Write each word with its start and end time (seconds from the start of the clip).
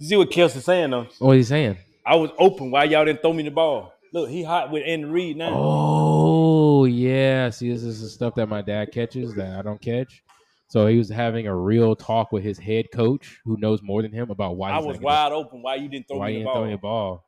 You 0.00 0.06
see 0.06 0.16
what 0.16 0.30
Kelce 0.30 0.62
saying 0.62 0.90
though? 0.90 1.08
What 1.18 1.36
he's 1.36 1.48
saying? 1.48 1.76
I 2.06 2.14
was 2.16 2.30
open. 2.38 2.70
Why 2.70 2.84
y'all 2.84 3.04
didn't 3.04 3.20
throw 3.20 3.32
me 3.32 3.42
the 3.42 3.50
ball? 3.50 3.92
Look, 4.12 4.30
he 4.30 4.42
hot 4.42 4.70
with 4.70 4.84
Andy 4.86 5.06
Reid 5.06 5.36
now. 5.36 5.52
Oh 5.54 6.84
yeah. 6.84 7.50
See, 7.50 7.70
this 7.70 7.82
is 7.82 8.00
the 8.00 8.08
stuff 8.08 8.34
that 8.36 8.46
my 8.48 8.62
dad 8.62 8.92
catches 8.92 9.34
that 9.34 9.58
I 9.58 9.62
don't 9.62 9.80
catch. 9.80 10.22
So 10.68 10.86
he 10.86 10.98
was 10.98 11.08
having 11.08 11.46
a 11.46 11.54
real 11.56 11.96
talk 11.96 12.30
with 12.30 12.44
his 12.44 12.58
head 12.58 12.86
coach, 12.92 13.40
who 13.44 13.56
knows 13.58 13.82
more 13.82 14.02
than 14.02 14.12
him 14.12 14.30
about 14.30 14.56
why 14.56 14.70
I 14.70 14.76
he's 14.76 14.86
was 14.86 14.96
not 14.96 15.02
wide 15.02 15.32
open. 15.32 15.62
Why 15.62 15.74
you 15.76 15.88
didn't 15.88 16.08
throw 16.08 16.18
Why 16.18 16.28
me 16.28 16.32
you 16.34 16.38
the 16.40 16.44
didn't 16.44 16.46
ball? 16.46 16.54
throw 16.62 16.64
me 16.66 16.72
the 16.72 16.78
ball? 16.78 17.24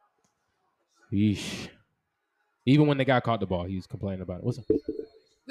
Yeesh. 1.12 1.68
Even 2.66 2.86
when 2.86 2.98
the 2.98 3.04
guy 3.04 3.18
caught 3.20 3.40
the 3.40 3.46
ball, 3.46 3.64
he 3.64 3.76
was 3.76 3.86
complaining 3.86 4.20
about 4.22 4.38
it. 4.38 4.44
What's 4.44 4.58
up? 4.58 4.64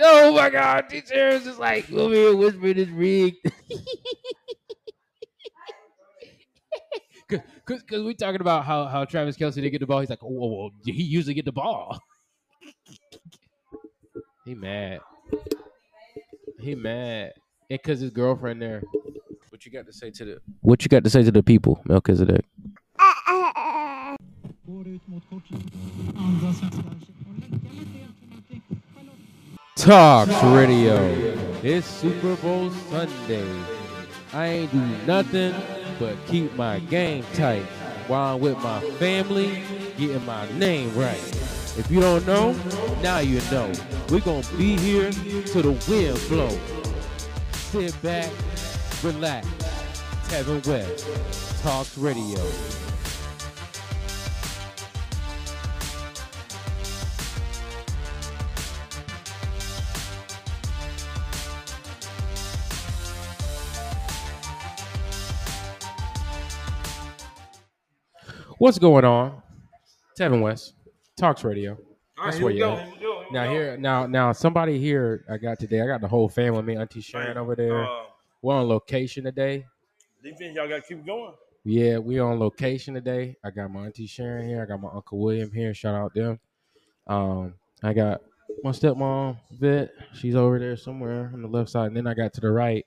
Oh 0.02 0.34
my 0.34 0.50
God, 0.50 0.88
teacher 0.90 1.28
is 1.30 1.44
just 1.44 1.60
like 1.60 1.92
over 1.92 2.14
here 2.14 2.36
whispering 2.36 2.76
his 2.78 2.90
rig. 2.90 3.36
Cause, 7.30 7.40
cause, 7.66 7.84
cause 7.84 8.04
we 8.04 8.16
talking 8.16 8.42
about 8.42 8.66
how, 8.66 8.86
how 8.86 9.06
Travis 9.06 9.38
Kelce 9.38 9.56
didn't 9.56 9.72
get 9.72 9.82
the 9.82 9.86
ball. 9.86 10.00
He's 10.00 10.10
like, 10.10 10.24
oh, 10.24 10.32
well, 10.32 10.50
well, 10.50 10.70
he 10.84 11.04
usually 11.04 11.36
get 11.36 11.46
the 11.46 11.52
ball. 11.52 12.00
he 14.46 14.56
mad. 14.56 15.00
He 16.60 16.74
mad. 16.74 17.34
And 17.70 17.84
cause 17.84 18.00
his 18.00 18.10
girlfriend 18.10 18.62
there. 18.62 18.82
What 19.50 19.64
you 19.66 19.72
got 19.72 19.86
to 19.86 19.94
say 19.94 20.10
to 20.10 20.26
the 20.26 20.42
What 20.62 20.84
you 20.84 20.90
got 20.90 21.04
to 21.04 21.10
say 21.10 21.22
to 21.22 21.32
the 21.32 21.44
people, 21.44 21.82
Melchizedek? 21.86 22.46
Går 24.66 24.88
ut 24.88 25.08
mot 25.08 25.24
kortlinjen. 25.30 25.70
Andra 26.18 26.54
svenskar. 26.54 26.84
Och 27.28 27.36
lägga 27.40 27.70
lite 27.80 27.98
egentligen 27.98 28.44
till 28.48 28.78
Charlotte. 28.94 29.22
tOCS 29.76 30.44
Radio. 30.44 30.96
It's 31.64 31.86
Super 31.86 32.36
Bowl 32.42 32.72
Sunday. 32.90 33.50
I 34.34 34.46
ain't 34.48 34.72
do 34.72 34.82
nothing 35.08 35.79
but 36.00 36.16
keep 36.26 36.56
my 36.56 36.80
game 36.80 37.24
tight 37.34 37.64
while 38.08 38.36
I'm 38.36 38.42
with 38.42 38.58
my 38.60 38.80
family, 38.98 39.62
getting 39.98 40.26
my 40.26 40.50
name 40.54 40.96
right. 40.98 41.22
If 41.78 41.92
you 41.92 42.02
don't 42.02 42.26
know, 42.26 42.54
now 43.04 43.20
you 43.20 43.40
know. 43.52 43.72
We're 44.10 44.22
gonna 44.22 44.48
be 44.58 44.78
here 44.78 45.12
till 45.12 45.62
the 45.62 45.92
wind 45.92 46.20
blow. 46.30 46.58
Sit 47.52 48.02
back, 48.02 48.32
relax. 49.04 49.48
Tevin 50.30 50.66
West, 50.66 51.06
tOCS 51.64 51.98
Radio. 51.98 52.89
What's 68.60 68.78
going 68.78 69.06
on? 69.06 69.42
Tevin 70.20 70.42
West, 70.42 70.74
tOCS 71.18 71.46
Radio. 71.46 71.78
That's 72.22 72.42
where 72.42 72.52
you 72.52 72.66
at. 72.66 72.90
Now 73.32 73.50
here, 73.50 73.78
now, 73.78 74.06
now, 74.06 74.34
somebody 74.34 74.78
here 74.78 75.24
I 75.32 75.38
got 75.38 75.60
today. 75.60 75.80
I 75.80 75.88
got 75.88 76.02
the 76.02 76.10
whole 76.10 76.28
family. 76.28 76.62
Me, 76.64 76.76
Auntie 76.76 77.00
Sharon 77.00 77.38
over 77.38 77.56
there. 77.56 77.86
Uh, 77.86 78.04
We're 78.42 78.56
on 78.56 78.68
location 78.68 79.24
today. 79.24 79.66
defense, 80.22 80.58
y'all 80.58 80.68
got 80.68 80.86
to 80.86 80.94
keep 80.94 81.06
going. 81.06 81.32
Yeah, 81.64 82.00
we 82.00 82.20
on 82.20 82.38
location 82.38 82.96
today. 82.96 83.38
I 83.46 83.52
got 83.52 83.72
my 83.72 83.86
auntie 83.86 84.08
Sharon 84.08 84.46
here. 84.46 84.62
I 84.62 84.66
got 84.66 84.82
my 84.82 84.90
uncle 84.94 85.20
William 85.20 85.50
here. 85.54 85.74
Shout 85.74 85.96
out 85.96 86.14
them. 86.14 86.38
Um, 87.08 87.54
I 87.82 87.94
got 87.94 88.20
my 88.62 88.72
stepmom 88.72 89.38
Vet. 89.52 89.92
She's 90.16 90.36
over 90.36 90.60
there 90.60 90.76
somewhere 90.76 91.32
on 91.34 91.42
the 91.42 91.48
left 91.48 91.70
side, 91.70 91.88
and 91.88 91.96
then 91.96 92.08
I 92.08 92.14
got 92.14 92.34
to 92.34 92.42
the 92.42 92.52
right 92.52 92.86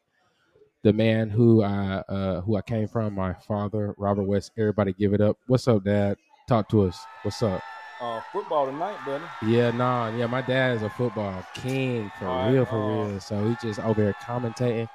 the 0.83 0.93
man 0.93 1.31
who 1.31 1.63
I 1.63 2.03
uh, 2.09 2.41
who 2.43 2.57
I 2.57 2.63
came 2.63 2.89
from. 2.89 3.15
My 3.15 3.33
father, 3.35 3.95
Robert 3.99 4.25
West. 4.25 4.53
Everybody, 4.59 4.93
give 4.93 5.15
it 5.15 5.21
up. 5.21 5.37
What's 5.47 5.69
up, 5.69 5.85
Dad? 5.85 6.17
Talk 6.49 6.69
to 6.71 6.83
us. 6.83 6.99
What's 7.23 7.43
up? 7.43 7.63
Uh, 8.01 8.21
football 8.33 8.67
tonight, 8.67 8.97
buddy. 9.07 9.25
Yeah, 9.47 9.71
nah, 9.71 10.09
yeah. 10.17 10.27
My 10.27 10.43
dad 10.43 10.77
is 10.77 10.83
a 10.83 10.91
football 10.91 11.45
king 11.55 12.11
for 12.19 12.27
All 12.27 12.45
right, 12.47 12.53
real, 12.53 12.65
for 12.65 12.83
uh, 12.83 13.09
real. 13.11 13.21
So 13.21 13.49
he 13.49 13.57
just 13.63 13.79
over 13.79 14.03
here 14.03 14.15
commentating. 14.21 14.89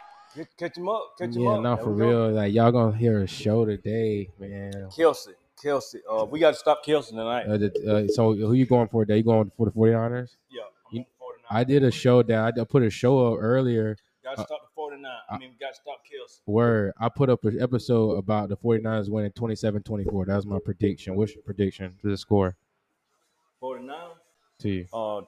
Catch, 0.60 0.78
him 0.78 0.90
up. 0.90 1.14
Catch 1.18 1.36
him 1.36 1.42
Yeah, 1.44 1.54
up. 1.54 1.62
no, 1.64 1.76
There 1.76 1.84
for 1.86 1.92
we 1.94 2.02
go. 2.02 2.08
real. 2.28 2.32
Like 2.36 2.54
y'all 2.54 2.72
gonna 2.72 2.96
hear 2.96 3.22
a 3.22 3.28
show 3.28 3.66
today, 3.66 4.30
man. 4.38 4.74
Kelce, 4.92 5.30
Kelce. 5.64 5.96
Uh, 6.12 6.26
we 6.26 6.40
got 6.40 6.52
to 6.52 6.58
stop 6.60 6.86
Kelce 6.86 7.10
tonight. 7.10 7.46
Uh, 7.48 7.58
the, 7.58 8.06
uh, 8.10 8.14
so 8.14 8.34
who 8.36 8.54
you 8.54 8.66
going 8.66 8.88
for 8.90 9.06
today? 9.06 9.18
You 9.18 9.24
going 9.24 9.52
for 9.58 9.66
the 9.68 9.72
49ers? 9.72 10.36
yeah, 10.52 10.64
you- 10.92 11.06
I 11.50 11.62
I 11.62 11.64
did 11.64 11.84
a 11.86 11.92
show 11.92 12.22
that 12.24 12.60
I 12.60 12.64
put 12.66 12.84
a 12.84 12.90
show 12.90 13.34
up 13.34 13.40
earlier. 13.42 13.96
got 14.24 14.36
to 14.36 14.42
uh, 14.42 14.46
stop 14.46 14.67
the 15.08 15.16
49. 15.30 15.30
I 15.30 15.36
uh, 15.36 15.38
mean, 15.40 15.50
we 15.52 15.58
got 15.58 15.74
to 15.74 15.76
stop 15.76 16.00
Kelce. 16.06 16.40
Where 16.46 16.94
I 17.00 17.10
put 17.10 17.30
up 17.30 17.46
an 17.46 17.62
episode 17.62 18.12
about 18.14 18.50
the 18.50 18.58
49ers 18.58 19.10
winning 19.10 19.32
27-24. 19.32 20.28
That 20.28 20.36
was 20.36 20.46
my 20.46 20.60
prediction. 20.60 21.16
What's 21.16 21.34
your 21.34 21.44
prediction 21.44 21.96
to 22.02 22.10
the 22.10 22.18
score 22.18 22.56
49. 23.60 23.98
to 24.60 24.70
you? 24.70 24.86
Uh, 24.94 25.22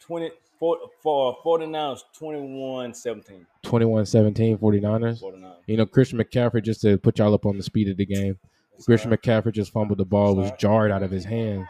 20 0.00 0.30
for, 0.58 0.78
for 1.02 1.36
49ers 1.44 2.00
21 2.18 2.94
17. 2.94 3.46
21-17 3.64 4.58
49ers. 4.58 5.20
49. 5.20 5.52
You 5.66 5.76
know, 5.76 5.86
Christian 5.86 6.18
McCaffrey, 6.18 6.62
just 6.62 6.80
to 6.82 6.98
put 6.98 7.18
y'all 7.18 7.34
up 7.34 7.46
on 7.46 7.56
the 7.56 7.62
speed 7.62 7.88
of 7.88 7.96
the 7.96 8.06
game, 8.06 8.38
Christian 8.84 9.10
McCaffrey 9.10 9.52
just 9.52 9.72
fumbled 9.72 9.98
the 9.98 10.04
ball, 10.04 10.36
was 10.36 10.52
jarred 10.58 10.90
out 10.90 11.02
of 11.02 11.10
his 11.10 11.24
hands. 11.24 11.68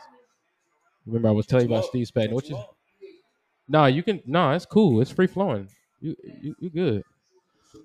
Remember, 1.07 1.29
I 1.29 1.33
was 1.33 1.47
telling 1.47 1.69
you 1.69 1.75
about 1.75 1.87
Steve. 1.87 2.11
What 2.31 2.49
you? 2.49 2.59
No, 3.67 3.87
you 3.87 4.03
can. 4.03 4.23
Nah, 4.27 4.55
it's 4.55 4.67
cool. 4.67 5.01
It's 5.01 5.11
free 5.11 5.27
flowing. 5.27 5.69
You 6.01 6.17
you, 6.43 6.55
you 6.61 6.71
good. 6.71 7.03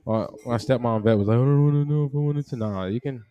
Uh, 0.07 0.27
my 0.45 0.57
stepmom 0.57 1.03
vet 1.03 1.17
was 1.17 1.27
like, 1.27 1.35
I 1.35 1.39
don't 1.39 1.63
want 1.66 1.89
know 1.89 2.05
if 2.05 2.13
I 2.13 2.17
wanted 2.17 2.47
to. 2.47 2.55
Nah, 2.55 2.85
you 2.85 3.01
can. 3.01 3.23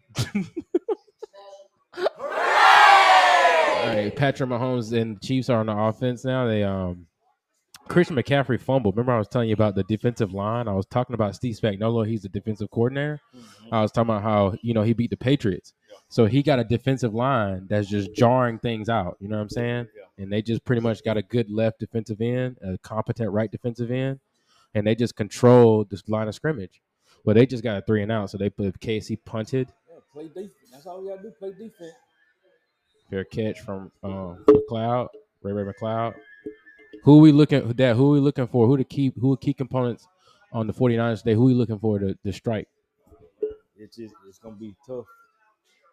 All 3.82 3.88
right, 3.88 4.14
Patrick 4.14 4.48
Mahomes 4.48 4.98
and 4.98 5.20
Chiefs 5.20 5.50
are 5.50 5.60
on 5.60 5.66
the 5.66 5.76
offense 5.76 6.24
now. 6.24 6.46
They 6.46 6.62
um, 6.62 7.06
Christian 7.88 8.16
McCaffrey 8.16 8.60
fumbled. 8.60 8.96
Remember, 8.96 9.12
I 9.12 9.18
was 9.18 9.28
telling 9.28 9.48
you 9.48 9.54
about 9.54 9.74
the 9.74 9.82
defensive 9.84 10.32
line. 10.32 10.68
I 10.68 10.72
was 10.72 10.86
talking 10.86 11.14
about 11.14 11.34
Steve 11.34 11.56
Spagnuolo. 11.56 12.06
He's 12.06 12.22
the 12.22 12.28
defensive 12.28 12.70
coordinator. 12.70 13.20
Mm-hmm. 13.36 13.74
I 13.74 13.82
was 13.82 13.92
talking 13.92 14.10
about 14.10 14.22
how 14.22 14.54
you 14.62 14.72
know 14.72 14.82
he 14.82 14.92
beat 14.92 15.10
the 15.10 15.16
Patriots. 15.16 15.72
So 16.08 16.26
he 16.26 16.42
got 16.42 16.58
a 16.58 16.64
defensive 16.64 17.14
line 17.14 17.66
that's 17.69 17.88
just 17.88 18.14
jarring 18.14 18.58
things 18.58 18.88
out. 18.88 19.16
You 19.20 19.28
know 19.28 19.36
what 19.36 19.42
I'm 19.42 19.50
saying? 19.50 19.88
Yeah. 19.96 20.22
And 20.22 20.32
they 20.32 20.42
just 20.42 20.64
pretty 20.64 20.82
much 20.82 21.04
got 21.04 21.16
a 21.16 21.22
good 21.22 21.50
left 21.50 21.80
defensive 21.80 22.20
end, 22.20 22.58
a 22.62 22.78
competent 22.78 23.30
right 23.30 23.50
defensive 23.50 23.90
end, 23.90 24.20
and 24.74 24.86
they 24.86 24.94
just 24.94 25.16
controlled 25.16 25.90
this 25.90 26.08
line 26.08 26.28
of 26.28 26.34
scrimmage. 26.34 26.80
But 27.24 27.34
they 27.36 27.46
just 27.46 27.62
got 27.62 27.78
a 27.78 27.82
three 27.82 28.02
and 28.02 28.10
out. 28.10 28.30
So 28.30 28.38
they 28.38 28.50
put 28.50 28.78
KC 28.80 29.18
punted, 29.24 29.68
Yeah, 29.88 29.96
play 30.12 30.28
defense. 30.28 30.52
That's 30.72 30.86
all 30.86 31.02
we 31.02 31.08
got 31.08 31.18
to 31.18 31.22
do. 31.22 31.30
Play 31.38 31.50
defense. 31.50 31.92
fair 33.10 33.24
catch 33.24 33.60
from 33.60 33.92
um, 34.02 34.44
McCloud, 34.48 35.08
Ray 35.42 35.52
Ray 35.52 35.72
McCloud. 35.72 36.14
Who 37.04 37.18
we 37.18 37.32
looking 37.32 37.68
that? 37.74 37.96
Who 37.96 38.10
we 38.10 38.20
looking 38.20 38.46
for? 38.46 38.66
Who 38.66 38.76
the 38.76 38.84
key? 38.84 39.12
Who 39.20 39.32
are 39.32 39.36
key 39.36 39.54
components 39.54 40.06
on 40.52 40.66
the 40.66 40.72
49ers 40.72 41.18
today? 41.18 41.34
Who 41.34 41.44
we 41.44 41.54
looking 41.54 41.78
for 41.78 41.98
to, 41.98 42.14
to 42.14 42.32
strike? 42.32 42.68
It's 43.76 43.96
just 43.96 44.14
it's 44.28 44.38
gonna 44.38 44.54
be 44.56 44.74
tough. 44.86 45.06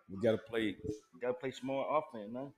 We 0.10 0.18
gotta 0.22 0.38
play. 0.38 0.76
We 1.14 1.20
gotta 1.20 1.34
play 1.34 1.52
smart 1.52 1.88
offense, 1.90 2.32
man. 2.32 2.52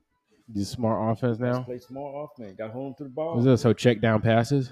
The 0.49 0.65
smart 0.65 1.11
offense 1.17 1.39
Let's 1.39 1.57
now. 1.57 1.63
play 1.63 1.79
smart 1.79 2.29
offense. 2.31 2.57
Got 2.57 2.71
home 2.71 2.93
to 2.97 3.03
the 3.05 3.09
ball. 3.09 3.39
This? 3.41 3.61
So 3.61 3.71
check 3.73 4.01
down 4.01 4.21
passes. 4.21 4.71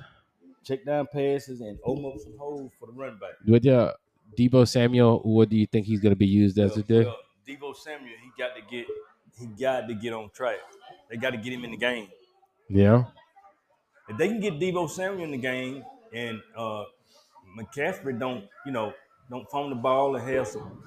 Check 0.64 0.86
down 0.86 1.08
passes 1.12 1.62
and 1.62 1.80
open 1.84 2.06
up 2.06 2.20
some 2.20 2.38
holes 2.38 2.72
for 2.80 2.86
the 2.88 2.92
run 2.94 3.18
back. 3.18 3.31
With 3.46 3.66
uh, 3.68 3.94
Deebo 4.38 4.68
Samuel, 4.68 5.20
what 5.24 5.50
do 5.50 5.58
you 5.58 5.66
think 5.66 5.86
he's 5.86 6.00
going 6.00 6.12
to 6.12 6.18
be 6.18 6.28
used 6.28 6.58
as 6.59 6.72
Well, 6.72 6.84
today? 6.84 7.06
well, 7.06 7.18
Deebo 7.47 7.75
Samuel, 7.75 8.14
he 8.22 8.31
got 8.42 8.56
to 8.56 8.62
get 8.70 8.86
he 9.40 9.46
got 9.47 9.88
to 9.88 9.94
get 9.96 10.14
on 10.14 10.30
track. 10.31 10.58
They 11.09 11.18
got 11.18 11.31
to 11.31 11.38
get 11.38 11.53
him 11.53 11.64
in 11.64 11.72
the 11.72 11.78
game. 11.78 12.08
Yeah. 12.68 13.06
If 14.09 14.18
they 14.18 14.28
can 14.28 14.40
get 14.40 14.59
Deebo 14.59 14.90
Samuel 14.90 15.24
in 15.24 15.31
the 15.31 15.38
game 15.38 15.84
and 16.14 16.42
uh 16.56 16.84
McCaffrey 17.58 18.20
don't, 18.20 18.46
you 18.66 18.72
know, 18.72 18.94
don't 19.30 19.50
phone 19.50 19.70
the 19.70 19.76
ball 19.76 20.16
and 20.16 20.28
have 20.30 20.47
some 20.47 20.82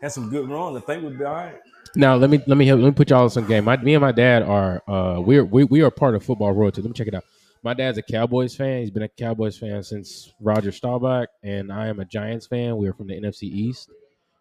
have 0.00 0.12
some 0.12 0.28
good 0.30 0.48
runs, 0.48 0.76
I 0.76 0.80
think 0.80 1.02
we'll 1.02 1.16
be 1.16 1.24
all 1.24 1.34
right. 1.34 1.58
Now 1.94 2.16
let 2.16 2.28
me 2.30 2.40
let 2.46 2.56
me 2.56 2.66
help, 2.66 2.80
let 2.80 2.86
me 2.88 2.92
put 2.92 3.10
y'all 3.10 3.24
in 3.24 3.30
some 3.30 3.46
game. 3.46 3.64
My 3.64 3.76
me 3.78 3.94
and 3.94 4.02
my 4.02 4.12
dad 4.12 4.42
are 4.42 4.82
uh 4.88 5.20
we're 5.20 5.44
we, 5.44 5.64
we 5.64 5.82
are 5.82 5.90
part 5.90 6.14
of 6.14 6.22
football 6.22 6.52
royalty. 6.52 6.82
Let 6.82 6.88
me 6.88 6.94
check 6.94 7.06
it 7.08 7.14
out. 7.14 7.24
My 7.62 7.74
dad's 7.74 7.98
a 7.98 8.02
Cowboys 8.02 8.54
fan. 8.54 8.80
He's 8.80 8.90
been 8.90 9.02
a 9.02 9.08
Cowboys 9.08 9.58
fan 9.58 9.82
since 9.82 10.32
Roger 10.40 10.70
Staubach, 10.70 11.28
and 11.42 11.72
I 11.72 11.88
am 11.88 12.00
a 12.00 12.04
Giants 12.04 12.46
fan. 12.46 12.76
We 12.76 12.86
are 12.88 12.92
from 12.92 13.08
the 13.08 13.20
NFC 13.20 13.44
East. 13.44 13.90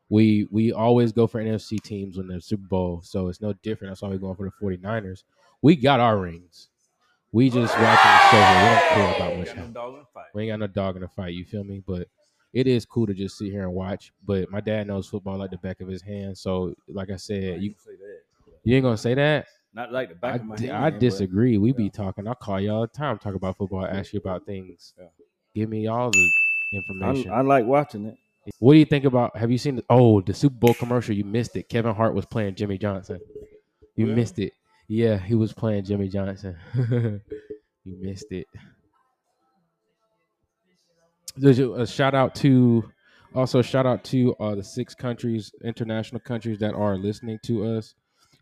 We 0.10 0.48
we 0.52 0.72
always 0.72 1.12
go 1.12 1.26
for 1.26 1.42
NFC 1.44 1.82
teams 1.82 2.18
when 2.18 2.28
they're 2.28 2.40
Super 2.40 2.68
Bowl, 2.68 3.02
so 3.04 3.28
it's 3.28 3.42
no 3.42 3.54
different. 3.64 3.92
That's 3.92 4.02
why 4.04 4.10
we're 4.10 4.18
going 4.18 4.36
for 4.36 4.46
the 4.46 4.66
49ers. 4.66 5.24
We 5.62 5.76
got 5.76 6.00
our 6.00 6.20
rings. 6.20 6.70
We 7.32 7.50
just 7.50 7.74
watching 7.74 8.12
the 8.12 8.20
show. 8.30 8.38
We 8.38 8.70
don't 8.70 8.90
care 8.90 9.16
about 9.16 9.38
much. 9.38 9.48
Got 9.48 9.58
no 9.58 9.74
dog 9.74 9.94
in 9.94 10.00
the 10.00 10.06
fight. 10.14 10.26
We 10.34 10.44
ain't 10.44 10.52
got 10.52 10.60
no 10.60 10.68
dog 10.68 10.96
in 10.96 11.02
the 11.02 11.08
fight. 11.08 11.34
You 11.34 11.44
feel 11.44 11.64
me? 11.64 11.82
But 11.86 12.08
it 12.54 12.68
is 12.68 12.86
cool 12.86 13.08
to 13.08 13.14
just 13.14 13.38
sit 13.38 13.52
here 13.52 13.64
and 13.64 13.74
watch. 13.74 14.14
But 14.26 14.50
my 14.52 14.62
dad 14.62 14.88
knows 14.88 15.08
football 15.10 15.38
like 15.38 15.52
the 15.52 15.58
back 15.58 15.82
of 15.82 15.88
his 15.88 16.02
hand. 16.02 16.38
So, 16.38 16.76
like 16.88 17.10
I 17.10 17.18
said, 17.18 17.62
you 17.62 17.72
can 17.72 17.80
say 17.80 17.96
that. 17.98 18.20
you 18.64 18.76
ain't 18.76 18.84
gonna 18.84 18.98
say 18.98 19.16
that. 19.16 19.48
Not 19.76 19.92
like 19.92 20.08
the 20.08 20.16
back 20.16 20.34
I, 20.34 20.36
of 20.38 20.46
my 20.46 20.56
di- 20.56 20.68
hand. 20.68 20.86
I 20.86 20.90
but 20.90 21.00
disagree. 21.02 21.58
We 21.58 21.74
be 21.74 21.90
talking. 21.90 22.28
I 22.28 22.34
call 22.34 22.62
you 22.62 22.72
all 22.72 22.82
the 22.82 22.88
time, 22.88 23.18
talk 23.18 23.36
about 23.36 23.58
football, 23.58 23.86
ask 23.86 24.14
you 24.14 24.20
about 24.20 24.46
things. 24.46 24.94
Yeah. 24.98 25.08
Give 25.54 25.70
me 25.70 25.88
all 25.88 26.12
the 26.12 26.32
information. 26.74 27.30
I 27.32 27.42
like 27.42 27.66
watching 27.66 28.06
it. 28.06 28.18
What 28.60 28.74
do 28.74 28.80
you 28.80 28.86
think 28.86 29.04
about? 29.04 29.36
Have 29.36 29.52
you 29.52 29.58
seen? 29.58 29.76
The, 29.78 29.84
oh, 29.90 30.22
the 30.22 30.34
Super 30.34 30.56
Bowl 30.56 30.74
commercial. 30.76 31.14
You 31.14 31.26
missed 31.26 31.58
it. 31.58 31.68
Kevin 31.68 31.94
Hart 31.94 32.14
was 32.14 32.26
playing 32.26 32.56
Jimmy 32.56 32.78
Johnson. 32.78 33.20
You 33.96 34.06
Really? 34.06 34.16
missed 34.16 34.40
it. 34.40 34.54
Yeah, 34.88 35.18
he 35.18 35.36
was 35.36 35.52
playing 35.52 35.84
Jimmy 35.84 36.08
Johnson. 36.08 36.56
you 37.84 37.98
missed 38.00 38.32
it. 38.32 38.48
There's 41.36 41.60
a, 41.60 41.70
a 41.72 41.88
shout 41.88 42.14
out 42.16 42.34
to 42.36 42.90
also 43.34 43.62
shout 43.62 43.86
out 43.86 44.04
to 44.06 44.36
uh, 44.40 44.56
the 44.56 44.64
six 44.64 44.96
countries, 44.96 45.52
international 45.64 46.22
countries 46.22 46.60
that 46.60 46.74
are 46.74 46.96
listening 46.98 47.40
to 47.44 47.66
us 47.66 47.96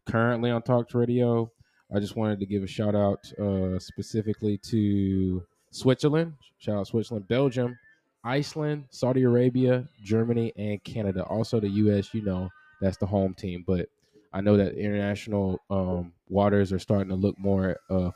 currently 0.05 0.51
on 0.51 0.61
tOCS 0.61 0.93
Radio. 0.93 1.51
I 1.93 1.99
just 1.99 2.15
wanted 2.15 2.39
to 2.39 2.45
give 2.45 2.63
a 2.63 2.67
shout 2.67 2.95
out 2.95 3.19
uh, 3.39 3.77
specifically 3.79 4.57
to 4.69 5.43
Switzerland. 5.71 6.33
Shout 6.57 6.77
out 6.77 6.87
Switzerland, 6.87 7.27
Belgium, 7.27 7.77
Iceland, 8.23 8.85
Saudi 8.89 9.23
Arabia, 9.23 9.87
Germany, 10.01 10.53
and 10.57 10.83
Canada. 10.83 11.23
Also 11.23 11.59
the 11.59 11.69
U.S. 11.69 12.13
You 12.13 12.23
know 12.23 12.49
that's 12.81 12.97
the 12.97 13.05
home 13.05 13.33
team, 13.33 13.63
but 13.67 13.87
I 14.33 14.41
know 14.41 14.57
that 14.57 14.73
international 14.75 15.59
um, 15.69 16.13
waters 16.29 16.73
are 16.73 16.79
starting 16.79 17.09
to 17.09 17.15
look 17.15 17.37
more 17.37 17.77
uh, 17.89 18.09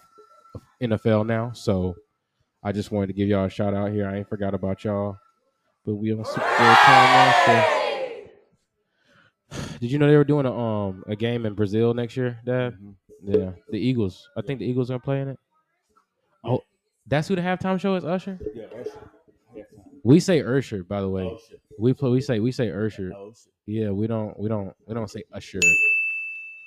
NFL 0.81 1.27
now. 1.27 1.51
So 1.51 1.95
I 2.63 2.71
just 2.71 2.91
wanted 2.91 3.07
to 3.07 3.13
give 3.13 3.27
y'all 3.27 3.45
a 3.45 3.49
shout 3.49 3.73
out 3.75 3.91
here. 3.91 4.07
I 4.07 4.17
ain't 4.17 4.29
forgot 4.29 4.53
about 4.53 4.83
y'all, 4.83 5.17
but 5.85 5.95
we 5.95 6.11
on 6.13 6.25
Super 6.25 6.39
Bowl 6.39 6.75
time 6.75 7.47
now. 7.47 7.76
Did 9.79 9.91
you 9.91 9.99
know 9.99 10.07
they 10.07 10.17
were 10.17 10.23
doing 10.23 10.45
a 10.45 10.53
um 10.53 11.03
a 11.07 11.15
game 11.15 11.45
in 11.45 11.53
Brazil 11.53 11.93
next 11.93 12.17
year, 12.17 12.39
Dad? 12.45 12.73
Mhm. 12.73 12.95
Yeah, 13.23 13.51
the 13.69 13.79
Eagles. 13.79 14.29
I 14.37 14.41
think 14.41 14.59
the 14.59 14.65
Eagles 14.65 14.91
are 14.91 14.99
playing 14.99 15.29
it. 15.29 15.39
Oh, 16.43 16.61
that's 17.07 17.27
who 17.27 17.35
the 17.35 17.41
halftime 17.41 17.79
show 17.79 17.95
is. 17.95 18.05
Usher. 18.05 18.39
Yeah, 18.53 18.65
Usher. 18.79 19.09
Yeah. 19.55 19.63
We 20.03 20.19
say 20.19 20.41
Usher, 20.41 20.83
by 20.83 21.01
the 21.01 21.09
way. 21.09 21.23
Oh. 21.23 21.39
We 21.79 21.93
play. 21.93 22.09
We 22.09 22.21
say 22.21 22.39
we 22.39 22.51
say 22.51 22.71
Usher. 22.71 23.11
Oh. 23.15 23.33
Yeah, 23.65 23.91
we 23.91 24.07
don't. 24.07 24.37
We 24.39 24.49
don't. 24.49 24.73
We 24.85 24.93
don't 24.93 25.09
say 25.09 25.23
Usher. 25.33 25.59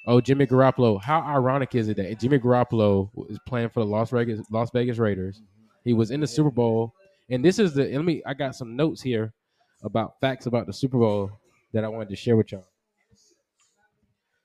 Oh, 0.06 0.21
Jimmy 0.21 0.47
Garoppolo. 0.47 1.00
How 1.03 1.21
ironic 1.21 1.75
is 1.75 1.88
it 1.88 1.97
that 1.99 2.19
Jimmy 2.19 2.38
Garoppolo 2.38 3.11
is 3.31 3.38
playing 3.47 3.69
for 3.69 3.81
the 3.81 3.87
Las 3.87 4.11
Vegas 4.11 4.41
Las 4.50 4.71
Vegas 4.73 4.99
Raiders? 4.99 5.43
He 5.85 5.93
was 5.93 6.11
in 6.11 6.21
the 6.21 6.27
Super 6.27 6.50
Bowl, 6.50 6.94
and 7.29 7.44
this 7.44 7.59
is 7.59 7.75
the. 7.75 7.85
Let 7.85 8.05
me. 8.05 8.23
I 8.27 8.35
got 8.35 8.55
some 8.55 8.77
notes 8.77 9.03
here 9.03 9.32
about 9.82 10.21
facts 10.21 10.47
about 10.47 10.67
the 10.67 10.73
Super 10.73 10.99
Bowl 10.99 11.31
that 11.73 11.85
I 11.85 11.88
wanted 11.88 12.09
to 12.11 12.17
share 12.17 12.37
with 12.37 12.53
y'all. 12.53 12.67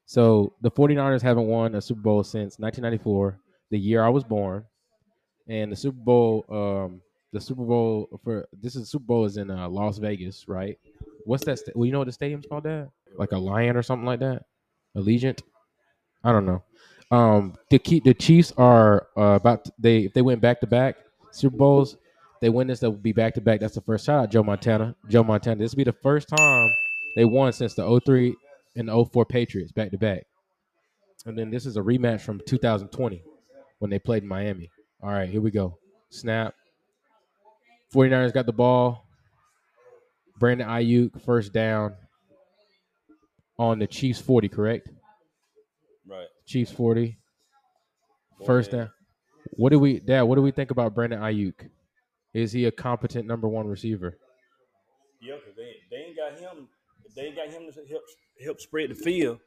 So 0.06 0.54
the 0.62 0.72
49ers 0.72 1.22
haven't 1.22 1.48
won 1.48 1.76
a 1.76 1.82
Super 1.82 2.02
Bowl 2.02 2.24
since 2.24 2.60
1994, 2.60 3.40
the 3.72 3.80
year 3.80 4.04
I 4.04 4.10
was 4.10 4.24
born, 4.24 4.64
and 5.48 5.72
the 5.72 5.76
Super 5.76 5.98
Bowl. 5.98 6.46
Um, 6.50 7.02
the 7.34 7.42
Super 7.42 7.66
Bowl 7.66 8.08
for 8.24 8.48
this 8.62 8.76
is 8.76 8.90
Super 8.90 9.06
Bowl 9.06 9.26
is 9.26 9.38
in 9.38 9.52
uh, 9.52 9.68
Las 9.68 9.98
Vegas, 9.98 10.48
right? 10.48 10.78
What's 11.26 11.44
that? 11.46 11.60
Sta- 11.60 11.74
well, 11.76 11.86
you 11.86 11.92
know 11.92 12.00
what 12.00 12.06
the 12.06 12.14
stadium's 12.14 12.46
called? 12.46 12.64
That 12.64 12.90
like 13.18 13.32
a 13.32 13.38
Lion 13.38 13.76
or 13.76 13.84
something 13.84 14.06
like 14.06 14.20
that. 14.22 14.44
Allegiant. 14.96 15.42
I 16.24 16.32
don't 16.32 16.46
know. 16.46 16.64
Um, 17.12 17.56
the 17.70 17.80
key, 17.80 18.00
the 18.00 18.14
Chiefs 18.14 18.54
are 18.58 19.08
uh, 19.18 19.38
about 19.42 19.68
they 19.78 20.00
if 20.06 20.14
they 20.14 20.22
went 20.22 20.40
back 20.40 20.62
to 20.62 20.68
back 20.68 20.96
Super 21.32 21.58
Bowls, 21.58 21.98
they 22.42 22.50
win 22.50 22.68
this. 22.68 22.80
They'll 22.80 22.92
be 22.92 23.12
back 23.12 23.34
to 23.34 23.42
back. 23.42 23.60
That's 23.60 23.76
the 23.76 23.82
first 23.82 24.06
shout 24.06 24.24
out 24.24 24.32
Joe 24.32 24.44
Montana. 24.44 24.96
Joe 25.10 25.24
Montana. 25.24 25.58
This 25.58 25.74
will 25.74 25.78
be 25.78 25.84
the 25.84 25.94
first 25.94 26.30
time 26.30 26.70
they 27.16 27.26
won 27.26 27.52
since 27.54 27.74
the 27.74 28.02
03 28.06 28.36
and 28.76 28.90
the 28.90 29.06
04 29.06 29.26
Patriots 29.26 29.72
back 29.72 29.92
to 29.92 29.98
back. 29.98 30.26
And 31.26 31.38
then 31.38 31.50
this 31.50 31.66
is 31.66 31.78
a 31.78 31.82
rematch 31.82 32.22
from 32.22 32.42
2020 32.48 33.24
when 33.80 33.90
they 33.90 34.00
played 34.00 34.24
in 34.24 34.30
Miami. 34.30 34.70
All 35.02 35.10
right, 35.10 35.30
here 35.30 35.42
we 35.42 35.52
go. 35.52 35.78
Snap. 36.10 36.54
49ers 37.94 38.34
got 38.34 38.46
the 38.46 38.54
ball. 38.54 39.06
Brandon 40.38 40.68
Aiyuk 40.68 41.22
first 41.24 41.54
down 41.54 41.96
on 43.58 43.80
the 43.80 43.88
Chiefs 43.88 44.20
40, 44.20 44.50
correct? 44.50 44.90
Right. 46.08 46.28
Chiefs 46.46 46.72
40. 46.72 47.18
Go 48.40 48.46
First 48.46 48.72
down. 48.72 48.92
What 49.52 49.70
do 49.70 49.80
we 49.80 50.00
Dad, 50.00 50.24
what 50.24 50.36
do 50.36 50.42
we 50.42 50.52
think 50.52 50.72
about 50.72 50.94
Brandon 50.94 51.20
Aiyuk? 51.20 51.70
Is 52.34 52.52
he 52.52 52.66
a 52.66 52.72
competent 52.72 53.26
number 53.26 53.48
one 53.48 53.68
receiver? 53.68 54.18
Yeah, 55.22 55.36
because 55.36 55.56
they, 55.56 55.76
they 55.90 56.04
ain't 56.04 56.18
got 56.18 56.38
him. 56.38 56.68
If 57.06 57.16
they 57.16 57.28
ain't 57.28 57.36
got 57.36 57.48
him 57.48 57.72
to 57.72 57.90
help 57.90 58.04
help 58.44 58.60
spread 58.62 58.90
the 58.92 58.96
field, 58.96 59.40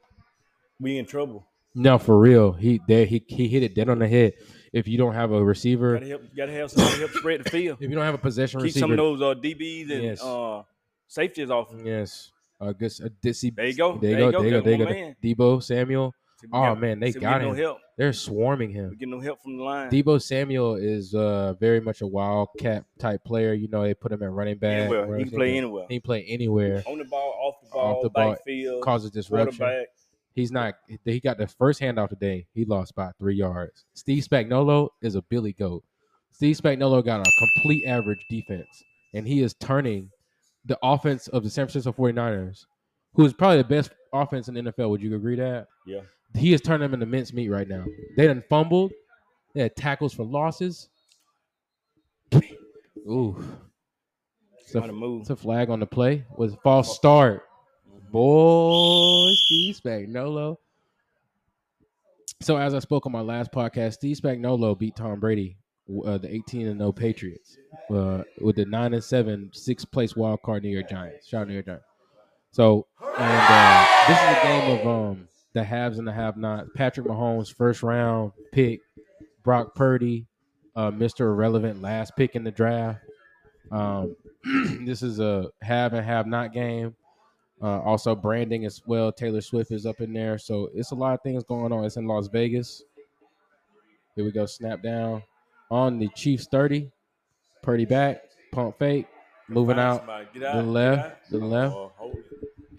we 0.79 0.97
in 0.97 1.05
trouble. 1.05 1.45
No, 1.75 1.97
for 1.99 2.17
real. 2.19 2.51
He 2.53 2.81
there 2.87 3.05
he 3.05 3.23
he 3.27 3.47
hit 3.47 3.63
it 3.63 3.75
dead 3.75 3.89
on 3.89 3.99
the 3.99 4.07
head. 4.07 4.33
If 4.73 4.87
you 4.87 4.97
don't 4.97 5.13
have 5.13 5.31
a 5.31 5.43
receiver, 5.43 5.93
Gotta 5.93 6.07
help. 6.07 6.21
Gotta 6.35 6.51
have 6.51 6.71
somebody 6.71 6.95
to 6.95 6.99
help 7.01 7.11
spread 7.11 7.43
the 7.43 7.49
field. 7.49 7.77
if 7.81 7.89
you 7.89 7.95
don't 7.95 8.05
have 8.05 8.15
a 8.15 8.19
possession 8.19 8.59
Keep 8.59 8.65
receiver, 8.65 8.83
some 8.83 8.91
of 8.91 8.97
those 8.97 9.21
uh, 9.21 9.33
DBs 9.39 9.91
and 9.91 10.03
Yes. 10.03 10.23
uh, 10.23 10.63
safeties 11.07 11.49
off. 11.51 11.69
yes, 11.83 12.31
uh, 12.59 12.71
good. 12.71 12.91
Uh, 13.03 13.09
Dissy, 13.23 13.55
There 13.55 13.67
you 13.67 13.75
go. 13.75 13.97
There 13.97 14.11
you 14.19 14.31
go. 14.31 14.41
There 14.43 14.51
you 14.51 14.61
go. 14.77 14.85
There 14.85 14.97
you 14.97 15.15
go. 15.35 15.43
Deebo 15.43 15.63
Samuel. 15.63 16.13
Oh, 16.53 16.75
man, 16.75 16.99
they 16.99 17.11
got 17.11 17.41
him. 17.41 17.49
No 17.49 17.53
help. 17.53 17.77
They're 17.97 18.13
swarming 18.13 18.69
him. 18.71 18.91
We 18.91 18.95
get 18.95 19.09
no 19.09 19.19
help 19.19 19.41
from 19.43 19.57
the 19.57 19.63
line. 19.63 19.89
Deebo 19.91 20.21
Samuel 20.21 20.75
is 20.75 21.13
uh, 21.13 21.53
very 21.59 21.81
much 21.81 22.01
a 22.01 22.07
wildcat 22.07 22.85
type 22.97 23.23
player. 23.25 23.53
You 23.53 23.67
know, 23.67 23.83
they 23.83 23.93
put 23.93 24.11
him 24.11 24.23
at 24.23 24.31
running 24.31 24.57
back. 24.57 24.89
anywhere. 24.89 25.17
He 25.17 25.25
can 25.25 25.33
play 25.33 25.57
anywhere. 25.57 25.85
He 25.89 25.95
can 25.95 26.01
play 26.01 26.25
anywhere. 26.27 26.83
On 26.87 26.97
the 26.97 27.03
ball, 27.05 27.33
off 27.41 27.55
the 27.63 27.69
ball, 27.69 27.95
Off 27.97 28.03
the 28.03 28.09
ball, 28.09 28.31
backfield, 28.31 28.83
Causes 28.83 29.11
disruption. 29.11 29.85
He's 30.33 30.51
not. 30.51 30.75
He 31.03 31.19
got 31.19 31.37
the 31.37 31.47
first 31.47 31.81
handoff 31.81 32.09
today. 32.09 32.47
He 32.53 32.63
lost 32.63 32.95
by 32.95 33.11
three 33.19 33.35
yards. 33.35 33.83
Steve 33.93 34.23
Spagnuolo 34.23 34.89
is 35.01 35.15
a 35.15 35.21
Billy 35.23 35.51
goat. 35.53 35.83
Steve 36.31 36.55
Spagnuolo 36.55 37.03
got 37.03 37.27
a 37.27 37.31
complete 37.37 37.85
average 37.85 38.23
defense, 38.29 38.67
and 39.13 39.27
he 39.27 39.41
is 39.41 39.53
turning 39.55 40.09
the 40.63 40.77
offense 40.81 41.27
of 41.29 41.43
the 41.43 41.49
San 41.49 41.65
Francisco 41.67 41.91
49ers, 41.91 42.65
who 43.15 43.25
is 43.25 43.33
probably 43.33 43.57
the 43.57 43.63
best 43.67 43.91
offense 44.13 44.47
in 44.47 44.53
the 44.53 44.61
NFL. 44.61 44.89
Would 44.91 45.01
you 45.01 45.13
agree 45.15 45.35
that? 45.35 45.67
Yeah. 45.85 46.01
He 46.35 46.53
is 46.53 46.61
turning 46.61 46.81
them 46.81 46.93
into 46.93 47.05
mincemeat 47.05 47.49
right 47.49 47.67
now. 47.67 47.85
They 48.15 48.27
done 48.27 48.43
fumbled. 48.49 48.91
They 49.53 49.61
had 49.61 49.75
tackles 49.75 50.13
for 50.13 50.23
losses. 50.23 50.89
Ooh. 53.09 53.43
It's 54.59 54.75
a, 54.75 54.89
it's 55.19 55.29
a 55.31 55.35
flag 55.35 55.69
on 55.71 55.79
the 55.79 55.87
play. 55.87 56.25
Was 56.37 56.53
a 56.53 56.57
false 56.57 56.95
start. 56.95 57.41
Boy, 58.11 59.31
Steve 59.33 59.75
Spagnuolo. 59.75 60.57
So 62.41 62.57
as 62.57 62.73
I 62.73 62.79
spoke 62.79 63.05
on 63.05 63.11
my 63.11 63.21
last 63.21 63.51
podcast, 63.51 63.93
Steve 63.93 64.17
Spagnuolo 64.17 64.77
beat 64.77 64.95
Tom 64.95 65.19
Brady, 65.19 65.57
uh, 66.05 66.19
the 66.19 66.33
18 66.33 66.67
and 66.67 66.79
0 66.79 66.91
Patriots, 66.91 67.57
uh, 67.89 68.23
with 68.41 68.55
the 68.55 68.65
9 68.65 68.93
and 68.93 69.03
7 69.03 69.49
sixth 69.53 69.91
place 69.91 70.15
wild 70.15 70.41
card 70.43 70.63
New 70.63 70.69
York 70.69 70.89
Giants. 70.89 71.27
Shout 71.27 71.41
out 71.41 71.47
New 71.47 71.55
York 71.55 71.65
Giants. 71.65 71.85
So 72.51 72.87
and 73.01 73.13
uh, 73.17 73.87
this 74.07 74.17
is 74.17 74.23
a 74.23 74.41
game 74.43 74.79
of 74.79 74.87
um 74.87 75.27
the 75.53 75.63
haves 75.63 75.97
and 75.97 76.07
the 76.07 76.11
have-nots. 76.11 76.69
Patrick 76.75 77.07
Mahomes, 77.07 77.53
first 77.53 77.83
round 77.83 78.31
pick. 78.51 78.81
Brock 79.43 79.73
Purdy, 79.73 80.27
uh, 80.75 80.91
Mr. 80.91 81.21
Irrelevant, 81.21 81.81
last 81.81 82.15
pick 82.15 82.35
in 82.35 82.43
the 82.43 82.51
draft. 82.51 82.99
Um, 83.71 84.15
this 84.85 85.01
is 85.01 85.19
a 85.19 85.49
have 85.61 85.93
and 85.93 86.05
have 86.05 86.27
not 86.27 86.53
game. 86.53 86.95
Uh, 87.61 87.79
also, 87.81 88.15
branding 88.15 88.65
as 88.65 88.81
well. 88.85 89.11
Taylor 89.11 89.41
Swift 89.41 89.71
is 89.71 89.85
up 89.85 89.99
in 89.99 90.13
there, 90.13 90.37
so 90.37 90.69
it's 90.73 90.91
a 90.91 90.95
lot 90.95 91.13
of 91.13 91.21
things 91.21 91.43
going 91.43 91.73
on. 91.73 91.83
It's 91.83 91.97
in 91.97 92.07
Las 92.07 92.27
Vegas. 92.27 92.83
Here 94.15 94.23
we 94.23 94.31
go. 94.31 94.45
Snap 94.45 94.81
down 94.81 95.23
on 95.69 95.99
the 95.99 96.09
Chiefs 96.15 96.47
thirty. 96.49 96.89
Purdy 97.61 97.85
back. 97.85 98.21
Pump 98.51 98.79
fake. 98.79 99.07
Moving 99.49 99.77
out. 99.77 99.97
somebody. 99.97 100.27
Get 100.33 100.53
the 100.53 100.63
left, 100.63 101.05
out. 101.05 101.29
the 101.31 101.37
left. 101.39 101.75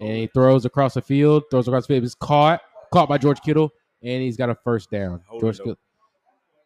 And 0.01 0.17
he 0.17 0.27
throws 0.27 0.65
across 0.65 0.95
the 0.95 1.01
field. 1.01 1.43
Throws 1.51 1.67
across 1.67 1.87
the 1.87 1.93
field. 1.93 2.03
It's 2.03 2.15
caught. 2.15 2.61
Caught 2.91 3.07
by 3.07 3.17
George 3.17 3.39
Kittle, 3.41 3.69
and 4.03 4.21
he's 4.21 4.35
got 4.35 4.49
a 4.49 4.55
first 4.65 4.91
down. 4.91 5.21
Holding 5.27 5.47
George. 5.47 5.57
Kittle. 5.59 5.77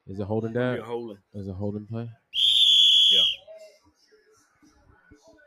Is 0.08 0.20
it 0.20 0.24
holding 0.24 0.54
You're 0.54 0.84
holding. 0.84 1.18
Is 1.34 1.48
it 1.48 1.54
holding 1.54 1.86
play? 1.86 2.10
Yeah. 3.12 3.22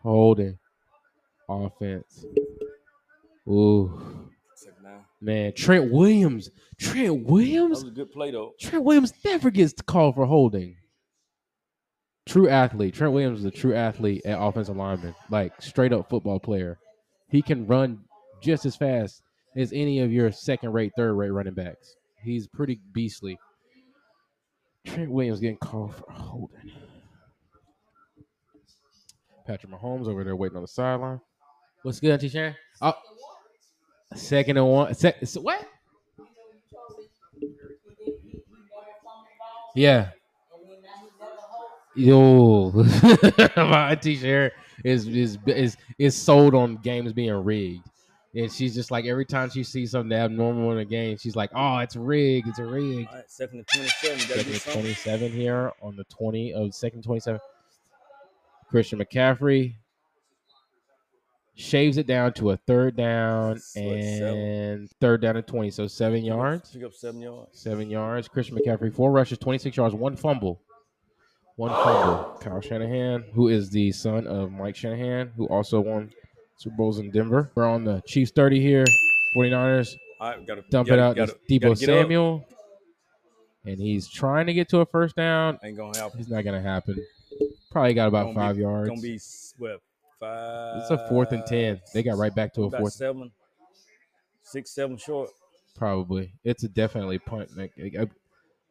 Holding. 0.02 0.58
Offense. 1.48 2.24
Ooh. 3.48 4.28
Man, 5.20 5.52
Trent 5.54 5.90
Williams. 5.90 6.50
Trent 6.78 7.24
Williams. 7.24 7.80
That 7.80 7.86
was 7.86 7.92
a 7.92 7.96
good 7.96 8.12
play 8.12 8.30
though. 8.30 8.52
Trent 8.60 8.84
Williams 8.84 9.12
never 9.24 9.50
gets 9.50 9.80
called 9.82 10.14
for 10.14 10.26
holding. 10.26 10.76
True 12.26 12.48
athlete. 12.48 12.94
Trent 12.94 13.12
Williams 13.12 13.40
is 13.40 13.44
a 13.44 13.50
true 13.50 13.74
athlete 13.74 14.22
at 14.24 14.40
offensive 14.40 14.76
lineman. 14.76 15.14
Like 15.30 15.60
straight 15.60 15.92
up 15.92 16.08
football 16.08 16.38
player. 16.38 16.78
He 17.30 17.42
can 17.42 17.66
run 17.66 18.00
just 18.40 18.64
as 18.64 18.76
fast 18.76 19.22
as 19.56 19.72
any 19.72 20.00
of 20.00 20.12
your 20.12 20.30
second 20.32 20.72
rate, 20.72 20.92
third 20.96 21.14
rate 21.14 21.30
running 21.30 21.54
backs. 21.54 21.96
He's 22.22 22.46
pretty 22.46 22.80
beastly. 22.92 23.38
Trent 24.86 25.10
Williams 25.10 25.40
getting 25.40 25.58
called 25.58 25.94
for 25.94 26.10
holding. 26.10 26.72
Patrick 29.46 29.72
Mahomes 29.72 30.08
over 30.08 30.24
there 30.24 30.36
waiting 30.36 30.56
on 30.56 30.62
the 30.62 30.68
sideline. 30.68 31.20
What's 31.82 32.00
good, 32.00 32.12
Auntie 32.12 32.28
Sharon? 32.28 32.54
Oh, 32.82 32.94
second 34.14 34.56
and 34.56 34.66
one. 34.66 34.94
Sec, 34.94 35.16
so 35.24 35.40
what? 35.40 35.64
Yeah. 39.74 40.10
Yo, 41.94 42.70
my 43.56 43.90
auntie 43.92 44.16
Sharon, 44.16 44.50
is 44.84 45.06
is 45.08 45.38
is 45.46 45.76
is 45.98 46.16
sold 46.16 46.54
on 46.54 46.76
games 46.76 47.12
being 47.12 47.32
rigged. 47.32 47.88
And 48.34 48.52
she's 48.52 48.74
just 48.74 48.90
like 48.90 49.06
every 49.06 49.24
time 49.24 49.48
she 49.50 49.64
sees 49.64 49.92
something 49.92 50.16
abnormal 50.16 50.72
in 50.72 50.78
a 50.78 50.84
game, 50.84 51.16
she's 51.16 51.34
like, 51.34 51.50
"Oh, 51.54 51.78
it's 51.78 51.96
rigged! 51.96 52.46
It's 52.48 52.58
a 52.58 52.64
rigged." 52.66 53.08
All 53.08 53.16
right, 53.16 53.30
second 53.30 53.66
to 53.66 53.76
27. 53.76 54.18
Second 54.20 54.44
do 54.44 54.52
to 54.52 54.58
something. 54.58 54.82
27 54.82 55.32
here 55.32 55.72
on 55.82 55.96
the 55.96 56.04
20 56.04 56.52
of 56.52 56.74
second 56.74 57.02
27. 57.02 57.40
Christian 58.68 58.98
McCaffrey 58.98 59.74
shaves 61.54 61.96
it 61.96 62.06
down 62.06 62.32
to 62.34 62.50
a 62.50 62.56
third 62.56 62.96
down 62.96 63.60
and 63.74 64.88
third 65.00 65.22
down 65.22 65.36
and 65.36 65.46
20. 65.46 65.70
So 65.70 65.86
seven 65.86 66.24
yards. 66.24 66.70
Pick 66.70 66.84
up 66.84 66.94
seven 66.94 67.20
yards. 67.20 67.58
Seven 67.58 67.90
yards. 67.90 68.28
Christian 68.28 68.56
McCaffrey, 68.58 68.92
four 68.94 69.10
rushes, 69.10 69.38
26 69.38 69.76
yards, 69.76 69.94
one 69.94 70.16
fumble. 70.16 70.60
One 71.58 71.70
fumble. 71.70 72.38
Kyle 72.40 72.60
Shanahan, 72.60 73.24
who 73.34 73.48
is 73.48 73.68
the 73.68 73.90
son 73.90 74.28
of 74.28 74.52
Mike 74.52 74.76
Shanahan, 74.76 75.32
who 75.36 75.46
also 75.46 75.80
won 75.80 76.12
Super 76.56 76.76
Bowls 76.76 77.00
in 77.00 77.10
Denver. 77.10 77.50
We're 77.56 77.68
on 77.68 77.82
the 77.84 78.00
Chiefs 78.06 78.30
30 78.30 78.60
here. 78.60 78.84
49ers 79.36 79.96
All 80.20 80.30
right, 80.30 80.46
gotta 80.46 80.62
dump 80.70 80.88
gotta, 80.88 81.00
it 81.02 81.04
out 81.04 81.16
Gotta, 81.16 81.36
Deebo 81.50 81.60
gotta 81.60 81.72
up. 81.72 81.78
Samuel. 81.78 82.44
And 83.66 83.78
he's 83.80 84.08
trying 84.08 84.46
to 84.46 84.54
get 84.54 84.68
to 84.68 84.78
a 84.82 84.86
first 84.86 85.16
down. 85.16 85.58
Ain't 85.64 85.76
gonna 85.76 85.98
happen. 85.98 86.20
It's 86.20 86.28
not 86.30 86.44
going 86.44 86.54
to 86.62 86.66
happen. 86.66 87.04
Probably 87.72 87.92
got 87.92 88.06
about 88.08 88.26
Gonna 88.26 88.34
five 88.38 88.56
be, 88.56 88.62
yards. 88.62 88.88
Gonna 88.88 89.00
be 89.02 89.14
s- 89.16 89.54
what 89.58 89.82
five. 90.20 90.76
it's 90.80 90.90
a 90.90 91.08
fourth 91.08 91.32
and 91.32 91.44
10. 91.44 91.80
They 91.92 92.02
got 92.04 92.16
right 92.18 92.34
back 92.34 92.54
to 92.54 92.64
a 92.64 92.70
fourth. 92.70 92.92
seven, 92.94 93.30
six, 94.42 94.70
seven 94.70 94.96
short. 94.96 95.30
Probably. 95.76 96.32
It's 96.44 96.62
a 96.62 96.68
definitely 96.68 97.18
punt. 97.18 97.50
Like, 97.56 97.72
uh, 97.98 98.06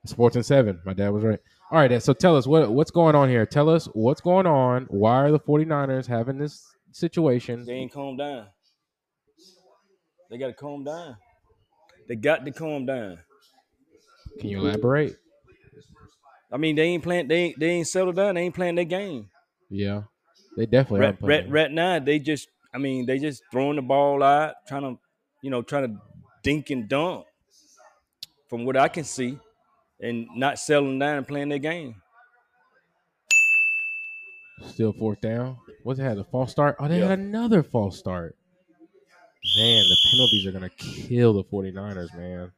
It's 0.04 0.14
fourth 0.14 0.36
and 0.36 0.46
seven. 0.46 0.80
My 0.86 0.94
dad 0.94 1.10
was 1.10 1.24
right. 1.24 1.40
All 1.70 1.80
right, 1.80 2.02
so 2.02 2.14
tell 2.14 2.38
us 2.38 2.48
what 2.48 2.72
what's 2.72 2.92
going 2.92 3.16
on 3.16 3.30
here. 3.30 3.46
Tell 3.46 3.70
us 3.70 3.88
what's 3.94 4.22
going 4.22 4.48
on. 4.48 4.86
Why 4.90 5.24
are 5.24 5.32
the 5.32 5.40
49ers 5.40 6.08
having 6.08 6.38
this 6.38 6.66
situation? 6.92 7.66
They 7.66 7.74
ain't 7.74 7.92
calm 7.92 8.16
down. 8.18 8.48
They 10.30 10.38
gotta 10.38 10.54
calm 10.54 10.84
down. 10.84 11.18
They 12.08 12.16
got 12.16 12.46
to 12.46 12.52
calm 12.52 12.86
down. 12.86 13.20
Can 14.40 14.50
you 14.50 14.60
elaborate? 14.60 15.18
I 16.52 16.58
mean, 16.58 16.76
they 16.76 16.84
ain't 16.84 17.04
playing. 17.04 17.28
They 17.28 17.36
ain't, 17.36 17.60
they 17.60 17.70
ain't 17.70 17.88
settled 17.88 18.16
down. 18.16 18.36
They 18.36 18.42
ain't 18.42 18.56
playing 18.56 18.76
their 18.76 18.86
game. 18.86 19.30
Yeah. 19.70 20.04
They 20.56 20.66
definitely 20.66 21.02
Right, 21.02 21.18
right, 21.22 21.50
right 21.50 21.72
now, 21.72 22.00
they 22.00 22.20
just. 22.20 22.48
I 22.74 22.78
mean, 22.78 23.06
they 23.06 23.18
just 23.18 23.44
throwing 23.52 23.76
the 23.76 23.82
ball 23.82 24.22
out, 24.22 24.56
trying 24.68 24.84
to, 24.84 25.00
you 25.42 25.50
know, 25.50 25.62
trying 25.62 25.88
to 25.88 26.02
dink 26.44 26.70
and 26.70 26.88
dunk. 26.88 27.26
From 28.50 28.66
what 28.66 28.78
I 28.78 28.88
can 28.88 29.04
see, 29.04 29.40
and 30.00 30.28
not 30.36 30.60
settling 30.60 31.00
down 31.00 31.18
and 31.18 31.28
playing 31.28 31.50
their 31.50 31.60
game. 31.60 31.96
Still 34.66 34.94
fourth 34.94 35.22
down. 35.22 35.58
What's 35.84 36.00
it 36.00 36.04
had? 36.04 36.18
A 36.18 36.24
false 36.24 36.52
start? 36.52 36.76
Oh, 36.80 36.88
they 36.88 37.00
Yeah. 37.00 37.08
had 37.10 37.20
another 37.20 37.64
false 37.64 37.98
start. 37.98 38.36
Man, 39.58 39.84
the 39.88 39.98
penalties 40.12 40.46
are 40.48 40.52
gonna 40.52 40.70
kill 40.70 41.34
the 41.34 41.44
49ers, 41.44 42.14
man. 42.16 42.52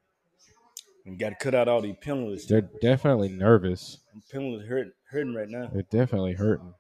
You 1.06 1.18
got 1.18 1.30
to 1.30 1.36
cut 1.36 1.56
out 1.56 1.68
all 1.68 1.82
these 1.82 1.96
penalties. 2.02 2.46
They're 2.46 2.62
definitely 2.62 3.30
nervous. 3.30 4.00
penalties 4.32 4.68
hurt, 4.68 4.88
hurting 5.10 5.34
right 5.34 5.50
now. 5.50 5.68
They're 5.74 5.82
definitely 5.84 6.34
hurting. 6.34 6.74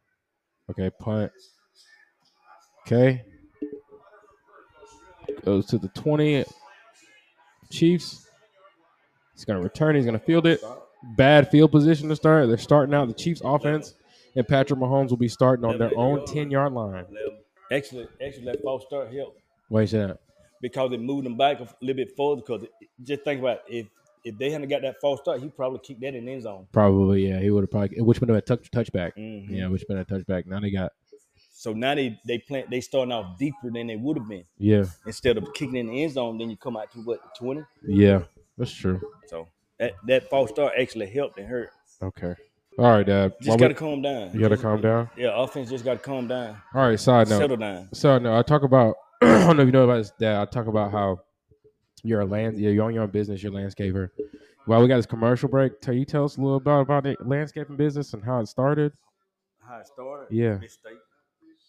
Okay, 0.69 0.89
punt. 0.91 1.31
Okay. 2.85 3.23
Goes 5.43 5.65
to 5.67 5.77
the 5.79 5.87
20. 5.89 6.45
Chiefs. 7.71 8.28
He's 9.39 9.45
going 9.45 9.57
to 9.57 9.63
return. 9.63 9.95
He's 9.95 10.03
going 10.05 10.19
to 10.19 10.25
field 10.25 10.45
it. 10.47 10.61
Bad 11.15 11.49
field 11.49 11.71
position 11.71 12.09
to 12.09 12.15
start. 12.17 12.47
They're 12.49 12.57
starting 12.57 12.93
out 12.93 13.07
the 13.07 13.13
Chiefs 13.13 13.41
offense, 13.43 13.93
and 14.35 14.45
Patrick 14.45 14.77
Mahomes 14.79 15.09
will 15.11 15.17
be 15.17 15.29
starting 15.29 15.63
on 15.63 15.77
their 15.77 15.97
own 15.97 16.25
10 16.25 16.51
yard 16.51 16.73
line. 16.73 17.05
Actually, 17.71 18.07
actually, 18.21 18.45
that 18.45 18.61
false 18.61 18.83
start 18.85 19.13
helped 19.13 19.39
Wait 19.69 19.93
a 19.93 19.97
that. 19.97 20.19
because 20.61 20.91
it 20.91 20.99
moved 20.99 21.25
them 21.25 21.37
back 21.37 21.59
a 21.61 21.67
little 21.79 21.95
bit 21.95 22.11
further. 22.17 22.41
Because 22.41 22.63
it, 22.63 22.71
just 23.01 23.23
think 23.23 23.39
about 23.39 23.61
it, 23.69 23.85
if 23.85 23.87
if 24.25 24.37
they 24.37 24.49
hadn't 24.49 24.67
got 24.67 24.81
that 24.81 24.99
false 24.99 25.21
start, 25.21 25.39
he 25.39 25.47
probably 25.47 25.79
kicked 25.79 26.01
that 26.01 26.15
in 26.15 26.25
the 26.25 26.31
end 26.33 26.43
zone. 26.43 26.67
Probably, 26.73 27.29
yeah. 27.29 27.39
He 27.39 27.49
would 27.49 27.63
have 27.63 27.71
probably, 27.71 28.01
which 28.01 28.19
would 28.19 28.27
have 28.27 28.43
been 28.45 28.55
a 28.55 28.57
touch, 28.57 28.69
touchback. 28.71 29.13
Mhm. 29.17 29.49
Yeah, 29.49 29.67
which 29.69 29.85
would 29.87 29.97
have 29.97 30.05
been 30.07 30.17
a 30.17 30.21
touchback. 30.25 30.47
Now 30.47 30.59
they 30.59 30.71
got, 30.71 30.91
So 31.53 31.71
now 31.71 31.95
they 31.95 32.19
they 32.27 32.39
plant 32.39 32.69
they 32.69 32.81
starting 32.81 33.13
off 33.13 33.37
deeper 33.37 33.71
than 33.71 33.87
they 33.87 33.95
would 33.95 34.17
have 34.17 34.27
been. 34.27 34.43
yeah, 34.57 34.83
Instead 35.05 35.37
of 35.37 35.53
kicking 35.53 35.77
in 35.77 35.87
the 35.87 36.03
end 36.03 36.11
zone, 36.11 36.37
then 36.37 36.49
you 36.49 36.57
come 36.57 36.75
out 36.75 36.91
to 36.91 36.99
what 36.99 37.19
twenty. 37.37 37.61
yeah. 37.87 38.23
That's 38.59 38.71
true. 38.71 39.01
So 39.27 39.47
that 39.79 39.93
that 40.05 40.29
false 40.29 40.51
start 40.51 40.73
actually 40.79 41.07
helped 41.07 41.39
and 41.39 41.47
hurt. 41.47 41.71
Okay. 42.03 42.35
All 42.77 42.85
right, 42.91 43.05
Dad. 43.05 43.33
Just 43.39 43.49
While 43.49 43.57
got 43.57 43.67
we- 43.69 43.73
to 43.73 43.79
calm 43.79 44.01
down. 44.03 44.31
you 44.33 44.39
got 44.39 44.49
to 44.49 44.57
calm 44.57 44.81
down. 44.81 45.09
Yeah, 45.17 45.31
offense 45.35 45.69
just 45.69 45.83
got 45.83 45.93
to 45.93 45.99
calm 45.99 46.27
down, 46.27 46.61
All 46.73 46.87
right, 46.87 46.99
side 46.99 47.27
note. 47.29 47.39
settle 47.39 47.57
down. 47.57 47.89
So 47.93 48.17
no, 48.19 48.37
I 48.37 48.41
talk 48.43 48.61
about. 48.63 48.95
I 49.21 49.25
don't 49.47 49.57
know 49.57 49.63
if 49.63 49.67
you 49.67 49.71
know 49.71 49.83
about 49.85 49.97
this. 49.97 50.11
Dad. 50.19 50.39
I 50.41 50.45
talk 50.45 50.67
about 50.67 50.91
how 50.91 51.19
you're 52.03 52.21
a 52.21 52.25
land. 52.25 52.57
You're 52.59 52.83
own 52.83 52.93
your 52.93 53.03
own 53.03 53.09
business. 53.09 53.41
You're 53.43 53.51
a 53.51 53.55
landscaper. 53.55 54.09
While 54.65 54.81
we 54.81 54.87
got 54.87 54.97
this 54.97 55.05
commercial 55.05 55.49
break, 55.49 55.81
tell 55.81 55.93
you 55.95 56.05
tell 56.05 56.25
us 56.25 56.37
a 56.37 56.41
little 56.41 56.57
about 56.57 56.81
about 56.81 57.03
the 57.03 57.17
landscaping 57.25 57.75
business 57.75 58.13
and 58.13 58.23
how 58.23 58.39
it 58.39 58.47
started? 58.47 58.93
How 59.67 59.79
it 59.79 59.87
started? 59.87 60.27
Yeah. 60.33 60.57
mistake. 60.57 60.93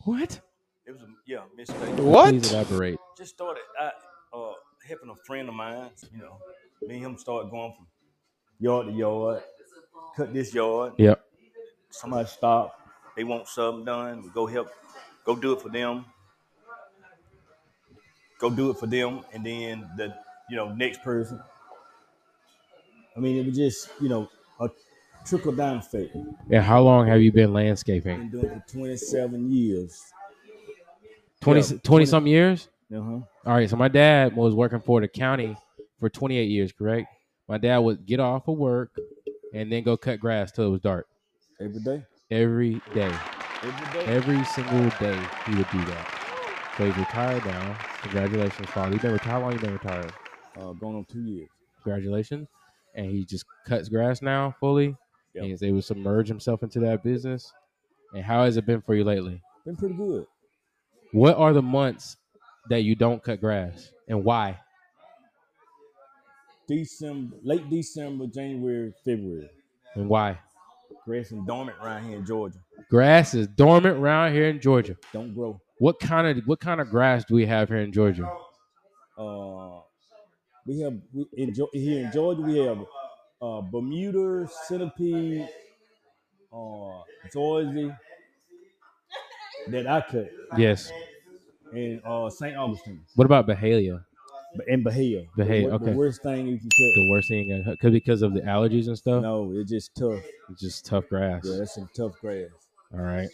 What? 0.05 0.41
It 0.87 0.93
was 0.93 1.03
a 1.03 1.07
yeah 1.27 1.41
mistake. 1.57 1.79
What? 1.99 2.31
Please 2.31 2.53
elaborate. 2.53 2.99
just 3.17 3.35
started 3.35 3.63
I, 3.81 3.91
uh, 4.37 4.53
helping 4.87 5.11
a 5.11 5.17
friend 5.27 5.49
of 5.49 5.55
mine. 5.55 5.91
You 6.13 6.19
know, 6.23 6.39
me 6.83 6.97
and 6.97 7.07
him 7.07 7.19
started 7.19 7.51
going 7.51 7.73
from 7.75 7.87
yard 8.59 8.87
to 8.87 8.93
yard, 8.93 9.43
cut 10.17 10.33
this 10.33 10.55
yard. 10.55 10.95
Yep. 10.99 11.25
Somebody 11.91 12.29
stop, 12.29 12.79
they 13.17 13.25
want 13.25 13.49
something 13.49 13.85
done. 13.85 14.23
We 14.23 14.31
go 14.31 14.47
help, 14.47 14.69
go 15.25 15.37
do 15.37 15.53
it 15.53 15.61
for 15.61 15.69
them. 15.69 16.05
Go 18.39 18.49
do 18.49 18.71
it 18.71 18.79
for 18.79 18.87
them, 18.87 19.21
and 19.33 19.45
then 19.45 19.89
the 19.97 20.15
you 20.49 20.57
know 20.57 20.73
next 20.73 21.03
person. 21.03 21.41
I 23.17 23.21
mean, 23.21 23.37
it 23.37 23.47
was 23.47 23.57
just 23.57 23.91
you 24.01 24.09
know 24.09 24.31
a 24.61 24.71
trickle 25.27 25.53
down 25.53 25.79
effect. 25.79 26.15
And 26.15 26.65
how 26.65 26.81
long 26.81 27.07
have 27.09 27.21
you 27.21 27.33
been 27.33 27.53
landscaping? 27.53 28.17
Been 28.17 28.31
doing 28.31 28.45
it 28.47 28.63
for 28.67 28.73
twenty 28.73 28.97
seven 28.97 29.51
years. 29.53 30.03
20, 31.41 31.61
Yeah, 31.61 31.67
20 31.67 31.79
20 31.81 32.07
some 32.07 32.27
years? 32.27 32.69
Uh 32.95 33.01
huh. 33.01 33.11
All 33.47 33.55
right. 33.55 33.69
So 33.69 33.77
my 33.77 33.89
dad 33.89 34.37
was 34.37 34.55
working 34.55 34.81
for 34.81 35.01
the 35.01 35.09
county 35.09 35.57
for 36.00 36.09
28 36.09 36.45
years, 36.49 36.73
correct? 36.73 37.09
My 37.49 37.59
dad 37.59 37.78
would 37.78 38.07
get 38.07 38.21
off 38.21 38.49
of 38.49 38.57
work 38.59 38.90
and 39.54 39.71
then 39.71 39.83
go 39.83 39.97
cut 39.97 40.21
grass 40.21 40.52
till 40.52 40.66
it 40.66 40.71
was 40.71 40.80
dark 40.80 41.07
Every 41.61 41.80
day. 41.80 42.04
every 42.30 42.80
day. 42.95 43.12
Every 43.62 44.00
day. 44.00 44.07
Every 44.07 44.45
single 44.45 44.88
day 44.99 45.21
he 45.47 45.54
would 45.57 45.71
do 45.71 45.85
that. 45.85 46.16
So 46.78 46.87
he's 46.87 46.97
retired 46.97 47.45
now. 47.45 47.76
Congratulations, 48.02 48.69
father. 48.71 48.92
You've 48.92 49.02
been 49.02 49.12
retired. 49.12 49.30
How 49.33 49.40
long 49.40 49.52
you 49.52 49.59
been 49.59 49.73
retired? 49.75 50.12
Uh, 50.57 50.73
going 50.73 50.97
on 50.97 51.04
two 51.04 51.21
years. 51.23 51.49
Congratulations. 51.83 52.49
And 52.95 53.07
he 53.11 53.25
just 53.25 53.45
cuts 53.66 53.88
grass 53.88 54.23
now 54.23 54.54
fully. 54.61 54.97
Yep. 55.35 55.42
And 55.42 55.45
he's 55.47 55.62
able 55.62 55.78
to 55.78 55.83
submerge 55.83 56.28
himself 56.28 56.62
into 56.62 56.80
that 56.80 57.02
business. 57.04 57.52
And 58.14 58.25
how 58.25 58.45
has 58.45 58.57
it 58.57 58.64
been 58.66 58.80
for 58.80 58.95
you 58.95 59.04
lately? 59.04 59.42
Been 59.66 59.76
pretty 59.76 59.95
good. 59.95 60.25
What 61.12 61.37
are 61.37 61.52
the 61.52 61.62
months 61.62 62.16
that 62.69 62.83
you 62.83 62.95
don't 62.95 63.23
cut 63.23 63.40
grass 63.40 63.92
and 64.09 64.25
why? 64.25 64.59
December, 66.71 67.37
late 67.43 67.69
December, 67.69 68.27
January, 68.27 68.93
February. 69.05 69.50
And 69.97 70.09
why? 70.09 70.39
Grass 71.05 71.33
is 71.33 71.39
dormant 71.47 71.77
around 71.83 72.09
here 72.09 72.19
in 72.19 72.25
Georgia. 72.25 72.59
Grass 72.89 73.35
is 73.35 73.49
dormant 73.49 73.99
around 73.99 74.33
here 74.33 74.49
in 74.49 74.61
Georgia. 74.61 74.97
Don't 75.12 75.35
grow. 75.35 75.61
What 75.79 75.99
kind 75.99 76.27
of 76.39 76.45
what 76.47 76.61
kind 76.61 76.81
of 76.81 76.89
grass 76.91 77.25
do 77.25 77.35
we 77.35 77.47
have 77.47 77.69
here 77.69 77.79
in 77.79 77.93
Georgia? 77.93 78.31
Uh, 79.19 79.81
we 80.67 80.79
have 80.81 80.95
we 81.12 81.27
in, 81.37 81.55
here 81.73 82.05
in 82.07 82.12
Georgia. 82.12 82.43
We 82.43 82.59
have 82.59 82.79
uh, 83.43 83.62
Bermuda 83.62 84.47
centipede, 84.69 85.49
uh, 86.53 87.03
Zoysia 87.35 87.97
that 89.69 89.87
I 89.87 90.00
cut, 90.03 90.31
Yes. 90.57 90.93
and 91.73 92.00
uh, 92.05 92.29
St. 92.31 92.57
Augustine, 92.57 93.00
What 93.17 93.25
about 93.25 93.47
Bahalia? 93.47 94.05
And 94.69 94.85
Bahia. 94.85 95.25
Bahia, 95.37 95.69
the, 95.69 95.75
okay. 95.75 95.85
The 95.87 95.92
worst 95.92 96.23
thing 96.23 96.47
you 96.47 96.59
can 96.59 96.69
cut. 96.69 96.95
The 96.95 97.09
worst 97.11 97.28
thing 97.28 97.64
uh, 97.66 97.75
could 97.80 97.92
because 97.92 98.23
of 98.23 98.35
the 98.35 98.40
allergies 98.40 98.87
and 98.88 98.97
stuff. 98.99 99.23
No, 99.23 99.52
it's 99.54 99.71
just 99.71 99.95
tough. 99.95 100.21
It's 100.50 100.61
just 100.61 100.87
tough 100.87 101.09
grass. 101.09 101.42
Yeah, 101.45 101.59
that's 101.59 101.75
some 101.75 101.88
tough 101.97 102.21
grass. 102.21 102.49
All 102.92 103.00
right. 103.00 103.28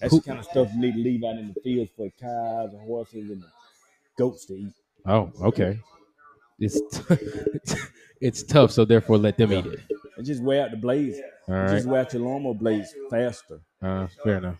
That's 0.00 0.12
Who- 0.12 0.20
the 0.20 0.26
kind 0.26 0.38
of 0.38 0.44
stuff 0.44 0.68
you 0.74 0.80
need 0.80 0.92
to 0.94 0.98
leave 0.98 1.24
out 1.24 1.38
in 1.38 1.52
the 1.54 1.60
fields 1.60 1.90
for 1.96 2.08
cows 2.20 2.70
and 2.72 2.82
horses 2.82 3.30
and 3.30 3.42
goats 4.18 4.44
to 4.46 4.54
eat. 4.54 4.72
Oh, 5.06 5.30
okay. 5.40 5.78
It's 6.58 6.80
it's 8.20 8.42
tough, 8.42 8.72
so 8.72 8.84
therefore 8.84 9.18
let 9.18 9.36
them 9.36 9.52
eat 9.52 9.66
it. 9.66 9.80
And 10.16 10.26
just 10.26 10.42
wear 10.42 10.64
out 10.64 10.70
the 10.70 10.76
blades. 10.76 11.18
All 11.48 11.54
right. 11.54 11.70
Just 11.70 11.86
wear 11.86 12.00
out 12.00 12.12
your 12.12 12.22
lawnmower 12.22 12.54
blades 12.54 12.94
faster. 13.10 13.60
Uh, 13.82 14.06
fair 14.24 14.38
enough. 14.38 14.58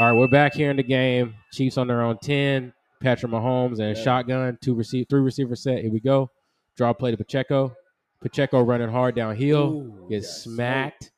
All 0.00 0.10
right, 0.12 0.18
we're 0.18 0.28
back 0.28 0.54
here 0.54 0.70
in 0.70 0.76
the 0.76 0.82
game. 0.82 1.34
Chiefs 1.52 1.78
on 1.78 1.86
their 1.86 2.02
own 2.02 2.18
ten. 2.18 2.72
Patrick 3.02 3.32
Mahomes 3.32 3.78
and 3.80 3.96
Yeah. 3.96 4.02
shotgun, 4.02 4.58
two 4.62 4.74
receive, 4.74 5.06
three 5.08 5.20
receiver 5.20 5.56
set. 5.56 5.82
Here 5.82 5.90
we 5.92 6.00
go. 6.00 6.30
Draw 6.76 6.92
play 6.94 7.10
to 7.10 7.16
Pacheco. 7.16 7.74
Pacheco 8.20 8.62
running 8.62 8.88
hard 8.88 9.14
downhill. 9.16 9.72
Ooh, 9.72 10.06
Gets 10.08 10.26
got 10.26 10.32
smacked. 10.52 11.10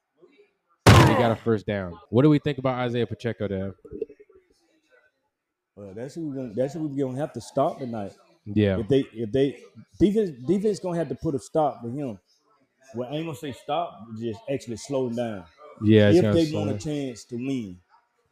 And 0.86 1.10
he 1.10 1.14
got 1.16 1.30
a 1.30 1.36
first 1.36 1.66
down. 1.66 1.98
What 2.08 2.22
do 2.22 2.30
we 2.30 2.38
think 2.38 2.58
about 2.58 2.78
Isaiah 2.78 3.06
Pacheco, 3.06 3.46
Dad? 3.46 3.72
Well, 5.76 5.92
that's 5.94 6.14
who 6.14 6.28
we 6.28 6.36
gonna, 6.36 6.54
that's 6.54 6.74
who 6.74 6.86
we 6.86 7.00
gonna 7.00 7.18
have 7.18 7.32
to 7.34 7.40
stop 7.40 7.78
tonight. 7.78 8.12
Yeah. 8.46 8.78
If 8.78 8.88
they 8.88 9.00
if 9.12 9.32
they 9.32 9.60
defense 9.98 10.30
defense 10.46 10.78
gonna 10.78 10.98
have 10.98 11.08
to 11.08 11.14
put 11.14 11.34
a 11.34 11.38
stop 11.38 11.82
to 11.82 11.90
him. 11.90 12.18
Well, 12.94 13.08
I 13.10 13.16
ain't 13.16 13.26
gonna 13.26 13.36
say 13.36 13.52
stop, 13.52 14.06
just 14.18 14.38
actually 14.50 14.76
slow 14.76 15.08
him 15.08 15.16
down. 15.16 15.44
Yeah. 15.82 16.10
if 16.10 16.22
they 16.34 16.56
want 16.56 16.70
a 16.70 16.78
chance 16.78 17.24
to 17.24 17.36
win. 17.36 17.78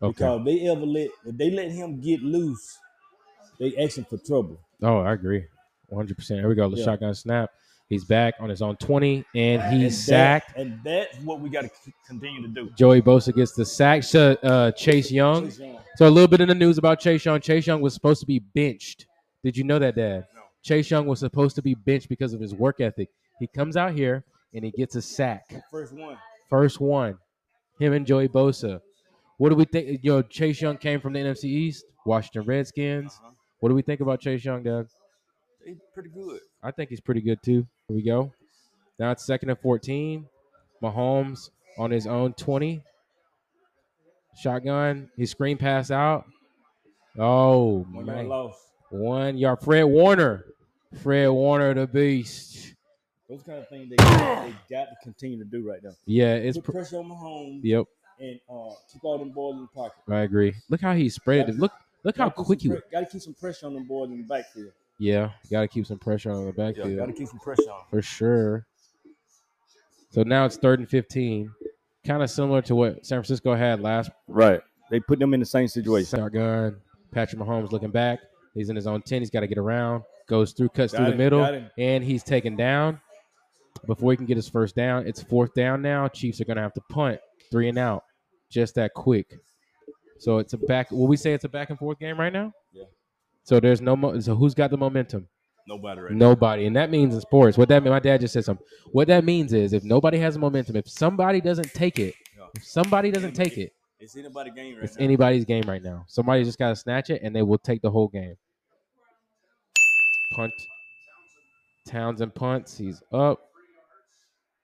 Okay. 0.01 0.13
Because 0.13 0.45
they 0.45 0.61
ever 0.69 0.87
let 0.87 1.09
if 1.27 1.37
they 1.37 1.51
let 1.51 1.71
him 1.73 2.01
get 2.01 2.23
loose, 2.23 2.79
they 3.63 3.77
asking 3.83 4.05
for 4.05 4.19
trouble. 4.19 4.59
Oh, 4.83 4.99
I 4.99 5.13
agree. 5.13 5.45
100%. 5.93 6.41
Here 6.41 6.49
we 6.49 6.55
go. 6.55 6.69
The 6.69 6.77
Yeah. 6.79 6.85
shotgun 6.85 7.15
snap. 7.15 7.51
He's 7.89 8.05
back 8.05 8.35
on 8.41 8.49
his 8.49 8.63
own 8.63 8.77
20, 8.77 9.25
and 9.35 9.61
And 9.63 9.83
he's 9.83 10.07
that- 10.07 10.45
sacked. 10.47 10.57
and 10.59 10.81
that's 10.83 11.17
what 11.19 11.41
we 11.41 11.51
got 11.51 11.63
to 11.63 11.71
continue 12.09 12.41
to 12.43 12.49
do. 12.49 12.71
Joey 12.77 13.03
Bosa 13.03 13.35
gets 13.35 13.53
the 13.53 13.65
sack. 13.67 14.03
Uh, 14.15 14.71
Chase 14.73 15.13
Young. 15.13 15.45
Chase 15.45 15.59
Young. 15.61 15.79
So 15.97 16.09
a 16.09 16.11
little 16.11 16.29
bit 16.29 16.41
in 16.41 16.49
the 16.49 16.55
news 16.55 16.79
about 16.79 17.01
Chase 17.01 17.25
Young. 17.25 17.39
Chase 17.41 17.67
Young 17.67 17.81
was 17.83 17.93
supposed 17.93 18.21
to 18.21 18.27
be 18.27 18.39
benched. 18.39 19.07
Did 19.45 19.57
you 19.59 19.65
know 19.65 19.79
that, 19.79 19.95
Dad? 19.95 20.27
No. 20.35 20.41
Chase 20.63 20.91
Young 20.91 21.07
was 21.07 21.21
supposed 21.21 21.55
to 21.57 21.63
be 21.63 21.75
benched 21.75 22.09
because 22.09 22.33
of 22.33 22.41
his 22.41 22.55
work 22.55 22.81
ethic. 22.81 23.11
He 23.39 23.47
comes 23.47 23.77
out 23.77 23.93
here 23.93 24.25
and 24.55 24.65
he 24.65 24.71
gets 24.71 24.97
a 24.97 25.03
sack. 25.03 25.53
First 25.71 25.93
one. 25.93 26.17
First 26.49 26.81
one. 26.81 27.19
Him 27.79 27.93
and 27.93 28.07
Joey 28.07 28.29
Bosa. 28.29 28.81
What 29.37 29.51
do 29.51 29.55
we 29.57 29.65
think? 29.67 30.01
Yo, 30.03 30.23
Chase 30.23 30.63
Young 30.63 30.79
came 30.79 31.01
from 31.01 31.13
the 31.13 31.19
NFC 31.21 31.45
East, 31.51 31.85
Washington 32.07 32.45
Redskins. 32.45 33.19
Uh-huh. 33.21 33.33
What 33.63 33.69
do 33.69 33.77
we 33.77 33.83
think 33.83 34.01
about 34.01 34.19
Chase 34.19 34.45
Young, 34.45 34.65
Dad? 34.65 34.89
They 35.65 35.77
pretty 35.95 36.09
good. 36.09 36.41
I 36.65 36.73
think 36.73 36.91
he's 36.91 37.01
pretty 37.01 37.21
good 37.21 37.41
too. 37.45 37.65
Here 37.87 37.95
we 37.97 38.03
go. 38.03 38.33
Now 38.99 39.13
it's 39.13 39.25
second 39.25 39.51
and 39.51 39.59
14. 39.61 40.27
Mahomes 40.83 41.51
on 41.79 41.93
his 41.93 42.09
own 42.09 42.33
20. 42.33 42.83
Shotgun. 44.37 45.11
He 45.17 45.27
screen 45.27 45.59
pass 45.59 45.93
out. 45.93 46.25
Oh, 47.17 47.87
One 47.93 48.05
man. 48.07 48.27
yard. 48.27 48.53
One 48.91 49.39
yard. 49.39 49.61
Fred 49.61 49.85
Warner. 49.85 50.45
Fred 51.01 51.29
Warner, 51.29 51.73
the 51.73 51.87
beast. 51.87 52.75
Those 53.29 53.45
kind 53.45 53.59
of 53.61 53.69
things 53.69 53.91
they, 53.91 53.97
they 53.97 54.55
got 54.69 54.87
to 54.87 54.97
continue 55.05 55.39
to 55.39 55.45
do 55.45 55.71
right 55.71 55.85
now. 55.85 55.93
Yeah, 56.05 56.35
it's. 56.35 56.59
Put 56.59 56.65
Pr- 56.65 56.73
pressure 56.73 56.97
on 56.97 57.05
Mahomes 57.09 57.61
yep, 57.63 57.85
and 58.19 58.41
uh, 58.51 58.71
keep 58.93 59.05
all 59.05 59.19
them 59.19 59.31
boys 59.31 59.55
in 59.55 59.61
the 59.63 59.69
pocket. 59.69 59.99
I 60.11 60.23
agree. 60.23 60.53
Look 60.69 60.81
how 60.81 60.95
he 60.95 61.09
spread 61.09 61.49
it. 61.49 61.59
Look, 61.61 61.71
look 62.05 62.17
how 62.17 62.31
quick 62.31 62.61
he. 62.63 62.69
Got 62.69 63.01
to 63.01 63.07
keep 63.07 63.21
some 63.23 63.35
pressure 63.35 63.67
on 63.67 63.75
them 63.75 63.85
boys 63.85 64.11
in 64.11 64.19
the 64.19 64.25
backfield. 64.25 64.73
Yeah, 64.99 65.31
got 65.51 65.63
to 65.63 65.69
keep 65.69 65.87
some 65.87 65.99
pressure 65.99 66.31
on 66.31 66.45
the 66.45 66.53
Yeah, 66.57 66.67
backfield 66.67 66.97
got 66.97 67.07
to 67.07 67.13
keep 67.13 67.29
some 67.29 67.39
pressure 67.39 67.71
on. 67.71 67.83
for 67.91 68.03
sure. 68.03 68.67
So 70.11 70.23
now 70.23 70.45
it's 70.45 70.57
third 70.57 70.79
and 70.79 70.89
15. 70.89 71.51
Kind 72.07 72.23
of 72.23 72.31
similar 72.31 72.61
to 72.63 72.75
what 72.75 73.07
San 73.07 73.19
Francisco 73.19 73.55
had 73.55 73.81
last 73.81 74.11
Right. 74.29 74.61
They 74.91 75.01
put 75.01 75.19
them 75.19 75.33
in 75.33 75.41
the 75.41 75.47
same 75.47 75.69
situation. 75.69 76.19
Shotgun. 76.19 76.77
Patrick 77.13 77.41
Mahomes 77.41 77.73
looking 77.73 77.91
back. 77.91 78.19
He's 78.55 78.69
in 78.69 78.77
his 78.77 78.87
own 78.87 79.01
10. 79.03 79.23
He's 79.23 79.31
got 79.31 79.41
to 79.41 79.47
get 79.47 79.57
around. 79.59 80.03
Goes 80.29 80.53
through, 80.53 80.69
cuts 80.71 80.93
Got 80.93 80.99
through 80.99 81.11
the 81.13 81.17
middle, 81.17 81.63
and 81.79 82.05
he's 82.05 82.23
taken 82.23 82.57
down. 82.57 83.01
Before 83.87 84.13
he 84.13 84.17
can 84.17 84.27
get 84.27 84.37
his 84.37 84.49
first 84.49 84.77
down, 84.77 85.07
it's 85.07 85.23
fourth 85.23 85.55
down 85.55 85.81
now. 85.83 86.07
Chiefs 86.09 86.41
are 86.41 86.45
going 86.45 86.57
to 86.57 86.63
have 86.63 86.75
to 86.75 86.81
punt 86.91 87.19
three 87.51 87.69
and 87.69 87.79
out 87.79 88.05
just 88.51 88.75
that 88.75 88.93
quick. 88.95 89.39
So 90.19 90.39
it's 90.39 90.53
a 90.53 90.59
back. 90.59 90.91
Will 90.91 91.07
we 91.07 91.17
say 91.17 91.33
it's 91.33 91.45
a 91.45 91.49
back 91.49 91.71
and 91.71 91.79
forth 91.79 91.99
game 91.99 92.19
right 92.19 92.33
now? 92.33 92.53
Yeah. 92.73 92.85
So 93.45 93.59
there's 93.61 93.81
no. 93.81 93.97
Mo- 93.97 94.19
so 94.21 94.35
who's 94.35 94.55
got 94.55 94.71
the 94.71 94.77
momentum? 94.77 95.29
Nobody 95.69 96.01
right 96.01 96.13
Nobody, 96.13 96.67
and 96.67 96.75
that 96.75 96.91
means 96.91 97.15
in 97.15 97.21
sports. 97.21 97.57
What 97.57 97.69
that 97.69 97.83
mean? 97.85 97.93
My 97.93 98.01
dad 98.01 98.21
just 98.21 98.35
said 98.35 98.45
something. 98.45 98.67
What 98.91 99.07
that 99.09 99.25
means 99.25 99.53
is 99.53 99.73
if 99.73 99.85
nobody 99.85 100.19
has 100.19 100.37
momentum, 100.37 100.75
if 100.77 100.89
somebody 100.89 101.41
doesn't 101.41 101.73
take 101.73 102.01
it, 102.01 102.15
Yeah. 102.37 102.47
if 102.57 102.65
somebody 102.65 103.13
doesn't 103.13 103.35
take 103.35 103.57
it, 103.59 103.73
It's 104.01 104.17
anybody 104.17 104.51
game 104.51 104.75
right 104.75 104.85
it's 104.85 104.99
now. 104.99 105.05
anybody's 105.05 105.45
game 105.45 105.63
right 105.69 105.83
now. 105.83 106.05
Somebody 106.09 106.43
just 106.43 106.59
got 106.59 106.71
to 106.71 106.77
snatch 106.77 107.11
it, 107.11 107.23
and 107.23 107.35
they 107.35 107.43
will 107.43 107.59
take 107.59 107.81
the 107.81 107.91
whole 107.93 108.09
game. 108.09 108.35
Punt. 110.35 110.53
Townsend 111.87 112.35
punts. 112.35 112.77
He's 112.79 113.01
up 113.13 113.41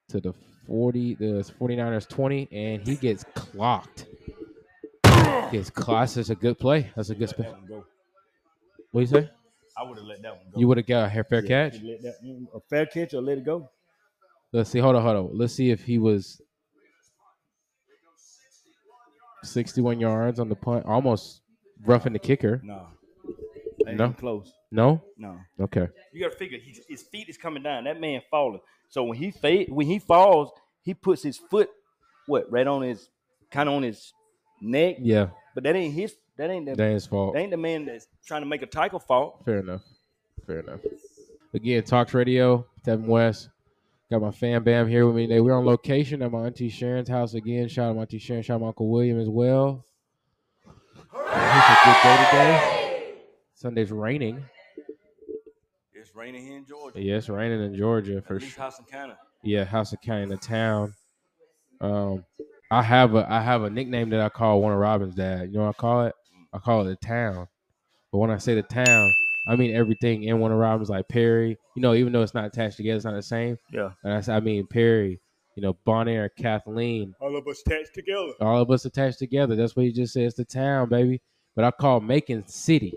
to 0.08 0.20
the 0.20 0.32
40, 0.66 1.14
the 1.14 1.44
49ers 1.60 2.08
20, 2.08 2.48
and 2.50 2.82
he 2.86 2.96
gets 2.96 3.24
clocked. 3.34 4.06
Gets 5.52 5.70
class. 5.70 6.14
That's 6.14 6.30
a 6.30 6.34
good 6.34 6.58
play. 6.58 6.90
That's 6.96 7.10
a 7.10 7.14
good 7.14 7.28
spin. 7.28 7.46
What 7.46 7.84
do 8.94 9.00
you 9.00 9.06
say? 9.06 9.30
I 9.76 9.82
would 9.84 9.98
have 9.98 10.06
let 10.06 10.22
that 10.22 10.36
one 10.36 10.46
go. 10.52 10.60
You 10.60 10.68
would 10.68 10.76
have 10.78 10.86
got 10.86 11.04
a 11.04 11.08
hair- 11.08 11.24
fair 11.24 11.42
Yeah, 11.44 11.68
catch? 11.70 11.82
let 11.82 12.02
that- 12.02 12.16
mm, 12.24 12.46
a 12.54 12.60
fair 12.68 12.86
catch 12.86 13.14
or 13.14 13.20
let 13.22 13.38
it 13.38 13.44
go. 13.44 13.68
Let's 14.52 14.70
see. 14.70 14.78
Hold 14.80 14.96
on, 14.96 15.02
hold 15.02 15.16
on. 15.16 15.38
Let's 15.38 15.52
see 15.54 15.70
if 15.70 15.84
he 15.84 15.98
was 15.98 16.40
61 19.44 20.00
yards 20.00 20.40
on 20.40 20.48
the 20.48 20.56
punt, 20.56 20.84
almost 20.86 21.42
roughing 21.84 22.12
the 22.12 22.18
kicker. 22.18 22.60
No. 22.64 22.88
Ain't 23.86 23.96
No? 23.98 24.10
close. 24.12 24.52
No? 24.70 25.00
No. 25.16 25.38
Okay. 25.60 25.86
You 26.12 26.20
got 26.24 26.32
to 26.32 26.38
figure 26.38 26.58
he's, 26.58 26.80
his 26.88 27.02
feet 27.04 27.28
is 27.28 27.36
coming 27.38 27.62
down. 27.62 27.84
That 27.84 28.00
man 28.00 28.20
falling. 28.30 28.60
So 28.88 29.04
when 29.04 29.16
he 29.18 29.30
fa- 29.30 29.64
when 29.68 29.86
he 29.86 29.98
falls, 29.98 30.50
he 30.82 30.94
puts 30.94 31.22
his 31.22 31.38
foot 31.38 31.70
what 32.26 32.50
right 32.50 32.66
on 32.66 32.82
his 32.82 33.08
kind 33.50 33.68
of 33.68 33.74
on 33.76 33.82
his 33.82 34.12
neck. 34.60 34.96
Yeah, 35.00 35.28
But 35.54 35.64
that 35.64 35.76
ain't 35.76 35.94
his. 35.94 36.14
That 36.36 36.50
ain't 36.50 36.66
the, 36.66 36.74
that 36.76 36.92
is 36.92 37.04
fault. 37.06 37.34
that 37.34 37.40
ain't 37.40 37.50
the 37.50 37.56
man 37.56 37.84
that's 37.84 38.06
trying 38.24 38.42
to 38.42 38.46
make 38.46 38.62
a 38.62 38.66
tackle 38.66 39.00
fault. 39.00 39.42
Fair 39.44 39.58
enough. 39.58 39.82
Fair 40.46 40.60
enough. 40.60 40.80
Again, 41.52 41.82
tOCS 41.82 42.14
Radio, 42.14 42.64
Tevin 42.86 43.06
West. 43.06 43.48
Got 44.10 44.22
my 44.22 44.30
fam 44.30 44.62
bam 44.64 44.86
here 44.88 45.04
with 45.06 45.16
me 45.16 45.26
today. 45.26 45.40
We're 45.40 45.54
on 45.58 45.66
location 45.66 46.22
at 46.22 46.30
my 46.30 46.46
auntie 46.46 46.68
Sharon's 46.70 47.08
house 47.08 47.34
again. 47.34 47.68
Shout 47.68 47.90
out 47.90 47.96
my 47.96 48.02
auntie 48.02 48.18
Sharon. 48.18 48.42
Shout 48.42 48.54
out 48.56 48.60
my 48.60 48.68
uncle 48.68 48.88
William 48.88 49.18
as 49.18 49.28
well. 49.28 49.84
It's 50.64 51.14
a 51.14 51.76
good 51.84 52.02
day 52.02 52.16
today. 52.30 53.14
Sunday's 53.54 53.90
raining. 53.90 54.44
It's 55.92 56.14
raining 56.14 56.46
here 56.46 56.56
in 56.56 56.64
Georgia. 56.64 57.02
Yes, 57.02 57.28
raining 57.28 57.62
in 57.62 57.74
Georgia 57.76 58.22
for 58.22 58.36
At 58.36 58.42
least 58.42 58.54
sure. 58.54 58.62
House 58.64 58.78
of 58.78 58.86
Canada. 58.86 59.18
Yeah, 59.42 59.64
Houston 59.64 59.98
County 60.04 60.22
in 60.22 60.28
the 60.28 60.36
town. 60.36 60.94
Um, 61.80 62.24
I 62.70 62.82
have 62.82 63.14
a 63.14 63.26
I 63.32 63.40
have 63.40 63.62
a 63.62 63.70
nickname 63.70 64.10
that 64.10 64.20
I 64.20 64.28
call 64.28 64.60
Warner 64.60 64.78
Robins' 64.78 65.14
dad. 65.14 65.50
You 65.50 65.58
know 65.58 65.66
what 65.66 65.76
I 65.78 65.80
call 65.80 66.04
it? 66.06 66.14
I 66.52 66.58
call 66.58 66.82
it 66.86 67.00
the 67.00 67.06
town. 67.06 67.48
But 68.12 68.18
when 68.18 68.30
I 68.30 68.38
say 68.38 68.54
the 68.54 68.62
town, 68.62 69.12
I 69.48 69.56
mean 69.56 69.74
everything 69.74 70.24
in 70.24 70.38
Warner 70.38 70.56
Robins, 70.56 70.90
like 70.90 71.08
Perry. 71.08 71.56
You 71.76 71.82
know, 71.82 71.94
even 71.94 72.12
though 72.12 72.22
it's 72.22 72.34
not 72.34 72.44
attached 72.44 72.76
together, 72.76 72.96
it's 72.96 73.04
not 73.04 73.14
the 73.14 73.22
same. 73.22 73.58
Yeah. 73.72 73.90
And 74.04 74.12
I 74.30 74.36
I 74.36 74.40
mean 74.40 74.66
Perry. 74.66 75.20
You 75.56 75.62
know, 75.62 75.76
Bonaire, 75.84 76.28
Kathleen, 76.38 77.14
All 77.20 77.36
of 77.36 77.48
us 77.48 77.62
attached 77.66 77.92
together. 77.92 78.30
all 78.40 78.62
of 78.62 78.70
us 78.70 78.84
attached 78.84 79.18
together. 79.18 79.56
That's 79.56 79.74
what 79.74 79.86
he 79.86 79.92
just 79.92 80.12
said. 80.12 80.22
It's 80.22 80.36
the 80.36 80.44
town, 80.44 80.88
baby. 80.88 81.20
But 81.56 81.64
I 81.64 81.72
call 81.72 81.98
Macon 82.00 82.46
city. 82.46 82.94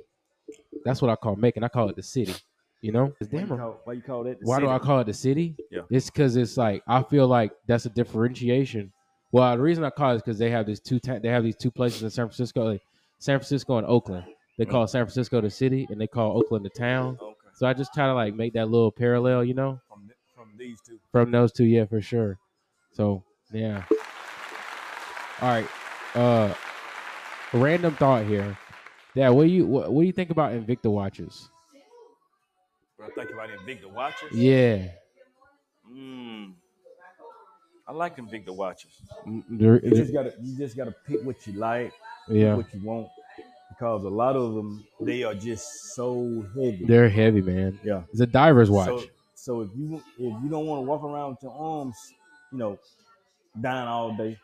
That's 0.86 1.02
what 1.02 1.10
I 1.10 1.16
call 1.16 1.36
Macon. 1.36 1.64
I 1.64 1.70
call 1.70 1.90
it 1.90 1.96
the 1.96 2.04
city. 2.04 2.36
You 2.82 2.92
know, 2.92 3.14
it's 3.20 3.32
Why 3.32 3.40
damn 3.40 3.50
you, 3.50 3.58
call, 3.58 3.82
why 3.84 3.94
you 3.94 4.02
call 4.02 4.24
that? 4.26 4.40
the 4.40 4.46
why 4.46 4.60
do? 4.60 4.68
I 4.68 4.78
call 4.78 5.00
it 5.00 5.06
the 5.08 5.14
city? 5.14 5.56
Yeah. 5.72 5.82
It's 5.90 6.12
because 6.12 6.36
it's 6.36 6.56
like 6.58 6.84
I 6.88 7.02
feel 7.02 7.28
like 7.28 7.52
that's 7.68 7.86
a 7.88 7.90
differentiation. 7.90 8.92
Well, 9.32 9.56
the 9.56 9.62
reason 9.62 9.84
I 9.84 9.90
call 9.90 10.12
it 10.12 10.16
is 10.18 10.22
because 10.22 10.38
they 10.38 10.50
have 10.50 10.66
these 10.66 10.80
two 10.80 11.00
ta- 11.00 11.20
they 11.20 11.30
have 11.30 11.44
these 11.44 11.56
two 11.56 11.72
places 11.72 12.04
in 12.04 12.10
San 12.10 12.28
Francisco, 12.28 12.66
like 12.66 12.82
San 13.20 13.40
Francisco 13.40 13.78
and 13.78 13.88
Oakland. 13.88 14.26
They 14.58 14.66
call 14.66 14.86
San 14.88 15.06
Francisco 15.06 15.42
the 15.42 15.50
city, 15.50 15.88
and 15.90 16.00
they 16.00 16.08
call 16.08 16.38
Oakland 16.38 16.66
the 16.66 16.70
town. 16.70 17.18
Okay. 17.22 17.34
So 17.56 17.66
I 17.68 17.74
just 17.74 17.94
try 17.94 18.08
to 18.08 18.14
like 18.14 18.36
make 18.36 18.54
that 18.54 18.70
little 18.70 18.92
parallel, 18.92 19.44
you 19.46 19.54
know, 19.54 19.80
From 19.88 20.02
th- 20.08 20.18
from 20.36 20.50
these 20.58 20.80
two. 20.86 21.00
from 21.12 21.32
those 21.32 21.52
two. 21.52 21.64
Yeah, 21.66 21.86
for 21.86 22.02
sure. 22.02 22.38
So 22.92 23.24
yeah. 23.52 23.84
All 25.42 25.50
right. 25.50 25.68
Uh, 26.14 26.54
random 27.54 27.96
thought 27.96 28.26
here. 28.26 28.58
Yeah, 29.16 29.30
what 29.30 29.44
do 29.44 29.50
you 29.50 29.66
what, 29.66 29.92
what 29.92 30.02
do 30.02 30.08
you 30.08 30.14
think 30.14 30.30
about 30.30 30.52
Invicta 30.52 30.92
watches? 30.92 31.50
I 33.04 33.10
think 33.16 33.32
about 33.32 33.50
Invicta 33.50 33.92
watches. 33.92 34.32
Yeah. 34.32 34.88
Mm. 35.92 36.54
I 37.92 37.94
like 37.94 38.16
Invicta 38.16 38.56
watches. 38.56 38.92
Mm, 39.28 39.44
they're- 39.50 39.82
You 39.84 39.92
just 39.96 40.14
gotta 40.14 40.34
you 40.42 40.58
just 40.58 40.78
gotta 40.78 40.96
pick 41.06 41.22
what 41.26 41.46
you 41.46 41.54
like, 41.54 41.92
yeah. 42.30 42.56
what 42.56 42.74
you 42.74 42.80
want, 42.86 43.10
because 43.70 44.06
a 44.06 44.10
lot 44.10 44.38
of 44.38 44.54
them 44.56 44.86
they 45.02 45.24
are 45.24 45.34
just 45.34 45.94
so 45.94 46.46
heavy. 46.56 46.86
They're 46.86 47.10
heavy, 47.10 47.42
man. 47.42 47.78
yeah. 47.84 48.04
It's 48.14 48.22
a 48.22 48.26
diver's 48.26 48.70
watch. 48.72 48.88
So, 48.88 49.04
so 49.36 49.62
if 49.62 49.70
you 49.76 49.96
if 50.18 50.44
you 50.44 50.50
don't 50.50 50.66
want 50.68 50.80
to 50.84 50.90
walk 50.90 51.04
around 51.04 51.32
with 51.32 51.44
your 51.44 51.52
arms, 51.52 51.98
you 52.54 52.60
know, 52.60 52.80
down 53.60 53.90
all 53.90 54.16
day, 54.16 54.38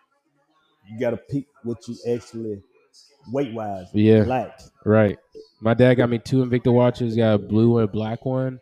you 0.90 1.00
gotta 1.00 1.16
pick 1.18 1.46
what 1.64 1.88
you 1.88 1.96
actually 2.14 2.62
weight 3.32 3.54
wise 3.54 3.88
Yeah. 3.94 4.24
like. 4.24 4.52
right. 4.84 5.18
My 5.62 5.74
dad 5.74 5.94
got 5.96 6.10
me 6.10 6.20
two 6.20 6.44
Invicta 6.46 6.74
watches. 6.74 7.16
Got 7.16 7.34
a 7.36 7.38
blue 7.38 7.78
and 7.78 7.88
a 7.88 7.92
black 7.92 8.26
one, 8.26 8.60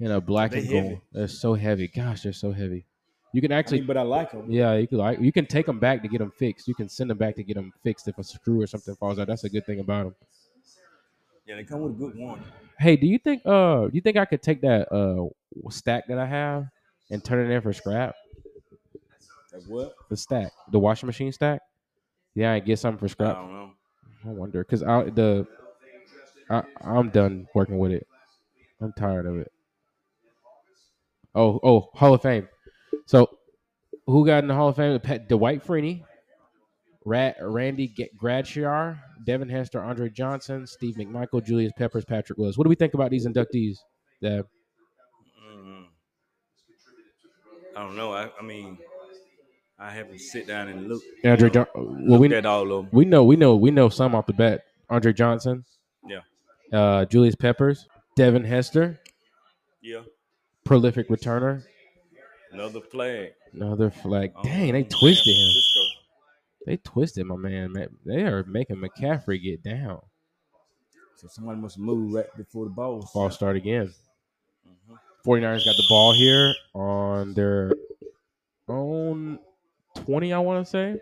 and 0.00 0.12
a 0.12 0.20
black 0.20 0.50
They 0.50 0.58
and 0.58 0.68
gold. 0.68 0.82
heavy. 0.84 1.00
They're 1.12 1.28
so 1.28 1.54
heavy. 1.54 1.86
Gosh, 1.86 2.24
they're 2.24 2.32
so 2.32 2.50
heavy. 2.50 2.84
You 3.34 3.40
can 3.40 3.50
I 3.50 3.56
actually, 3.56 3.78
mean, 3.78 3.88
but 3.88 3.96
I 3.96 4.02
like 4.02 4.30
them. 4.30 4.48
yeah, 4.48 4.74
you 4.74 4.86
can 4.86 4.98
like 4.98 5.18
you 5.20 5.32
can 5.32 5.44
take 5.46 5.66
them 5.66 5.80
back 5.80 6.02
to 6.02 6.08
get 6.08 6.18
them 6.18 6.30
fixed. 6.30 6.68
You 6.68 6.74
can 6.74 6.88
send 6.88 7.10
them 7.10 7.18
back 7.18 7.34
to 7.34 7.42
get 7.42 7.54
them 7.54 7.72
fixed 7.82 8.06
if 8.06 8.16
a 8.16 8.22
screw 8.22 8.62
or 8.62 8.66
something 8.68 8.94
falls 8.94 9.18
out. 9.18 9.26
That's 9.26 9.42
a 9.42 9.48
good 9.48 9.66
thing 9.66 9.80
about 9.80 10.04
them. 10.04 10.14
Yeah, 11.44 11.56
they 11.56 11.64
come 11.64 11.80
with 11.80 11.92
a 11.92 11.96
good 11.96 12.16
one. 12.16 12.40
Hey, 12.78 12.96
do 12.96 13.08
you 13.08 13.18
think 13.18 13.42
uh, 13.44 13.86
do 13.86 13.90
you 13.92 14.00
think 14.00 14.16
I 14.16 14.24
could 14.24 14.40
take 14.40 14.60
that 14.60 14.90
uh 14.94 15.26
stack 15.68 16.06
that 16.06 16.18
I 16.18 16.26
have 16.26 16.66
and 17.10 17.24
turn 17.24 17.50
it 17.50 17.52
in 17.52 17.60
for 17.60 17.72
scrap? 17.72 18.14
Like 19.52 19.62
what? 19.66 19.94
The 20.10 20.16
stack, 20.16 20.52
the 20.70 20.78
washing 20.78 21.08
machine 21.08 21.32
stack. 21.32 21.60
Yeah, 22.36 22.52
I 22.52 22.60
get 22.60 22.78
something 22.78 22.98
for 23.00 23.06
I 23.06 23.08
scrap. 23.08 23.34
don't 23.34 23.52
know. 23.52 23.70
I 24.26 24.28
wonder 24.28 24.62
because 24.62 24.84
I 24.84 25.10
the 25.10 25.44
I, 26.48 26.62
I'm 26.82 27.10
done 27.10 27.48
working 27.52 27.78
with 27.78 27.90
it. 27.90 28.06
I'm 28.80 28.92
tired 28.92 29.26
of 29.26 29.38
it. 29.38 29.50
Oh, 31.34 31.58
oh, 31.64 31.90
Hall 31.94 32.14
of 32.14 32.22
Fame. 32.22 32.48
So, 33.06 33.28
who 34.06 34.24
got 34.26 34.42
in 34.42 34.48
the 34.48 34.54
Hall 34.54 34.68
of 34.68 34.76
Fame? 34.76 34.98
Dwight 35.28 35.64
Freeney, 35.64 36.02
Rat, 37.04 37.36
Randy 37.40 37.94
Gradshaw, 38.20 38.98
Devin 39.26 39.48
Hester, 39.48 39.82
Andre 39.82 40.08
Johnson, 40.10 40.66
Steve 40.66 40.94
McMichael, 40.96 41.44
Julius 41.44 41.72
Peppers, 41.76 42.04
Patrick 42.04 42.38
Willis. 42.38 42.56
What 42.56 42.64
do 42.64 42.68
we 42.70 42.74
think 42.76 42.94
about 42.94 43.10
these 43.10 43.26
inductees? 43.26 43.76
Deb? 44.22 44.46
Mm. 45.46 45.84
I 47.76 47.82
don't 47.82 47.96
know. 47.96 48.12
I, 48.12 48.30
I 48.38 48.42
mean, 48.42 48.78
I 49.78 49.90
haven't 49.90 50.20
sit 50.20 50.46
down 50.46 50.68
and 50.68 50.88
look. 50.88 51.02
Andre, 51.24 51.48
you 51.48 51.54
know, 51.54 51.66
John- 51.74 52.08
well, 52.08 52.18
we 52.20 52.34
at 52.34 52.46
all 52.46 52.62
of 52.62 52.68
them. 52.68 52.88
we 52.92 53.04
know 53.04 53.24
we 53.24 53.36
know 53.36 53.56
we 53.56 53.70
know 53.70 53.88
some 53.88 54.14
off 54.14 54.26
the 54.26 54.32
bat. 54.32 54.62
Andre 54.90 55.12
Johnson, 55.12 55.64
Yeah, 56.06 56.20
uh, 56.72 57.04
Julius 57.06 57.34
Peppers, 57.34 57.86
Devin 58.16 58.44
Hester, 58.44 59.00
yeah. 59.82 60.02
prolific 60.64 61.08
returner. 61.08 61.64
Another 62.54 62.80
flag. 62.80 63.32
Another 63.52 63.90
flag. 63.90 64.32
Oh, 64.36 64.42
Dang, 64.44 64.72
they 64.72 64.84
twisted 64.84 65.34
him. 65.34 65.50
They 66.66 66.76
twisted 66.78 67.26
my 67.26 67.36
man. 67.36 67.74
They 68.06 68.22
are 68.22 68.44
making 68.44 68.76
McCaffrey 68.76 69.42
get 69.42 69.62
down. 69.62 70.00
So 71.16 71.26
somebody 71.28 71.60
must 71.60 71.78
move 71.78 72.12
right 72.14 72.26
before 72.36 72.64
the 72.64 72.70
ball. 72.70 73.08
Ball 73.12 73.30
start 73.30 73.56
again. 73.56 73.92
Mhm. 74.66 74.98
49ers 75.24 75.64
got 75.64 75.76
the 75.76 75.84
ball 75.88 76.12
here 76.14 76.54
on 76.74 77.34
their 77.34 77.74
own 78.68 79.38
20, 79.96 80.32
I 80.32 80.38
want 80.38 80.64
to 80.64 80.70
say. 80.70 81.00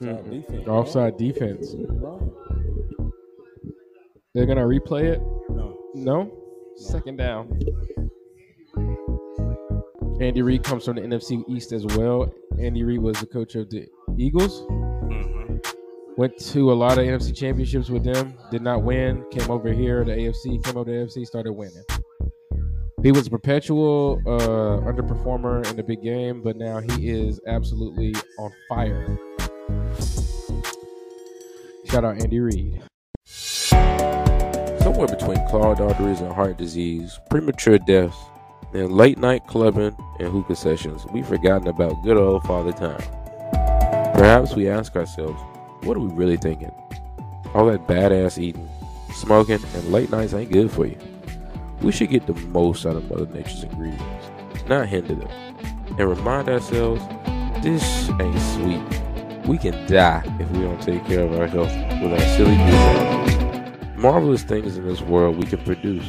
Defense. 0.00 0.66
Offside 0.66 1.18
defense. 1.18 1.72
They're 4.32 4.46
going 4.46 4.58
to 4.58 4.64
replay 4.64 5.04
it? 5.12 5.20
No. 5.50 5.78
No? 5.94 6.32
Second 6.76 7.18
down. 7.18 7.60
Andy 10.20 10.42
Reid 10.42 10.62
comes 10.62 10.84
from 10.84 10.96
the 10.96 11.02
NFC 11.02 11.42
East 11.48 11.72
as 11.72 11.86
well. 11.86 12.30
Andy 12.58 12.84
Reid 12.84 13.00
was 13.00 13.18
the 13.20 13.26
coach 13.26 13.54
of 13.54 13.70
the 13.70 13.86
Eagles. 14.18 14.66
hmm 14.68 15.56
Went 16.18 16.36
to 16.38 16.70
a 16.70 16.74
lot 16.74 16.98
of 16.98 17.04
NFC 17.04 17.34
championships 17.34 17.88
with 17.88 18.04
them. 18.04 18.34
Did 18.50 18.60
not 18.60 18.82
win. 18.82 19.24
Came 19.30 19.50
over 19.50 19.72
here, 19.72 20.04
the 20.04 20.12
AFC. 20.12 20.62
Came 20.62 20.76
over 20.76 20.90
to 20.90 20.98
the 20.98 21.06
AFC. 21.06 21.26
Started 21.26 21.54
winning. 21.54 21.82
He 23.02 23.12
was 23.12 23.28
a 23.28 23.30
perpetual 23.30 24.20
uh, 24.26 24.86
underperformer 24.86 25.66
in 25.70 25.76
the 25.76 25.82
big 25.82 26.02
game, 26.02 26.42
but 26.42 26.58
now 26.58 26.80
he 26.80 27.08
is 27.08 27.40
absolutely 27.46 28.14
on 28.38 28.52
fire. 28.68 29.18
Shout 31.86 32.04
out 32.04 32.20
Andy 32.20 32.40
Reid. 32.40 32.82
Somewhere 33.24 35.08
between 35.08 35.48
clogged 35.48 35.80
arteries 35.80 36.20
and 36.20 36.30
heart 36.30 36.58
disease, 36.58 37.18
premature 37.30 37.78
deaths, 37.78 38.18
and 38.72 38.92
late 38.92 39.18
night 39.18 39.46
clubbing 39.46 39.96
and 40.18 40.28
hookah 40.28 40.56
sessions, 40.56 41.04
we've 41.12 41.26
forgotten 41.26 41.68
about 41.68 42.02
good 42.02 42.16
old 42.16 42.44
Father 42.44 42.72
Time. 42.72 43.02
Perhaps 44.14 44.54
we 44.54 44.68
ask 44.68 44.94
ourselves, 44.96 45.40
what 45.82 45.96
are 45.96 46.00
we 46.00 46.12
really 46.12 46.36
thinking? 46.36 46.72
All 47.54 47.66
that 47.66 47.86
badass 47.86 48.38
eating, 48.38 48.68
smoking, 49.12 49.58
and 49.74 49.92
late 49.92 50.10
nights 50.10 50.34
ain't 50.34 50.52
good 50.52 50.70
for 50.70 50.86
you. 50.86 50.98
We 51.82 51.90
should 51.90 52.10
get 52.10 52.26
the 52.26 52.34
most 52.34 52.86
out 52.86 52.96
of 52.96 53.10
Mother 53.10 53.26
Nature's 53.26 53.64
ingredients, 53.64 54.30
not 54.68 54.86
hinder 54.86 55.14
them, 55.14 55.30
and 55.98 56.08
remind 56.08 56.48
ourselves 56.48 57.02
this 57.62 58.10
ain't 58.20 58.40
sweet. 58.40 59.46
We 59.46 59.58
can 59.58 59.86
die 59.86 60.22
if 60.38 60.50
we 60.50 60.60
don't 60.60 60.80
take 60.80 61.04
care 61.06 61.24
of 61.24 61.32
our 61.32 61.46
health 61.46 61.72
with 62.02 62.12
our 62.12 62.36
silly 62.36 62.56
good. 62.56 63.96
Marvelous 63.96 64.42
things 64.42 64.76
in 64.76 64.86
this 64.86 65.00
world 65.00 65.36
we 65.36 65.44
can 65.44 65.62
produce, 65.64 66.04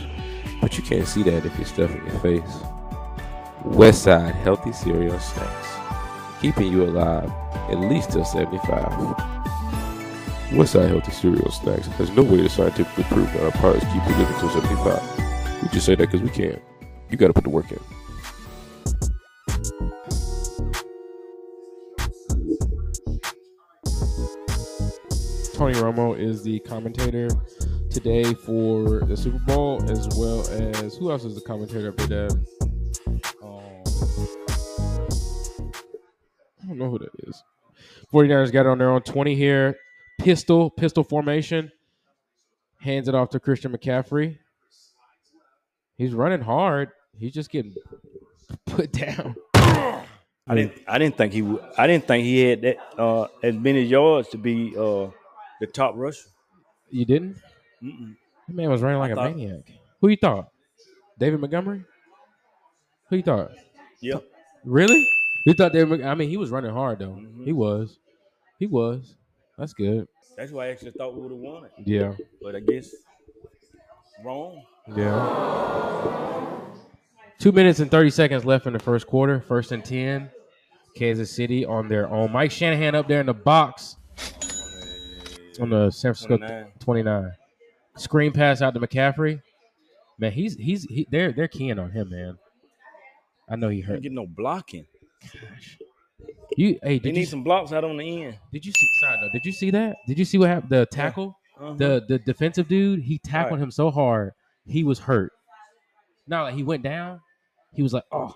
but 0.62 0.78
you 0.78 0.84
can't 0.84 1.08
see 1.08 1.24
that 1.24 1.46
if 1.46 1.58
you're 1.58 1.66
stuffing 1.66 2.06
your 2.06 2.20
face. 2.20 2.58
Westside 3.66 4.34
Healthy 4.44 4.72
Cereal 4.72 5.20
Snacks, 5.20 5.70
keeping 6.42 6.72
you 6.72 6.84
alive 6.86 7.30
at 7.70 7.80
least 7.80 8.12
till 8.12 8.24
75. 8.24 8.62
Westside 10.52 10.90
Healthy 10.90 11.12
Cereal 11.12 11.52
Snacks 11.52 11.88
has 11.88 12.10
no 12.12 12.24
way 12.24 12.38
to 12.38 12.50
scientifically 12.50 13.04
prove 13.06 13.32
that 13.34 13.44
our 13.44 13.52
products 13.52 13.86
keep 13.86 14.04
you 14.08 14.16
living 14.16 14.40
till 14.40 14.50
75. 14.50 15.64
We 15.64 15.70
just 15.70 15.86
say 15.86 15.96
that 15.96 16.10
because 16.10 16.22
we 16.22 16.30
can. 16.30 16.60
You 17.10 17.18
gotta 17.18 17.34
put 17.34 17.44
the 17.44 17.50
work 17.50 17.72
in. 17.72 17.80
Tony 25.54 25.76
Romo 25.76 26.18
is 26.18 26.42
the 26.42 26.60
commentator 26.62 27.28
today 27.92 28.34
for 28.34 29.02
the 29.02 29.16
Super 29.18 29.40
Bowl, 29.40 29.84
as 29.90 30.08
well 30.18 30.42
as 30.50 30.96
who 30.98 31.12
else 31.12 31.26
is 31.26 31.36
the 31.36 31.42
commentator 31.42 31.90
up 31.90 31.98
there? 31.98 32.30
Um, 33.44 33.84
I 36.62 36.68
don't 36.68 36.78
know 36.78 36.90
who 36.90 37.00
that 37.00 37.10
is. 37.28 37.44
49ers 38.14 38.52
got 38.52 38.62
it 38.62 38.68
on 38.68 38.78
their 38.78 38.92
own 38.92 39.02
20 39.02 39.36
here. 39.36 39.78
Pistol, 40.20 40.70
pistol 40.70 41.04
formation. 41.04 41.72
Hands 42.80 43.08
it 43.08 43.16
off 43.16 43.30
to 43.32 43.40
Christian 43.40 43.72
McCaffrey. 43.76 44.38
He's 45.98 46.14
running 46.14 46.42
hard. 46.42 46.90
He's 47.18 47.34
just 47.34 47.52
getting 47.52 47.76
put 48.66 48.92
down. 48.92 49.36
I 49.56 50.56
didn't. 50.56 50.74
I 50.88 50.98
didn't 50.98 51.18
think 51.18 51.34
he. 51.34 51.42
would- 51.44 51.64
I 51.78 51.86
didn't 51.88 52.08
think 52.08 52.26
he 52.26 52.42
had 52.50 52.62
that 52.64 52.78
uh, 52.98 53.28
as 53.44 53.56
many 53.56 53.84
yards 53.84 54.30
to 54.30 54.38
be 54.38 54.76
uh, 54.76 55.08
the 55.60 55.68
top 55.72 55.94
rusher. 55.96 56.28
You 56.90 57.06
didn't? 57.06 57.38
Mm-mm. 57.84 58.16
That 58.48 58.56
man 58.56 58.70
was 58.70 58.82
running 58.82 59.00
like 59.00 59.12
a 59.12 59.16
thought- 59.16 59.36
maniac. 59.36 59.72
Who 60.02 60.08
you 60.10 60.18
thought? 60.18 60.50
David 61.20 61.40
Montgomery? 61.40 61.84
Who 63.10 63.16
you 63.18 63.24
thought? 63.24 63.52
Yep. 64.02 64.24
Really? 64.66 65.08
You 65.46 65.54
thought 65.54 65.74
David? 65.74 66.00
Mc- 66.00 66.06
I 66.08 66.16
mean, 66.16 66.30
he 66.30 66.38
was 66.38 66.50
running 66.50 66.72
hard 66.72 67.00
though. 67.00 67.10
Mhm. 67.20 67.44
He 67.46 67.54
was. 67.54 68.00
He 68.60 68.66
was. 68.68 69.16
That's 69.58 69.74
good. 69.74 70.08
That's 70.38 70.52
why 70.52 70.68
I 70.68 70.70
actually 70.70 70.92
thought 70.92 71.14
we 71.16 71.22
would 71.22 71.32
have 71.32 71.40
won 71.40 71.66
it, 71.66 71.72
Yeah. 71.86 72.14
but 72.42 72.56
I 72.56 72.60
guess 72.62 72.90
wrong. 74.24 74.64
Yeah. 74.96 76.58
Two 77.40 77.52
minutes 77.52 77.80
and 77.80 77.90
thirty 77.92 78.10
seconds 78.10 78.46
left 78.46 78.66
in 78.68 78.74
the 78.74 78.80
first 78.80 79.08
quarter. 79.08 79.42
First 79.42 79.72
and 79.72 79.84
ten. 79.84 80.30
Kansas 80.96 81.32
City 81.32 81.66
on 81.66 81.88
their 81.88 82.10
own. 82.10 82.32
Mike 82.32 82.52
Shanahan 82.52 82.96
up 82.96 83.08
there 83.08 83.20
in 83.22 83.26
the 83.28 83.34
box 83.34 83.96
on 85.60 85.70
the 85.70 85.90
San 85.90 86.14
Francisco 86.14 86.38
29. 86.38 86.72
29. 86.80 87.32
Screen 87.98 88.32
pass 88.32 88.62
out 88.62 88.74
to 88.74 88.80
McCaffrey. 88.80 89.42
Man, 90.18 90.32
he's 90.32 90.56
he's 90.56 90.84
he, 90.84 91.08
they're 91.12 91.32
they're 91.32 91.48
keying 91.48 91.80
on 91.80 91.92
him, 91.92 92.10
man. 92.10 92.38
I 93.50 93.56
know 93.56 93.70
he 93.70 93.82
hurt. 93.82 94.02
get 94.02 94.12
no 94.12 94.26
blocking. 94.28 94.86
Gosh. 95.34 95.78
You 96.58 96.80
hey, 96.84 97.00
They 97.00 97.00
did 97.00 97.14
need 97.16 97.20
you 97.22 97.26
some 97.26 97.44
blocks 97.44 97.72
out 97.74 97.84
on 97.84 97.98
the 97.98 98.24
end. 98.24 98.38
did 98.52 98.66
you 98.66 98.72
see 98.72 98.88
side 99.02 99.20
note, 99.22 99.32
did 99.34 99.46
you 99.46 99.52
see 99.52 99.72
that? 99.72 99.96
Did 100.08 100.20
you 100.20 100.26
see 100.26 100.38
what 100.38 100.50
happened? 100.50 100.70
The 100.72 100.86
tackle, 100.88 101.38
Uh-huh. 101.60 101.74
the 101.74 102.06
the 102.08 102.20
defensive 102.20 102.68
dude, 102.68 103.02
he 103.02 103.18
tackled 103.18 103.60
Right. 103.60 103.64
him 103.66 103.72
so 103.72 103.90
hard, 103.90 104.34
he 104.66 104.84
was 104.84 105.00
hurt. 105.00 105.32
Not 106.28 106.44
like 106.44 106.56
he 106.56 106.64
went 106.64 106.84
down. 106.84 107.20
He 107.74 107.82
was 107.84 107.94
like, 107.94 108.04
oh, 108.12 108.34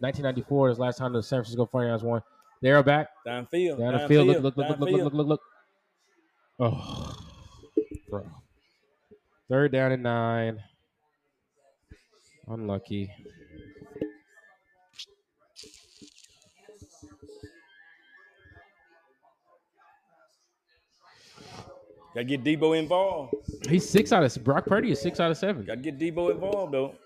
1994 0.00 0.70
is 0.70 0.78
last 0.78 0.96
time 0.98 1.12
the 1.12 1.22
San 1.22 1.38
Francisco 1.38 1.66
49ers 1.72 2.02
won. 2.02 2.22
They're 2.62 2.82
back 2.82 3.08
downfield. 3.26 3.78
down 3.78 3.92
the 3.94 4.08
field. 4.08 4.26
Look, 4.26 4.36
downfield, 4.36 4.42
look, 4.42 4.56
look, 4.56 4.68
look, 4.68 4.78
look, 4.80 5.02
look, 5.02 5.12
look, 5.12 5.26
look. 5.26 5.40
Oh, 6.60 7.16
bro. 8.08 8.24
Third 9.54 9.70
down 9.70 9.92
and 9.92 10.02
nine. 10.02 10.60
Unlucky. 12.48 13.08
Gotta 22.14 22.24
get 22.24 22.42
Deebo 22.42 22.76
involved. 22.76 23.34
He's 23.68 23.88
six 23.88 24.12
out 24.12 24.24
of 24.24 24.42
Brock 24.42 24.66
Purdy 24.66 24.90
is 24.90 25.00
six 25.00 25.20
out 25.20 25.30
of 25.30 25.36
seven. 25.38 25.64
Gotta 25.64 25.80
get 25.80 26.00
Deebo 26.00 26.32
involved 26.32 26.74
though. 26.74 26.96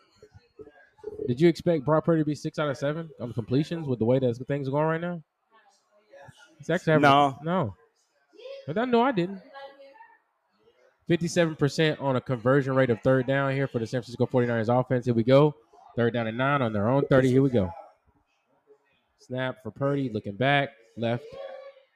Did 1.26 1.38
you 1.38 1.48
expect 1.50 1.84
Brock 1.84 2.06
Purdy 2.06 2.22
to 2.22 2.24
be 2.24 2.34
six 2.34 2.58
out 2.58 2.70
of 2.70 2.78
seven 2.78 3.11
on 3.20 3.34
completions 3.34 3.87
with 3.87 3.98
the 3.98 4.06
way 4.06 4.18
that 4.20 4.34
things 4.48 4.68
are 4.68 4.70
going 4.70 4.87
right 4.87 5.00
now? 5.02 5.22
It's 6.61 6.70
actually 6.70 6.92
having- 6.92 7.02
No. 7.02 7.37
no. 7.42 7.76
But 8.66 8.78
I 8.78 8.87
no, 8.87 9.02
I 9.02 9.12
didn't. 9.12 9.42
Fifty-seven 11.09 11.57
percent 11.57 11.99
on 12.01 12.16
a 12.16 12.21
conversion 12.21 12.75
rate 12.75 12.90
of 12.90 13.01
third 13.03 13.27
down 13.27 13.53
here 13.53 13.66
for 13.66 13.79
the 13.79 13.87
San 13.87 14.03
Francisco 14.03 14.27
49ers 14.27 14.68
offense. 14.68 15.07
Here 15.07 15.14
we 15.14 15.25
go. 15.25 15.55
Third 15.97 16.12
down 16.12 16.27
and 16.27 16.38
nine 16.38 16.62
on 16.62 16.73
their 16.73 16.88
own 16.88 17.05
30. 17.07 17.31
Here 17.31 17.42
we 17.42 17.51
go. 17.51 17.73
Snap 19.18 19.62
for 19.62 19.71
Purdy, 19.71 20.11
looking 20.12 20.37
back, 20.37 20.71
left, 20.97 21.25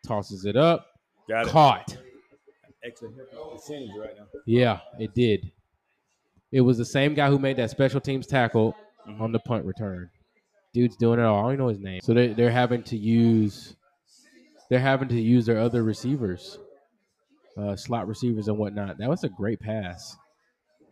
tosses 0.05 0.45
it 0.45 0.57
up, 0.57 0.87
Got 1.29 1.47
it. 1.47 1.51
caught. 1.51 1.97
Excellent 2.85 3.17
percentage 3.53 3.91
right 3.97 4.17
now. 4.17 4.25
Yeah, 4.45 4.81
it 4.99 5.15
did. 5.15 5.53
It 6.51 6.63
was 6.63 6.79
the 6.79 6.85
same 6.85 7.15
guy 7.15 7.29
who 7.29 7.39
made 7.39 7.57
that 7.59 7.71
special 7.71 8.01
teams 8.01 8.27
tackle 8.27 8.75
mm-hmm. 9.09 9.23
on 9.23 9.31
the 9.31 9.39
punt 9.39 9.65
return. 9.65 10.11
Dude's 10.75 10.97
doing 10.97 11.21
it 11.21 11.25
all. 11.25 11.39
I 11.39 11.43
don't 11.43 11.53
even 11.53 11.65
know 11.65 11.69
his 11.69 11.79
name. 11.79 12.01
So 12.03 12.13
they 12.15 12.29
they're 12.29 12.51
having 12.51 12.83
to 12.85 12.97
use 12.97 13.77
they're 14.69 14.81
having 14.81 15.09
to 15.09 15.21
use 15.21 15.47
their 15.47 15.61
other 15.61 15.83
receivers, 15.83 16.59
uh, 17.57 17.77
slot 17.77 18.07
receivers 18.09 18.49
and 18.49 18.57
whatnot. 18.59 18.99
That 18.99 19.09
was 19.09 19.25
a 19.25 19.29
great 19.29 19.61
pass. 19.61 20.17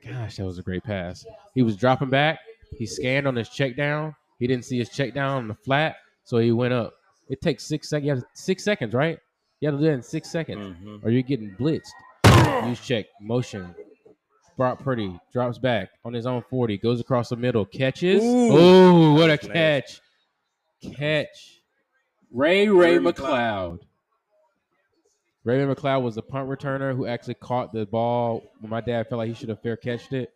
Gosh, 0.04 0.36
that 0.36 0.44
was 0.44 0.58
a 0.58 0.62
great 0.62 0.82
pass. 0.84 1.24
He 1.54 1.62
was 1.62 1.76
dropping 1.76 2.10
back. 2.10 2.38
He 2.76 2.86
scanned 2.86 3.26
on 3.26 3.36
his 3.36 3.48
check 3.48 3.76
down. 3.76 4.14
He 4.38 4.46
didn't 4.46 4.64
see 4.64 4.78
his 4.78 4.88
check 4.88 5.12
down 5.14 5.36
on 5.38 5.48
the 5.48 5.54
flat, 5.54 5.96
so 6.24 6.38
he 6.38 6.52
went 6.52 6.72
up. 6.72 6.94
It 7.28 7.40
takes 7.42 7.64
six 7.66 7.88
seconds. 7.90 8.06
You 8.06 8.14
have 8.14 8.24
six 8.34 8.64
seconds, 8.64 8.94
right? 8.94 9.18
You 9.60 9.68
have 9.68 9.74
to 9.78 9.80
do 9.80 9.86
that 9.88 9.92
in 9.94 10.02
six 10.02 10.30
seconds, 10.30 10.74
Mhm. 10.82 11.04
or 11.04 11.10
you're 11.10 11.22
getting 11.22 11.54
blitzed. 11.56 11.90
Use 12.66 12.80
check 12.80 13.06
motion. 13.20 13.74
Brock 14.56 14.78
Purdy 14.82 15.18
drops 15.32 15.58
back 15.58 15.90
on 16.04 16.12
his 16.12 16.26
own 16.26 16.42
40, 16.48 16.78
goes 16.78 17.00
across 17.00 17.28
the 17.28 17.36
middle, 17.36 17.64
catches. 17.64 18.22
Ooh. 18.22 18.48
Oh, 18.52 19.12
what 19.14 19.28
a 19.30 19.32
was 19.32 19.48
catch! 19.48 20.00
Catch. 20.94 21.60
Ray 22.32 22.68
Ray 22.68 22.98
Ray 22.98 23.12
McCloud. 23.12 23.80
Raymond 25.44 25.74
McCloud 25.76 26.03
was 26.03 26.14
the 26.16 26.22
punt 26.22 26.48
returner 26.48 26.94
who 26.94 27.07
actually 27.07 27.35
caught 27.35 27.72
the 27.72 27.87
ball 27.87 28.42
when 28.61 28.70
my 28.70 28.81
dad 28.81 29.09
felt 29.09 29.18
like 29.20 29.29
he 29.29 29.35
should 29.35 29.48
have 29.48 29.62
fair 29.62 29.76
catched 29.76 30.12
it. 30.12 30.31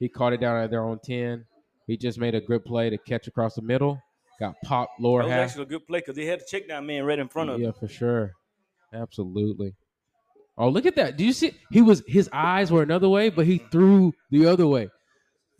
He 0.00 0.08
caught 0.08 0.32
it 0.32 0.40
down 0.40 0.56
at 0.62 0.70
their 0.70 0.82
own 0.82 0.98
10. 1.04 1.44
He 1.86 1.96
just 1.96 2.18
made 2.18 2.34
a 2.34 2.40
good 2.40 2.64
play 2.64 2.90
to 2.90 2.98
catch 2.98 3.26
across 3.28 3.54
the 3.54 3.62
middle. 3.62 4.02
Got 4.40 4.54
popped 4.64 5.00
lower 5.00 5.20
That 5.22 5.26
was 5.26 5.32
half. 5.32 5.48
actually 5.50 5.62
a 5.62 5.66
good 5.66 5.86
play 5.86 6.00
because 6.00 6.16
he 6.16 6.26
had 6.26 6.40
the 6.40 6.44
check 6.48 6.68
down 6.68 6.86
man 6.86 7.04
right 7.04 7.18
in 7.18 7.28
front 7.28 7.50
of 7.50 7.60
Yeah, 7.60 7.68
him. 7.68 7.74
for 7.78 7.88
sure. 7.88 8.32
Absolutely. 8.92 9.74
Oh, 10.56 10.68
look 10.68 10.86
at 10.86 10.96
that. 10.96 11.16
Do 11.16 11.24
you 11.24 11.32
see 11.32 11.52
he 11.70 11.82
was 11.82 12.02
his 12.06 12.28
eyes 12.32 12.72
were 12.72 12.82
another 12.82 13.08
way, 13.08 13.30
but 13.30 13.46
he 13.46 13.58
threw 13.58 14.12
the 14.30 14.46
other 14.46 14.66
way 14.66 14.88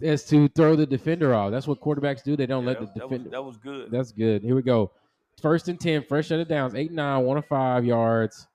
as 0.02 0.24
to 0.26 0.48
throw 0.48 0.74
the 0.76 0.86
defender 0.86 1.34
off. 1.34 1.50
That's 1.52 1.66
what 1.68 1.80
quarterbacks 1.80 2.22
do. 2.24 2.36
They 2.36 2.46
don't 2.46 2.64
Yeah, 2.64 2.68
let 2.70 2.80
that, 2.80 2.94
the 2.94 3.00
that 3.00 3.08
was, 3.08 3.18
defender 3.18 3.30
that 3.30 3.42
was 3.44 3.56
good. 3.58 3.90
That's 3.92 4.12
good. 4.12 4.42
Here 4.42 4.56
we 4.56 4.62
go. 4.62 4.90
First 5.40 5.68
and 5.68 5.78
10, 5.78 6.02
fresh 6.04 6.28
set 6.28 6.40
of 6.40 6.48
downs, 6.48 6.74
8 6.74 6.90
9, 6.90 7.18
105 7.24 7.84
yards, 7.84 8.47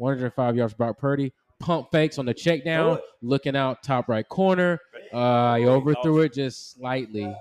105 0.00 0.56
yards. 0.56 0.74
Brock 0.74 0.98
Purdy. 0.98 1.32
Pump 1.58 1.88
fakes 1.92 2.18
on 2.18 2.24
the 2.24 2.32
check 2.32 2.64
down, 2.64 2.98
looking 3.20 3.54
out 3.54 3.82
top 3.82 4.08
right 4.08 4.26
corner. 4.26 4.80
Uh, 5.12 5.56
he 5.56 5.66
overthrew 5.66 6.20
it 6.20 6.32
just 6.32 6.72
slightly. 6.72 7.34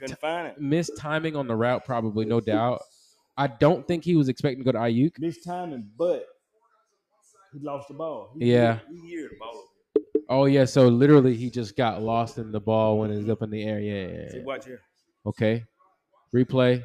Couldn't 0.00 0.18
find 0.18 0.48
it. 0.48 0.60
Missed 0.60 0.96
timing 0.98 1.36
on 1.36 1.46
the 1.46 1.54
route, 1.54 1.84
probably, 1.84 2.24
no 2.24 2.40
doubt. 2.40 2.82
I 3.36 3.46
don't 3.46 3.86
think 3.86 4.04
he 4.04 4.16
was 4.16 4.28
expecting 4.28 4.58
to 4.58 4.64
go 4.64 4.72
to 4.72 4.78
Aiyuk. 4.78 5.20
Missed 5.20 5.44
timing, 5.44 5.88
but 5.96 6.26
he 7.52 7.60
lost 7.60 7.86
the 7.88 7.94
ball. 7.94 8.32
He 8.36 8.52
Yeah. 8.52 8.80
He, 8.90 9.16
the 9.16 9.28
ball. 9.38 9.64
Oh, 10.28 10.44
yeah. 10.46 10.64
So 10.64 10.88
literally, 10.88 11.36
he 11.36 11.48
just 11.48 11.76
got 11.76 12.02
lost 12.02 12.38
in 12.38 12.50
the 12.50 12.60
ball 12.60 12.98
when 12.98 13.12
it 13.12 13.18
was 13.18 13.28
up 13.28 13.42
in 13.42 13.50
the 13.50 13.62
air. 13.62 13.78
Yeah. 13.78 14.06
yeah, 14.08 14.30
See, 14.30 14.40
watch 14.40 14.64
here. 14.64 14.80
Okay. 15.26 15.64
Replay. 16.34 16.82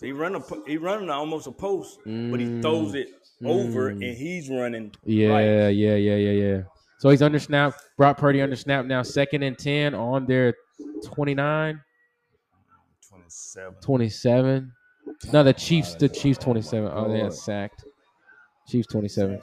Hmm 0.00 0.06
He 0.06 0.12
run 0.12 0.34
a, 0.36 0.42
he 0.66 0.76
running 0.76 1.10
almost 1.10 1.46
a 1.46 1.52
post, 1.52 1.98
but 2.04 2.40
he 2.40 2.46
Mm. 2.46 2.62
throws 2.62 2.94
it 2.94 3.08
over, 3.44 3.90
Mm. 3.92 4.06
and 4.08 4.16
he's 4.16 4.48
running. 4.50 4.92
Yeah, 5.04 5.28
right. 5.28 5.44
yeah, 5.44 5.68
yeah, 5.68 6.16
yeah, 6.16 6.30
yeah. 6.30 6.62
So 6.98 7.10
he's 7.10 7.22
under 7.22 7.38
snap. 7.38 7.74
Brock 7.96 8.16
Purdy 8.18 8.40
under 8.40 8.56
snap 8.56 8.86
now. 8.86 9.02
Second 9.02 9.42
and 9.42 9.58
10 9.58 9.94
on 9.94 10.26
their 10.26 10.54
29, 11.04 11.80
27. 13.08 13.74
27. 13.82 14.72
No, 15.32 15.42
the 15.42 15.52
Chiefs, 15.52 15.94
the 15.94 16.08
Chiefs 16.08 16.38
27. 16.38 16.90
Oh, 16.92 17.10
they 17.12 17.20
got 17.20 17.34
sacked. 17.34 17.84
Chiefs 18.68 18.88
27. 18.88 19.40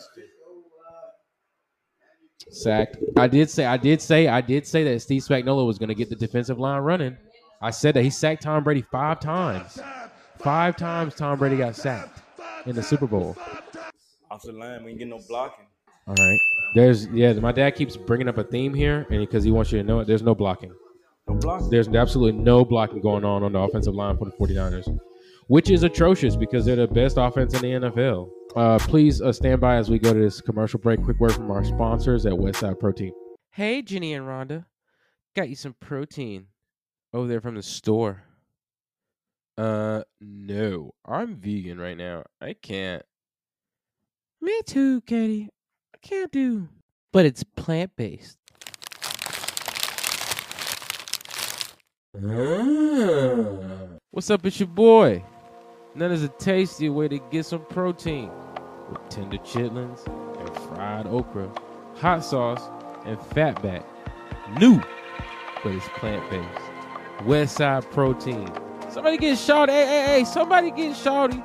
Sacked. 2.50 2.98
I 3.16 3.28
did 3.28 3.50
say, 3.50 3.66
I 3.66 3.78
did 3.78 4.02
say, 4.02 4.28
I 4.28 4.42
did 4.42 4.68
say 4.68 4.84
that 4.84 5.02
Steve 5.02 5.22
Spagnuolo 5.24 5.66
was 5.66 5.78
going 5.80 5.90
to 5.90 5.96
get 5.96 6.10
the 6.10 6.16
defensive 6.16 6.60
line 6.60 6.82
running. 6.82 7.18
I 7.62 7.72
said 7.72 7.94
that 7.96 8.04
he 8.04 8.10
sacked 8.10 8.44
Tom 8.44 8.64
Brady 8.64 8.82
five 8.92 9.20
times. 9.20 9.80
Five 10.44 10.76
times 10.76 11.16
Tom 11.16 11.40
Brady 11.40 11.56
got 11.56 11.74
sacked 11.74 12.22
in 12.66 12.76
the 12.76 12.84
Super 12.84 13.08
Bowl. 13.08 13.38
Off 14.30 14.42
the 14.44 14.52
line, 14.52 14.84
we 14.84 14.92
ain't 14.92 15.00
getting 15.00 15.12
no 15.12 15.22
blocking. 15.28 15.66
All 16.06 16.16
right. 16.20 16.40
There's 16.76 17.08
yeah. 17.08 17.32
My 17.34 17.54
dad 17.54 17.76
keeps 17.76 17.96
bringing 17.96 18.28
up 18.28 18.38
a 18.38 18.44
theme 18.44 18.74
here, 18.74 19.08
and 19.10 19.20
because 19.20 19.46
he 19.46 19.52
wants 19.52 19.72
you 19.72 19.78
to 19.78 19.84
know 19.86 20.02
it, 20.02 20.08
there's 20.08 20.22
no 20.22 20.36
blocking. 20.36 20.74
No 21.30 21.36
blocking. 21.36 21.70
There's 21.70 21.88
absolutely 21.88 22.42
no 22.42 22.66
blocking 22.66 23.00
going 23.00 23.24
on 23.24 23.44
on 23.44 23.54
the 23.54 23.60
offensive 23.60 23.96
line 23.96 24.18
for 24.18 24.26
the 24.26 24.32
49ers, 24.32 25.00
which 25.48 25.70
is 25.70 25.84
atrocious 25.84 26.36
because 26.36 26.66
they're 26.66 26.76
the 26.76 26.88
best 26.88 27.16
offense 27.18 27.54
in 27.54 27.62
the 27.62 27.90
NFL. 27.90 28.30
Uh, 28.56 28.80
please 28.80 29.22
uh, 29.22 29.32
stand 29.32 29.62
by 29.62 29.78
as 29.78 29.90
we 29.90 29.98
go 29.98 30.14
to 30.14 30.20
this 30.20 30.42
commercial 30.42 30.80
break. 30.80 31.02
Quick 31.04 31.20
word 31.22 31.34
from 31.34 31.50
our 31.52 31.64
sponsors 31.64 32.26
at 32.26 32.34
Westside 32.34 32.80
Protein. 32.80 33.14
Hey, 33.52 33.82
Ginny 33.82 34.14
and 34.14 34.28
Rhonda, 34.28 34.66
got 35.36 35.48
you 35.48 35.56
some 35.56 35.76
protein 35.80 36.48
over 37.14 37.28
there 37.28 37.40
from 37.40 37.56
the 37.56 37.64
store. 37.64 38.24
Uh, 39.58 40.04
no, 40.20 40.94
I'm 41.06 41.36
vegan 41.36 41.80
right 41.80 41.98
now. 41.98 42.24
I 42.42 42.54
can't. 42.54 43.04
Me 44.42 44.62
too, 44.66 45.02
Katie. 45.02 45.50
I 45.94 45.98
can't 46.02 46.32
do. 46.32 46.68
But 47.12 47.26
it's 47.26 47.44
plant 47.44 47.96
based. 47.96 48.38
What's 54.12 54.30
up? 54.30 54.46
It's 54.46 54.60
your 54.60 54.68
boy. 54.68 55.24
None 55.96 56.12
is 56.12 56.24
a 56.24 56.28
tasty 56.30 56.90
way 56.90 57.08
to 57.08 57.20
get 57.32 57.46
some 57.46 57.66
protein 57.66 58.32
with 58.90 59.08
tender 59.10 59.38
chitlins 59.38 60.06
and 60.40 60.50
fried 60.68 61.08
okra, 61.08 61.52
hot 61.96 62.26
sauce, 62.26 62.70
and 63.06 63.18
fatback. 63.18 63.86
New, 64.60 64.82
but 65.64 65.74
it's 65.74 65.88
plant 65.96 66.28
based. 66.30 67.28
Westside 67.28 67.90
Protein. 67.92 68.52
Somebody 68.94 69.18
get 69.18 69.40
shawty. 69.40 69.70
Hey, 69.70 69.86
hey, 69.88 70.06
hey! 70.20 70.24
Somebody 70.24 70.70
get 70.70 70.96
shawty. 70.96 71.44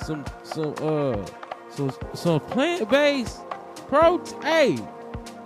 Some, 0.00 0.24
some, 0.42 0.74
uh, 0.80 1.22
some, 1.68 1.92
some 2.14 2.40
plant 2.40 2.88
based 2.88 3.42
protein. 3.88 4.40
Hey, 4.40 4.78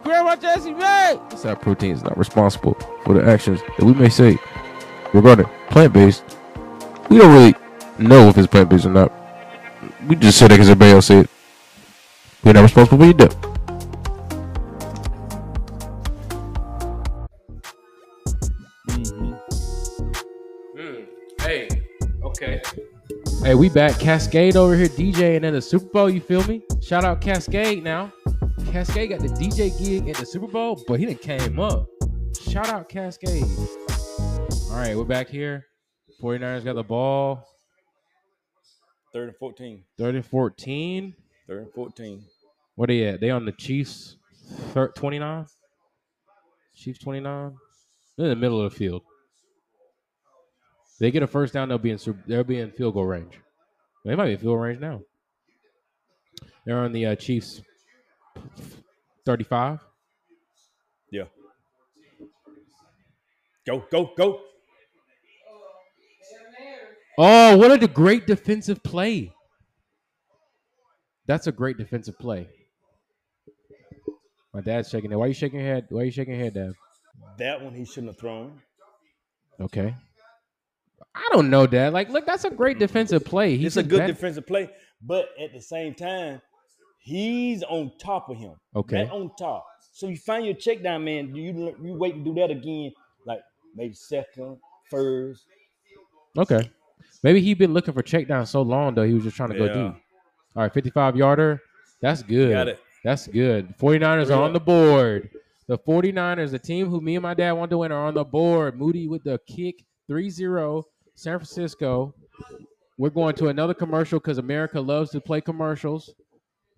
Grandma 0.04 0.36
Jessie, 0.36 0.72
man. 0.72 1.16
Westside 1.16 1.60
Protein 1.60 1.90
is 1.90 2.04
not 2.04 2.16
responsible 2.16 2.74
for 3.04 3.14
the 3.14 3.28
actions 3.28 3.60
that 3.60 3.82
we 3.84 3.92
may 3.92 4.08
say 4.08 4.38
regarding 5.12 5.46
plant 5.68 5.92
based. 5.92 6.22
We 7.10 7.18
don't 7.18 7.34
really 7.34 7.54
know 7.98 8.28
if 8.28 8.38
it's 8.38 8.46
plant 8.46 8.68
based 8.68 8.86
or 8.86 8.90
not. 8.90 9.12
We 10.06 10.14
just 10.14 10.38
say 10.38 10.46
that 10.46 10.54
because 10.54 10.70
everybody 10.70 10.92
else 10.92 11.06
say 11.06 11.18
it. 11.18 11.30
We're 12.44 12.52
not 12.52 12.62
responsible 12.62 12.98
for 12.98 13.04
your 13.04 13.14
death. 13.14 13.34
Hey, 13.34 13.51
we 23.62 23.68
back. 23.68 23.96
Cascade 24.00 24.56
over 24.56 24.74
here 24.74 24.88
DJing 24.88 25.44
in 25.44 25.54
the 25.54 25.62
Super 25.62 25.84
Bowl. 25.84 26.10
You 26.10 26.20
feel 26.20 26.42
me? 26.48 26.62
Shout 26.82 27.04
out 27.04 27.20
Cascade 27.20 27.84
now. 27.84 28.12
Cascade 28.72 29.10
got 29.10 29.20
the 29.20 29.28
DJ 29.28 29.78
gig 29.78 30.08
at 30.08 30.16
the 30.16 30.26
Super 30.26 30.48
Bowl, 30.48 30.82
but 30.88 30.98
he 30.98 31.06
didn't 31.06 31.22
came 31.22 31.60
up. 31.60 31.86
Shout 32.50 32.68
out 32.70 32.88
Cascade. 32.88 33.44
All 34.68 34.78
right, 34.78 34.96
we're 34.96 35.04
back 35.04 35.28
here. 35.28 35.66
49ers 36.20 36.64
got 36.64 36.74
the 36.74 36.82
ball. 36.82 37.46
Third 39.12 39.28
and 39.28 39.36
14. 39.36 39.84
30 39.96 40.22
14. 40.22 41.14
Third 41.46 41.62
and 41.62 41.72
14. 41.72 42.24
What 42.74 42.90
are 42.90 42.92
they 42.92 43.06
at? 43.06 43.20
They 43.20 43.30
on 43.30 43.44
the 43.44 43.52
Chiefs 43.52 44.16
29? 44.74 45.46
Chiefs 46.74 46.98
29? 46.98 47.54
They're 48.16 48.26
in 48.26 48.30
the 48.30 48.34
middle 48.34 48.60
of 48.60 48.72
the 48.72 48.76
field. 48.76 49.02
They 50.98 51.12
get 51.12 51.22
a 51.22 51.28
first 51.28 51.54
down, 51.54 51.68
they'll 51.68 51.78
be 51.78 51.90
in 51.90 52.00
they'll 52.26 52.42
be 52.42 52.58
in 52.58 52.72
field 52.72 52.94
goal 52.94 53.06
range. 53.06 53.38
They 54.04 54.14
might 54.14 54.26
be 54.26 54.36
field 54.36 54.60
range 54.60 54.80
now. 54.80 55.02
They're 56.64 56.78
on 56.78 56.92
the 56.92 57.06
uh, 57.06 57.14
Chiefs 57.16 57.60
35. 59.24 59.80
Yeah. 61.10 61.24
Go, 63.66 63.84
go, 63.90 64.10
go. 64.16 64.40
Oh, 67.18 67.56
what 67.56 67.82
a 67.82 67.86
great 67.86 68.26
defensive 68.26 68.82
play. 68.82 69.32
That's 71.26 71.46
a 71.46 71.52
great 71.52 71.76
defensive 71.76 72.18
play. 72.18 72.48
My 74.52 74.60
dad's 74.60 74.88
shaking 74.90 75.12
it. 75.12 75.16
Why 75.16 75.26
are 75.26 75.28
you 75.28 75.34
shaking 75.34 75.60
your 75.60 75.68
head? 75.68 75.86
Why 75.88 76.02
are 76.02 76.04
you 76.04 76.10
shaking 76.10 76.34
your 76.34 76.42
head, 76.42 76.54
Dad? 76.54 76.72
That 77.38 77.62
one 77.62 77.74
he 77.74 77.84
shouldn't 77.84 78.08
have 78.08 78.18
thrown. 78.18 78.60
Okay. 79.60 79.94
I 81.14 81.28
don't 81.32 81.50
know, 81.50 81.66
Dad. 81.66 81.92
Like, 81.92 82.08
look, 82.08 82.24
that's 82.26 82.44
a 82.44 82.50
great 82.50 82.76
mm-hmm. 82.76 82.80
defensive 82.80 83.24
play. 83.24 83.56
He's 83.56 83.76
It's 83.76 83.76
a 83.76 83.82
good 83.82 84.00
bad- 84.00 84.06
defensive 84.06 84.46
play, 84.46 84.70
but 85.02 85.28
at 85.40 85.52
the 85.52 85.60
same 85.60 85.94
time, 85.94 86.40
he's 86.98 87.62
on 87.62 87.92
top 87.98 88.30
of 88.30 88.36
him. 88.38 88.54
Okay. 88.74 89.08
On 89.08 89.30
top. 89.38 89.66
So 89.92 90.08
you 90.08 90.16
find 90.16 90.46
your 90.46 90.54
check 90.54 90.82
down 90.82 91.04
man. 91.04 91.34
You 91.34 91.76
you 91.82 91.94
wait 91.94 92.12
to 92.12 92.20
do 92.24 92.34
that 92.34 92.50
again, 92.50 92.92
like 93.26 93.40
maybe 93.76 93.92
second, 93.94 94.56
first. 94.90 95.44
Okay. 96.38 96.70
Maybe 97.22 97.40
he 97.40 97.52
been 97.54 97.74
looking 97.74 97.92
for 97.92 98.02
check 98.02 98.26
down 98.26 98.46
so 98.46 98.62
long 98.62 98.94
though. 98.94 99.02
He 99.02 99.12
was 99.12 99.24
just 99.24 99.36
trying 99.36 99.50
to 99.50 99.58
go 99.58 99.66
Yeah. 99.66 99.72
deep. 99.74 100.02
All 100.56 100.62
right, 100.62 100.72
55 100.72 101.16
yarder. 101.16 101.60
That's 102.00 102.22
good. 102.22 102.52
Got 102.52 102.68
it. 102.68 102.80
That's 103.04 103.26
good. 103.26 103.76
49ers 103.78 104.30
are 104.30 104.42
on 104.42 104.52
the 104.52 104.60
board. 104.60 105.30
The 105.66 105.78
49ers, 105.78 106.50
the 106.50 106.58
team 106.58 106.88
who 106.88 107.00
me 107.00 107.16
and 107.16 107.22
my 107.22 107.34
dad 107.34 107.52
want 107.52 107.70
to 107.70 107.78
win, 107.78 107.92
are 107.92 108.06
on 108.06 108.14
the 108.14 108.24
board. 108.24 108.78
Moody 108.78 109.08
with 109.08 109.24
the 109.24 109.38
kick 109.46 109.84
3 110.08 110.30
0. 110.30 110.84
San 111.14 111.38
Francisco. 111.38 112.14
We're 112.98 113.10
going 113.10 113.34
to 113.36 113.48
another 113.48 113.74
commercial 113.74 114.18
because 114.18 114.38
America 114.38 114.80
loves 114.80 115.10
to 115.10 115.20
play 115.20 115.40
commercials. 115.40 116.14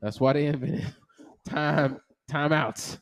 That's 0.01 0.21
why 0.21 0.33
they 0.35 0.47
invented 0.47 0.95
time 1.49 2.01
timeouts 2.31 2.99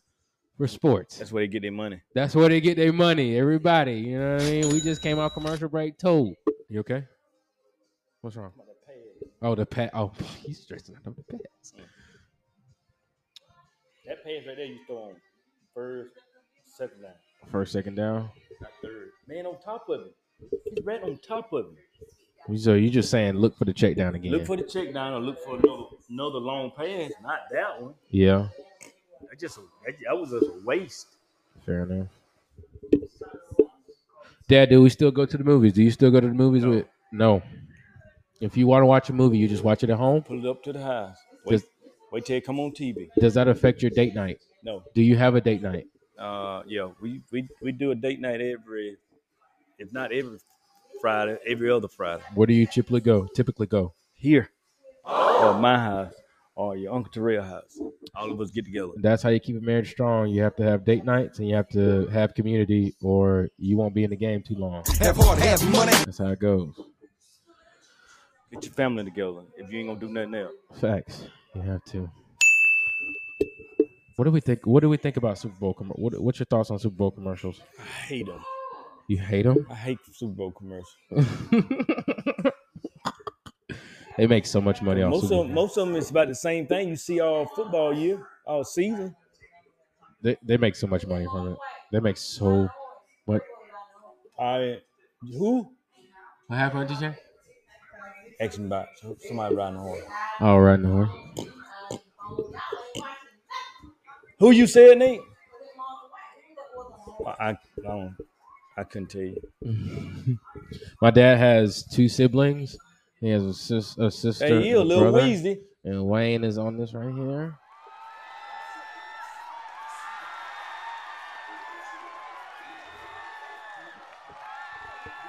for 0.56 0.66
sports. 0.66 1.18
That's 1.18 1.32
where 1.32 1.42
they 1.42 1.48
get 1.48 1.62
their 1.62 1.72
money. 1.72 2.00
That's 2.14 2.34
where 2.34 2.48
they 2.48 2.60
get 2.60 2.76
their 2.76 2.92
money. 2.92 3.36
Everybody, 3.36 3.94
you 3.94 4.18
know 4.18 4.34
what 4.34 4.42
I 4.42 4.50
mean? 4.50 4.68
We 4.72 4.80
just 4.80 5.02
came 5.02 5.18
out 5.18 5.34
commercial 5.34 5.68
break. 5.68 5.98
Told 5.98 6.34
you 6.68 6.80
okay? 6.80 7.04
What's 8.20 8.36
wrong? 8.36 8.52
Oh, 9.40 9.54
the 9.56 9.66
pad. 9.66 9.90
Oh, 9.92 10.12
he's 10.46 10.60
stressing 10.60 10.94
out 10.94 11.06
of 11.06 11.16
the 11.16 11.24
pads. 11.24 11.74
That 14.06 14.22
pass 14.24 14.46
right 14.46 14.56
there, 14.56 14.66
you 14.66 14.78
throw 14.86 14.96
on 14.96 15.14
first, 15.74 16.12
second 16.64 17.02
down, 17.02 17.12
First, 17.50 17.72
second 17.72 17.94
down. 17.96 18.30
not 18.60 18.70
third. 18.82 19.10
Man, 19.26 19.46
on 19.46 19.60
top 19.60 19.88
of 19.88 20.00
it. 20.02 20.14
He's 20.74 20.84
right 20.84 21.02
on 21.02 21.18
top 21.18 21.52
of 21.52 21.66
it. 21.66 22.58
So 22.58 22.74
you're 22.74 22.90
just 22.90 23.10
saying 23.10 23.34
look 23.34 23.56
for 23.56 23.64
the 23.64 23.72
check 23.72 23.96
down 23.96 24.14
again? 24.16 24.32
Look 24.32 24.46
for 24.46 24.56
the 24.56 24.64
check 24.64 24.92
down 24.92 25.12
or 25.12 25.20
look 25.20 25.38
for 25.44 25.56
another 25.56 25.82
another 26.10 26.38
long 26.38 26.72
pass. 26.76 27.12
Not 27.22 27.40
that 27.52 27.80
one. 27.82 27.94
yeah, 28.10 28.48
That 29.30 29.38
just 29.38 29.56
that, 29.56 29.94
that 30.06 30.16
was 30.18 30.30
just 30.30 30.46
a 30.46 30.60
waste. 30.64 31.06
fair 31.64 31.84
enough. 31.84 32.08
Dad, 34.48 34.68
do 34.70 34.82
we 34.82 34.90
still 34.90 35.10
go 35.10 35.24
to 35.24 35.36
the 35.38 35.44
movies? 35.44 35.72
Do 35.72 35.82
you 35.82 35.90
still 35.90 36.10
go 36.10 36.20
to 36.20 36.26
the 36.26 36.34
movies 36.34 36.64
No. 36.64 36.70
with? 36.70 36.86
No. 37.12 37.42
If 38.40 38.56
you 38.56 38.66
want 38.66 38.82
to 38.82 38.86
watch 38.86 39.08
a 39.08 39.12
movie, 39.12 39.38
you 39.38 39.46
just 39.48 39.62
watch 39.62 39.84
it 39.84 39.90
at 39.90 39.96
home. 39.96 40.22
Pull 40.22 40.44
it 40.44 40.48
up 40.50 40.62
to 40.64 40.72
the 40.72 40.82
house. 40.82 41.16
Wait, 41.46 41.52
Does- 41.60 41.66
wait 42.10 42.24
till 42.26 42.36
it 42.36 42.44
come 42.44 42.58
on 42.58 42.72
TV. 42.72 43.08
Does 43.18 43.34
that 43.34 43.46
affect 43.48 43.82
your 43.82 43.90
date 43.92 44.14
night? 44.14 44.40
No. 44.64 44.82
Do 44.94 45.02
you 45.02 45.16
have 45.16 45.36
a 45.36 45.40
date 45.40 45.62
night? 45.62 45.86
Uh, 46.18 46.62
yeah, 46.66 46.88
we, 47.00 47.20
we 47.30 47.48
we 47.62 47.72
do 47.72 47.90
a 47.92 47.94
date 47.94 48.20
night 48.20 48.40
every, 48.40 48.96
if 49.82 49.92
not 49.92 50.12
every 50.12 50.38
Friday, 51.00 51.36
every 51.46 51.70
other 51.70 51.88
Friday. 51.88 52.22
Where 52.34 52.46
do 52.46 52.54
you 52.54 52.66
typically 52.66 53.00
go? 53.00 53.26
Typically 53.34 53.66
go. 53.66 53.94
Here, 54.14 54.50
or 55.04 55.54
my 55.58 55.76
house, 55.76 56.14
oh, 56.56 56.66
or 56.66 56.76
your 56.76 56.94
Uncle 56.94 57.12
Terrell 57.12 57.42
house. 57.42 57.78
All 58.14 58.30
of 58.30 58.40
us 58.40 58.50
get 58.52 58.64
together. 58.64 58.92
That's 58.96 59.22
how 59.22 59.30
you 59.30 59.40
keep 59.40 59.56
a 59.56 59.60
marriage 59.60 59.90
strong. 59.90 60.28
You 60.28 60.42
have 60.42 60.54
to 60.56 60.62
have 60.62 60.84
date 60.84 61.04
nights 61.04 61.40
and 61.40 61.48
you 61.48 61.56
have 61.56 61.68
to 61.70 62.06
have 62.08 62.34
community, 62.34 62.94
or 63.02 63.48
you 63.58 63.76
won't 63.76 63.94
be 63.94 64.04
in 64.04 64.10
the 64.10 64.16
game 64.16 64.42
too 64.42 64.54
long. 64.54 64.84
Have 65.00 65.16
hard, 65.16 65.40
have 65.40 65.62
money. 65.72 65.92
That's 66.04 66.18
how 66.18 66.28
it 66.28 66.38
goes. 66.38 66.74
Get 68.52 68.64
your 68.64 68.74
family 68.74 69.04
together. 69.04 69.42
If 69.56 69.72
you 69.72 69.80
ain't 69.80 69.88
gonna 69.88 70.00
do 70.00 70.08
nothing 70.08 70.34
else, 70.34 70.52
Facts. 70.80 71.24
You 71.54 71.62
have 71.62 71.82
to. 71.86 72.08
What 74.16 74.26
do 74.26 74.30
we 74.30 74.40
think? 74.40 74.66
What 74.66 74.80
do 74.80 74.88
we 74.88 74.98
think 74.98 75.16
about 75.16 75.38
Super 75.38 75.58
Bowl? 75.58 75.74
Com- 75.74 75.88
what, 75.88 76.20
what's 76.20 76.38
your 76.38 76.46
thoughts 76.46 76.70
on 76.70 76.78
Super 76.78 76.94
Bowl 76.94 77.10
commercials? 77.10 77.60
I 77.80 77.82
hate 77.82 78.26
them. 78.26 78.44
You 79.08 79.18
hate 79.18 79.42
them? 79.42 79.66
I 79.70 79.74
hate 79.74 79.98
Super 80.12 80.32
Bowl 80.32 80.52
commercials. 80.52 80.96
they 84.16 84.26
make 84.26 84.46
so 84.46 84.60
much 84.60 84.80
money 84.82 85.02
off 85.02 85.10
Most 85.10 85.22
Super 85.28 85.34
of 85.34 85.46
them, 85.46 85.54
most 85.54 85.76
of 85.76 85.86
them 85.88 85.96
is 85.96 86.10
about 86.10 86.28
the 86.28 86.34
same 86.34 86.66
thing 86.66 86.88
you 86.88 86.96
see 86.96 87.20
all 87.20 87.46
football 87.46 87.94
year, 87.94 88.24
all 88.46 88.64
season. 88.64 89.14
They, 90.22 90.36
they 90.42 90.56
make 90.56 90.76
so 90.76 90.86
much 90.86 91.06
money 91.06 91.26
from 91.26 91.52
it. 91.52 91.58
They 91.90 92.00
make 92.00 92.16
so 92.16 92.68
what? 93.24 93.42
I 94.38 94.78
who 95.20 95.68
What 96.46 96.58
happened, 96.58 96.88
DJ? 96.88 97.16
action 98.40 98.66
about 98.66 98.88
somebody 99.26 99.54
riding 99.54 99.76
the 99.76 99.82
horse. 99.82 100.02
Oh, 100.40 100.58
right 100.58 100.80
now. 100.80 101.12
Who 104.38 104.50
you 104.50 104.66
said, 104.66 104.98
Nate? 104.98 105.20
I 107.24 107.30
I, 107.30 107.50
I 107.50 107.56
don't. 107.82 108.16
I 108.76 108.84
couldn't 108.84 109.08
tell 109.08 109.22
you. 109.22 109.38
My 111.02 111.10
dad 111.10 111.38
has 111.38 111.84
two 111.84 112.08
siblings. 112.08 112.76
He 113.20 113.28
has 113.28 113.44
a, 113.44 113.54
sis, 113.54 113.96
a 113.98 114.10
sister, 114.10 114.46
Hey, 114.46 114.68
you 114.68 114.78
a 114.78 114.80
and 114.80 114.88
little 114.88 115.12
brother, 115.12 115.26
Weezy. 115.26 115.58
and 115.84 116.04
Wayne 116.06 116.42
is 116.42 116.58
on 116.58 116.76
this 116.76 116.92
right 116.94 117.14
here. 117.14 117.58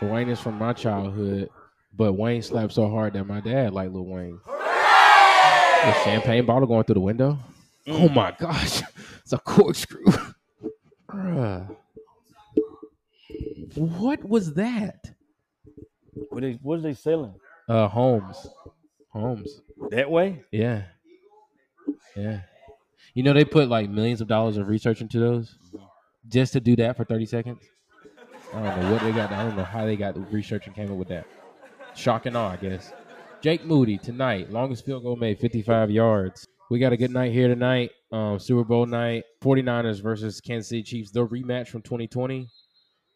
Wayne 0.02 0.30
is 0.30 0.40
from 0.40 0.58
my 0.58 0.74
childhood, 0.74 1.50
but 1.96 2.14
Wayne 2.14 2.42
slapped 2.42 2.74
so 2.74 2.90
hard 2.90 3.14
that 3.14 3.26
my 3.26 3.40
dad 3.40 3.74
liked 3.74 3.94
Lil 3.94 4.06
Wayne. 4.06 4.40
The 4.46 5.94
champagne 6.04 6.46
bottle 6.46 6.68
going 6.68 6.84
through 6.84 6.96
the 6.96 7.00
window. 7.02 7.40
Oh 7.88 8.08
mm. 8.08 8.16
my 8.16 8.32
gosh, 8.38 8.82
it's 9.22 9.34
a 9.34 9.38
corkscrew. 9.38 10.06
Bruh. 13.70 14.00
What 14.00 14.28
was 14.28 14.54
that? 14.54 15.12
What 16.30 16.42
they 16.42 16.60
what 16.62 16.80
are 16.80 16.82
they 16.82 16.94
selling? 16.94 17.34
Uh, 17.68 17.88
homes, 17.88 18.48
Holmes. 19.10 19.62
That 19.92 20.10
way? 20.10 20.44
Yeah. 20.52 20.84
Yeah. 22.16 22.42
You 23.14 23.24
know 23.24 23.34
they 23.34 23.46
put 23.46 23.70
like 23.70 23.90
millions 23.90 24.22
of 24.22 24.28
dollars 24.28 24.58
of 24.58 24.68
research 24.68 25.02
into 25.02 25.20
those 25.20 25.56
just 26.28 26.54
to 26.54 26.60
do 26.60 26.76
that 26.78 26.98
for 26.98 27.04
30 27.06 27.26
seconds. 27.26 27.64
I 28.54 28.62
don't 28.62 28.82
know 28.82 28.92
what 28.92 29.02
they 29.02 29.12
got. 29.12 29.32
I 29.32 29.44
don't 29.44 29.56
know 29.56 29.64
how 29.64 29.86
they 29.86 29.96
got 29.96 30.14
the 30.14 30.22
research 30.22 30.68
and 30.68 30.76
came 30.76 30.92
up 30.92 30.98
with 30.98 31.08
that. 31.10 31.26
Shock 31.96 32.26
and 32.26 32.38
awe, 32.38 32.52
I 32.52 32.56
guess. 32.58 32.92
Jake 33.42 33.66
Moody 33.66 33.98
tonight, 33.98 34.52
longest 34.52 34.86
field 34.86 35.04
goal 35.04 35.16
made, 35.16 35.40
55 35.40 35.92
yards. 35.92 36.48
We 36.70 36.80
got 36.80 36.94
a 36.94 36.98
good 36.98 37.12
night 37.12 37.34
here 37.34 37.48
tonight. 37.48 37.92
Um, 38.12 38.40
Super 38.40 38.64
Bowl 38.64 38.86
night, 38.86 39.26
49ers 39.44 40.02
versus 40.02 40.40
Kansas 40.40 40.70
City 40.70 40.84
Chiefs, 40.84 41.12
the 41.12 41.28
rematch 41.28 41.68
from 41.68 41.82
2020. 41.82 42.48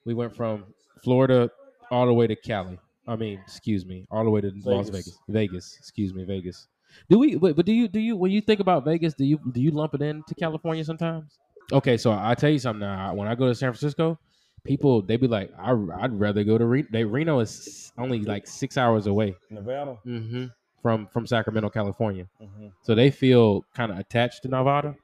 We 0.08 0.14
went 0.14 0.34
from 0.34 0.64
Florida 1.04 1.52
all 1.92 2.06
the 2.06 2.14
way 2.14 2.28
to 2.28 2.36
Cali. 2.38 2.80
I 3.10 3.18
mean, 3.18 3.42
excuse 3.44 3.86
me, 3.86 4.08
all 4.10 4.24
the 4.24 4.30
way 4.30 4.40
to 4.40 4.54
Las 4.64 4.90
Vegas. 4.90 5.06
Vegas. 5.06 5.20
Vegas, 5.28 5.76
excuse 5.78 6.14
me, 6.14 6.24
Vegas. 6.24 6.70
Do 7.10 7.20
we? 7.20 7.36
But, 7.36 7.58
but 7.58 7.66
do 7.66 7.74
you? 7.74 7.90
Do 7.90 8.00
you? 8.00 8.16
When 8.16 8.32
you 8.32 8.40
think 8.40 8.62
about 8.62 8.86
Vegas, 8.86 9.14
do 9.14 9.26
you? 9.26 9.38
Do 9.52 9.60
you 9.60 9.72
lump 9.72 9.96
it 9.96 10.02
into 10.02 10.34
California 10.36 10.86
sometimes? 10.86 11.38
Okay, 11.74 11.98
so 11.98 12.14
I 12.14 12.36
tell 12.36 12.50
you 12.50 12.58
something. 12.58 12.80
Now, 12.80 13.14
when 13.16 13.28
I 13.28 13.36
go 13.36 13.48
to 13.48 13.54
San 13.54 13.74
Francisco, 13.74 14.18
people 14.64 15.02
they 15.02 15.18
be 15.18 15.28
like, 15.28 15.52
I, 15.60 15.72
I'd 16.00 16.18
rather 16.18 16.46
go 16.46 16.58
to 16.58 16.66
Reno. 16.66 16.88
They, 16.90 17.04
Reno 17.04 17.42
is 17.42 17.92
only 17.98 18.22
like 18.22 18.48
six 18.48 18.78
hours 18.78 19.08
away 19.08 19.36
Nevada? 19.50 19.98
hmm 20.04 20.46
from 20.82 21.08
from 21.08 21.28
Sacramento, 21.28 21.70
California. 21.70 22.28
Mhm. 22.42 22.72
So 22.82 22.96
they 22.96 23.12
feel 23.12 23.66
kind 23.76 23.92
of 23.92 24.00
attached 24.00 24.44
to 24.44 24.48
Nevada, 24.48 24.96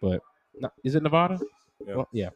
but 0.00 0.22
no, 0.58 0.70
is 0.82 0.94
it 0.94 1.02
Nevada? 1.02 1.38
Yeah. 1.86 1.94
Well, 1.96 2.08
yeah. 2.10 2.30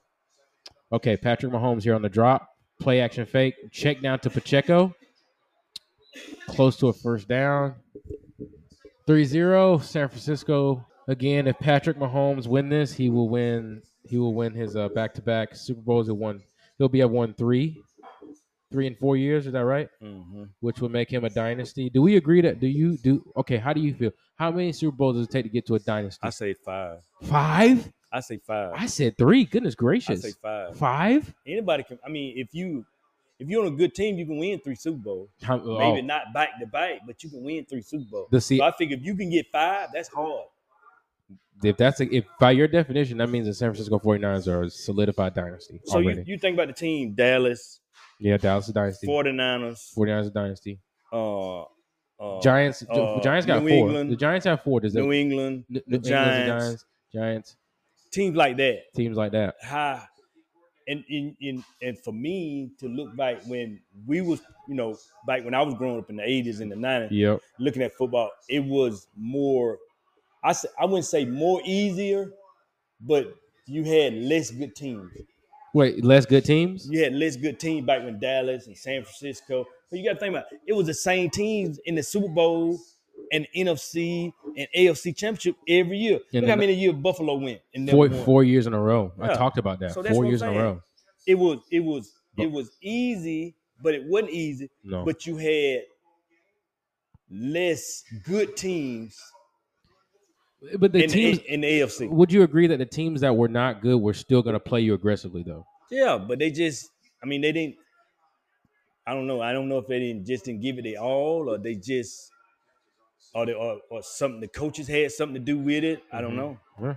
Okay, 0.93 1.17
Patrick 1.17 1.53
Mahomes 1.53 1.83
here 1.85 1.95
on 1.95 2.03
the 2.03 2.09
drop. 2.09 2.49
Play 2.81 3.01
action 3.01 3.27
fake. 3.27 3.55
Check 3.71 4.01
down 4.01 4.19
to 4.21 4.31
Pacheco. 4.31 4.95
Close 6.49 6.77
to 6.79 6.89
a 6.89 6.93
first 6.93 7.29
down. 7.29 7.75
3-0 9.07 9.83
San 9.83 10.09
Francisco. 10.09 10.85
Again, 11.09 11.47
if 11.47 11.59
Patrick 11.59 11.99
Mahomes 11.99 12.47
win 12.47 12.69
this, 12.69 12.93
he 12.93 13.11
will 13.11 13.29
win 13.29 13.83
he 14.05 14.19
will 14.19 14.35
win 14.35 14.53
his 14.55 14.75
uh, 14.77 14.89
back-to-back 14.89 15.55
Super 15.55 15.81
Bowls 15.83 16.09
at 16.09 16.17
one. 16.17 16.43
He'll 16.79 16.89
be 16.89 17.01
at 17.03 17.11
one 17.11 17.35
3 17.35 17.81
3 18.73 18.87
and 18.87 18.99
4 18.99 19.17
years, 19.17 19.47
is 19.47 19.53
that 19.53 19.65
right? 19.65 19.89
Mhm. 20.03 20.49
Which 20.61 20.81
would 20.81 20.91
make 20.93 21.13
him 21.13 21.25
a 21.25 21.31
dynasty. 21.31 21.91
Do 21.91 22.03
we 22.03 22.17
agree 22.17 22.41
that 22.41 22.61
do 22.61 22.67
you 22.67 22.97
do 22.97 23.23
okay, 23.37 23.57
how 23.57 23.73
do 23.73 23.81
you 23.81 23.95
feel? 23.95 24.13
How 24.37 24.51
many 24.51 24.73
Super 24.73 24.97
Bowls 24.97 25.17
does 25.17 25.27
it 25.27 25.31
take 25.31 25.45
to 25.45 25.51
get 25.51 25.67
to 25.67 25.75
a 25.75 25.79
dynasty? 25.81 26.21
I 26.23 26.31
say 26.31 26.55
five. 26.55 26.99
5? 27.23 27.93
I 28.13 28.21
say 28.21 28.39
five. 28.39 28.73
I 28.77 28.87
said 28.87 29.17
3. 29.19 29.45
Goodness 29.45 29.75
gracious. 29.75 30.25
I 30.25 30.29
say 30.31 30.35
five. 30.43 30.77
5? 30.77 31.35
Anybody 31.47 31.83
can. 31.85 31.99
I 32.05 32.09
mean, 32.09 32.35
if 32.37 32.49
you 32.53 32.85
if 33.39 33.49
you're 33.49 33.63
on 33.65 33.73
a 33.73 33.77
good 33.77 33.95
team, 33.95 34.19
you 34.19 34.27
can 34.27 34.37
win 34.37 34.59
three 34.61 34.75
Super 34.75 34.99
Bowls. 34.99 35.31
How, 35.43 35.57
Maybe 35.57 36.01
oh, 36.01 36.01
not 36.03 36.33
back 36.35 36.59
to 36.61 36.67
back, 36.67 37.01
but 37.07 37.23
you 37.25 37.31
can 37.31 37.43
win 37.43 37.65
three 37.65 37.83
Super 37.83 38.05
Bowls. 38.11 38.29
The 38.31 38.41
see- 38.41 38.59
so 38.59 38.65
I 38.65 38.73
figure 38.73 38.97
if 38.97 39.05
you 39.05 39.15
can 39.17 39.31
get 39.31 39.47
five, 39.51 39.89
that's 39.95 40.09
hard. 40.09 40.45
if 41.65 41.77
that's 41.77 42.01
a, 42.01 42.15
if 42.15 42.25
by 42.39 42.51
your 42.51 42.69
definition 42.69 43.19
that 43.19 43.29
means 43.29 43.47
the 43.47 43.55
San 43.55 43.71
Francisco 43.71 43.99
49ers 43.99 44.47
are 44.49 44.63
a 44.65 44.71
solidified 44.71 45.35
dynasty 45.35 45.81
So 45.85 45.99
you, 45.99 46.07
already. 46.07 46.25
you 46.27 46.39
think 46.39 46.55
about 46.55 46.67
the 46.69 46.75
team: 46.75 47.13
Dallas, 47.15 47.81
yeah, 48.19 48.37
Dallas 48.37 48.65
is 48.65 48.71
a 48.71 48.73
dynasty. 48.75 49.07
49ers, 49.07 49.95
49ers 49.97 50.21
is 50.23 50.27
a 50.27 50.31
dynasty. 50.31 50.79
uh, 51.13 51.63
uh, 51.63 52.39
Giants 52.43 52.83
uh, 52.91 53.21
Giants 53.23 53.47
got 53.47 53.63
New 53.63 53.69
four. 53.71 53.87
England, 53.89 54.11
the 54.13 54.17
Giants 54.17 54.45
have 54.45 54.63
four. 54.63 54.81
Does 54.81 54.95
New 54.95 55.13
England, 55.13 55.65
the 55.71 55.83
New 55.87 55.97
England's 55.97 56.09
Giants, 56.09 56.49
Giants, 56.49 56.85
Giants, 57.15 57.57
teams 58.11 58.37
like 58.37 58.57
that. 58.59 58.93
teams 58.95 59.17
like 59.17 59.33
that. 59.33 59.57
High. 59.63 60.07
And 60.89 61.05
in, 61.09 61.37
in 61.41 61.65
and 61.83 61.99
for 61.99 62.13
me 62.13 62.73
to 62.81 62.89
look 62.89 63.15
back 63.17 63.43
when 63.47 63.81
we 64.07 64.23
was, 64.23 64.41
you 64.67 64.75
know, 64.75 64.97
back 65.27 65.45
when 65.45 65.55
I 65.55 65.63
was 65.63 65.75
growing 65.75 65.99
up 66.01 66.11
in 66.11 66.17
the 66.17 66.23
80s 66.23 66.61
and 66.61 66.73
the 66.73 66.77
90s, 66.77 67.09
Yep. 67.13 67.41
looking 67.61 67.83
at 67.83 67.93
football, 67.95 68.31
it 68.49 68.65
was 68.65 69.07
more 69.17 69.79
I, 70.43 70.55
I 70.81 70.87
wouldn't 70.87 71.05
say 71.05 71.25
more 71.27 71.61
easier, 71.65 72.33
but 73.01 73.35
you 73.67 73.85
had 73.85 74.15
less 74.15 74.51
good 74.51 74.75
teams. 74.75 75.13
Wait, 75.75 76.03
less 76.05 76.27
good 76.27 76.45
teams? 76.45 76.89
You 76.91 77.05
had 77.05 77.13
less 77.13 77.37
good 77.37 77.61
teams 77.61 77.87
back 77.87 78.03
when 78.03 78.19
Dallas 78.19 78.67
and 78.67 78.77
San 78.77 79.03
Francisco. 79.03 79.67
But 79.91 79.99
you 79.99 80.05
got 80.05 80.15
to 80.15 80.19
think 80.19 80.35
about 80.35 80.47
it, 80.51 80.61
it 80.67 80.73
was 80.73 80.87
the 80.87 80.95
same 80.95 81.31
teams 81.31 81.79
in 81.85 81.95
the 81.95 82.03
Super 82.03 82.29
Bowl 82.29 82.81
and 83.33 83.47
NFC 83.57 84.33
and 84.57 84.67
AFC 84.77 85.17
championship 85.17 85.57
every 85.69 85.99
year. 85.99 86.21
And 86.33 86.43
Look 86.43 86.51
how 86.51 86.57
many 86.57 86.75
years 86.75 86.95
Buffalo 86.95 87.35
went 87.35 87.61
and 87.75 87.89
Four 87.89 88.09
won. 88.09 88.25
four 88.25 88.45
years 88.45 88.67
in 88.67 88.75
a 88.75 88.81
row. 88.81 89.13
I 89.21 89.35
talked 89.35 89.59
about 89.59 89.81
that. 89.81 89.93
So 89.93 90.03
four 90.03 90.27
years 90.27 90.43
in 90.43 90.49
a 90.49 90.53
row. 90.53 90.83
It 91.27 91.35
was 91.37 91.59
it 91.71 91.81
was 91.81 92.13
it 92.37 92.51
was 92.51 92.71
easy, 92.83 93.55
but 93.83 93.95
it 93.95 94.05
wasn't 94.07 94.33
easy. 94.33 94.71
No. 94.83 95.05
But 95.05 95.27
you 95.27 95.37
had 95.37 95.83
less 97.31 98.03
good 98.25 98.57
teams 98.57 99.17
But 100.79 100.93
the 100.93 101.05
in, 101.05 101.11
teams, 101.11 101.39
in, 101.39 101.45
in 101.55 101.61
the 101.61 101.69
AFC. 101.81 102.11
would 102.11 102.33
you 102.33 102.43
agree 102.43 102.67
that 102.67 102.79
the 102.79 102.87
teams 102.87 103.21
that 103.21 103.35
were 103.37 103.49
not 103.49 103.81
good 103.83 104.01
were 104.01 104.15
still 104.15 104.43
going 104.43 104.55
to 104.55 104.61
play 104.61 104.81
you 104.81 104.95
aggressively 104.95 105.43
though? 105.45 105.65
Yeah, 105.91 106.19
but 106.19 106.39
they 106.39 106.51
just, 106.51 106.89
I 107.23 107.27
mean, 107.27 107.41
they 107.41 107.53
didn't. 107.53 107.77
I 109.07 109.15
don't 109.15 109.27
know. 109.27 109.41
I 109.41 109.53
don't 109.53 109.69
know 109.69 109.79
if 109.79 109.87
they 109.89 109.99
didn't 109.99 110.27
just 110.27 110.45
didn't 110.45 110.61
give 110.63 110.79
it 110.79 110.97
all, 110.97 111.51
or 111.51 111.59
they 111.59 111.75
just, 111.75 112.31
or 113.35 113.47
they, 113.47 113.53
or, 113.53 113.81
or 113.91 114.03
something. 114.03 114.41
The 114.41 114.49
coaches 114.49 114.89
had 114.89 115.11
something 115.13 115.35
to 115.35 115.41
do 115.41 115.59
with 115.59 115.85
it. 115.85 116.03
I 116.13 116.21
don't 116.21 116.33
Mhm. 116.33 116.37
know. 116.37 116.59
Yeah. 116.83 116.95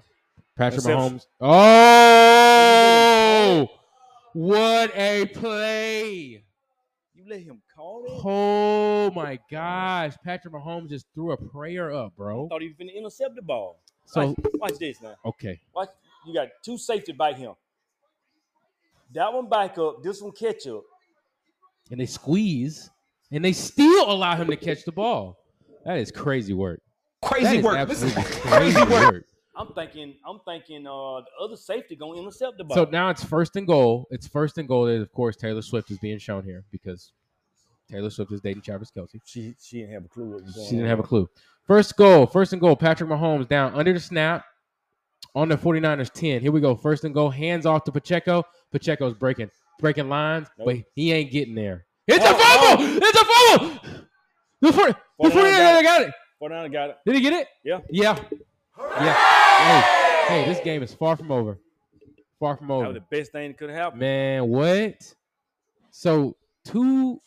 Patrick 0.57 0.79
Except- 0.79 0.99
Mahomes. 0.99 1.25
Oh, 2.35 3.67
what 4.33 4.91
a 4.95 5.25
play! 5.27 6.43
You 7.15 7.23
let 7.27 7.41
him 7.41 7.61
call 7.75 8.03
it. 8.05 8.11
Oh 8.23 9.11
my 9.11 9.39
gosh, 9.49 10.15
Patrick 10.23 10.53
Mahomes 10.53 10.89
just 10.89 11.05
threw 11.13 11.31
a 11.31 11.37
prayer 11.37 11.91
up, 11.93 12.13
I 12.15 12.17
bro. 12.17 12.47
thought 12.49 12.61
he 12.61 12.67
was 12.67 12.77
going 12.77 12.89
to 12.89 12.95
intercept 12.97 13.35
the 13.35 13.41
ball. 13.41 13.79
So 14.05 14.27
watch, 14.27 14.37
watch 14.55 14.77
this 14.79 15.01
now. 15.01 15.15
okay, 15.25 15.59
Watch. 15.73 15.89
You 16.25 16.33
got 16.33 16.49
two 16.63 16.77
safety 16.77 17.11
by 17.13 17.33
him. 17.33 17.53
That 19.13 19.31
one 19.33 19.47
back 19.49 19.77
up. 19.77 20.01
This 20.03 20.21
one 20.21 20.31
catch 20.31 20.65
up. 20.67 20.83
and 21.91 21.99
they 21.99 22.05
squeeze, 22.05 22.89
and 23.31 23.43
they 23.45 23.51
still 23.53 24.09
allow 24.11 24.35
him 24.35 24.47
to 24.47 24.55
catch 24.55 24.83
the 24.85 24.91
ball. 24.91 25.37
That 25.85 25.97
is 25.97 26.11
crazy 26.11 26.53
work. 26.53 26.81
Crazy 27.23 27.61
work. 27.61 27.87
This 27.87 28.01
is 28.03 28.15
absolutely 28.15 28.41
crazy 28.51 28.83
work. 28.83 29.25
I'm 29.55 29.67
thinking. 29.73 30.15
I'm 30.25 30.39
thinking. 30.45 30.87
Uh, 30.87 31.21
the 31.21 31.25
other 31.43 31.55
safety 31.57 31.95
gonna 31.95 32.19
intercept 32.19 32.57
the 32.57 32.63
ball. 32.63 32.75
So 32.75 32.85
now 32.91 33.09
it's 33.09 33.23
first 33.23 33.55
and 33.55 33.67
goal. 33.67 34.07
It's 34.09 34.27
first 34.27 34.57
and 34.57 34.67
goal. 34.67 34.87
And 34.87 35.01
of 35.01 35.11
course, 35.11 35.35
Taylor 35.35 35.61
Swift 35.61 35.91
is 35.91 35.97
being 35.99 36.17
shown 36.17 36.43
here 36.43 36.63
because 36.71 37.11
Taylor 37.91 38.09
Swift 38.09 38.31
is 38.31 38.41
dating 38.41 38.61
Travis 38.63 38.91
Kelce. 38.91 39.19
she 39.25 39.53
she 39.61 39.79
didn't 39.81 39.93
have 39.93 40.05
a 40.05 40.07
clue 40.07 40.25
what 40.31 40.43
was 40.43 40.53
going 40.55 40.65
She 40.67 40.71
didn't 40.71 40.85
on. 40.85 40.89
have 40.89 40.99
a 40.99 41.03
clue. 41.03 41.29
First 41.67 41.95
goal, 41.95 42.25
first 42.25 42.51
and 42.53 42.61
goal. 42.61 42.75
Patrick 42.75 43.09
Mahomes 43.09 43.47
down 43.47 43.73
under 43.75 43.93
the 43.93 43.99
snap 43.99 44.43
on 45.35 45.49
the 45.49 45.55
49ers 45.57 46.11
10. 46.11 46.41
Here 46.41 46.51
we 46.51 46.59
go. 46.59 46.75
First 46.75 47.03
and 47.05 47.13
goal. 47.13 47.29
Hands 47.29 47.65
off 47.65 47.83
to 47.85 47.91
Pacheco. 47.91 48.43
Pacheco's 48.71 49.13
breaking 49.13 49.49
breaking 49.79 50.09
lines, 50.09 50.47
Nope. 50.57 50.65
but 50.65 50.75
he 50.95 51.11
ain't 51.13 51.31
getting 51.31 51.55
there. 51.55 51.85
It's 52.07 52.23
Oh, 52.25 52.31
a 52.31 52.77
fumble! 52.77 52.97
It's 53.01 53.21
a 53.21 53.25
fumble! 53.25 53.99
The 54.61 54.73
40, 54.73 54.93
the 55.23 55.31
49 55.31 55.51
49ers 55.53 55.63
got 55.63 55.79
it. 55.79 55.83
got 55.83 56.01
it. 56.03 56.13
49 56.39 56.71
got 56.71 56.89
it. 56.89 56.97
Did 57.05 57.15
he 57.15 57.21
get 57.21 57.33
it? 57.33 57.47
Yeah. 57.63 57.79
Yeah. 57.89 58.19
Yeah. 58.79 59.13
Hey, 60.27 60.41
hey, 60.43 60.45
this 60.45 60.59
game 60.63 60.83
is 60.83 60.93
far 60.93 61.15
from 61.15 61.31
over. 61.31 61.57
Far 62.39 62.57
from 62.57 62.67
That 62.67 62.73
was 62.73 62.83
over. 62.85 62.93
the 62.93 63.05
best 63.17 63.31
thing 63.31 63.51
that 63.51 63.57
could 63.57 63.69
have 63.69 63.77
happened. 63.79 64.01
Man, 64.01 64.47
what? 64.49 65.13
So 65.91 66.35
two 66.65 67.21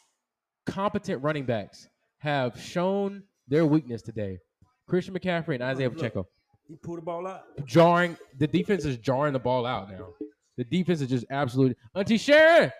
competent 0.66 1.22
running 1.22 1.44
backs 1.46 1.88
have 2.18 2.60
shown 2.60 3.22
their 3.48 3.64
weakness 3.64 4.02
today. 4.02 4.38
Christian 4.86 5.14
McCaffrey 5.14 5.54
and 5.54 5.62
Isaiah 5.62 5.88
Look. 5.88 5.98
Pacheco. 5.98 6.26
He 6.68 6.74
pulled 6.76 6.98
the 6.98 7.02
ball 7.02 7.26
out. 7.26 7.44
Jarring 7.64 8.16
the 8.38 8.46
defense 8.46 8.84
is 8.84 8.96
jarring 8.98 9.32
the 9.32 9.38
ball 9.38 9.64
out 9.66 9.90
now. 9.90 10.08
The 10.56 10.64
defense 10.64 11.00
is 11.00 11.08
just 11.08 11.24
absolutely 11.30 11.76
Auntie 11.94 12.18
Sharon, 12.18 12.72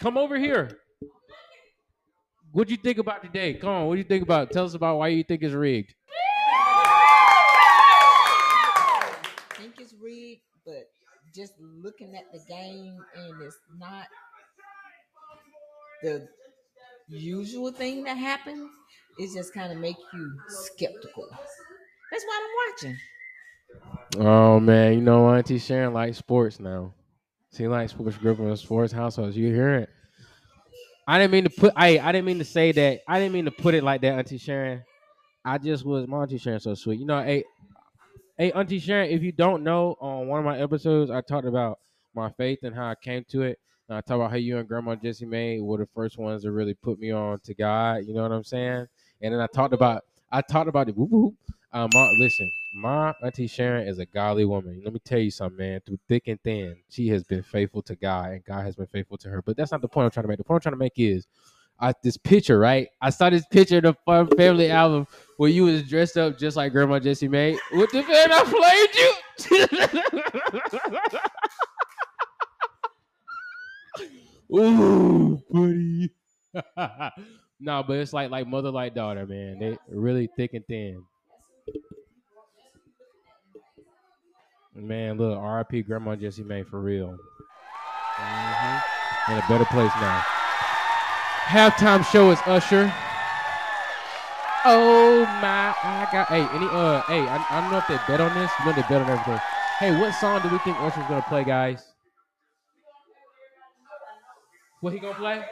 come 0.00 0.18
over 0.18 0.38
here. 0.38 0.78
What'd 2.52 2.70
you 2.70 2.76
think 2.76 2.98
about 2.98 3.22
today? 3.22 3.54
Come 3.54 3.70
on, 3.70 3.86
what 3.86 3.94
do 3.94 3.98
you 3.98 4.04
think 4.04 4.22
about? 4.22 4.50
Tell 4.50 4.66
us 4.66 4.74
about 4.74 4.98
why 4.98 5.08
you 5.08 5.24
think 5.24 5.42
it's 5.42 5.54
rigged. 5.54 5.94
think 9.56 9.80
it's 9.80 9.94
rigged, 9.98 10.42
but 10.66 10.90
just 11.34 11.54
looking 11.60 12.14
at 12.14 12.30
the 12.30 12.40
game 12.46 13.02
and 13.16 13.42
it's 13.42 13.58
not 13.78 14.06
the 16.02 16.28
usual 17.08 17.72
thing 17.72 18.04
that 18.04 18.18
happens, 18.18 18.70
it 19.18 19.34
just 19.34 19.54
kind 19.54 19.72
of 19.72 19.78
make 19.78 19.96
you 20.12 20.38
skeptical. 20.48 21.28
That's 22.10 22.24
why 22.24 22.40
I'm 22.42 22.50
watching. 22.70 22.98
Oh 24.18 24.60
man, 24.60 24.92
you 24.92 25.00
know 25.00 25.26
Auntie 25.30 25.58
Sharon 25.58 25.94
likes 25.94 26.18
sports 26.18 26.60
now. 26.60 26.92
She 27.56 27.66
likes 27.66 27.92
sports. 27.92 28.18
Grew 28.18 28.32
up 28.32 28.40
in 28.40 28.50
a 28.50 28.56
sports 28.58 28.92
household. 28.92 29.34
You 29.34 29.54
hear 29.54 29.74
it? 29.76 29.90
I 31.06 31.18
didn't 31.18 31.32
mean 31.32 31.44
to 31.44 31.50
put. 31.50 31.72
I 31.76 31.98
I 31.98 32.12
didn't 32.12 32.26
mean 32.26 32.38
to 32.38 32.44
say 32.44 32.72
that. 32.72 33.00
I 33.08 33.18
didn't 33.18 33.32
mean 33.32 33.44
to 33.46 33.50
put 33.50 33.74
it 33.74 33.82
like 33.82 34.02
that, 34.02 34.18
Auntie 34.18 34.38
Sharon. 34.38 34.82
I 35.44 35.58
just 35.58 35.84
was 35.84 36.06
my 36.06 36.18
Auntie 36.18 36.38
Sharon 36.38 36.60
so 36.60 36.74
sweet. 36.74 37.00
You 37.00 37.06
know, 37.06 37.22
hey, 37.22 37.44
hey, 38.38 38.52
Auntie 38.52 38.78
Sharon. 38.78 39.10
If 39.10 39.22
you 39.22 39.32
don't 39.32 39.64
know, 39.64 39.96
on 40.00 40.28
one 40.28 40.38
of 40.38 40.44
my 40.44 40.58
episodes, 40.58 41.10
I 41.10 41.20
talked 41.20 41.46
about 41.46 41.78
my 42.14 42.30
faith 42.30 42.60
and 42.62 42.74
how 42.74 42.86
I 42.88 42.94
came 42.94 43.24
to 43.30 43.42
it. 43.42 43.58
And 43.88 43.98
I 43.98 44.00
talked 44.00 44.16
about 44.16 44.30
how 44.30 44.36
you 44.36 44.58
and 44.58 44.68
Grandma 44.68 44.94
Jessie 44.94 45.26
May 45.26 45.60
were 45.60 45.78
the 45.78 45.88
first 45.94 46.18
ones 46.18 46.42
that 46.42 46.52
really 46.52 46.74
put 46.74 47.00
me 47.00 47.10
on 47.10 47.40
to 47.40 47.54
God. 47.54 48.04
You 48.06 48.14
know 48.14 48.22
what 48.22 48.32
I'm 48.32 48.44
saying? 48.44 48.86
And 49.20 49.34
then 49.34 49.40
I 49.40 49.46
talked 49.48 49.74
about. 49.74 50.04
I 50.30 50.40
talked 50.40 50.68
about 50.68 50.88
it. 50.88 50.96
Whoop, 50.96 51.10
whoop. 51.10 51.34
Um, 51.74 51.88
my, 51.94 52.10
listen, 52.18 52.50
my 52.74 53.14
auntie 53.22 53.46
Sharon 53.46 53.88
is 53.88 53.98
a 53.98 54.04
godly 54.06 54.44
woman. 54.44 54.82
Let 54.84 54.92
me 54.92 55.00
tell 55.04 55.18
you 55.18 55.30
something, 55.30 55.58
man. 55.58 55.80
Through 55.86 55.98
thick 56.06 56.28
and 56.28 56.38
thin, 56.42 56.76
she 56.90 57.08
has 57.08 57.24
been 57.24 57.42
faithful 57.42 57.80
to 57.82 57.96
God, 57.96 58.32
and 58.32 58.44
God 58.44 58.64
has 58.64 58.76
been 58.76 58.86
faithful 58.86 59.16
to 59.18 59.28
her. 59.30 59.40
But 59.42 59.56
that's 59.56 59.72
not 59.72 59.80
the 59.80 59.88
point 59.88 60.04
I'm 60.04 60.10
trying 60.10 60.24
to 60.24 60.28
make. 60.28 60.38
The 60.38 60.44
point 60.44 60.58
I'm 60.58 60.72
trying 60.72 60.74
to 60.74 60.78
make 60.84 60.98
is, 60.98 61.26
I 61.80 61.94
this 62.02 62.16
picture, 62.18 62.58
right? 62.58 62.88
I 63.00 63.10
saw 63.10 63.30
this 63.30 63.46
picture 63.46 63.78
in 63.78 63.84
the 63.84 63.94
Fun 64.06 64.28
Family 64.36 64.70
album 64.70 65.06
where 65.38 65.50
you 65.50 65.64
was 65.64 65.82
dressed 65.88 66.16
up 66.16 66.38
just 66.38 66.56
like 66.56 66.72
Grandma 66.72 66.98
Jessie 67.00 67.28
May. 67.28 67.58
With 67.72 67.90
the 67.90 68.02
fan, 68.02 68.30
I 68.32 68.44
played 69.48 69.68
you. 69.80 69.88
Ooh, 74.58 75.42
buddy. 75.50 76.10
no, 77.60 77.82
but 77.82 77.96
it's 77.96 78.12
like 78.12 78.30
like 78.30 78.46
mother 78.46 78.70
like 78.70 78.94
daughter, 78.94 79.26
man. 79.26 79.58
They 79.58 79.76
really 79.88 80.28
thick 80.36 80.54
and 80.54 80.64
thin. 80.66 81.02
Man, 84.74 85.18
look, 85.18 85.38
RIP 85.70 85.86
Grandma 85.86 86.16
Jessie 86.16 86.42
May 86.42 86.62
for 86.62 86.80
real. 86.80 87.18
Mhm. 88.18 88.82
In 89.28 89.38
a 89.38 89.46
better 89.48 89.66
place 89.66 89.94
now. 90.00 90.24
Halftime 91.46 92.04
show 92.10 92.30
is 92.30 92.40
Usher. 92.46 92.92
Oh 94.64 95.26
my! 95.26 95.74
I 95.82 96.08
got 96.12 96.28
hey 96.28 96.48
any 96.52 96.68
uh 96.70 97.02
hey 97.08 97.28
I, 97.28 97.36
I 97.36 97.60
don't 97.60 97.70
know 97.70 97.78
if 97.78 97.86
they 97.88 97.98
bet 98.06 98.20
on 98.20 98.32
this. 98.34 98.50
You 98.60 98.66
know 98.66 98.72
they 98.72 98.82
bet 98.82 99.02
on 99.02 99.10
everything. 99.10 99.40
Hey, 99.78 99.90
what 99.90 100.14
song 100.14 100.40
do 100.42 100.48
we 100.48 100.58
think 100.58 100.78
Usher's 100.80 101.06
gonna 101.08 101.22
play, 101.22 101.44
guys? 101.44 101.84
What 104.80 104.92
he 104.92 105.00
gonna 105.00 105.14
play? 105.14 105.44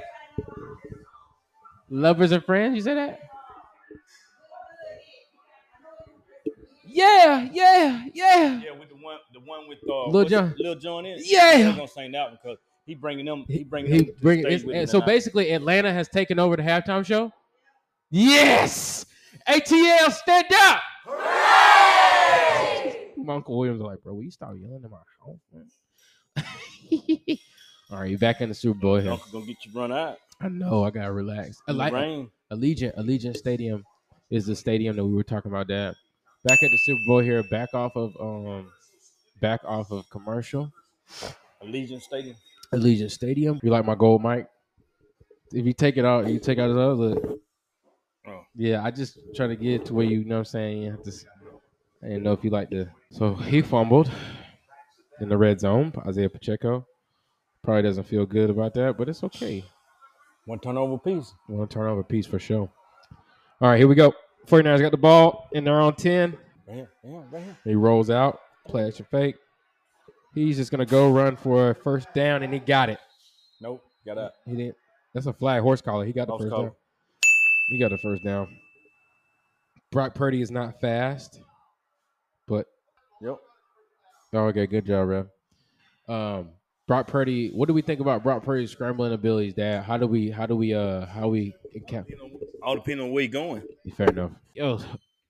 Lovers 1.91 2.33
and 2.33 2.45
friends. 2.45 2.77
You 2.77 2.83
say 2.83 2.95
that? 2.95 3.30
Yeah, 6.93 7.49
yeah, 7.53 8.05
yeah. 8.15 8.61
Yeah, 8.65 8.73
with 8.79 8.89
the 8.89 8.97
one, 8.97 9.19
the 9.33 9.41
one 9.41 9.69
with 9.69 9.79
uh, 9.89 10.07
Lil 10.07 10.13
what's 10.13 10.33
it- 10.33 10.35
Jon. 10.35 10.55
Lil 10.59 10.75
Jon 10.75 11.07
in. 11.07 11.19
Yeah. 11.23 11.69
I'm 11.71 11.77
gonna 11.77 11.89
sing 11.89 12.13
that 12.13 12.29
one 12.31 12.39
because 12.43 12.59
he 12.87 12.95
bringing 12.95 13.25
them. 13.27 13.45
He 13.49 13.65
bringing 13.65 13.93
He 13.93 13.99
them. 13.99 14.07
to 14.07 14.13
the 14.13 14.21
bring 14.21 14.41
stage 14.43 14.53
it's- 14.65 14.67
with 14.67 14.91
so 14.91 15.01
basically 15.01 15.51
Atlanta 15.53 15.93
has 15.93 16.09
taken 16.09 16.39
over 16.39 16.57
the 16.57 16.63
halftime 16.63 17.05
show. 17.07 17.31
Yes, 18.11 19.07
ATL 19.49 20.11
stand 20.13 20.47
up. 20.53 20.81
Hooray! 21.05 23.13
My 23.17 23.35
Uncle 23.35 23.57
Williams 23.59 23.81
was 23.81 23.87
like, 23.93 24.03
bro, 24.03 24.15
will 24.15 24.25
you 24.25 24.31
stop 24.31 24.53
yelling 24.61 24.83
in 24.85 24.91
my 24.91 24.99
house? 25.25 25.39
Man? 25.53 25.67
All 27.93 28.01
right, 28.01 28.11
you 28.11 28.19
back 28.19 28.41
in 28.41 28.49
the 28.49 28.55
Super 28.55 28.79
Bowl 28.81 28.97
here. 28.97 29.13
Uncle 29.13 29.29
gonna 29.33 29.47
get 29.47 29.65
you 29.65 29.71
run 29.75 29.93
out. 29.93 30.17
I 30.41 30.49
know 30.49 30.85
I 30.85 30.91
gotta 30.91 31.13
relax. 31.13 31.61
I 31.69 31.73
In 31.73 31.77
the 31.77 31.85
like 31.85 31.93
rain. 31.93 32.31
Allegiant. 32.53 32.97
Allegiant 32.99 33.37
Stadium 33.37 33.85
is 34.31 34.47
the 34.47 34.57
stadium 34.57 34.97
that 34.97 35.05
we 35.05 35.15
were 35.15 35.23
talking 35.23 35.53
about. 35.53 35.69
That 35.69 35.95
back 36.45 36.63
at 36.63 36.71
the 36.71 36.79
Super 36.79 37.01
Bowl 37.07 37.19
here, 37.21 37.43
back 37.45 37.75
off 37.75 37.93
of 37.97 38.15
um, 38.21 38.71
back 39.41 39.61
off 39.65 39.91
of 39.91 40.09
commercial. 40.11 40.73
Allegiant 41.63 42.03
Stadium. 42.03 42.37
Allegiant 42.73 43.11
Stadium. 43.11 43.61
You 43.63 43.71
like 43.71 43.85
my 43.85 43.95
gold 43.95 44.23
mic? 44.23 44.47
If 45.53 45.67
you 45.67 45.73
take 45.73 45.97
it 45.97 46.05
out, 46.05 46.29
you 46.29 46.39
take 46.39 46.59
out 46.59 46.69
his 46.69 46.77
other. 46.77 47.21
Oh. 48.27 48.43
Yeah, 48.55 48.85
I 48.85 48.91
just 48.91 49.19
try 49.35 49.47
to 49.47 49.57
get 49.57 49.87
to 49.87 49.95
where 49.95 50.07
you, 50.07 50.25
know 50.25 50.37
what 50.37 50.39
I'm 50.41 50.45
saying. 50.45 50.83
You 50.83 50.91
have 50.93 51.03
to, 51.03 51.13
I 52.03 52.09
didn't 52.09 52.23
know 52.23 52.33
if 52.33 52.45
you 52.45 52.51
like 52.51 52.71
to. 52.71 52.89
So 53.11 53.35
he 53.35 53.61
fumbled 53.61 54.11
in 55.21 55.29
the 55.29 55.37
red 55.37 55.61
zone. 55.61 55.93
Isaiah 56.07 56.29
Pacheco 56.29 56.87
probably 57.63 57.83
doesn't 57.83 58.05
feel 58.05 58.25
good 58.25 58.51
about 58.51 58.75
that, 58.75 58.97
but 58.97 59.09
it's 59.09 59.25
okay. 59.25 59.65
One 60.47 60.61
turnover 60.61 60.99
piece. 60.99 61.35
One 61.47 61.69
turnover 61.69 62.03
piece 62.03 62.27
for 62.27 62.39
sure. 62.39 62.71
All 63.61 63.69
right, 63.69 63.79
here 63.79 63.89
we 63.89 63.95
go. 63.95 64.15
49ers 64.47 64.81
got 64.81 64.91
the 64.91 64.97
ball 64.97 65.49
in 65.53 65.65
their 65.65 65.81
own 65.81 65.95
10. 65.95 66.37
Right 66.67 66.75
here, 66.77 66.91
right 67.05 67.11
here, 67.13 67.25
right 67.31 67.43
here. 67.43 67.57
He 67.65 67.75
rolls 67.75 68.11
out, 68.11 68.41
play 68.67 68.87
action 68.87 69.07
fake. 69.11 69.37
He's 70.35 70.57
just 70.57 70.71
gonna 70.71 70.87
go 70.87 71.11
run 71.11 71.37
for 71.37 71.71
a 71.71 71.75
first 71.75 72.13
down, 72.15 72.43
and 72.43 72.53
he 72.53 72.61
got 72.61 72.89
it. 72.89 72.99
Nope, 73.61 73.83
got 74.07 74.17
out. 74.19 74.33
He 74.47 74.55
didn't. 74.55 74.77
That's 75.13 75.27
a 75.27 75.33
flag 75.33 75.63
horse 75.63 75.81
collar. 75.83 76.05
He 76.05 76.13
got 76.13 76.27
the 76.29 76.33
Horse 76.33 76.43
first 76.45 76.51
collar. 76.53 76.67
down. 76.69 76.75
He 77.69 77.79
got 77.79 77.91
the 77.91 77.99
first 77.99 78.23
down. 78.25 78.49
Brock 79.91 80.15
Purdy 80.15 80.41
is 80.41 80.51
not 80.53 80.81
fast, 80.81 81.41
but 82.47 82.67
Yep. 83.21 83.39
oh, 84.35 84.39
okay, 84.47 84.67
good 84.69 84.87
job, 84.87 85.09
Rev. 85.09 85.29
Um, 86.09 86.51
Brock 86.87 87.09
Purdy. 87.09 87.51
What 87.51 87.67
do 87.67 87.75
we 87.75 87.83
think 87.83 87.99
about 88.01 88.23
Brock 88.23 88.45
Purdy's 88.45 88.71
scrambling 88.71 89.13
abilities, 89.13 89.55
Dad? 89.55 89.83
How 89.83 89.97
do 89.97 90.07
we? 90.07 90.31
How 90.31 90.47
do 90.47 90.55
we? 90.57 90.73
Uh, 90.75 91.07
how 91.07 91.27
we? 91.29 91.55
All 92.63 92.75
depending 92.75 93.07
on 93.07 93.13
where 93.13 93.23
you're 93.23 93.33
going. 93.33 93.63
Fair 93.97 94.09
enough. 94.09 94.33
Yo, 94.55 94.81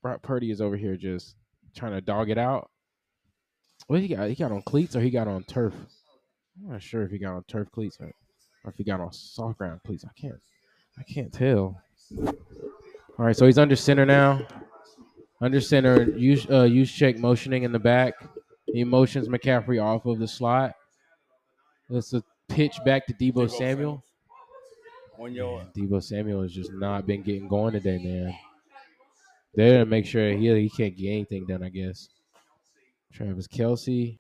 Brock 0.02 0.22
Purdy 0.22 0.50
is 0.50 0.60
over 0.60 0.76
here 0.76 0.96
just 0.96 1.36
trying 1.74 1.92
to 1.92 2.00
dog 2.00 2.30
it 2.30 2.38
out. 2.38 2.70
What 3.86 4.00
he 4.00 4.08
got? 4.08 4.28
He 4.28 4.34
got 4.34 4.52
on 4.52 4.62
cleats 4.62 4.96
or 4.96 5.00
he 5.00 5.10
got 5.10 5.28
on 5.28 5.44
turf? 5.44 5.74
I'm 6.62 6.72
not 6.72 6.82
sure 6.82 7.02
if 7.02 7.10
he 7.10 7.18
got 7.18 7.34
on 7.34 7.44
turf 7.44 7.70
cleats 7.72 7.98
or, 8.00 8.12
or 8.64 8.70
if 8.70 8.76
he 8.76 8.84
got 8.84 9.00
on 9.00 9.12
soft 9.12 9.58
ground 9.58 9.80
cleats. 9.86 10.04
I 10.04 10.20
can't. 10.20 10.40
I 10.98 11.02
can't 11.02 11.32
tell. 11.32 11.80
All 12.18 13.26
right, 13.26 13.36
so 13.36 13.46
he's 13.46 13.58
under 13.58 13.76
center 13.76 14.04
now. 14.04 14.46
Under 15.40 15.60
center, 15.60 16.10
use 16.18 16.46
uh, 16.50 16.64
use 16.64 16.92
check 16.92 17.18
motioning 17.18 17.62
in 17.62 17.72
the 17.72 17.78
back. 17.78 18.14
He 18.66 18.84
motions 18.84 19.28
McCaffrey 19.28 19.82
off 19.82 20.04
of 20.06 20.18
the 20.18 20.28
slot. 20.28 20.74
It's 21.88 22.12
a 22.12 22.22
pitch 22.48 22.78
back 22.84 23.06
to 23.06 23.14
Deebo, 23.14 23.32
Deebo 23.32 23.50
Samuel. 23.50 24.04
On 25.20 25.34
your 25.34 25.58
Man, 25.58 25.68
Deebo 25.76 26.02
Samuel 26.02 26.42
has 26.42 26.52
just 26.52 26.72
not 26.72 27.06
been 27.06 27.20
getting 27.22 27.46
going 27.46 27.72
today, 27.72 27.98
man. 28.02 28.34
They're 29.54 29.72
gonna 29.72 29.84
make 29.86 30.06
sure 30.06 30.30
he 30.32 30.48
he 30.62 30.70
can't 30.70 30.96
get 30.96 31.08
anything 31.10 31.44
done. 31.46 31.62
I 31.62 31.68
guess. 31.68 32.08
Travis 33.12 33.46
Kelce. 33.46 34.18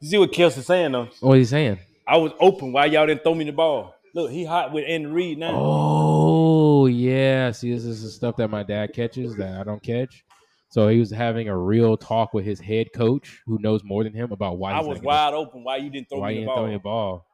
You 0.00 0.08
see 0.08 0.18
what 0.18 0.32
Kelce's 0.32 0.66
saying 0.66 0.92
though? 0.92 1.08
What 1.20 1.38
he's 1.38 1.50
saying? 1.50 1.78
I 2.08 2.16
was 2.16 2.32
open. 2.40 2.72
Why 2.72 2.86
y'all 2.86 3.06
didn't 3.06 3.22
throw 3.22 3.34
me 3.34 3.44
the 3.44 3.52
ball? 3.52 3.94
Look, 4.14 4.32
he 4.32 4.44
hot 4.44 4.72
with 4.72 4.84
Andy 4.88 5.06
Reid 5.06 5.38
now. 5.38 5.52
Oh 5.54 6.86
yeah. 6.86 7.52
See, 7.52 7.72
this 7.72 7.84
is 7.84 8.02
the 8.02 8.10
stuff 8.10 8.36
that 8.38 8.48
my 8.48 8.64
dad 8.64 8.92
catches 8.94 9.36
that 9.36 9.60
I 9.60 9.62
don't 9.62 9.82
catch. 9.82 10.24
So 10.70 10.88
he 10.88 10.98
was 10.98 11.10
having 11.10 11.48
a 11.48 11.56
real 11.56 11.96
talk 11.96 12.32
with 12.34 12.44
his 12.44 12.58
head 12.58 12.88
coach, 12.94 13.40
who 13.46 13.58
knows 13.60 13.84
more 13.84 14.02
than 14.04 14.14
him, 14.14 14.32
about 14.32 14.58
why 14.58 14.72
I 14.72 14.78
he's 14.78 14.86
was 14.86 14.88
not 14.88 14.94
getting- 14.94 15.06
wide 15.06 15.34
open. 15.34 15.64
Why 15.64 15.76
you 15.76 15.90
didn't 15.90 16.08
throw 16.08 16.18
why 16.20 16.28
me 16.30 16.34
you 16.34 16.40
the 16.40 16.46
didn't 16.46 16.56
throw 16.56 16.66
me 16.68 16.74
a 16.74 16.78
ball. 16.80 17.26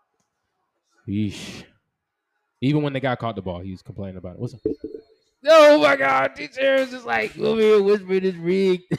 Yeesh. 1.08 1.64
Even 2.60 2.82
when 2.82 2.92
the 2.92 3.00
guy 3.00 3.14
caught 3.16 3.36
the 3.36 3.42
ball, 3.42 3.60
he 3.60 3.70
was 3.70 3.82
complaining 3.82 4.16
about 4.16 4.34
it. 4.34 4.40
What's 4.40 4.54
up? 4.54 4.60
Oh 5.46 5.80
my 5.80 5.94
God, 5.94 6.34
teacher 6.34 6.74
is 6.74 6.90
just 6.90 7.06
like 7.06 7.38
over 7.38 7.60
here 7.60 7.82
whispering 7.82 8.22
his 8.22 8.36
rig. 8.36 8.82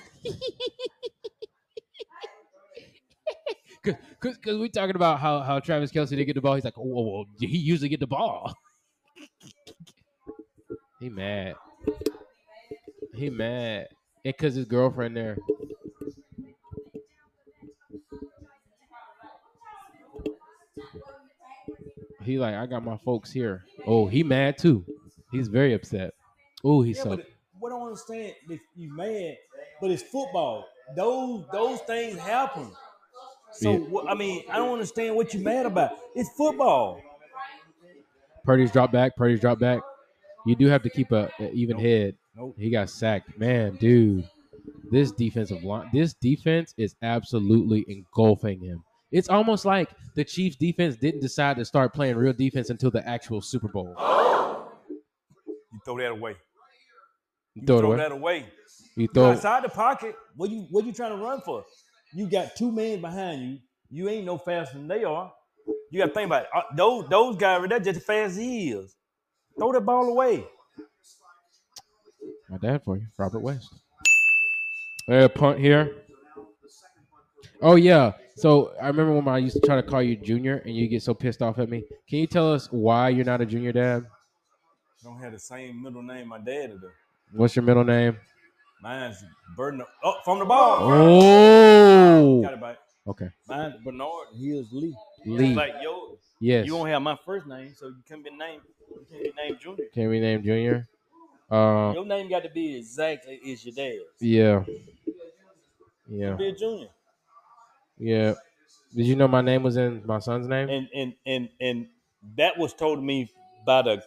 Cause, 4.20 4.36
cause 4.44 4.58
we 4.58 4.68
talking 4.68 4.96
about 4.96 5.20
how, 5.20 5.40
how 5.42 5.60
Travis 5.60 5.92
Kelce 5.92 6.10
didn't 6.10 6.26
get 6.26 6.36
the 6.36 6.42
ball. 6.42 6.56
He's 6.56 6.66
like, 6.66 6.78
oh, 6.78 6.84
well, 6.84 7.26
he 7.40 7.58
usually 7.58 7.88
get 7.88 8.00
the 8.00 8.08
ball. 8.08 8.54
he 11.00 11.10
mad. 11.10 11.56
He 13.14 13.30
mad. 13.30 13.88
And 14.26 14.38
cause 14.38 14.56
his 14.56 14.66
girlfriend 14.66 15.16
there. 15.16 15.38
He 22.28 22.38
like, 22.38 22.56
I 22.56 22.66
got 22.66 22.84
my 22.84 22.98
folks 22.98 23.32
here. 23.32 23.64
Oh, 23.86 24.06
he 24.08 24.22
mad 24.22 24.58
too. 24.58 24.86
He's 25.32 25.48
very 25.48 25.74
upset. 25.74 26.14
Oh, 26.64 26.82
he's 26.82 26.98
Yeah, 26.98 27.04
so 27.04 27.22
what 27.60 27.72
I 27.74 27.78
don't 27.78 27.88
understand 27.88 28.34
if 28.50 28.60
you 28.76 28.94
mad, 28.96 29.38
but 29.82 29.90
it's 29.92 30.04
football. 30.04 30.68
Those 30.96 31.46
those 31.52 31.80
things 31.82 32.20
happen. 32.20 32.70
So 33.54 33.72
Yeah. 33.72 33.78
what 33.80 34.10
I 34.10 34.14
mean, 34.14 34.44
I 34.50 34.58
don't 34.58 34.74
understand 34.74 35.16
what 35.16 35.34
you 35.34 35.40
mad 35.40 35.66
about. 35.66 35.92
It's 36.16 36.30
football. 36.38 37.02
Purdy's 38.44 38.72
drop 38.72 38.92
back. 38.92 39.16
Purdy's 39.16 39.40
drop 39.40 39.60
back. 39.60 39.82
You 40.46 40.56
do 40.56 40.68
have 40.68 40.84
to 40.84 40.90
keep 40.90 41.12
a, 41.12 41.32
a 41.40 41.52
even 41.52 41.78
Nope. 41.78 41.86
head. 41.86 42.16
Nope. 42.36 42.56
He 42.58 42.70
got 42.70 42.90
sacked. 42.90 43.38
Man, 43.38 43.76
dude, 43.78 44.30
this 44.92 45.12
defensive 45.12 45.64
line, 45.64 45.90
this 45.94 46.14
defense 46.14 46.74
is 46.78 46.96
absolutely 47.02 47.84
engulfing 47.88 48.62
him. 48.62 48.84
It's 49.12 49.30
almost 49.30 49.66
like 49.66 49.90
the 50.16 50.24
Chiefs 50.24 50.56
defense 50.58 50.98
didn't 50.98 51.22
decide 51.22 51.58
to 51.58 51.66
start 51.66 51.94
playing 51.94 52.16
real 52.18 52.34
defense 52.34 52.70
until 52.70 52.92
the 52.92 53.08
actual 53.08 53.42
Super 53.42 53.68
Bowl. 53.70 53.96
You 53.98 55.80
throw 55.86 55.98
that 56.00 56.12
away. 56.12 56.36
You 57.56 57.66
Throw 57.66 57.78
it 57.80 57.84
away. 57.86 57.98
that 57.98 58.12
away. 58.12 58.46
You 58.96 59.08
throw 59.14 59.32
outside 59.32 59.64
the 59.64 59.70
pocket. 59.70 60.16
What 60.36 60.50
you 60.50 60.68
what 60.72 60.86
you 60.86 60.92
trying 60.92 61.12
to 61.18 61.24
run 61.24 61.42
for? 61.42 61.64
You 62.14 62.30
got 62.30 62.56
two 62.56 62.72
men 62.72 63.02
behind 63.02 63.42
you. 63.42 63.58
You 63.90 64.10
ain't 64.10 64.26
no 64.26 64.38
faster 64.38 64.78
than 64.78 64.88
they 64.88 65.04
are. 65.04 65.32
You 65.92 66.00
got 66.00 66.08
to 66.08 66.14
think 66.14 66.26
about 66.28 66.44
it. 66.44 66.50
Uh, 66.54 66.62
Those 66.76 67.08
those 67.10 67.36
guys, 67.38 67.62
right 67.62 67.70
there 67.70 67.80
just 67.80 67.98
as 67.98 68.04
fast 68.04 68.32
as 68.32 68.38
he 68.38 68.72
is. 68.72 68.96
Throw 69.58 69.72
that 69.74 69.82
ball 69.82 70.10
away. 70.10 70.46
my 72.50 72.58
dad 72.58 72.84
for 72.84 72.98
you, 72.98 73.08
Robert 73.18 73.40
West. 73.40 73.74
Uh, 75.10 75.28
punt 75.30 75.60
here. 75.60 75.96
Oh 77.62 77.76
yeah. 77.76 78.12
So 78.38 78.72
I 78.80 78.86
remember 78.88 79.14
when 79.14 79.28
I 79.28 79.40
used 79.40 79.56
to 79.60 79.62
try 79.66 79.78
to 79.78 79.84
call 79.84 80.04
you 80.04 80.16
Junior, 80.16 80.58
and 80.64 80.76
you 80.76 80.88
get 80.88 81.02
so 81.02 81.16
pissed 81.16 81.42
off 81.42 81.58
at 81.58 81.70
me. 81.70 81.84
Can 82.08 82.20
you 82.20 82.28
tell 82.28 82.54
us 82.54 82.72
why 82.72 83.10
you're 83.10 83.26
not 83.26 83.42
a 83.42 83.46
Junior 83.48 83.72
Dad? 83.72 84.06
I 84.06 85.04
Don't 85.04 85.20
have 85.20 85.32
the 85.32 85.40
same 85.40 85.82
middle 85.82 86.04
name 86.04 86.28
my 86.28 86.38
dad 86.38 86.70
did. 86.70 86.82
What's 87.34 87.56
your 87.56 87.64
middle 87.64 87.84
name? 87.84 88.16
Mine's 88.84 89.24
Bernard. 89.56 89.88
Oh, 90.04 90.20
from 90.24 90.38
the 90.38 90.46
ball. 90.46 90.78
Oh. 90.82 92.42
Got 92.44 92.54
it 92.54 92.62
back. 92.62 92.78
Okay. 93.08 93.30
Mine's 93.48 93.74
Bernard. 93.84 94.28
He 94.36 94.52
is 94.52 94.68
Lee. 94.72 94.96
Lee. 95.26 95.56
Like 95.56 95.74
yours. 95.82 96.20
Yes. 96.40 96.68
You 96.68 96.74
don't 96.74 96.88
have 96.88 97.02
my 97.02 97.18
first 97.26 97.48
name, 97.48 97.74
so 97.76 97.88
you 97.88 97.96
can't 98.08 98.24
be 98.24 98.30
named. 98.30 98.62
You 98.92 99.06
can't 99.10 99.24
be 99.24 99.32
named 99.36 99.60
Junior. 99.60 99.86
Can 99.92 100.10
we 100.10 100.20
name 100.20 100.44
Junior? 100.44 100.88
Uh, 101.50 101.94
Your 101.96 102.06
name 102.06 102.30
got 102.30 102.44
to 102.44 102.50
be 102.50 102.78
exactly 102.78 103.40
as 103.52 103.66
your 103.66 103.74
dad's. 103.74 104.04
yeah. 104.20 104.64
Yeah. 106.08 106.34
Be 106.36 106.50
a 106.50 106.56
junior. 106.56 106.88
Yeah. 107.98 108.34
Did 108.96 109.06
you 109.06 109.16
know 109.16 109.28
my 109.28 109.42
name 109.42 109.64
was 109.64 109.78
in 109.78 110.02
my 110.06 110.20
son's 110.20 110.48
name? 110.48 110.70
And 110.70 110.88
and 110.94 111.14
and 111.26 111.50
and 111.60 111.88
that 112.38 112.58
was 112.58 112.74
told 112.74 113.00
to 113.00 113.02
me 113.02 113.30
by 113.66 113.82
the 113.82 114.04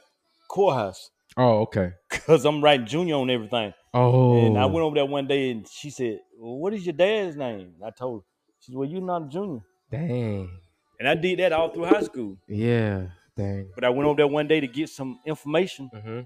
courthouse 0.49 1.11
Oh, 1.37 1.61
okay. 1.61 1.93
because 2.11 2.45
I'm 2.45 2.63
writing 2.63 2.87
junior 2.87 3.17
on 3.17 3.31
everything. 3.31 3.73
Oh. 3.95 4.45
And 4.45 4.59
I 4.59 4.67
went 4.67 4.85
over 4.85 4.95
there 4.95 5.07
one 5.07 5.27
day 5.27 5.51
and 5.51 5.67
she 5.69 5.91
said, 5.91 6.21
well, 6.39 6.57
"What 6.57 6.75
is 6.75 6.85
your 6.85 6.93
dad's 6.93 7.37
name?" 7.37 7.75
I 7.85 7.91
told 7.91 8.21
her. 8.21 8.27
She 8.61 8.73
said, 8.73 8.79
"Well, 8.79 8.89
you're 8.89 9.01
not 9.01 9.23
a 9.23 9.29
junior." 9.29 9.61
Dang. 9.91 10.51
And 10.99 11.09
I 11.09 11.15
did 11.15 11.39
that 11.39 11.53
all 11.53 11.71
through 11.71 11.87
high 11.87 12.03
school. 12.03 12.37
Yeah. 12.47 13.07
Dang. 13.37 13.71
But 13.75 13.85
I 13.85 13.91
went 13.91 14.07
over 14.07 14.17
there 14.17 14.27
one 14.27 14.49
day 14.49 14.61
to 14.61 14.67
get 14.67 14.89
some 14.91 15.19
information. 15.27 15.91
Mm-hmm. 15.95 16.21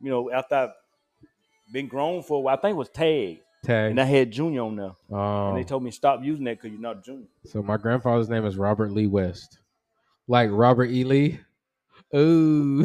You 0.00 0.10
know, 0.10 0.30
after 0.30 0.54
I've 0.54 0.70
been 1.72 1.86
grown 1.86 2.22
for 2.22 2.38
a 2.38 2.40
while, 2.40 2.56
I 2.56 2.60
think 2.60 2.72
it 2.74 2.78
was 2.78 2.88
tag, 2.88 3.40
Tag. 3.66 3.90
and 3.90 4.00
I 4.00 4.04
had 4.04 4.30
junior 4.30 4.62
on 4.62 4.76
there. 4.76 4.92
Oh. 5.10 5.48
And 5.48 5.56
they 5.56 5.62
um, 5.62 5.66
told 5.66 5.82
me 5.82 5.90
stop 5.90 6.22
using 6.22 6.44
that 6.44 6.58
because 6.58 6.70
you're 6.70 6.80
not 6.80 7.04
junior. 7.04 7.26
so 7.44 7.62
my 7.62 7.76
grandfather's 7.76 8.28
name 8.28 8.46
is 8.46 8.56
Robert 8.56 8.92
Lee 8.92 9.08
West. 9.08 9.58
Like 10.28 10.50
Robert 10.52 10.90
E. 10.90 11.04
Lee. 11.04 11.40
Ooh. 12.14 12.84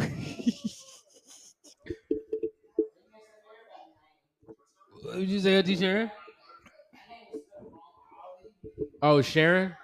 what 5.02 5.16
did 5.16 5.28
you 5.28 5.38
say, 5.38 5.56
Auntie 5.56 5.76
Sharon? 5.76 6.10
Oh, 9.00 9.22
Sharon? 9.22 9.74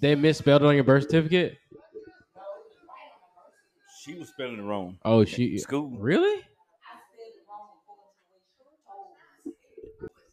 They 0.00 0.14
misspelled 0.14 0.62
it 0.62 0.66
on 0.66 0.74
your 0.74 0.84
birth 0.84 1.04
certificate? 1.04 1.58
She 4.02 4.14
was 4.14 4.28
spelling 4.28 4.58
it 4.58 4.62
wrong. 4.62 4.98
Oh, 5.04 5.24
she 5.24 5.58
School. 5.58 5.90
really? 5.90 6.47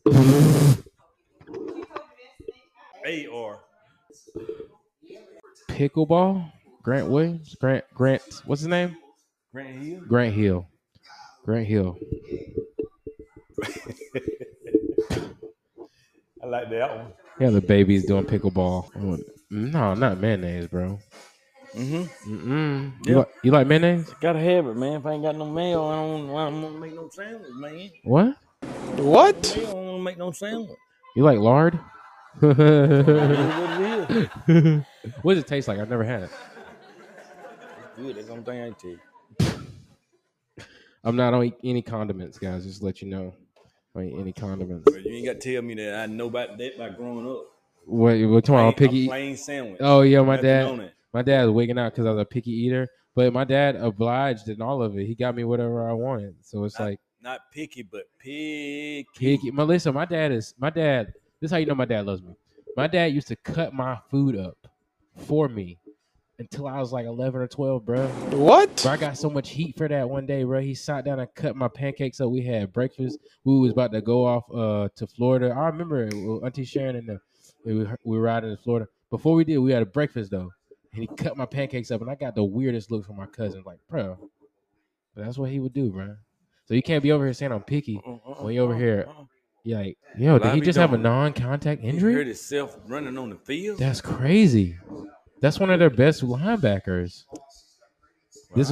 A 0.07 0.77
R. 3.31 3.59
Pickleball? 5.69 6.51
Grant 6.83 7.07
Williams? 7.07 7.55
Grant 7.55 7.83
Grant 7.93 8.21
what's 8.45 8.61
his 8.61 8.67
name? 8.67 8.95
Grant 9.51 9.81
Hill. 9.81 10.01
Grant 10.07 10.35
Hill. 10.35 10.67
Grant 11.43 11.65
Hill. 11.65 11.97
I 16.43 16.45
like 16.45 16.69
that 16.69 16.95
one. 16.95 17.07
Yeah, 17.39 17.49
the 17.49 17.61
baby's 17.61 18.05
doing 18.05 18.25
pickleball. 18.25 18.91
No, 19.49 19.93
not 19.95 20.19
mayonnaise, 20.19 20.67
bro. 20.67 20.99
Mm-hmm. 21.75 22.33
Mm-mm. 22.33 23.07
You, 23.07 23.17
like, 23.17 23.29
you 23.43 23.51
like 23.51 23.67
mayonnaise? 23.67 24.13
Gotta 24.21 24.39
have 24.39 24.67
it, 24.67 24.75
man. 24.75 24.93
If 24.93 25.05
I 25.05 25.13
ain't 25.13 25.23
got 25.23 25.35
no 25.35 25.45
mayo, 25.45 25.87
I 25.87 25.95
don't, 25.95 26.29
I 26.29 26.49
don't 26.49 26.61
want 26.61 26.75
to 26.75 26.79
make 26.79 26.93
no 26.93 27.09
sandwich, 27.09 27.51
man. 27.55 27.89
What? 28.03 28.37
What? 28.97 29.57
Mayo, 30.05 30.15
I 30.15 30.17
don't 30.17 30.25
want 30.25 30.35
to 30.37 30.45
make 30.45 30.51
no 30.51 30.57
sandwich. 30.57 30.77
You 31.15 31.23
like 31.23 31.39
lard? 31.39 31.79
What 32.39 32.59
it 32.59 34.09
is. 34.47 34.83
what 35.21 35.33
does 35.35 35.43
it 35.43 35.47
taste 35.47 35.67
like? 35.67 35.79
I've 35.79 35.89
never 35.89 36.03
had 36.03 36.23
it. 36.23 36.29
Good. 37.95 38.15
That's 38.15 38.27
the 38.27 38.33
only 38.33 38.43
thing 38.43 38.61
I 38.63 38.69
tell 38.71 38.91
you. 38.91 38.99
I'm 41.03 41.15
not 41.15 41.33
on 41.33 41.53
any 41.63 41.81
condiments, 41.81 42.37
guys. 42.37 42.65
Just 42.65 42.79
to 42.79 42.85
let 42.85 43.01
you 43.01 43.09
know. 43.09 43.33
I 43.95 43.99
don't 44.01 44.09
eat 44.09 44.19
any 44.19 44.33
condiments. 44.33 44.83
But 44.91 45.05
you 45.05 45.11
ain't 45.15 45.25
got 45.27 45.39
to 45.39 45.53
tell 45.53 45.61
me 45.61 45.75
that 45.75 45.95
I 45.95 46.05
know 46.07 46.25
about 46.27 46.57
that 46.57 46.77
by 46.77 46.89
growing 46.89 47.29
up. 47.29 47.45
What? 47.85 48.17
What? 48.27 48.43
Tomorrow, 48.43 48.71
Plain- 48.73 48.89
picky. 48.89 49.05
a 49.05 49.07
plain 49.09 49.37
sandwich. 49.37 49.77
Oh 49.79 50.01
yeah, 50.01 50.21
my 50.21 50.35
Nothing 50.35 50.77
dad. 50.79 50.91
My 51.13 51.21
dad 51.21 51.45
was 51.45 51.53
wigging 51.53 51.79
out 51.79 51.93
because 51.93 52.05
I 52.07 52.11
was 52.11 52.21
a 52.21 52.25
picky 52.25 52.51
eater. 52.51 52.89
But 53.15 53.31
my 53.31 53.45
dad 53.45 53.77
obliged 53.77 54.49
in 54.49 54.61
all 54.61 54.81
of 54.83 54.97
it. 54.97 55.05
He 55.05 55.15
got 55.15 55.35
me 55.35 55.45
whatever 55.45 55.87
I 55.89 55.93
wanted. 55.93 56.35
So 56.41 56.65
it's 56.65 56.77
Not- 56.79 56.85
like 56.85 56.99
Not 57.25 57.51
picky, 57.51 57.81
but 57.81 58.03
picky. 58.19 59.07
picky. 59.17 59.49
Melissa, 59.49 59.91
my 59.91 60.05
dad 60.05 60.31
is 60.31 60.53
my 60.59 60.69
dad. 60.69 61.07
This 61.41 61.47
is 61.47 61.51
how 61.51 61.57
you 61.57 61.65
know 61.65 61.73
my 61.73 61.85
dad 61.85 62.05
loves 62.05 62.21
me. 62.21 62.35
My 62.77 62.85
dad 62.85 63.05
used 63.13 63.27
to 63.29 63.35
cut 63.35 63.73
my 63.73 63.97
food 64.11 64.37
up 64.37 64.67
for 65.25 65.49
me 65.49 65.79
until 66.37 66.67
I 66.67 66.79
was 66.79 66.93
like 66.93 67.07
11 67.07 67.41
or 67.41 67.47
12, 67.47 67.83
bro. 67.83 68.07
What? 68.07 68.79
Bro, 68.83 68.91
I 68.91 68.97
got 68.97 69.17
so 69.17 69.31
much 69.31 69.49
heat 69.49 69.75
for 69.75 69.87
that 69.87 70.07
one 70.07 70.27
day, 70.27 70.43
bro. 70.43 70.61
He 70.61 70.75
sat 70.75 71.03
down 71.03 71.19
and 71.19 71.27
cut 71.33 71.55
my 71.55 71.67
pancakes 71.67 72.21
up. 72.21 72.29
We 72.29 72.43
had 72.43 72.71
breakfast. 72.71 73.17
We 73.43 73.57
was 73.57 73.71
about 73.71 73.91
to 73.93 74.01
go 74.01 74.23
off 74.27 74.43
uh 74.53 74.89
to 74.95 75.07
Florida. 75.07 75.49
I 75.49 75.65
remember 75.65 76.03
it, 76.03 76.13
with 76.13 76.43
Auntie 76.43 76.63
Sharon 76.63 76.95
and 76.95 77.09
the, 77.09 77.19
we 77.65 77.73
were, 77.73 77.99
we 78.03 78.17
were 78.19 78.23
riding 78.23 78.55
to 78.55 78.61
Florida. 78.61 78.87
Before 79.09 79.33
we 79.33 79.45
did, 79.45 79.57
we 79.57 79.71
had 79.71 79.81
a 79.81 79.87
breakfast 79.87 80.29
though, 80.29 80.51
and 80.93 81.01
he 81.01 81.07
cut 81.07 81.37
my 81.37 81.47
pancakes 81.47 81.89
up, 81.89 82.01
and 82.01 82.09
I 82.11 82.13
got 82.13 82.35
the 82.35 82.43
weirdest 82.43 82.91
look 82.91 83.03
from 83.03 83.17
my 83.17 83.25
cousin, 83.25 83.63
like, 83.65 83.79
bro. 83.89 84.15
But 85.15 85.25
that's 85.25 85.39
what 85.39 85.49
he 85.49 85.59
would 85.59 85.73
do, 85.73 85.89
bro. 85.89 86.17
So 86.65 86.73
you 86.73 86.81
can't 86.81 87.03
be 87.03 87.11
over 87.11 87.23
here 87.23 87.33
saying 87.33 87.51
I'm 87.51 87.61
picky. 87.63 88.01
Uh-uh, 88.05 88.13
uh-uh, 88.13 88.43
when 88.43 88.53
you 88.53 88.61
over 88.61 88.75
here, 88.75 89.05
uh-uh. 89.07 89.25
You're 89.63 89.79
like, 89.79 89.97
yo, 90.15 90.37
did 90.37 90.53
he 90.53 90.61
just 90.61 90.77
have 90.77 90.93
a 90.93 90.97
non-contact 90.97 91.81
He 91.81 91.87
hurt 91.87 91.93
injury? 91.95 92.25
himself 92.25 92.77
running 92.87 93.17
on 93.17 93.31
the 93.31 93.35
field. 93.35 93.79
That's 93.79 93.99
crazy. 93.99 94.77
That's 95.41 95.59
one 95.59 95.71
of 95.71 95.79
their 95.79 95.89
best 95.89 96.23
linebackers. 96.23 97.23
This 98.55 98.69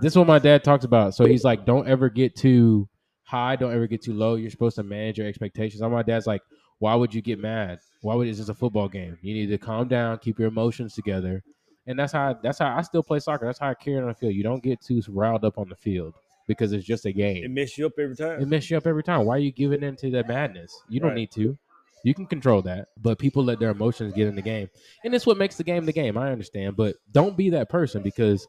this 0.00 0.12
is 0.12 0.16
what 0.16 0.26
my 0.26 0.38
dad 0.38 0.64
talks 0.64 0.84
about. 0.84 1.14
So 1.14 1.26
he's 1.26 1.44
like, 1.44 1.66
don't 1.66 1.86
ever 1.86 2.08
get 2.08 2.34
too 2.36 2.88
high, 3.22 3.54
don't 3.56 3.72
ever 3.72 3.86
get 3.86 4.02
too 4.02 4.14
low. 4.14 4.34
You're 4.34 4.50
supposed 4.50 4.76
to 4.76 4.82
manage 4.82 5.18
your 5.18 5.26
expectations. 5.26 5.82
And 5.82 5.92
my 5.92 6.02
dad's 6.02 6.26
like, 6.26 6.40
why 6.78 6.94
would 6.94 7.14
you 7.14 7.20
get 7.20 7.38
mad? 7.38 7.80
Why 8.00 8.14
would 8.14 8.26
it's 8.26 8.38
just 8.38 8.48
a 8.50 8.54
football 8.54 8.88
game? 8.88 9.18
You 9.20 9.34
need 9.34 9.48
to 9.48 9.58
calm 9.58 9.88
down, 9.88 10.18
keep 10.18 10.38
your 10.38 10.48
emotions 10.48 10.94
together. 10.94 11.42
And 11.86 11.98
that's 11.98 12.12
how 12.12 12.38
that's 12.42 12.58
how 12.58 12.74
I 12.74 12.80
still 12.80 13.02
play 13.02 13.18
soccer. 13.20 13.44
That's 13.44 13.58
how 13.58 13.68
I 13.68 13.74
carry 13.74 13.98
it 13.98 14.02
on 14.02 14.08
the 14.08 14.14
field. 14.14 14.34
You 14.34 14.42
don't 14.42 14.62
get 14.62 14.80
too 14.80 15.02
riled 15.08 15.44
up 15.44 15.58
on 15.58 15.68
the 15.68 15.76
field 15.76 16.14
because 16.50 16.72
it's 16.72 16.84
just 16.86 17.06
a 17.06 17.12
game. 17.12 17.44
It 17.44 17.50
mess 17.50 17.78
you 17.78 17.86
up 17.86 17.92
every 17.98 18.16
time. 18.16 18.40
It 18.42 18.48
messes 18.48 18.70
you 18.70 18.76
up 18.76 18.86
every 18.86 19.02
time. 19.04 19.24
Why 19.24 19.36
are 19.36 19.38
you 19.38 19.52
giving 19.52 19.82
into 19.82 20.10
that 20.10 20.26
madness? 20.28 20.76
You 20.88 20.98
don't 21.00 21.10
Right. 21.10 21.16
need 21.16 21.30
to. 21.32 21.56
You 22.02 22.14
can 22.14 22.26
control 22.26 22.62
that, 22.62 22.88
but 23.00 23.18
people 23.18 23.44
let 23.44 23.60
their 23.60 23.70
emotions 23.70 24.14
get 24.14 24.26
in 24.26 24.34
the 24.34 24.42
game, 24.42 24.68
and 25.04 25.14
it's 25.14 25.26
what 25.26 25.36
makes 25.36 25.56
the 25.56 25.64
game 25.64 25.84
the 25.86 25.92
game. 25.92 26.16
I 26.18 26.32
understand, 26.32 26.76
but 26.76 26.96
don't 27.12 27.36
be 27.36 27.50
that 27.50 27.68
person 27.68 28.02
because 28.02 28.48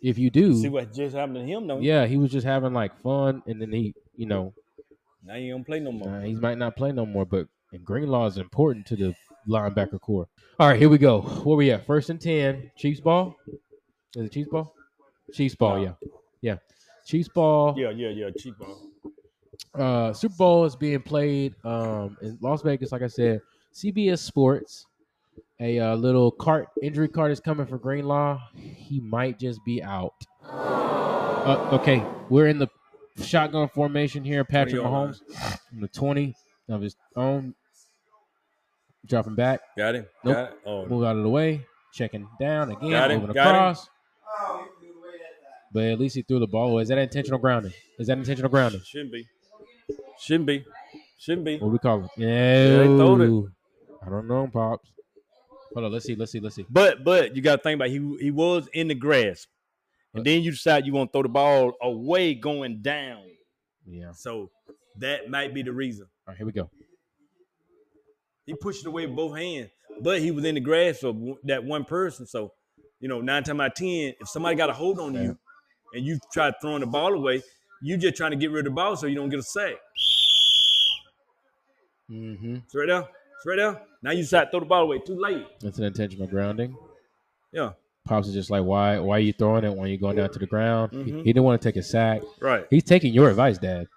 if 0.00 0.18
you 0.18 0.30
do, 0.30 0.54
See 0.54 0.68
what 0.70 0.92
just 0.94 1.14
happened 1.14 1.36
to 1.36 1.44
him, 1.44 1.66
though. 1.66 1.78
yeah, 1.78 2.06
he 2.06 2.16
was 2.16 2.32
just 2.32 2.46
having 2.46 2.72
like 2.72 2.98
fun, 3.02 3.42
and 3.46 3.60
then 3.60 3.70
he, 3.70 3.94
you 4.16 4.26
know, 4.26 4.52
Now 5.22 5.34
he 5.34 5.48
don't 5.50 5.64
play 5.64 5.78
no 5.80 5.92
more. 5.92 6.08
uh, 6.08 6.20
he 6.22 6.34
might 6.34 6.56
not 6.58 6.74
play 6.76 6.90
no 6.92 7.04
more. 7.06 7.24
But 7.26 7.48
and 7.72 7.84
Greenlaw 7.84 8.26
is 8.26 8.38
important 8.38 8.86
to 8.86 8.96
the 8.96 9.14
linebacker 9.46 10.00
corps. 10.00 10.26
All 10.58 10.68
right, 10.68 10.78
here 10.78 10.88
we 10.88 10.96
go. 10.98 11.20
Where 11.20 11.56
we 11.56 11.70
at? 11.72 11.84
First 11.86 12.08
and 12.10 12.20
ten. 12.20 12.70
Chiefs 12.78 13.00
ball. 13.00 13.36
Is 14.16 14.24
it 14.24 14.32
Chiefs 14.32 14.48
ball? 14.48 14.72
Chiefs 15.34 15.54
ball. 15.54 15.76
No. 15.76 15.82
Yeah, 15.82 15.92
yeah. 16.40 16.56
Chiefs 17.06 17.28
ball. 17.28 17.74
Yeah, 17.78 17.90
yeah, 17.90 18.08
yeah. 18.08 18.30
Cheap 18.36 18.54
ball. 18.58 18.82
uh 19.74 20.12
Super 20.12 20.34
Bowl 20.34 20.64
is 20.64 20.74
being 20.76 21.00
played 21.00 21.54
um 21.64 22.16
in 22.20 22.36
Las 22.42 22.62
Vegas, 22.62 22.92
like 22.92 23.02
I 23.02 23.06
said. 23.06 23.40
CBS 23.72 24.18
Sports. 24.18 24.86
A 25.58 25.78
uh, 25.78 25.94
little 25.96 26.30
cart 26.30 26.68
injury 26.82 27.08
card 27.08 27.32
is 27.32 27.40
coming 27.40 27.66
for 27.66 27.78
Greenlaw. 27.78 28.38
He 28.54 29.00
might 29.00 29.38
just 29.38 29.58
be 29.64 29.82
out. 29.82 30.12
Uh, 30.44 31.68
okay, 31.72 32.04
we're 32.28 32.48
in 32.48 32.58
the 32.58 32.68
shotgun 33.22 33.66
formation 33.68 34.22
here. 34.22 34.44
Patrick 34.44 34.82
20 34.82 34.90
yard 34.94 35.14
Mahomes 35.14 35.58
from 35.70 35.80
the 35.80 35.88
twenty 35.88 36.34
of 36.68 36.82
his 36.82 36.96
own, 37.14 37.54
dropping 39.06 39.34
back, 39.34 39.60
Got 39.78 39.94
him. 39.94 40.06
Nope. 40.24 40.34
Got 40.34 40.48
it. 40.50 40.58
Oh, 40.66 40.86
move 40.86 41.04
out 41.04 41.16
of 41.16 41.22
the 41.22 41.28
way, 41.30 41.64
checking 41.94 42.28
down 42.38 42.72
again, 42.72 42.90
Got 42.90 43.10
him, 43.10 43.20
moving 43.22 43.36
across. 43.38 43.88
But 45.72 45.84
at 45.84 45.98
least 45.98 46.16
he 46.16 46.22
threw 46.22 46.38
the 46.38 46.46
ball. 46.46 46.78
Is 46.78 46.88
that 46.88 46.98
intentional 46.98 47.38
grounding? 47.38 47.72
Is 47.98 48.06
that 48.06 48.18
intentional 48.18 48.50
grounding? 48.50 48.80
shouldn't 48.84 49.12
be. 49.12 49.26
Shouldn't 50.18 50.46
be. 50.46 50.64
Shouldn't 51.18 51.44
be. 51.44 51.58
What 51.58 51.68
do 51.68 51.72
we 51.72 51.78
call 51.78 52.04
it? 52.04 52.10
they 52.16 52.84
throwed 52.84 53.20
it. 53.20 53.52
I 54.06 54.10
don't 54.10 54.28
know, 54.28 54.48
pops. 54.52 54.88
Hold 55.74 55.86
on, 55.86 55.92
let's 55.92 56.06
see, 56.06 56.14
let's 56.14 56.32
see, 56.32 56.40
let's 56.40 56.54
see. 56.54 56.64
But 56.70 57.04
but 57.04 57.36
you 57.36 57.42
got 57.42 57.56
to 57.56 57.62
think 57.62 57.76
about 57.76 57.88
it. 57.88 57.92
he 57.92 58.16
he 58.20 58.30
was 58.30 58.68
in 58.72 58.88
the 58.88 58.94
grasp, 58.94 59.48
and 60.14 60.24
then 60.24 60.42
you 60.42 60.52
decide 60.52 60.86
you 60.86 60.92
want 60.92 61.10
to 61.10 61.12
throw 61.12 61.22
the 61.22 61.28
ball 61.28 61.74
away 61.82 62.34
going 62.34 62.80
down. 62.80 63.24
Yeah. 63.86 64.12
So 64.12 64.50
that 64.98 65.28
might 65.28 65.52
be 65.52 65.62
the 65.62 65.72
reason. 65.72 66.06
right, 66.26 66.36
here 66.36 66.46
we 66.46 66.52
go. 66.52 66.70
He 68.46 68.54
pushed 68.54 68.86
it 68.86 68.88
away 68.88 69.06
with 69.06 69.16
both 69.16 69.36
hands, 69.36 69.70
but 70.00 70.20
he 70.20 70.30
was 70.30 70.44
in 70.44 70.54
the 70.54 70.60
grasp 70.60 71.04
of 71.04 71.16
that 71.44 71.64
one 71.64 71.84
person. 71.84 72.26
So 72.26 72.52
you 73.00 73.08
know, 73.08 73.20
nine 73.20 73.42
times 73.42 73.60
out 73.60 73.66
of 73.66 73.74
ten, 73.74 74.14
if 74.20 74.28
somebody 74.28 74.56
got 74.56 74.70
a 74.70 74.72
hold 74.72 74.98
on 74.98 75.14
you 75.14 75.38
and 75.94 76.04
you 76.04 76.18
try 76.32 76.52
throwing 76.60 76.80
the 76.80 76.86
ball 76.86 77.12
away, 77.14 77.42
you 77.82 77.96
just 77.96 78.16
trying 78.16 78.30
to 78.32 78.36
get 78.36 78.50
rid 78.50 78.60
of 78.66 78.72
the 78.72 78.74
ball 78.74 78.96
so 78.96 79.06
you 79.06 79.14
don't 79.14 79.28
get 79.28 79.38
a 79.40 79.42
sack. 79.42 79.74
Mm-hmm. 82.10 82.56
It's 82.64 82.74
right 82.74 82.86
there. 82.86 83.00
It's 83.00 83.46
right 83.46 83.56
there. 83.56 83.80
Now 84.02 84.10
you 84.12 84.22
decide 84.22 84.44
to 84.44 84.50
throw 84.50 84.60
the 84.60 84.66
ball 84.66 84.82
away. 84.82 84.98
Too 85.00 85.18
late. 85.18 85.44
That's 85.60 85.78
an 85.78 85.84
intentional 85.84 86.26
grounding. 86.26 86.76
Yeah. 87.52 87.72
Pops 88.06 88.28
is 88.28 88.34
just 88.34 88.50
like, 88.50 88.62
why? 88.62 88.98
Why 89.00 89.16
are 89.16 89.20
you 89.20 89.32
throwing 89.32 89.64
it 89.64 89.74
when 89.74 89.88
you're 89.88 89.98
going 89.98 90.16
down 90.16 90.30
to 90.30 90.38
the 90.38 90.46
ground? 90.46 90.92
He- 90.92 90.98
Mhm. 91.12 91.18
He, 91.24 91.32
didn't 91.32 91.42
want 91.42 91.60
to 91.60 91.68
take 91.68 91.76
a 91.76 91.82
sack. 91.82 92.22
Right. 92.40 92.64
He's 92.70 92.84
taking 92.84 93.12
your 93.12 93.28
advice, 93.28 93.58
Dad, 93.58 93.88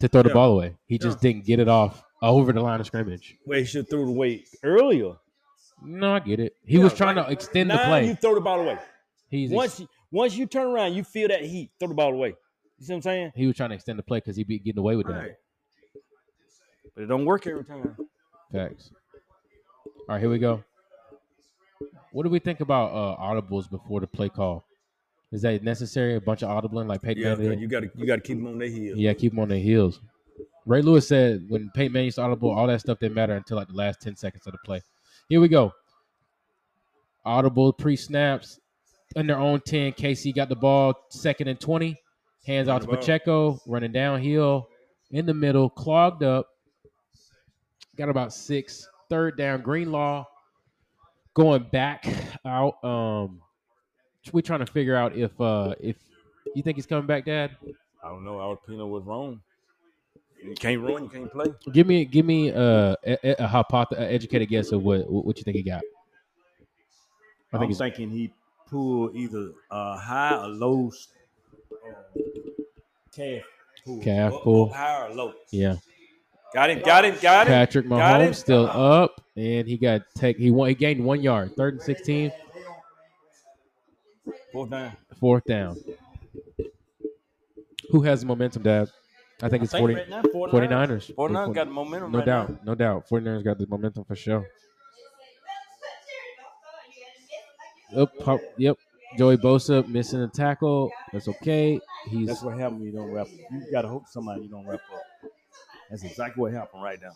to 0.00 0.08
throw 0.08 0.22
the 0.22 0.28
Yeah. 0.28 0.34
ball 0.34 0.52
away. 0.52 0.76
He 0.86 0.98
just 0.98 1.20
didn't 1.20 1.46
get 1.46 1.58
it 1.58 1.68
off 1.68 2.04
over 2.20 2.52
the 2.52 2.60
line 2.60 2.80
of 2.80 2.86
scrimmage. 2.86 3.36
Well, 3.46 3.58
he 3.58 3.64
should 3.64 3.88
throw 3.88 4.02
it 4.02 4.08
away 4.08 4.44
earlier. 4.62 5.14
No, 5.82 6.14
I 6.16 6.18
get 6.18 6.40
it. 6.40 6.56
He 6.66 6.76
was 6.78 6.92
trying 6.92 7.16
like, 7.16 7.26
to 7.26 7.32
extend 7.32 7.70
the 7.70 7.76
now 7.76 7.86
play. 7.86 8.06
you 8.08 8.14
throw 8.16 8.34
the 8.34 8.40
ball 8.40 8.60
away. 8.60 8.78
He's 9.30 9.50
Once 9.50 9.80
you, 9.80 9.88
once 10.10 10.36
you 10.36 10.46
turn 10.46 10.66
around, 10.66 10.94
you 10.94 11.04
feel 11.04 11.28
that 11.28 11.42
heat. 11.44 11.70
Throw 11.78 11.88
the 11.88 11.94
ball 11.94 12.12
away. 12.12 12.34
You 12.78 12.86
see 12.86 12.92
what 12.92 12.96
I'm 12.98 13.02
saying? 13.02 13.32
he 13.34 13.46
was 13.46 13.56
trying 13.56 13.70
to 13.70 13.74
extend 13.74 13.98
the 13.98 14.02
play 14.02 14.18
because 14.18 14.36
he 14.36 14.44
be 14.44 14.58
getting 14.58 14.78
away 14.78 14.96
with 14.96 15.06
that. 15.08 15.12
Right. 15.18 15.32
But 16.94 17.04
it 17.04 17.06
don't 17.06 17.24
work 17.24 17.46
every 17.46 17.64
time. 17.64 17.96
Facts. 18.52 18.90
All 20.08 20.14
right, 20.14 20.20
here 20.20 20.30
we 20.30 20.38
go. 20.38 20.62
What 22.12 22.22
do 22.22 22.30
we 22.30 22.38
think 22.38 22.60
about 22.60 22.90
uh, 22.92 23.20
audibles 23.22 23.68
before 23.70 24.00
the 24.00 24.06
play 24.06 24.28
call? 24.28 24.64
Is 25.30 25.42
that 25.42 25.62
necessary? 25.62 26.14
A 26.14 26.20
bunch 26.20 26.42
of 26.42 26.48
audibling 26.48 26.86
like 26.88 27.02
Peyton 27.02 27.22
Yeah, 27.22 27.34
Manning? 27.34 27.58
you 27.58 27.68
got 27.68 27.80
to 27.80 27.90
you 27.94 28.06
got 28.06 28.16
to 28.16 28.22
keep 28.22 28.38
them 28.38 28.46
on 28.46 28.58
their 28.58 28.68
heels. 28.68 28.98
Yeah, 28.98 29.12
keep 29.12 29.32
them 29.32 29.40
on 29.40 29.48
their 29.48 29.58
heels. 29.58 30.00
Ray 30.64 30.80
Lewis 30.82 31.06
said 31.06 31.44
when 31.48 31.70
Peyton 31.74 31.92
Manning 31.92 32.06
used 32.06 32.16
to 32.16 32.22
audible, 32.22 32.50
all 32.50 32.66
that 32.66 32.80
stuff 32.80 32.98
didn't 32.98 33.14
matter 33.14 33.34
until 33.34 33.56
like 33.58 33.68
the 33.68 33.74
last 33.74 34.00
10 34.00 34.16
seconds 34.16 34.46
of 34.46 34.52
the 34.52 34.58
play. 34.64 34.80
Here 35.28 35.40
we 35.40 35.48
go. 35.48 35.72
Audible 37.24 37.72
pre 37.74 37.96
snaps 37.96 38.58
in 39.16 39.26
their 39.26 39.38
own 39.38 39.60
10. 39.60 39.92
KC 39.92 40.34
got 40.34 40.48
the 40.48 40.56
ball 40.56 40.94
second 41.10 41.48
and 41.48 41.60
20. 41.60 41.96
Hands 42.46 42.68
out 42.68 42.82
to. 42.82 42.88
Pacheco, 42.88 43.60
running 43.66 43.92
downhill 43.92 44.68
in 45.10 45.26
the 45.26 45.34
middle, 45.34 45.68
clogged 45.68 46.22
up. 46.22 46.48
Got 47.96 48.08
about 48.08 48.32
six. 48.32 48.88
Third 49.10 49.36
down, 49.36 49.62
Greenlaw 49.62 50.24
going 51.38 51.62
back 51.70 52.06
out. 52.44 52.82
Um, 52.84 53.40
we're 54.32 54.42
trying 54.42 54.64
to 54.64 54.70
figure 54.70 54.96
out 54.96 55.16
if 55.16 55.40
uh 55.40 55.74
if 55.80 55.96
you 56.54 56.62
think 56.62 56.76
he's 56.76 56.86
coming 56.86 57.06
back, 57.06 57.24
Dad. 57.24 57.56
I 58.02 58.08
don't 58.08 58.24
know. 58.24 58.38
Our 58.40 58.56
Pino 58.56 58.86
was 58.86 59.04
wrong. 59.04 59.40
You 60.42 60.54
can't 60.54 60.80
run. 60.80 61.04
You 61.04 61.08
can't 61.08 61.32
play. 61.32 61.46
Give 61.72 61.86
me, 61.86 62.04
give 62.04 62.24
me 62.24 62.52
uh, 62.52 62.94
a, 63.04 63.18
a, 63.24 63.44
a 63.44 63.48
hypoth- 63.48 63.92
a 63.92 64.12
educated 64.12 64.48
guess 64.48 64.70
of 64.70 64.82
what 64.82 65.10
what 65.10 65.36
you 65.38 65.44
think 65.44 65.56
he 65.56 65.62
got. 65.62 65.82
I 67.52 67.58
think 67.58 67.62
am 67.62 67.68
he's 67.68 67.78
thinking 67.78 68.10
he 68.10 68.30
pulled 68.70 69.14
either 69.16 69.50
high 69.70 70.36
or 70.42 70.48
low 70.48 70.90
uh, 71.72 72.00
calf 73.14 73.42
pull. 73.84 74.00
Calf 74.02 74.32
Up- 74.34 74.42
pull. 74.42 74.70
up 74.70 74.76
high 74.76 75.06
or 75.06 75.14
low. 75.14 75.32
yeah. 75.50 75.76
Got 76.54 76.70
him. 76.70 76.80
Got 76.80 77.04
him. 77.04 77.14
Got 77.20 77.46
him. 77.46 77.52
Patrick 77.52 77.88
Got 77.88 78.20
him. 78.22 78.30
Mahomes 78.30 78.36
still 78.36 78.66
up, 78.66 79.20
and 79.36 79.68
he 79.68 79.76
got 79.76 80.02
take 80.14 80.38
he 80.38 80.50
won 80.50 80.68
he 80.70 80.74
gained 80.74 81.04
one 81.04 81.20
yard. 81.20 81.54
Third 81.56 81.74
and 81.74 81.82
sixteen, 81.82 82.32
Fourth 84.52 84.70
down. 84.70 84.92
fourth 85.20 85.44
down. 85.44 85.76
Who 87.90 88.00
has 88.02 88.20
the 88.20 88.26
momentum, 88.26 88.62
Dad? 88.62 88.88
I 89.42 89.48
think 89.48 89.62
it's 89.62 89.72
I 89.74 89.78
40, 89.78 89.94
right 89.94 90.08
now, 90.08 90.22
49ers. 90.22 91.14
49ers. 91.14 91.14
49ers 91.14 91.54
got 91.54 91.64
the 91.66 91.70
momentum 91.72 92.12
No 92.12 92.18
right 92.18 92.26
doubt, 92.26 92.50
now. 92.50 92.58
no 92.64 92.74
doubt. 92.74 93.08
49ers 93.08 93.44
got 93.44 93.58
the 93.58 93.66
momentum 93.66 94.04
for 94.04 94.16
sure. 94.16 94.46
Yep, 97.90 98.08
pop, 98.20 98.40
yep. 98.58 98.76
Joey 99.16 99.36
Bosa 99.38 99.86
missing 99.88 100.20
a 100.20 100.28
tackle. 100.28 100.90
That's 101.12 101.28
okay. 101.28 101.80
He's 102.08 102.26
That's 102.28 102.42
what 102.42 102.58
happened 102.58 102.80
when 102.80 102.90
you 102.90 102.94
don't 102.94 103.10
wrap 103.10 103.26
up. 103.26 103.32
You 103.50 103.70
got 103.72 103.82
to 103.82 103.88
hope 103.88 104.06
somebody 104.08 104.42
you 104.42 104.48
don't 104.48 104.66
wrap 104.66 104.80
up. 104.92 105.30
That's 105.90 106.02
exactly 106.04 106.42
what 106.42 106.52
happened 106.52 106.82
right 106.82 106.98
now. 107.00 107.12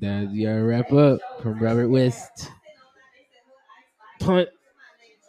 That's 0.00 0.32
your 0.32 0.64
wrap 0.66 0.90
up 0.92 1.20
from 1.42 1.58
Robert 1.58 1.88
West. 1.88 2.50
Punt. 4.20 4.48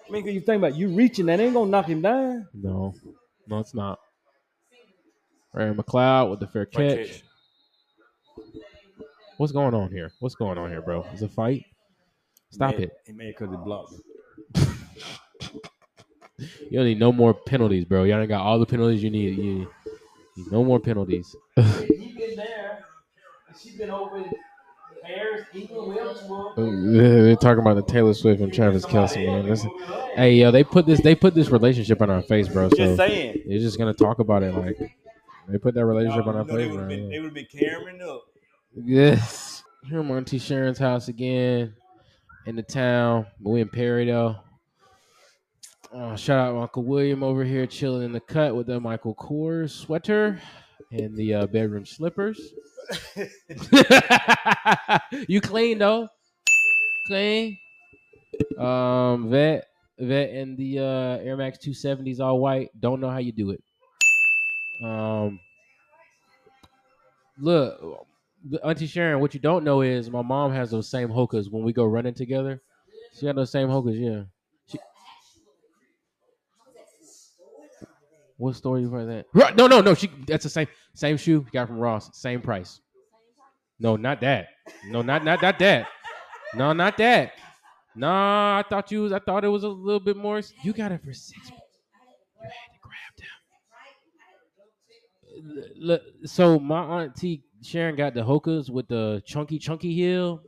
I 0.08 0.12
mean, 0.12 0.24
'cause 0.24 0.34
you 0.34 0.40
think 0.40 0.60
about 0.60 0.72
it, 0.72 0.78
you 0.78 0.88
reaching 0.90 1.26
that 1.26 1.42
ain't 1.42 1.54
gonna 1.54 1.70
knock 1.70 1.88
him 1.88 2.02
down. 2.02 2.48
No, 2.54 2.94
no, 3.48 3.60
it's 3.60 3.74
not. 3.76 4.00
Ray 5.54 5.74
McCloud 5.74 6.30
with 6.30 6.40
the 6.40 6.48
fair 6.48 6.66
Fair 6.72 7.06
catch. 7.06 7.24
What's 9.36 9.52
going 9.52 9.74
on 9.74 9.92
here? 9.92 10.14
What's 10.20 10.36
going 10.36 10.58
on 10.58 10.70
here, 10.70 10.82
bro? 10.82 11.04
Is 11.14 11.22
it 11.22 11.26
a 11.26 11.34
fight? 11.34 11.66
Stop 12.52 12.72
Mad- 12.72 12.84
it. 12.84 12.92
He 13.06 13.12
made 13.12 13.36
because 13.38 13.50
he 13.52 13.58
blocked. 13.58 13.96
Me. 16.40 16.48
You 16.70 16.78
don't 16.78 16.86
need 16.86 17.00
no 17.00 17.12
more 17.12 17.34
penalties, 17.34 17.86
bro. 17.86 18.04
Y'all 18.04 18.20
ain't 18.20 18.30
got 18.30 18.42
all 18.42 18.60
the 18.60 18.66
penalties 18.66 19.02
you 19.04 19.10
need. 19.10 19.38
You 19.38 19.44
need 19.44 19.68
no 20.52 20.64
more 20.64 20.80
penalties. 20.80 21.36
He 21.56 22.14
been 22.16 22.36
there. 22.36 22.86
She 23.60 23.78
been 23.78 23.90
over 23.90 24.24
They're 26.56 27.36
talking 27.36 27.60
about 27.60 27.76
the 27.76 27.84
Taylor 27.84 28.14
Swift 28.14 28.42
and 28.42 28.54
Travis 28.54 28.86
Kelce, 28.86 29.26
man. 29.26 29.48
This- 29.48 29.66
hey, 30.16 30.34
yo, 30.36 30.52
they 30.52 30.64
put 30.64 30.86
this 30.86 31.02
they 31.02 31.16
put 31.16 31.34
this 31.36 31.50
relationship 31.50 32.02
on 32.02 32.10
our 32.10 32.22
face, 32.22 32.48
bro. 32.48 32.70
So 32.70 32.76
Just 32.76 32.98
saying. 32.98 33.44
they're 33.48 33.60
just 33.60 33.78
gonna 33.78 33.94
talk 33.94 34.20
about 34.20 34.44
it 34.44 34.54
like 34.56 34.78
they 35.48 35.58
put 35.58 35.74
that 35.76 35.86
relationship 35.86 36.26
on 36.28 36.36
our 36.36 36.42
You 36.42 36.48
they 36.48 36.56
face, 36.56 36.68
would 36.72 36.74
bro. 36.74 36.80
have 36.82 36.90
been, 36.90 37.10
they 37.10 37.20
would've 37.20 37.34
been 37.34 37.48
carrying 37.52 38.02
up. 38.02 38.24
Yes. 38.76 39.64
Here 39.88 40.00
I'm 40.00 40.12
on 40.12 40.26
T 40.26 40.38
Sharon's 40.40 40.78
house 40.80 41.08
again 41.08 41.74
in 42.46 42.56
the 42.56 42.64
town. 42.64 43.26
But 43.40 43.50
we 43.52 43.62
in 43.62 43.70
Perry 43.70 44.06
though. 44.06 44.36
Uh, 45.94 46.16
shout 46.16 46.38
out 46.38 46.62
Uncle 46.62 46.84
William 46.84 47.24
over 47.24 47.44
here 47.44 47.66
chilling 47.66 48.04
in 48.04 48.12
the 48.12 48.20
cut 48.20 48.56
with 48.56 48.68
the 48.68 48.80
Michael 48.80 49.16
Kors 49.16 49.72
sweater 49.72 50.40
and 50.92 51.16
the 51.16 51.34
uh, 51.34 51.48
bedroom 51.48 51.86
slippers. 51.86 52.54
you 55.28 55.42
clean 55.42 55.80
though. 55.80 56.08
Clean. 57.08 57.58
Um, 58.58 59.30
vet, 59.30 59.68
vet, 60.00 60.30
and 60.32 60.58
the 60.58 60.80
uh, 60.80 61.24
Air 61.24 61.38
Max 61.38 61.58
270s 61.66 62.20
all 62.20 62.40
white. 62.40 62.70
Don't 62.80 63.00
know 63.00 63.10
how 63.10 63.20
you 63.20 63.32
do 63.32 63.52
it. 63.52 63.64
Um, 64.84 65.40
look, 67.40 68.06
Auntie 68.64 68.88
Sharon, 68.88 69.20
what 69.20 69.34
you 69.34 69.40
don't 69.40 69.64
know 69.64 69.82
is 69.82 70.10
my 70.10 70.22
mom 70.22 70.52
has 70.52 70.72
those 70.72 70.90
same 70.90 71.10
hokas 71.10 71.52
when 71.52 71.64
we 71.64 71.74
go 71.74 71.86
running 71.86 72.14
together. 72.14 72.62
She 73.18 73.26
had 73.26 73.36
those 73.36 73.52
same 73.52 73.68
hokas, 73.68 74.00
yeah. 74.00 74.24
She, 74.68 74.80
what 78.38 78.56
store 78.56 78.80
you 78.80 78.90
find 78.90 79.10
that? 79.10 79.26
Right, 79.34 79.56
no, 79.56 79.68
no, 79.68 79.82
no. 79.82 79.94
She 79.94 80.10
that's 80.26 80.44
the 80.44 80.50
same 80.50 80.68
same 80.94 81.18
shoe 81.18 81.32
you 81.32 81.48
got 81.52 81.68
from 81.68 81.80
Ross, 81.80 82.10
same 82.18 82.42
price. 82.42 82.80
No, 83.80 83.96
not 83.96 84.22
that. 84.22 84.48
No, 84.86 85.02
not 85.02 85.24
not 85.24 85.42
not 85.42 85.60
that. 85.60 85.88
No, 86.56 86.74
not 86.74 86.98
that. 86.98 87.34
No, 87.96 88.08
I 88.08 88.64
thought 88.70 88.92
you 88.92 89.02
was. 89.02 89.12
I 89.12 89.20
thought 89.20 89.44
it 89.44 89.50
was 89.50 89.64
a 89.64 89.70
little 89.70 90.00
bit 90.00 90.18
more. 90.18 90.42
You 90.64 90.74
got 90.74 90.92
it 90.92 91.04
for 91.04 91.14
six. 91.14 91.50
You 91.50 91.56
had 92.44 92.52
to 92.74 92.80
grab 92.82 93.14
them. 95.58 95.66
Look, 95.78 96.02
so 96.26 96.60
my 96.60 97.04
auntie 97.04 97.44
Sharon 97.64 97.96
got 97.96 98.14
the 98.14 98.22
Hokas 98.22 98.70
with 98.70 98.88
the 98.88 99.22
chunky 99.26 99.58
chunky 99.58 99.94
heel 99.94 100.42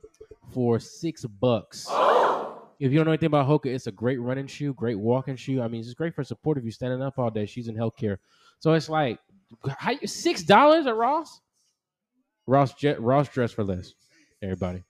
for 0.53 0.79
six 0.79 1.25
bucks. 1.25 1.87
Oh. 1.89 2.58
If 2.79 2.91
you 2.91 2.97
don't 2.97 3.05
know 3.05 3.11
anything 3.11 3.27
about 3.27 3.47
Hoka, 3.47 3.65
it's 3.65 3.87
a 3.87 3.91
great 3.91 4.21
running 4.21 4.47
shoe, 4.47 4.73
great 4.73 4.97
walking 4.97 5.35
shoe. 5.35 5.61
I 5.61 5.67
mean, 5.67 5.81
it's 5.81 5.93
great 5.93 6.15
for 6.15 6.23
support 6.23 6.57
if 6.57 6.63
you're 6.63 6.71
standing 6.71 7.01
up 7.01 7.19
all 7.19 7.29
day. 7.29 7.45
She's 7.45 7.67
in 7.67 7.75
healthcare, 7.75 8.17
so 8.59 8.73
it's 8.73 8.87
like 8.87 9.19
how, 9.77 9.93
six 10.05 10.43
dollars 10.43 10.87
at 10.87 10.95
Ross. 10.95 11.41
Ross 12.47 12.73
jet 12.73 13.01
Ross 13.01 13.27
dress 13.29 13.51
for 13.51 13.63
less. 13.63 13.93
Everybody. 14.41 14.83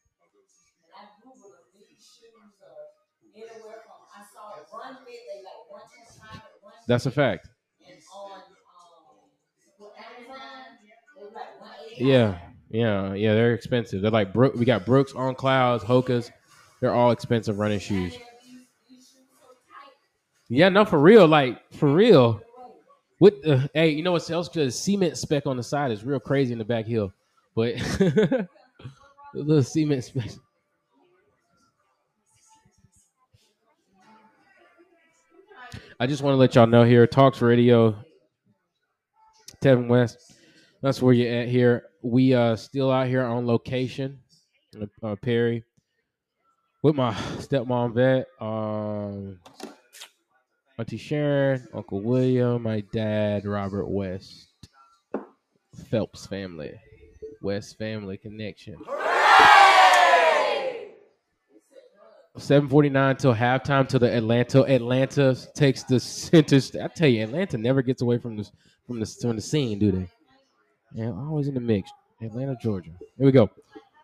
That's 6.87 7.05
a 7.05 7.11
fact. 7.11 7.47
Yeah, 11.97 12.39
yeah, 12.69 13.13
yeah. 13.13 13.33
They're 13.33 13.53
expensive. 13.53 14.01
They're 14.01 14.09
like 14.09 14.33
Brook. 14.33 14.55
We 14.55 14.65
got 14.65 14.85
Brooks 14.85 15.13
on 15.13 15.35
clouds, 15.35 15.83
Hokas. 15.83 16.31
They're 16.81 16.93
all 16.93 17.11
expensive 17.11 17.59
running 17.59 17.79
shoes. 17.79 18.15
Yeah, 20.49 20.69
no, 20.69 20.83
for 20.83 20.99
real. 20.99 21.27
Like 21.27 21.71
for 21.73 21.93
real. 21.93 22.41
With 23.19 23.41
the 23.43 23.69
hey, 23.73 23.89
you 23.89 24.01
know 24.01 24.13
what 24.13 24.29
else? 24.29 24.49
Because 24.49 24.79
cement 24.79 25.17
speck 25.17 25.45
on 25.45 25.57
the 25.57 25.63
side 25.63 25.91
is 25.91 26.03
real 26.03 26.19
crazy 26.19 26.53
in 26.53 26.57
the 26.57 26.65
back 26.65 26.85
heel, 26.85 27.13
but 27.53 27.75
the 27.99 28.47
little 29.33 29.61
cement 29.61 30.03
speck. 30.05 30.29
I 35.99 36.07
just 36.07 36.23
want 36.23 36.33
to 36.33 36.37
let 36.37 36.55
y'all 36.55 36.65
know 36.65 36.83
here, 36.83 37.05
tOCS 37.05 37.41
Radio, 37.41 37.93
Tevin 39.61 39.89
West. 39.89 40.33
That's 40.81 41.01
where 41.01 41.13
you're 41.13 41.41
at 41.41 41.49
here. 41.49 41.87
We 42.01 42.33
uh 42.33 42.55
still 42.55 42.89
out 42.89 43.07
here 43.07 43.23
on 43.23 43.45
location, 43.45 44.17
uh, 45.03 45.15
Perry, 45.17 45.65
with 46.81 46.95
my 46.95 47.13
stepmom 47.13 47.93
vet, 47.93 48.27
um, 48.39 49.39
Auntie 50.77 50.97
Sharon, 50.97 51.67
Uncle 51.73 52.01
William, 52.01 52.63
my 52.63 52.81
dad, 52.93 53.45
Robert 53.45 53.87
West, 53.87 54.47
Phelps 55.89 56.25
family, 56.27 56.73
West 57.41 57.77
family 57.77 58.17
connection. 58.17 58.77
749 62.37 63.17
till 63.17 63.33
halftime 63.33 63.87
till 63.87 63.99
the 63.99 64.15
Atlanta 64.15 64.61
Atlanta 64.63 65.35
takes 65.55 65.83
the 65.83 65.99
center. 65.99 66.61
st- 66.61 66.81
I 66.81 66.87
tell 66.87 67.09
you, 67.09 67.23
Atlanta 67.23 67.57
never 67.57 67.81
gets 67.81 68.01
away 68.01 68.17
from 68.17 68.37
this 68.37 68.51
from 68.87 68.99
the 69.01 69.05
from 69.21 69.35
the 69.35 69.41
scene, 69.41 69.77
do 69.77 69.91
they? 69.91 70.07
Yeah, 70.93 71.11
always 71.11 71.49
in 71.49 71.53
the 71.53 71.59
mix. 71.59 71.89
Atlanta, 72.21 72.55
Georgia. 72.61 72.91
Here 73.17 73.25
we 73.25 73.31
go. 73.33 73.49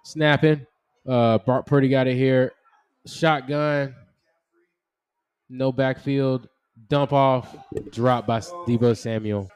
Snapping. 0.04 0.66
Uh 1.08 1.38
Bart 1.40 1.66
Purdy 1.66 1.88
got 1.88 2.08
it 2.08 2.16
here. 2.16 2.52
Shotgun. 3.06 3.96
No 5.50 5.72
backfield. 5.72 6.48
Dump 6.90 7.14
off. 7.14 7.56
Drop 7.92 8.28
by 8.28 8.40
Deebo 8.40 8.98
Samuel. 8.98 9.50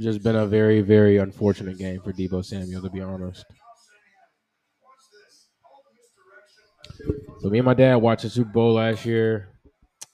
Just 0.00 0.22
been 0.22 0.36
a 0.36 0.46
very, 0.46 0.80
very 0.80 1.18
unfortunate 1.18 1.78
game 1.78 2.00
for 2.00 2.12
Deebo 2.12 2.44
Samuel, 2.44 2.82
to 2.82 2.90
be 2.90 3.00
honest. 3.00 3.44
So 7.40 7.50
me 7.50 7.58
and 7.58 7.66
my 7.66 7.74
dad 7.74 7.96
watched 7.96 8.22
the 8.22 8.30
Super 8.30 8.50
Bowl 8.50 8.74
last 8.74 9.04
year. 9.04 9.48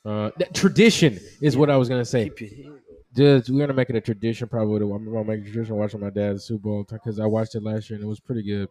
Uh, 0.05 0.31
that 0.39 0.55
tradition 0.55 1.19
is 1.41 1.57
what 1.57 1.71
I 1.71 1.77
was 1.77 1.89
gonna 1.89 2.05
say. 2.05 2.31
Just 3.15 3.51
we're 3.51 3.61
gonna 3.61 3.75
make 3.75 3.91
it 3.91 3.97
a 3.97 4.01
tradition. 4.01 4.49
Probably 4.49 4.83
I'm 4.83 5.05
gonna 5.05 5.25
make 5.25 5.41
a 5.41 5.51
tradition 5.51 5.77
watching 5.77 6.01
my 6.01 6.11
dad's 6.11 6.45
Super 6.45 6.63
Bowl 6.63 6.87
because 6.91 7.21
I 7.21 7.27
watched 7.27 7.55
it 7.55 7.63
last 7.63 7.89
year 7.89 7.99
and 7.99 8.05
it 8.05 8.09
was 8.09 8.21
pretty 8.21 8.43
good. 8.43 8.69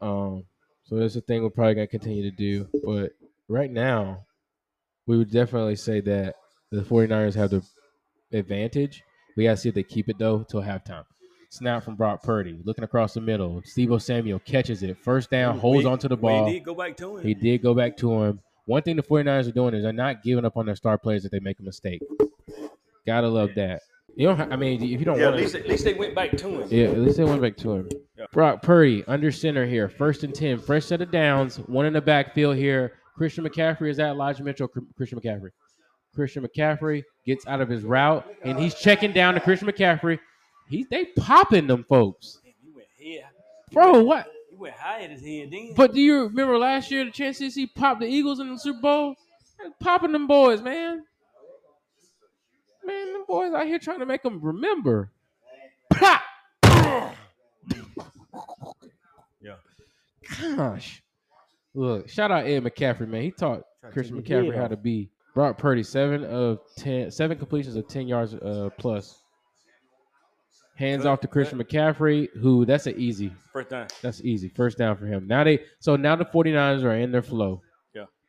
Um, 0.00 0.44
so 0.84 0.96
that's 0.96 1.16
a 1.16 1.20
thing 1.20 1.42
we're 1.42 1.50
probably 1.50 1.74
gonna 1.74 1.86
continue 1.86 2.28
to 2.28 2.36
do. 2.36 2.68
But 2.84 3.12
right 3.50 3.70
now, 3.70 4.24
we 5.06 5.18
would 5.18 5.30
definitely 5.30 5.76
say 5.76 6.00
that 6.00 6.36
the 6.70 6.82
49ers 6.82 7.34
have 7.34 7.50
the 7.50 7.62
advantage. 8.32 9.02
We 9.36 9.44
gotta 9.44 9.56
see 9.56 9.68
if 9.68 9.74
they 9.74 9.82
keep 9.82 10.08
it 10.08 10.18
though 10.18 10.44
till 10.48 10.62
halftime. 10.62 11.04
Snap 11.50 11.82
from 11.82 11.96
Brock 11.96 12.22
Purdy, 12.22 12.60
looking 12.64 12.84
across 12.84 13.14
the 13.14 13.20
middle. 13.20 13.60
Steve 13.64 13.90
Samuel 14.00 14.38
catches 14.38 14.84
it, 14.84 14.96
first 15.02 15.30
down, 15.30 15.58
holds 15.58 15.84
onto 15.84 16.06
the 16.06 16.16
ball. 16.16 16.46
He 16.46 16.54
did 16.54 16.64
go 16.64 16.74
back 16.74 16.96
to 16.98 17.16
him. 17.16 17.26
He 17.26 17.34
did 17.34 17.60
go 17.60 17.74
back 17.74 17.96
to 17.98 18.22
him. 18.22 18.40
One 18.66 18.82
thing 18.82 18.94
the 18.94 19.02
49ers 19.02 19.48
are 19.48 19.52
doing 19.52 19.74
is 19.74 19.82
they're 19.82 19.92
not 19.92 20.22
giving 20.22 20.44
up 20.44 20.56
on 20.56 20.66
their 20.66 20.76
star 20.76 20.96
players 20.96 21.24
if 21.24 21.32
they 21.32 21.40
make 21.40 21.58
a 21.58 21.64
mistake. 21.64 22.00
Gotta 23.04 23.28
love 23.28 23.50
that. 23.56 23.80
You 24.16 24.28
don't. 24.28 24.36
ha- 24.36 24.48
I 24.50 24.56
mean, 24.56 24.82
if 24.82 25.00
you 25.00 25.04
don't 25.04 25.18
yeah, 25.18 25.26
at 25.26 25.30
want 25.30 25.40
least, 25.40 25.54
to, 25.54 25.60
at 25.60 25.68
least 25.68 25.84
they 25.84 25.94
went 25.94 26.14
back 26.14 26.36
to 26.36 26.48
him. 26.48 26.68
yeah, 26.70 26.88
at 26.88 26.98
least 26.98 27.16
they 27.16 27.24
went 27.24 27.42
back 27.42 27.56
to 27.58 27.72
him. 27.72 27.88
Yeah. 28.16 28.26
Brock 28.32 28.62
Purdy 28.62 29.02
under 29.08 29.32
center 29.32 29.66
here, 29.66 29.88
first 29.88 30.22
and 30.22 30.34
ten, 30.34 30.58
fresh 30.58 30.84
set 30.86 31.00
of 31.00 31.10
downs, 31.10 31.56
one 31.56 31.86
in 31.86 31.92
the 31.92 32.00
backfield 32.00 32.56
here. 32.56 32.92
Christian 33.20 33.44
McCaffrey 33.44 33.90
is 33.90 34.00
at 34.00 34.12
Elijah 34.12 34.42
Mitchell? 34.42 34.66
Christian 34.96 35.20
McCaffrey. 35.20 35.50
Christian 36.14 36.42
McCaffrey 36.42 37.02
gets 37.26 37.46
out 37.46 37.60
of 37.60 37.68
his 37.68 37.82
route 37.82 38.26
and 38.42 38.58
he's 38.58 38.74
checking 38.74 39.12
down 39.12 39.34
to 39.34 39.40
Christian 39.40 39.68
McCaffrey. 39.68 40.18
He 40.70 40.86
they 40.90 41.04
popping 41.04 41.66
them 41.66 41.84
folks, 41.86 42.38
Damn, 42.42 42.54
He 42.64 42.70
went 42.74 42.86
head. 42.98 43.30
bro. 43.72 44.02
What? 44.04 44.26
He 44.48 44.56
went 44.56 44.74
high 44.74 45.02
at 45.02 45.10
his 45.10 45.22
head. 45.22 45.52
But 45.76 45.92
do 45.92 46.00
you 46.00 46.28
remember 46.28 46.56
last 46.56 46.90
year 46.90 47.04
the 47.04 47.10
chances 47.10 47.54
he 47.54 47.66
popped 47.66 48.00
the 48.00 48.06
Eagles 48.06 48.40
in 48.40 48.50
the 48.54 48.58
Super 48.58 48.80
Bowl? 48.80 49.14
Popping 49.80 50.12
them 50.12 50.26
boys, 50.26 50.62
man. 50.62 51.04
Man, 52.82 53.12
them 53.12 53.24
boys 53.28 53.52
out 53.52 53.66
here 53.66 53.78
trying 53.78 53.98
to 53.98 54.06
make 54.06 54.22
them 54.22 54.40
remember. 54.40 55.12
Pop! 55.92 56.22
Yeah. 59.42 59.56
Gosh. 60.56 61.02
Look, 61.74 62.08
shout 62.08 62.30
out 62.30 62.46
Ed 62.46 62.64
McCaffrey, 62.64 63.08
man. 63.08 63.22
He 63.22 63.30
taught 63.30 63.62
Christian 63.92 64.20
McCaffrey 64.20 64.56
how 64.56 64.66
to 64.68 64.76
be. 64.76 65.10
Brock 65.34 65.58
Purdy, 65.58 65.82
seven 65.82 66.24
of 66.24 66.58
ten, 66.76 67.10
seven 67.10 67.38
completions 67.38 67.76
of 67.76 67.86
ten 67.86 68.08
yards 68.08 68.34
uh, 68.34 68.70
plus. 68.78 69.22
Hands 70.74 71.04
off 71.04 71.20
to 71.20 71.28
Christian 71.28 71.58
McCaffrey, 71.62 72.28
who 72.40 72.64
that's 72.64 72.86
an 72.86 72.94
easy. 72.98 73.32
First 73.52 73.70
time. 73.70 73.86
That's 74.02 74.22
easy. 74.22 74.48
First 74.48 74.78
down 74.78 74.96
for 74.96 75.06
him. 75.06 75.28
Now 75.28 75.44
they 75.44 75.60
so 75.78 75.94
now 75.94 76.16
the 76.16 76.24
49ers 76.24 76.82
are 76.82 76.96
in 76.96 77.12
their 77.12 77.22
flow. 77.22 77.62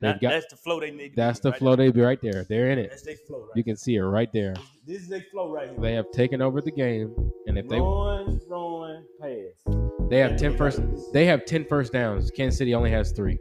Yeah. 0.02 0.14
They've 0.14 0.20
That, 0.20 0.22
got- 0.22 0.30
that's 0.32 0.48
the 0.52 0.56
flow 0.58 0.80
they 0.80 0.92
need. 0.92 1.10
to 1.10 1.16
That's 1.16 1.40
be, 1.40 1.44
the 1.44 1.50
right 1.52 1.60
flow 1.60 1.76
there. 1.76 1.86
they 1.88 1.92
be 1.92 2.02
right 2.02 2.22
there. 2.22 2.44
They're 2.50 2.72
in 2.72 2.80
it. 2.80 2.90
That's 2.90 3.04
their 3.04 3.16
flow. 3.16 3.40
Right 3.42 3.50
You 3.56 3.64
can 3.64 3.76
see 3.76 3.96
it 3.96 4.02
right 4.02 4.32
there. 4.34 4.56
This 4.86 5.02
is 5.04 5.08
their 5.10 5.22
flow 5.32 5.52
right 5.52 5.70
here. 5.70 5.80
They 5.80 5.94
have 5.94 6.12
taken 6.12 6.42
over 6.42 6.60
the 6.62 6.72
game, 6.72 7.14
and 7.48 7.58
if 7.58 7.68
they 7.68 7.80
run, 7.80 8.40
run, 8.50 9.04
pass. 9.22 9.76
they 10.10 10.18
have 10.20 10.38
10 10.38 10.58
first 10.58 10.82
they 11.14 11.26
have 11.26 11.46
10 11.46 11.66
first 11.66 11.94
downs. 11.94 12.32
Kansas 12.32 12.58
City 12.58 12.74
only 12.74 12.90
has 12.92 13.12
three. 13.12 13.38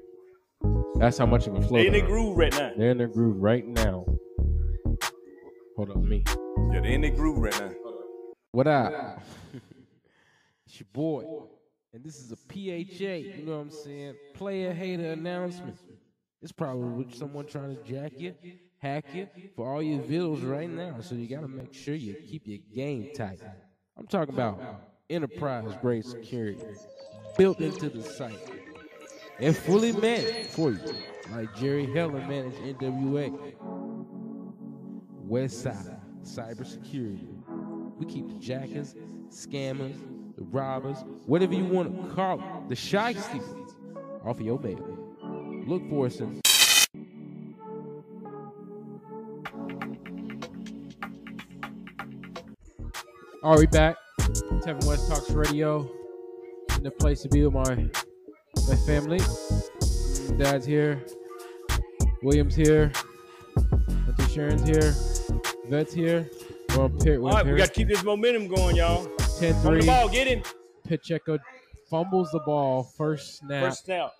That's 0.97 1.17
how 1.17 1.25
much 1.27 1.47
of 1.47 1.55
a 1.55 1.63
flow. 1.63 1.79
They 1.79 1.87
in 1.87 1.93
they're 1.95 2.03
their 2.03 2.11
on. 2.11 2.11
groove 2.11 2.37
right 2.37 2.53
now. 2.53 2.73
They're 2.77 2.91
in 2.91 2.99
their 2.99 3.09
groove 3.09 3.41
right 3.41 3.67
now. 3.67 4.05
Hold 5.77 5.91
on, 5.93 6.07
me. 6.07 6.23
Yeah, 6.75 6.81
they 6.81 6.93
in 6.93 7.01
their 7.01 7.11
groove 7.11 7.39
right 7.39 7.59
now. 7.59 7.71
What 8.53 8.67
up? 8.67 9.23
it's 10.67 10.79
your 10.79 10.87
boy, 10.93 11.25
and 11.95 12.05
this 12.05 12.17
is 12.19 12.33
a 12.33 12.37
PHA. 12.37 13.39
You 13.39 13.45
know 13.47 13.53
what 13.57 13.63
I'm 13.63 13.71
saying? 13.71 14.15
Player 14.35 14.75
hater 14.75 15.13
announcement. 15.13 15.79
It's 16.43 16.53
probably 16.53 17.07
someone 17.13 17.47
trying 17.47 17.77
to 17.77 17.83
jack 17.83 18.13
you, 18.17 18.35
hack 18.79 19.05
you 19.13 19.29
for 19.55 19.73
all 19.73 19.83
your 19.83 20.01
videos 20.01 20.49
right 20.49 20.71
now. 20.71 21.01
So 21.01 21.15
you 21.15 21.29
got 21.29 21.43
to 21.43 21.49
make 21.49 21.75
sure 21.75 21.95
you 21.95 22.15
keep 22.15 22.47
your 22.47 22.61
game 22.75 23.11
tight. 23.15 23.41
I'm 23.99 24.07
talking 24.07 24.35
about 24.35 24.61
enterprise 25.11 25.77
grade 25.83 26.05
security 26.05 26.63
built 27.37 27.61
into 27.61 27.91
the 27.91 28.03
site 28.03 28.39
and 29.39 29.57
fully 29.57 29.93
managed 29.93 30.51
for 30.51 30.71
you, 30.71 30.81
like 31.33 31.55
Jerry 31.57 31.87
Heller 31.87 32.21
managed 32.21 32.59
NWA. 32.59 33.55
Westside 35.29 35.97
Cybersecurity. 36.23 37.29
We 37.99 38.07
keep 38.07 38.29
the 38.29 38.35
jackers, 38.35 38.95
scammers, 39.29 39.95
the 40.37 40.43
robbers, 40.45 40.99
whatever 41.27 41.55
you 41.55 41.65
want 41.65 42.09
to 42.09 42.15
call 42.15 42.41
it, 42.41 42.69
the 42.69 42.75
shy 42.75 43.15
off 44.25 44.41
of 44.41 44.41
your 44.41 44.59
mail. 44.59 44.90
Look 45.71 45.89
for 45.89 46.07
us 46.07 46.19
in 46.19 46.41
All 53.45 53.53
right, 53.53 53.61
we 53.61 53.67
back. 53.69 53.95
Tevin 54.19 54.85
West 54.85 55.09
tOCS 55.09 55.37
Radio. 55.37 55.89
In 56.75 56.83
the 56.83 56.91
place 56.91 57.23
to 57.23 57.29
be 57.29 57.47
with 57.47 57.55
my 57.55 57.89
my 58.69 58.75
family. 58.85 59.21
Dad's 60.39 60.67
here. 60.67 61.07
Williams 62.25 62.57
here. 62.57 62.91
Auntie 64.09 64.35
Sharon's 64.35 64.69
here. 64.69 64.93
Vet's 65.69 65.95
here. 65.95 66.29
We're 66.71 66.83
on 66.83 66.99
pit. 66.99 67.21
All 67.21 67.31
right, 67.31 67.47
we 67.47 67.57
got 67.57 67.67
to 67.67 67.73
keep 67.73 67.87
this 67.87 68.03
momentum 68.03 68.49
going, 68.49 68.75
y'all. 68.75 69.05
10 69.39 69.55
From 69.63 69.75
the 69.75 69.83
3. 69.83 69.87
ball, 69.87 70.09
get 70.09 70.27
him. 70.27 70.43
Pacheco 70.89 71.39
fumbles 71.89 72.33
the 72.33 72.41
ball. 72.41 72.83
First 72.83 73.39
snap. 73.39 73.63
First 73.63 73.85
snap. 73.85 74.15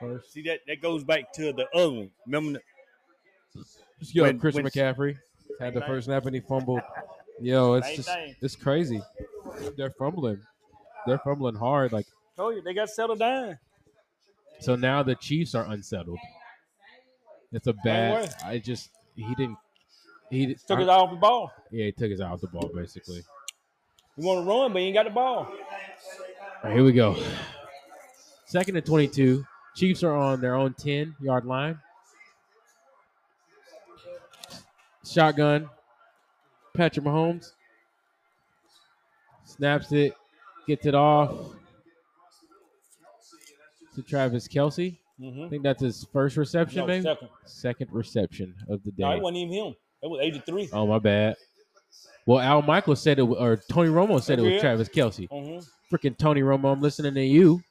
First. 0.00 0.32
See 0.32 0.42
that 0.42 0.60
that 0.66 0.80
goes 0.82 1.04
back 1.04 1.32
to 1.34 1.52
the 1.52 1.66
other 1.74 1.90
one. 1.92 2.10
Remember? 2.26 2.60
Yo, 4.12 4.24
when- 4.24 4.38
Christian 4.38 4.64
when- 4.64 4.72
McCaffrey 4.72 5.16
had 5.60 5.74
the 5.74 5.80
first 5.82 6.06
snap 6.06 6.26
and 6.26 6.34
he 6.34 6.40
fumbled. 6.40 6.80
Yo, 7.40 7.74
it's 7.74 7.86
Same 7.86 7.96
just 7.96 8.08
thing. 8.08 8.36
it's 8.40 8.56
crazy. 8.56 9.00
They're 9.76 9.90
fumbling. 9.90 10.40
They're 11.06 11.18
fumbling 11.18 11.54
hard. 11.54 11.92
Like 11.92 12.06
Told 12.36 12.56
you 12.56 12.62
they 12.62 12.74
got 12.74 12.88
settled 12.90 13.18
down. 13.20 13.58
so 14.60 14.74
now 14.76 15.02
the 15.02 15.14
Chiefs 15.14 15.54
are 15.54 15.64
unsettled. 15.70 16.18
It's 17.52 17.66
a 17.68 17.72
bad. 17.72 18.34
I 18.44 18.58
just 18.58 18.90
he 19.14 19.32
didn't. 19.36 19.58
He 20.30 20.54
Took 20.54 20.78
I- 20.78 20.80
his 20.80 20.88
eye 20.88 20.94
off 20.96 21.10
the 21.10 21.16
ball. 21.16 21.52
Yeah, 21.70 21.84
he 21.86 21.92
took 21.92 22.10
his 22.10 22.20
eye 22.20 22.28
off 22.28 22.40
the 22.40 22.48
ball 22.48 22.70
basically. 22.74 23.22
You 24.16 24.26
want 24.26 24.44
to 24.44 24.48
run, 24.50 24.72
but 24.72 24.78
you 24.80 24.86
ain't 24.88 24.94
got 24.94 25.04
the 25.04 25.10
ball. 25.10 25.38
All 25.46 25.50
right, 26.64 26.72
here 26.74 26.84
we 26.84 26.92
go. 26.92 27.16
Second 28.46 28.76
and 28.76 28.86
22. 28.86 29.44
Chiefs 29.74 30.02
are 30.02 30.14
on 30.14 30.40
their 30.40 30.54
own 30.54 30.74
10 30.74 31.16
yard 31.20 31.44
line. 31.44 31.78
Shotgun. 35.04 35.68
Patrick 36.74 37.04
Mahomes 37.06 37.52
snaps 39.44 39.92
it, 39.92 40.14
gets 40.66 40.86
it 40.86 40.94
off 40.94 41.54
to 43.94 44.02
Travis 44.02 44.48
Kelce. 44.48 44.98
Mm-hmm. 45.20 45.44
I 45.44 45.48
think 45.48 45.62
that's 45.62 45.80
his 45.80 46.04
first 46.12 46.36
reception, 46.36 46.80
No, 46.80 46.86
maybe 46.86 47.02
second. 47.02 47.28
second 47.44 47.88
reception 47.92 48.54
of 48.68 48.82
the 48.82 48.90
day. 48.90 49.04
No, 49.04 49.12
it 49.12 49.22
wasn't 49.22 49.36
even 49.38 49.54
him. 49.54 49.74
It 50.02 50.10
was 50.10 50.20
83. 50.20 50.70
Oh 50.72 50.86
my 50.88 50.98
bad. 50.98 51.36
Well, 52.26 52.40
Al 52.40 52.62
Michael 52.62 52.96
said 52.96 53.20
it, 53.20 53.22
or 53.22 53.56
Tony 53.70 53.90
Romo 53.90 54.20
said 54.20 54.40
it 54.40 54.42
was 54.42 54.60
Travis 54.60 54.88
Kelce. 54.88 55.28
Mm-hmm. 55.28 55.94
Freaking 55.94 56.16
Tony 56.18 56.40
Romo, 56.40 56.72
I'm 56.72 56.80
listening 56.80 57.14
to 57.14 57.24
you. 57.24 57.62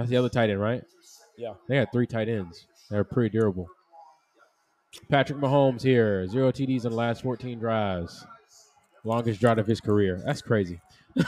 That's 0.00 0.10
the 0.10 0.16
other 0.16 0.30
tight 0.30 0.48
end, 0.48 0.60
right? 0.60 0.82
Yeah. 1.36 1.52
They 1.68 1.76
got 1.76 1.92
three 1.92 2.06
tight 2.06 2.30
ends. 2.30 2.66
They're 2.90 3.04
pretty 3.04 3.28
durable. 3.28 3.68
Patrick 5.10 5.38
Mahomes 5.38 5.82
here, 5.82 6.26
zero 6.26 6.50
TDs 6.50 6.86
in 6.86 6.90
the 6.90 6.96
last 6.96 7.22
14 7.22 7.58
drives. 7.58 8.26
Longest 9.04 9.40
drought 9.40 9.58
of 9.58 9.66
his 9.66 9.78
career. 9.78 10.22
That's 10.24 10.40
crazy. 10.40 10.80
that 11.14 11.26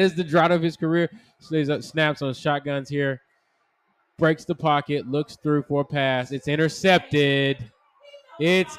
is 0.00 0.16
the 0.16 0.24
drought 0.24 0.50
of 0.50 0.62
his 0.62 0.76
career. 0.76 1.08
Snaps 1.40 2.22
on 2.22 2.34
shotguns 2.34 2.88
here. 2.88 3.20
Breaks 4.18 4.44
the 4.44 4.56
pocket, 4.56 5.06
looks 5.06 5.36
through 5.42 5.62
for 5.62 5.82
a 5.82 5.84
pass. 5.84 6.32
It's 6.32 6.48
intercepted. 6.48 7.70
It's 8.40 8.76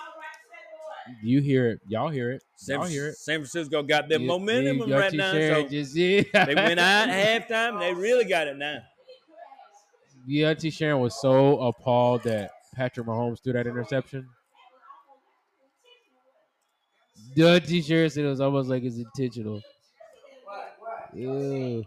you 1.21 1.41
hear 1.41 1.69
it. 1.69 1.79
Y'all 1.87 2.09
hear 2.09 2.31
it. 2.31 2.41
San, 2.55 2.79
Y'all 2.79 2.87
hear 2.87 3.07
it. 3.09 3.15
San 3.17 3.39
Francisco 3.39 3.83
got 3.83 4.09
that 4.09 4.21
You- 4.21 4.27
momentum 4.27 4.87
you 4.89 4.95
right 4.97 5.13
now. 5.13 5.31
So 5.33 5.67
just- 5.67 5.95
yeah. 5.95 6.23
they 6.45 6.55
went 6.55 6.79
out 6.79 7.09
at 7.09 7.47
halftime 7.49 7.79
they 7.79 7.93
really 7.93 8.25
got 8.25 8.47
it 8.47 8.57
now. 8.57 8.79
Deontay 10.27 10.71
Sharon 10.71 10.99
was 10.99 11.19
so 11.19 11.59
appalled 11.59 12.23
that 12.23 12.51
Patrick 12.73 13.05
Mahomes 13.05 13.43
threw 13.43 13.53
that 13.53 13.67
interception. 13.67 14.27
Deontay 17.35 17.83
Sharon 17.85 18.09
said 18.09 18.25
it 18.25 18.29
was 18.29 18.41
almost 18.41 18.69
like 18.69 18.83
it's 18.83 18.97
intentional. 18.97 19.61
Ew. 21.13 21.83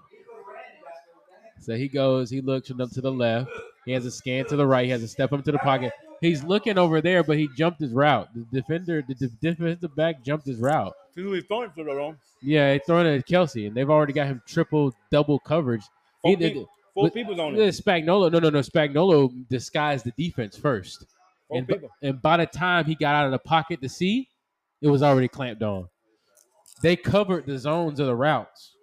So 1.60 1.74
he 1.76 1.88
goes, 1.88 2.30
he 2.30 2.40
looks 2.40 2.70
up 2.70 2.90
to 2.90 3.00
the 3.00 3.10
left. 3.10 3.50
He 3.86 3.92
has 3.92 4.04
a 4.04 4.10
scan 4.10 4.44
to 4.46 4.56
the 4.56 4.66
right. 4.66 4.84
He 4.84 4.90
has 4.90 5.02
a 5.02 5.08
step 5.08 5.32
up 5.32 5.44
to 5.44 5.52
the 5.52 5.58
pocket. 5.58 5.92
He's 6.20 6.42
looking 6.44 6.78
over 6.78 7.00
there, 7.00 7.22
but 7.22 7.36
he 7.38 7.48
jumped 7.56 7.80
his 7.80 7.92
route. 7.92 8.28
The 8.34 8.60
defender, 8.60 9.02
the 9.06 9.14
de- 9.14 9.28
defensive 9.40 9.94
back 9.94 10.22
jumped 10.24 10.46
his 10.46 10.58
route. 10.58 10.94
Who 11.14 11.32
he's 11.32 11.44
throwing 11.44 11.70
for 11.70 11.84
though? 11.84 12.16
Yeah, 12.42 12.72
he 12.74 12.78
throwing 12.86 13.06
it 13.06 13.16
at 13.18 13.26
Kelce, 13.26 13.66
and 13.66 13.76
they've 13.76 13.88
already 13.90 14.12
got 14.12 14.26
him 14.26 14.42
triple, 14.46 14.94
double 15.10 15.38
coverage. 15.38 15.82
Four, 16.22 16.30
He 16.30 16.36
people, 16.36 16.68
four 16.94 17.04
with- 17.04 17.14
people's 17.14 17.38
on 17.38 17.54
it. 17.54 17.58
Spagnolo. 17.58 18.30
No, 18.30 18.38
no, 18.38 18.50
no. 18.50 18.60
Spagnolo 18.60 19.46
disguised 19.48 20.04
the 20.04 20.12
defense 20.16 20.56
first. 20.56 21.06
Four 21.48 21.58
And, 21.58 21.68
people. 21.68 21.88
and 22.02 22.20
by 22.20 22.36
the 22.38 22.46
time 22.46 22.84
he 22.84 22.94
got 22.94 23.14
out 23.14 23.26
of 23.26 23.32
the 23.32 23.38
pocket 23.38 23.80
to 23.82 23.88
see, 23.88 24.28
it 24.82 24.88
was 24.88 25.02
already 25.02 25.28
clamped 25.28 25.62
on. 25.62 25.88
They 26.82 26.96
covered 26.96 27.46
the 27.46 27.58
zones 27.58 28.00
of 28.00 28.06
the 28.06 28.14
routes. 28.16 28.74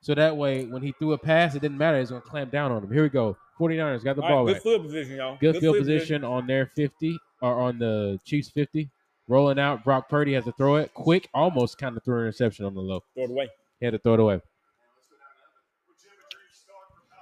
So 0.00 0.14
that 0.14 0.36
way, 0.36 0.64
when 0.64 0.82
he 0.82 0.92
threw 0.92 1.12
a 1.12 1.18
pass, 1.18 1.54
it 1.54 1.60
didn't 1.62 1.78
matter. 1.78 1.98
It's 1.98 2.10
going 2.10 2.22
to 2.22 2.28
clamp 2.28 2.50
down 2.50 2.72
on 2.72 2.82
him. 2.82 2.90
Here 2.92 3.02
we 3.02 3.08
go. 3.08 3.36
49ers 3.62 4.04
got 4.04 4.16
the 4.16 4.22
All 4.22 4.28
ball 4.28 4.46
right, 4.46 4.54
good 4.54 4.62
field 4.62 4.82
position, 4.82 5.16
y'all. 5.16 5.36
Good, 5.40 5.52
field 5.54 5.62
field 5.62 5.78
position 5.78 6.24
on 6.24 6.46
their 6.46 6.66
50 6.66 7.18
or 7.40 7.60
on 7.60 7.78
the 7.78 8.18
Chiefs 8.24 8.50
50. 8.50 8.90
Rolling 9.28 9.58
out. 9.58 9.84
Brock 9.84 10.08
Purdy 10.08 10.34
has 10.34 10.44
to 10.44 10.52
throw 10.52 10.76
it. 10.76 10.92
Quick, 10.94 11.28
almost 11.32 11.78
kind 11.78 11.96
of 11.96 12.04
threw 12.04 12.16
an 12.16 12.22
interception 12.22 12.64
on 12.64 12.74
the 12.74 12.80
low. 12.80 13.04
Throw 13.14 13.24
it 13.24 13.30
away. 13.30 13.48
He 13.78 13.86
had 13.86 13.92
to 13.92 13.98
throw 13.98 14.14
it 14.14 14.20
away. 14.20 14.40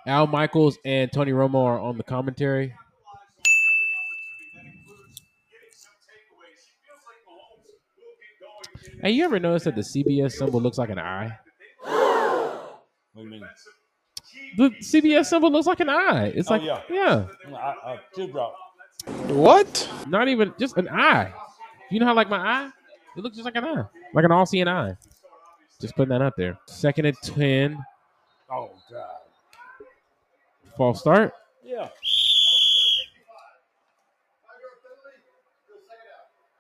Al 0.07 0.27
Michaels 0.27 0.79
and 0.85 1.13
Tony 1.13 1.33
Romo 1.33 1.63
are 1.63 1.79
on 1.79 1.99
the 1.99 2.03
commentary. 2.03 2.75
Hey, 9.03 9.11
you 9.11 9.25
ever 9.25 9.39
notice 9.39 9.65
that 9.65 9.77
the 9.77 9.83
CBS 9.83 10.33
symbol 10.33 10.61
looks 10.61 10.79
like 10.79 10.91
an 10.91 10.99
eye? 10.99 11.39
What 11.83 12.83
do 13.15 13.23
you 13.23 13.31
mean? 13.31 13.43
The 14.57 14.71
CBS 14.81 15.27
symbol 15.27 15.51
looks 15.51 15.67
like 15.67 15.81
an 15.81 15.89
eye. 15.89 16.33
It's 16.35 16.51
Oh, 16.51 16.55
like, 16.55 16.63
yeah. 16.63 16.81
yeah, 16.91 17.27
I, 17.55 17.59
I, 17.95 18.01
teardrop. 18.15 18.55
not 20.09 20.29
even 20.29 20.53
just 20.59 20.77
an 20.77 20.89
eye. 20.89 21.33
You 21.91 22.01
know 22.01 22.07
how 22.07 22.15
like 22.15 22.29
my 22.29 22.39
eye? 22.39 22.71
It 23.17 23.23
looks 23.23 23.37
just 23.37 23.45
like 23.45 23.57
an 23.57 23.65
eye, 23.65 23.85
like 24.15 24.25
an 24.25 24.33
all-seeing 24.33 24.69
eye. 24.69 24.97
Just 25.81 25.97
putting 25.97 26.11
that 26.11 26.23
out 26.23 26.37
there. 26.37 26.59
Second 26.67 27.07
and 27.07 27.17
ten. 27.23 27.79
Oh 28.51 28.71
God. 28.91 29.07
false 30.77 31.01
start. 31.01 31.33
Yeah. 31.65 31.89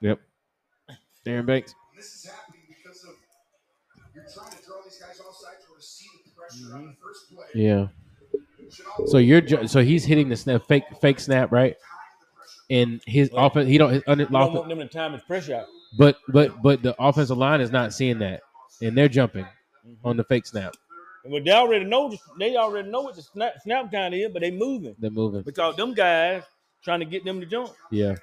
Yep. 0.00 0.20
Aaron 1.26 1.46
Banks. 1.46 1.74
This 1.94 2.06
is 2.14 2.30
happening 2.30 2.62
because 2.68 3.04
of 3.04 3.10
you're 4.14 4.24
trying 4.24 4.50
to 4.56 4.64
draw 4.64 4.76
these 4.82 4.96
guys 4.98 5.20
offside 5.20 5.60
to 5.68 5.74
receive 5.76 6.08
the 6.24 6.30
pressure 6.32 6.38
on 6.38 6.38
the 6.38 6.38
first 6.38 6.38
play. 6.38 6.39
Yeah. 7.54 7.88
So 9.06 9.18
you're 9.18 9.40
ju- 9.40 9.66
so 9.66 9.82
he's 9.82 10.04
hitting 10.04 10.28
the 10.28 10.36
snap 10.36 10.62
fake 10.68 10.84
fake 11.00 11.18
snap 11.20 11.50
right, 11.50 11.76
and 12.70 13.00
his 13.06 13.30
Well, 13.32 13.46
offense 13.46 13.68
he 13.68 13.78
don't 13.78 13.92
his 13.92 14.02
under, 14.06 14.24
You 14.24 14.30
don't 14.30 14.54
want 14.54 14.68
them 14.68 14.78
to 14.78 14.86
time 14.88 15.12
his 15.12 15.22
pressure 15.22 15.56
out. 15.56 15.66
but 15.98 16.16
but 16.28 16.62
but 16.62 16.82
the 16.82 16.94
offensive 17.02 17.36
line 17.36 17.60
is 17.60 17.70
not 17.72 17.92
seeing 17.92 18.18
that, 18.20 18.42
and 18.82 18.96
they're 18.96 19.08
jumping 19.08 19.46
Mm-hmm. 19.86 20.06
on 20.06 20.16
the 20.18 20.24
fake 20.24 20.46
snap. 20.46 20.74
Well, 21.24 21.42
they 21.42 21.50
already 21.52 21.84
know. 21.86 22.14
They 22.38 22.54
already 22.56 22.90
know 22.90 23.00
what 23.00 23.16
the 23.16 23.22
snap, 23.22 23.54
snap 23.62 23.90
count 23.90 24.12
is, 24.14 24.30
but 24.30 24.42
they 24.42 24.50
moving 24.50 24.94
They're 24.98 25.10
moving. 25.10 25.40
because 25.42 25.74
them 25.76 25.94
guys 25.94 26.42
trying 26.84 27.00
to 27.00 27.06
get 27.06 27.24
them 27.24 27.40
to 27.40 27.46
jump. 27.46 27.70
Yeah. 27.90 28.14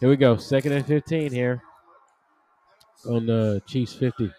Here 0.00 0.08
we 0.10 0.16
go. 0.16 0.36
Second 0.36 0.72
and 0.72 0.86
fifteen 0.86 1.32
here 1.32 1.62
on 3.08 3.24
the 3.26 3.62
Chiefs 3.66 3.94
fifty. 3.94 4.30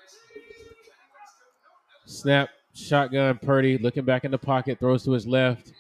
Snap 2.06 2.50
shotgun. 2.78 3.38
Purdy 3.42 3.78
looking 3.78 4.06
back 4.06 4.24
in 4.26 4.32
the 4.32 4.38
pocket, 4.38 4.80
throws 4.80 5.04
to 5.06 5.12
his 5.12 5.26
left, 5.28 5.68
In 5.68 5.74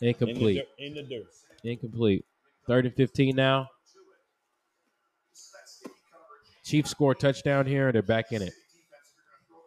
the, 0.00 0.08
incomplete. 0.08 0.56
dirt, 0.56 0.66
in 0.84 0.94
the 0.94 1.02
dirt. 1.02 1.26
Incomplete. 1.64 2.24
Third 2.66 2.86
and 2.86 2.94
15 2.94 3.34
now. 3.36 3.68
Chiefs 6.64 6.90
score 6.90 7.12
a 7.12 7.14
touchdown 7.14 7.66
here. 7.66 7.88
And 7.88 7.94
they're 7.94 8.02
back 8.02 8.32
in 8.32 8.42
it. 8.42 8.52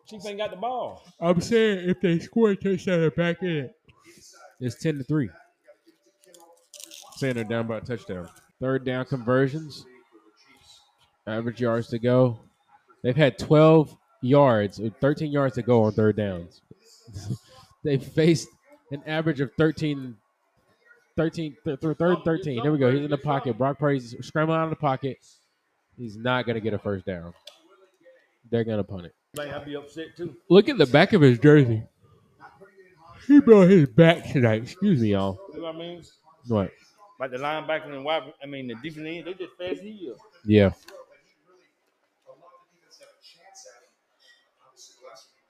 Chiefs 0.07 0.25
ain't 0.25 0.37
got 0.37 0.51
the 0.51 0.57
ball. 0.57 1.03
I'm 1.19 1.41
saying 1.41 1.89
if 1.89 1.99
they 2.01 2.19
score 2.19 2.51
a 2.51 2.55
touchdown 2.55 2.99
and 3.01 3.15
back 3.15 3.41
in 3.41 3.49
it, 3.49 3.75
it's 4.59 4.75
ten 4.75 4.97
to 4.97 5.03
three. 5.03 5.29
Saying 7.15 7.35
they're 7.35 7.43
down 7.43 7.67
by 7.67 7.77
a 7.77 7.81
touchdown. 7.81 8.29
Third 8.59 8.85
down 8.85 9.05
conversions. 9.05 9.85
Average 11.25 11.61
yards 11.61 11.87
to 11.89 11.99
go. 11.99 12.39
They've 13.03 13.15
had 13.15 13.39
12 13.39 13.95
yards, 14.21 14.79
or 14.79 14.89
13 15.01 15.31
yards 15.31 15.55
to 15.55 15.61
go 15.63 15.83
on 15.83 15.93
third 15.93 16.17
downs. 16.17 16.61
they 17.83 17.97
faced 17.97 18.47
an 18.91 19.01
average 19.05 19.41
of 19.41 19.51
13, 19.57 20.15
13, 21.15 21.57
th- 21.63 21.79
th- 21.79 21.97
third 21.97 22.15
and 22.17 22.23
13. 22.23 22.61
Here 22.61 22.71
we 22.71 22.77
go. 22.77 22.91
He's 22.91 23.03
in 23.03 23.09
the 23.09 23.17
pocket. 23.17 23.57
Brock 23.57 23.79
Purdy's 23.79 24.15
scrambling 24.21 24.59
out 24.59 24.65
of 24.65 24.69
the 24.69 24.75
pocket. 24.75 25.17
He's 25.97 26.17
not 26.17 26.45
going 26.45 26.55
to 26.55 26.61
get 26.61 26.73
a 26.73 26.79
first 26.79 27.05
down. 27.05 27.33
They're 28.49 28.63
going 28.63 28.77
to 28.77 28.83
punt 28.83 29.05
it. 29.05 29.15
Man, 29.37 29.53
I'd 29.53 29.65
be 29.65 29.75
upset 29.75 30.17
too. 30.17 30.35
Look 30.49 30.67
at 30.67 30.77
the 30.77 30.85
back 30.85 31.13
of 31.13 31.21
his 31.21 31.39
jersey. 31.39 31.83
He 33.27 33.39
brought 33.39 33.69
his 33.69 33.87
back 33.87 34.29
tonight. 34.31 34.63
Excuse 34.63 34.99
me, 35.01 35.09
y'all. 35.09 35.39
You 35.53 35.61
know 35.61 35.67
what 35.67 35.75
I 35.75 35.79
mean? 35.79 36.03
What? 36.47 36.71
Like 37.19 37.31
the 37.31 37.37
linebacker 37.37 37.93
and 37.93 38.03
wide, 38.03 38.33
I 38.43 38.47
mean 38.47 38.67
the 38.67 38.75
defense 38.75 39.07
end, 39.07 39.27
they 39.27 39.33
just 39.35 39.55
fast 39.57 39.79
here. 39.81 40.15
Yeah. 40.43 40.71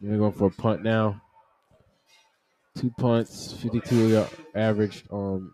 They're 0.02 0.18
going 0.18 0.34
for 0.34 0.48
a 0.48 0.52
punt 0.52 0.84
now. 0.84 1.22
Two 2.82 2.90
punts, 2.98 3.54
52 3.54 4.08
yard 4.08 4.30
averaged 4.56 5.08
on 5.12 5.36
um, 5.36 5.54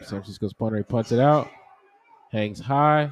San 0.00 0.08
Francisco's 0.08 0.52
punter. 0.52 0.76
He 0.76 0.82
punts 0.82 1.10
it 1.10 1.18
out, 1.18 1.48
hangs 2.30 2.60
high, 2.60 3.10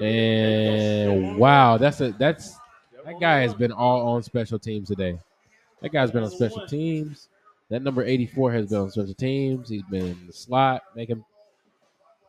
and 0.00 1.36
wow, 1.36 1.78
that's 1.78 2.00
a 2.00 2.12
that's 2.12 2.56
that 3.04 3.20
guy 3.20 3.40
has 3.40 3.54
been 3.54 3.72
all 3.72 4.06
on 4.10 4.22
special 4.22 4.60
teams 4.60 4.86
today. 4.86 5.18
That 5.80 5.90
guy's 5.90 6.12
been 6.12 6.22
on 6.22 6.30
special 6.30 6.64
teams. 6.68 7.28
That 7.68 7.82
number 7.82 8.04
84 8.04 8.52
has 8.52 8.70
been 8.70 8.78
on 8.78 8.90
special 8.90 9.14
teams. 9.14 9.68
He's 9.68 9.82
been 9.90 10.06
in 10.06 10.26
the 10.28 10.32
slot, 10.32 10.82
making 10.94 11.24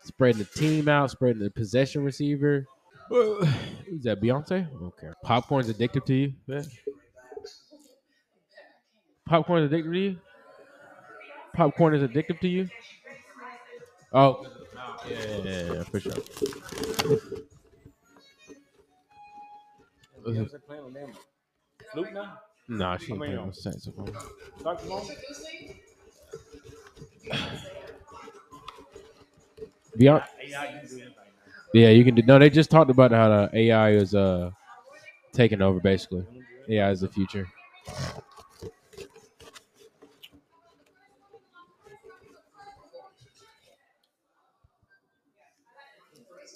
spreading 0.03 0.39
the 0.39 0.59
team 0.59 0.89
out, 0.89 1.11
spreading 1.11 1.43
the 1.43 1.51
possession 1.51 2.03
receiver. 2.03 2.65
Who's 3.09 4.03
that? 4.03 4.19
Beyonce? 4.19 4.67
Okay. 4.81 5.09
Popcorn's 5.23 5.71
addictive 5.71 6.05
to 6.05 6.15
you? 6.15 6.34
Yeah. 6.47 6.63
Popcorn's 9.34 9.71
addictive 9.71 9.91
to 9.93 9.99
you? 9.99 10.17
Popcorn 11.55 11.95
is 11.95 12.03
addictive 12.07 12.39
to 12.41 12.47
you? 12.47 12.69
Oh, 14.13 14.45
yeah, 15.09 15.17
yeah, 15.25 15.38
yeah, 15.43 15.73
yeah, 15.73 15.84
for 15.86 15.99
sure. 15.99 16.13
Beyonce 20.23 20.63
playing 20.67 20.84
on 20.84 20.93
them. 20.93 21.11
Snoop 21.93 22.13
now? 22.13 22.39
Nah, 22.69 22.97
she 22.97 23.13
ain't 23.13 23.21
playing 23.21 23.36
no 23.38 23.51
saxophone. 23.51 24.13
Saxophone? 24.63 25.07
Beyonce. 29.97 30.25
AI 30.43 30.67
can 30.67 30.88
do 30.88 30.95
anything. 30.95 31.13
Yeah, 31.73 31.89
you 31.89 32.03
can 32.05 32.13
do. 32.15 32.21
No, 32.21 32.38
they 32.38 32.51
just 32.51 32.69
talked 32.69 32.91
about 32.91 33.11
how 33.11 33.29
the 33.29 33.49
AI 33.57 33.91
is 33.93 34.13
uh 34.13 34.51
taking 35.34 35.61
over. 35.63 35.79
Basically, 35.79 36.25
AI 36.69 36.91
is 36.91 37.01
the 37.01 37.09
future. 37.09 37.47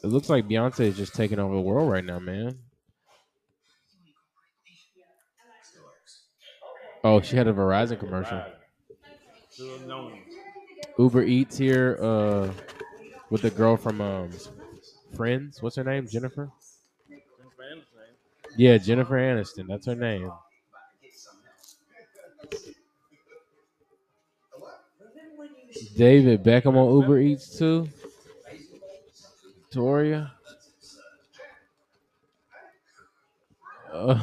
It 0.03 0.07
looks 0.07 0.29
like 0.29 0.47
Beyonce 0.47 0.81
is 0.81 0.97
just 0.97 1.15
taking 1.15 1.39
over 1.39 1.55
the 1.55 1.61
world 1.61 1.91
right 1.91 2.05
now, 2.05 2.19
man. 2.19 2.59
Oh, 7.03 7.21
she 7.21 7.35
had 7.35 7.47
a 7.47 7.53
Verizon 7.53 7.99
commercial. 7.99 8.43
Uber 10.97 11.23
Eats 11.23 11.57
here 11.57 11.97
uh, 12.01 12.49
with 13.29 13.41
the 13.41 13.49
girl 13.49 13.77
from 13.77 14.01
um, 14.01 14.29
Friends. 15.15 15.61
What's 15.61 15.75
her 15.75 15.83
name? 15.83 16.07
Jennifer. 16.07 16.51
Yeah, 18.55 18.77
Jennifer 18.77 19.15
Aniston. 19.15 19.67
That's 19.67 19.85
her 19.85 19.95
name. 19.95 20.31
David 25.95 26.43
Beckham 26.43 26.75
on 26.75 27.01
Uber 27.01 27.19
Eats 27.19 27.57
too. 27.57 27.87
Toria. 29.71 30.33
Uh, 33.91 34.19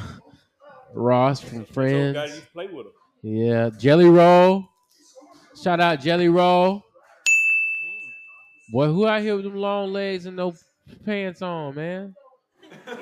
Ross 0.93 1.41
from 1.41 1.65
Friends. 1.65 2.17
used 2.17 2.43
to 2.43 2.47
play 2.53 2.67
with 2.67 2.87
her. 2.87 2.93
Yeah, 3.23 3.71
Jelly 3.79 4.09
Roll. 4.09 4.69
Shout 5.61 5.81
out 5.81 6.01
Jelly 6.01 6.29
Roll. 6.29 6.83
Boy, 8.73 8.87
who 8.87 9.07
out 9.07 9.23
here 9.23 9.37
with 9.37 9.45
them 9.45 9.57
long 9.57 9.93
legs 9.93 10.27
and 10.27 10.37
no 10.37 10.55
pants 11.05 11.43
on, 11.43 11.75
man? 11.75 12.15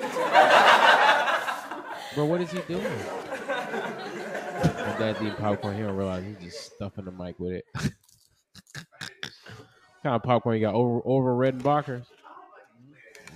Bro, 2.15 2.25
what 2.25 2.41
is 2.41 2.51
he 2.51 2.59
doing? 2.67 2.83
My 2.83 2.89
dad 4.99 5.15
eating 5.19 5.33
popcorn. 5.35 5.75
He 5.75 5.81
don't 5.81 5.95
realize 5.95 6.23
he's 6.23 6.51
just 6.51 6.75
stuffing 6.75 7.05
the 7.05 7.11
mic 7.11 7.39
with 7.39 7.53
it. 7.53 7.65
kind 10.03 10.15
of 10.15 10.23
popcorn 10.23 10.55
you 10.55 10.61
got 10.61 10.75
over 10.75 11.01
over 11.05 11.33
Redenbacher's? 11.33 12.05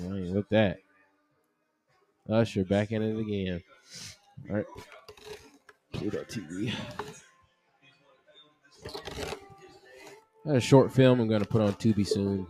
I 0.02 0.16
ain't 0.16 0.36
with 0.36 0.50
that. 0.50 0.80
Usher 2.30 2.64
back 2.64 2.91
in 2.91 3.02
it 3.02 3.20
again. 3.20 3.64
All 4.50 4.56
right. 4.58 4.66
Play 5.93 6.10
that 6.10 6.30
TV. 6.30 6.74
Had 10.45 10.56
a 10.56 10.62
short 10.62 10.91
film 10.91 11.20
I'm 11.20 11.30
to 11.30 11.45
put 11.45 11.62
on 11.62 11.74
Tubi 11.74 12.08
soon. 12.08 12.48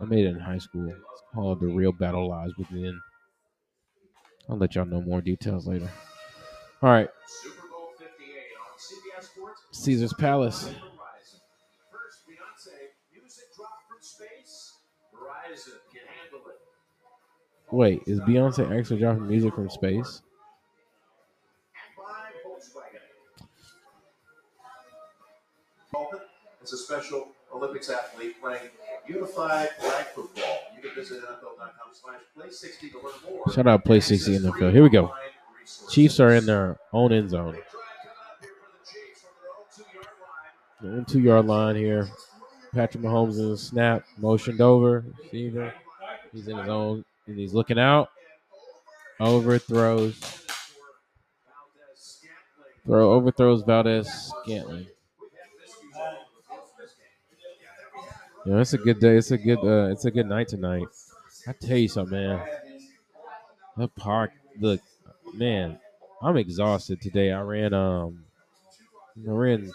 I 0.00 0.04
made 0.04 0.26
it 0.26 0.30
in 0.30 0.40
high 0.40 0.58
school. 0.58 0.88
It's 0.88 1.22
called 1.34 1.60
The 1.60 1.66
Real 1.66 1.92
Battle 1.92 2.28
Lies 2.28 2.50
Within. 2.58 3.00
I'll 4.48 4.58
let 4.58 4.74
y'all 4.74 4.84
know 4.84 5.00
more 5.00 5.20
details 5.20 5.66
later. 5.66 5.90
All 6.82 6.90
right. 6.90 7.08
Super 7.26 7.68
Bowl 7.68 7.92
58 7.98 8.36
on 8.58 9.22
CBS 9.22 9.24
Sports. 9.26 9.60
Caesar's 9.70 10.12
Palace. 10.14 10.70
Wait, 17.72 18.02
is 18.06 18.20
Beyonce 18.20 18.78
actually 18.78 19.00
dropping 19.00 19.26
music 19.26 19.54
from 19.54 19.70
space? 19.70 20.20
And 21.74 21.96
by 21.96 22.28
Volkswagen. 22.46 23.00
Open. 25.96 26.20
It's 26.60 26.74
a 26.74 26.76
special 26.76 27.28
Olympics 27.52 27.88
athlete 27.88 28.38
playing 28.42 28.68
unified 29.08 29.70
flag 29.80 30.04
football. 30.14 30.58
You 30.76 30.82
can 30.82 30.94
visit 30.94 31.22
NFL.com 31.22 31.70
slash 31.94 32.20
play 32.36 32.50
60 32.50 32.90
to 32.90 32.96
learn 32.98 33.12
more. 33.24 33.52
Shout 33.54 33.66
out 33.66 33.84
Play 33.86 34.00
60 34.00 34.38
NFL. 34.40 34.72
Here 34.72 34.82
we 34.82 34.90
go. 34.90 35.14
Chiefs 35.88 36.20
are 36.20 36.32
in 36.32 36.44
their 36.44 36.78
own 36.92 37.10
end 37.10 37.30
zone. 37.30 37.56
They're 40.82 40.98
in 40.98 41.06
two 41.06 41.20
yard 41.20 41.46
line 41.46 41.76
here. 41.76 42.06
Patrick 42.74 43.02
Mahomes 43.02 43.38
in 43.38 43.48
the 43.48 43.56
snap, 43.56 44.04
motioned 44.18 44.60
over. 44.60 45.06
Receiver. 45.22 45.72
He's 46.32 46.48
in 46.48 46.58
his 46.58 46.68
own, 46.68 47.04
and 47.26 47.38
he's 47.38 47.54
looking 47.54 47.78
out. 47.78 48.10
Overthrows. 49.20 50.18
Throw 52.84 53.12
overthrows 53.12 53.62
Valdez 53.62 54.32
Scantling. 54.42 54.86
Yeah, 58.44 58.60
it's 58.60 58.72
a 58.72 58.78
good 58.78 58.98
day. 58.98 59.16
It's 59.16 59.30
a 59.30 59.38
good. 59.38 59.58
Uh, 59.58 59.92
it's 59.92 60.04
a 60.04 60.10
good 60.10 60.26
night 60.26 60.48
tonight. 60.48 60.88
I 61.46 61.52
tell 61.52 61.76
you 61.76 61.88
something, 61.88 62.18
man. 62.18 62.40
That 63.76 63.94
park. 63.94 64.32
Look, 64.58 64.80
man. 65.34 65.78
I'm 66.20 66.36
exhausted 66.36 67.00
today. 67.00 67.30
I 67.30 67.40
ran. 67.40 67.72
Um, 67.72 68.24
I 69.16 69.30
ran. 69.30 69.70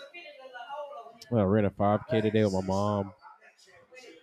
Well, 1.32 1.42
I 1.42 1.46
ran 1.46 1.66
a 1.66 1.70
5K 1.70 2.22
today 2.22 2.44
with 2.44 2.54
my 2.54 2.62
mom. 2.62 3.14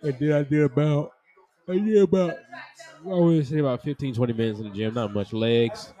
And 0.03 0.17
then 0.19 0.31
I 0.33 0.43
did 0.43 0.61
about. 0.61 1.13
I 1.67 1.79
did 1.79 2.03
about. 2.03 2.37
I 3.05 3.19
would 3.19 3.45
say 3.47 3.59
about 3.59 3.81
15, 3.83 4.13
20 4.15 4.33
minutes 4.33 4.59
in 4.59 4.65
the 4.65 4.71
gym. 4.75 4.93
Not 4.93 5.13
much 5.13 5.31
legs. 5.33 5.93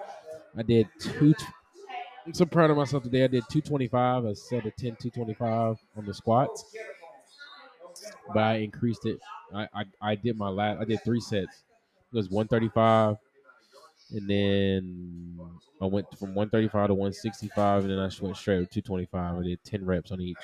I 0.57 0.63
did 0.63 0.87
two. 0.99 1.33
I'm 2.25 2.33
so 2.33 2.45
proud 2.45 2.71
of 2.71 2.77
myself 2.77 3.03
today. 3.03 3.23
I 3.25 3.27
did 3.27 3.45
225. 3.49 4.25
I 4.25 4.33
set 4.33 4.65
a 4.65 4.71
10, 4.71 4.97
225 4.97 5.77
on 5.95 6.05
the 6.05 6.13
squats 6.13 6.65
but 8.33 8.43
I 8.43 8.55
increased 8.57 9.05
it. 9.05 9.19
I, 9.53 9.67
I, 9.73 9.85
I 10.01 10.15
did 10.15 10.37
my 10.37 10.49
last. 10.49 10.79
I 10.81 10.85
did 10.85 11.03
three 11.03 11.19
sets. 11.19 11.63
It 12.11 12.15
was 12.15 12.29
135, 12.29 13.17
and 14.11 14.29
then 14.29 15.59
I 15.81 15.85
went 15.85 16.07
from 16.17 16.35
135 16.35 16.87
to 16.89 16.93
165, 16.93 17.83
and 17.83 17.91
then 17.91 17.99
I 17.99 18.09
went 18.21 18.37
straight 18.37 18.69
to 18.71 18.81
225. 18.81 19.39
I 19.39 19.43
did 19.43 19.63
10 19.63 19.85
reps 19.85 20.11
on 20.11 20.21
each. 20.21 20.37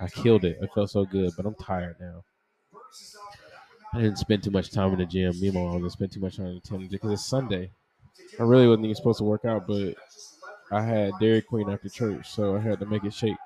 I 0.00 0.08
killed 0.08 0.44
it. 0.44 0.58
It 0.60 0.70
felt 0.74 0.90
so 0.90 1.04
good, 1.04 1.32
but 1.36 1.46
I'm 1.46 1.54
tired 1.54 1.96
now. 2.00 2.24
I 3.94 4.02
didn't 4.02 4.18
spend 4.18 4.42
too 4.42 4.50
much 4.50 4.70
time 4.72 4.92
in 4.92 4.98
the 4.98 5.06
gym. 5.06 5.38
Me 5.40 5.48
and 5.48 5.54
my 5.56 5.62
mom 5.62 5.78
didn't 5.78 5.92
spend 5.92 6.12
too 6.12 6.20
much 6.20 6.36
time 6.36 6.46
in 6.46 6.54
the 6.56 6.60
gym 6.68 6.88
because 6.88 7.12
it's 7.12 7.24
Sunday. 7.26 7.70
I 8.38 8.42
really 8.42 8.66
wasn't 8.66 8.86
even 8.86 8.96
supposed 8.96 9.18
to 9.18 9.24
work 9.24 9.44
out, 9.44 9.66
but 9.66 9.94
I 10.72 10.82
had 10.82 11.12
Dairy 11.20 11.42
Queen 11.42 11.70
after 11.70 11.88
church, 11.88 12.28
so 12.30 12.56
I 12.56 12.60
had 12.60 12.80
to 12.80 12.86
make 12.86 13.04
it 13.04 13.14
shake. 13.14 13.36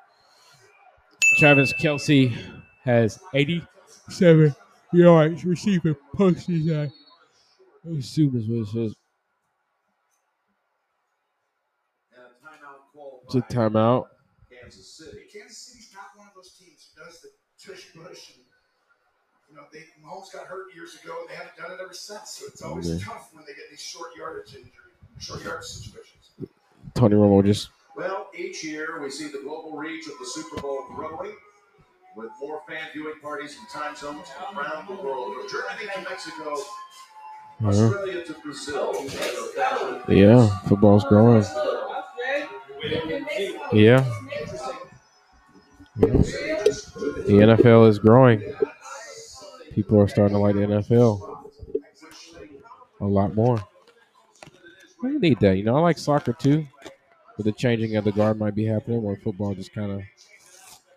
Travis 1.39 1.73
Kelce 1.75 2.33
has 2.85 3.19
87 3.35 4.55
yards 4.93 5.45
receiving 5.45 5.97
posted. 6.15 6.71
I 6.71 6.91
assume 7.99 8.37
is 8.37 8.49
what 8.49 8.61
it 8.61 8.67
says. 8.69 8.95
It's 13.25 13.35
a 13.35 13.41
timeout. 13.43 14.07
Kansas 14.51 14.97
City. 14.97 15.27
Kansas 15.33 15.59
City's 15.59 15.93
not 15.93 16.17
one 16.17 16.29
of 16.29 16.35
those 16.35 16.57
teams 16.59 16.91
who 16.95 17.05
does 17.05 17.21
the 17.21 17.29
tush 17.63 17.93
push. 17.95 18.38
And, 19.73 19.81
you 19.81 19.87
they 20.03 20.07
Mahomes 20.07 20.33
got 20.33 20.47
hurt 20.47 20.75
years 20.75 20.97
ago. 21.03 21.15
and 21.21 21.29
They 21.31 21.35
haven't 21.35 21.57
done 21.57 21.71
it 21.73 21.79
ever 21.83 21.93
since. 21.95 22.31
So 22.31 22.47
it's 22.47 22.63
always 22.63 22.91
Okay. 22.91 23.05
tough 23.05 23.31
when 23.33 23.45
they 23.47 23.53
get 23.55 23.71
these 23.71 23.81
short 23.83 24.11
yardage 24.17 24.55
injury, 24.55 24.71
short 25.19 25.43
yardage 25.45 25.67
situations. 25.67 26.31
Tony 26.95 27.15
Romo 27.17 27.45
just 27.45 27.71
Well, 27.97 28.29
each 28.37 28.63
year 28.65 29.01
we 29.03 29.11
see 29.11 29.29
the 29.29 29.39
global 29.43 29.77
reach 29.77 30.07
of 30.07 30.15
the 30.21 30.27
Super 30.27 30.61
Bowl 30.61 30.85
growing 30.95 31.33
with 32.17 32.31
more 32.41 32.63
fan 32.69 32.89
viewing 32.93 33.19
parties 33.21 33.57
in 33.59 33.67
time 33.81 33.95
zones 33.97 34.27
around 34.57 34.89
the 34.89 34.95
world, 34.95 35.35
from 35.37 35.49
Germany 35.49 35.89
to 35.95 36.01
Mexico, 36.09 36.55
uh, 37.65 37.67
Australia 37.69 38.25
to 38.25 38.33
Brazil. 38.35 38.95
yeah, 40.09 40.49
football's 40.69 41.05
growing. 41.05 41.45
Yeah. 43.73 44.05
The 45.97 47.29
NFL 47.29 47.89
is 47.89 47.99
growing. 47.99 48.43
People 49.79 50.01
are 50.01 50.09
starting 50.09 50.35
to 50.35 50.41
like 50.41 50.57
the 50.57 50.63
NFL 50.63 51.45
a 53.01 53.05
lot 53.05 53.37
more. 53.37 53.63
I 55.05 55.09
need 55.09 55.39
that. 55.39 55.57
You 55.57 55.63
know, 55.63 55.77
I 55.77 55.81
like 55.81 55.99
soccer 55.99 56.33
too, 56.33 56.67
but 57.37 57.45
the 57.45 57.53
changing 57.53 57.95
of 57.95 58.03
the 58.03 58.11
guard 58.11 58.41
might 58.41 58.57
be 58.57 58.65
happening 58.65 59.01
where 59.01 59.15
football 59.15 59.55
just 59.55 59.73
kind 59.73 59.93
of. 59.93 60.03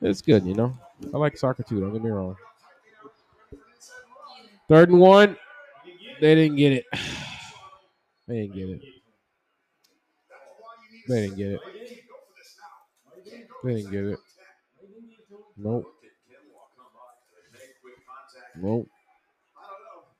It's 0.01 0.23
good, 0.23 0.47
you 0.47 0.55
know. 0.55 0.75
I 1.13 1.17
like 1.17 1.37
soccer 1.37 1.61
too. 1.61 1.79
Don't 1.79 1.93
get 1.93 2.03
me 2.03 2.09
wrong. 2.09 2.35
Third 4.67 4.89
and 4.89 4.99
one. 4.99 5.37
They 6.19 6.33
didn't 6.33 6.57
get 6.57 6.73
it. 6.73 6.85
They 8.27 8.47
didn't 8.47 8.55
get 8.55 8.69
it. 8.69 8.81
They 11.07 11.21
didn't 11.21 11.37
get 11.37 11.47
it. 11.51 11.59
They 13.63 13.75
didn't 13.75 13.91
get 13.91 14.05
it. 14.05 14.19
Nope. 15.57 16.00
Nope. 18.55 18.87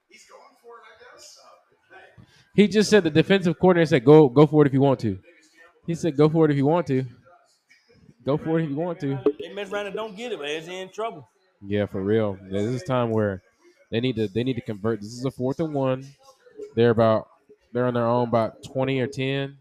He's 0.09 0.25
going 0.29 0.41
for 0.61 0.77
it, 0.77 0.83
I 0.85 1.15
guess. 1.15 1.39
He 2.55 2.67
just 2.67 2.89
said 2.89 3.03
the 3.03 3.09
defensive 3.09 3.57
coordinator 3.59 3.87
said, 3.87 4.05
"Go, 4.05 4.29
go 4.29 4.45
for 4.45 4.63
it 4.63 4.67
if 4.67 4.73
you 4.73 4.81
want 4.81 4.99
to." 5.01 5.19
He 5.87 5.95
said, 5.95 6.17
"Go 6.17 6.29
for 6.29 6.45
it 6.45 6.51
if 6.51 6.57
you 6.57 6.65
want 6.65 6.87
to." 6.87 7.05
Go 8.25 8.37
for 8.37 8.59
it 8.59 8.65
if 8.65 8.69
you 8.69 8.75
want 8.75 8.99
to. 8.99 9.19
They 9.39 9.53
mess 9.53 9.71
around 9.71 9.87
and 9.87 9.95
don't 9.95 10.15
get 10.15 10.31
it, 10.31 10.39
man. 10.39 10.65
They're 10.65 10.83
in 10.83 10.89
trouble. 10.91 11.27
Yeah, 11.65 11.85
for 11.85 12.01
real. 12.01 12.37
This 12.49 12.63
is 12.63 12.83
time 12.83 13.09
where 13.11 13.41
they 13.89 13.99
need 13.99 14.15
to 14.15 14.27
they 14.27 14.43
need 14.43 14.55
to 14.55 14.61
convert. 14.61 15.01
This 15.01 15.13
is 15.13 15.25
a 15.25 15.31
fourth 15.31 15.59
and 15.59 15.73
one. 15.73 16.05
They're 16.75 16.91
about 16.91 17.27
they're 17.71 17.85
on 17.85 17.93
their 17.93 18.05
own 18.05 18.27
about 18.27 18.63
twenty 18.63 18.99
or 18.99 19.07
10 19.07 19.57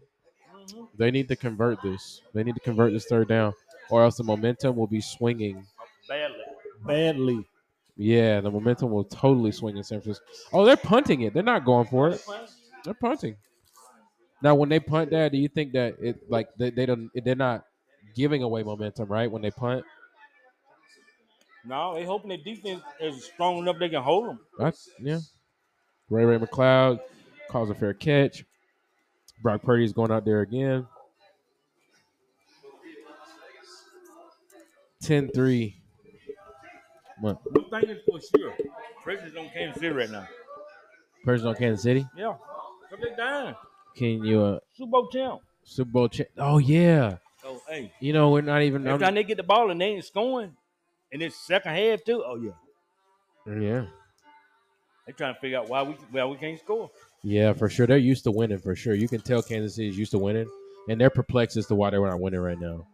They 0.97 1.11
need 1.11 1.27
to 1.29 1.35
convert 1.35 1.81
this. 1.81 2.21
They 2.33 2.43
need 2.43 2.55
to 2.55 2.61
convert 2.61 2.93
this 2.93 3.05
third 3.05 3.27
down, 3.27 3.53
or 3.89 4.03
else 4.03 4.17
the 4.17 4.23
momentum 4.23 4.75
will 4.75 4.87
be 4.87 5.01
swinging. 5.01 5.65
Badly. 6.07 6.43
Badly. 6.85 7.47
Yeah, 8.01 8.41
the 8.41 8.49
momentum 8.49 8.89
will 8.89 9.03
totally 9.03 9.51
swing 9.51 9.77
in 9.77 9.83
San 9.83 10.01
Francisco. 10.01 10.25
Oh, 10.51 10.65
they're 10.65 10.75
punting 10.75 11.21
it. 11.21 11.35
They're 11.35 11.43
not 11.43 11.63
going 11.63 11.85
for 11.85 12.09
it. 12.09 12.25
They're 12.83 12.95
punting. 12.95 13.35
Now, 14.41 14.55
when 14.55 14.69
they 14.69 14.79
punt 14.79 15.11
that, 15.11 15.31
do 15.31 15.37
you 15.37 15.47
think 15.47 15.73
that 15.73 15.97
it 16.01 16.27
like 16.27 16.47
they, 16.57 16.71
they 16.71 16.87
don't 16.87 17.11
they're 17.13 17.35
not 17.35 17.63
giving 18.15 18.41
away 18.41 18.63
momentum, 18.63 19.07
right? 19.07 19.29
When 19.29 19.43
they 19.43 19.51
punt, 19.51 19.85
No, 21.63 21.93
they're 21.93 22.07
hoping 22.07 22.29
their 22.29 22.39
defense 22.39 22.81
is 22.99 23.23
strong 23.23 23.59
enough 23.59 23.77
they 23.77 23.89
can 23.89 24.01
hold 24.01 24.29
them. 24.29 24.39
That's 24.57 24.89
yeah. 24.99 25.19
Ray 26.09 26.25
Ray 26.25 26.39
McCloud 26.39 27.01
calls 27.51 27.69
a 27.69 27.75
fair 27.75 27.93
catch. 27.93 28.43
Brock 29.43 29.61
Purdy's 29.61 29.93
going 29.93 30.11
out 30.11 30.25
there 30.25 30.41
again. 30.41 30.87
10-3. 35.03 35.80
What? 37.21 37.37
One 37.71 37.81
thing 37.81 37.89
is 37.91 38.01
for 38.05 38.19
sure. 38.37 38.53
Pressure's 39.03 39.35
on 39.35 39.49
Kansas 39.53 39.81
City 39.81 39.93
right 39.93 40.09
now. 40.09 40.27
Person 41.23 41.47
on 41.47 41.55
Kansas 41.55 41.83
City. 41.83 42.05
Yeah. 42.17 42.33
But 42.89 42.99
they 43.01 43.15
dying. 43.15 43.55
Can 43.95 44.23
you 44.25 44.41
uh 44.41 44.59
Super 44.73 44.89
Bowl 44.91 45.07
champ. 45.09 45.41
Super 45.63 45.91
Bowl 45.91 46.09
cha- 46.09 46.23
Oh 46.37 46.57
yeah. 46.57 47.17
So 47.41 47.61
hey, 47.69 47.91
You 47.99 48.13
know 48.13 48.29
we're 48.31 48.41
not 48.41 48.61
even. 48.63 48.85
every 48.87 49.05
time 49.05 49.15
they 49.15 49.23
get 49.23 49.37
the 49.37 49.43
ball 49.43 49.71
and 49.71 49.79
they 49.79 49.85
ain't 49.85 50.05
scoring, 50.05 50.55
and 51.11 51.21
it's 51.21 51.35
second 51.35 51.73
half 51.75 52.03
too. 52.03 52.23
Oh 52.25 52.35
yeah. 52.35 52.51
yeah. 53.47 53.85
They're 55.05 55.15
trying 55.15 55.33
to 55.33 55.39
figure 55.39 55.57
out 55.59 55.69
why 55.69 55.83
we 55.83 55.93
why 56.11 56.25
we 56.25 56.37
can't 56.37 56.59
score. 56.59 56.89
Yeah, 57.23 57.53
for 57.53 57.69
sure. 57.69 57.85
They're 57.87 57.97
used 57.97 58.23
to 58.23 58.31
winning 58.31 58.59
for 58.59 58.75
sure. 58.75 58.93
You 58.95 59.07
can 59.07 59.21
tell 59.21 59.41
Kansas 59.43 59.75
City's 59.75 59.97
used 59.97 60.11
to 60.11 60.17
winning, 60.19 60.47
and 60.89 60.99
they're 60.99 61.09
perplexed 61.11 61.57
as 61.57 61.67
to 61.67 61.75
why 61.75 61.89
they're 61.91 62.01
not 62.05 62.19
winning 62.19 62.39
right 62.39 62.59
now. 62.59 62.87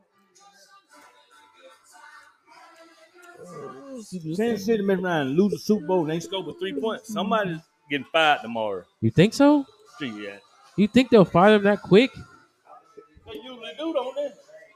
Kansas 4.36 4.66
City 4.66 4.82
mess 4.84 5.00
around 5.00 5.28
and 5.28 5.38
lose 5.38 5.52
the 5.52 5.60
Super 5.60 5.86
Bowl 5.86 6.02
and 6.02 6.12
they 6.12 6.20
score 6.20 6.44
with 6.44 6.60
three 6.60 6.80
points. 6.80 7.12
Somebody's 7.14 7.60
getting 7.90 8.06
fired 8.12 8.42
tomorrow. 8.42 8.84
You 9.02 9.12
think 9.12 9.34
so? 9.34 9.66
That? 10.00 10.42
You 10.76 10.88
think 10.88 11.10
they'll 11.10 11.26
fire 11.26 11.54
them 11.54 11.64
that 11.64 11.82
quick? 11.82 12.12
They 13.26 13.34
usually 13.40 13.72
do, 13.78 13.94
don't 13.94 14.16
they? 14.16 14.30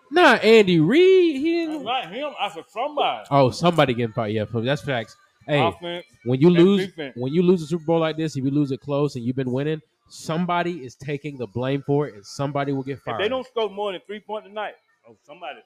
Not 0.10 0.44
Andy 0.44 0.80
Reid. 0.80 1.36
He 1.38 1.66
That's 1.66 1.78
didn't. 2.10 2.14
him. 2.14 2.34
I 2.40 2.50
said 2.50 2.66
somebody. 2.70 3.28
Oh, 3.32 3.50
somebody 3.52 3.94
getting 3.94 4.14
fired. 4.14 4.30
Yeah, 4.34 4.46
that's 4.52 4.82
facts. 4.82 5.16
Hey, 5.48 5.66
Offense. 5.66 6.06
when 6.26 6.40
you 6.40 6.50
lose 6.50 6.86
defense. 6.88 7.16
when 7.18 7.34
you 7.34 7.42
lose 7.44 7.62
a 7.64 7.66
Super 7.68 7.86
Bowl 7.86 8.00
like 8.00 8.18
this, 8.18 8.36
if 8.36 8.44
you 8.44 8.52
lose 8.52 8.72
it 8.72 8.82
close 8.82 9.16
and 9.16 9.24
you've 9.26 9.36
been 9.36 9.52
winning, 9.52 9.82
somebody 10.10 10.84
is 10.86 10.96
taking 10.96 11.38
the 11.38 11.48
blame 11.48 11.82
for 11.86 12.08
it, 12.08 12.14
and 12.16 12.26
somebody 12.26 12.74
will 12.74 12.84
get 12.84 12.98
If 12.98 13.04
fired. 13.04 13.22
they 13.22 13.30
don't 13.30 13.46
score 13.48 13.70
more 13.70 13.92
than 13.92 14.02
three 14.06 14.20
points 14.20 14.48
tonight, 14.48 14.74
oh 15.10 15.16
somebody, 15.24 15.60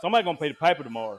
somebody 0.00 0.24
gonna 0.24 0.38
pay 0.38 0.48
the 0.48 0.54
piper 0.54 0.84
tomorrow. 0.84 1.18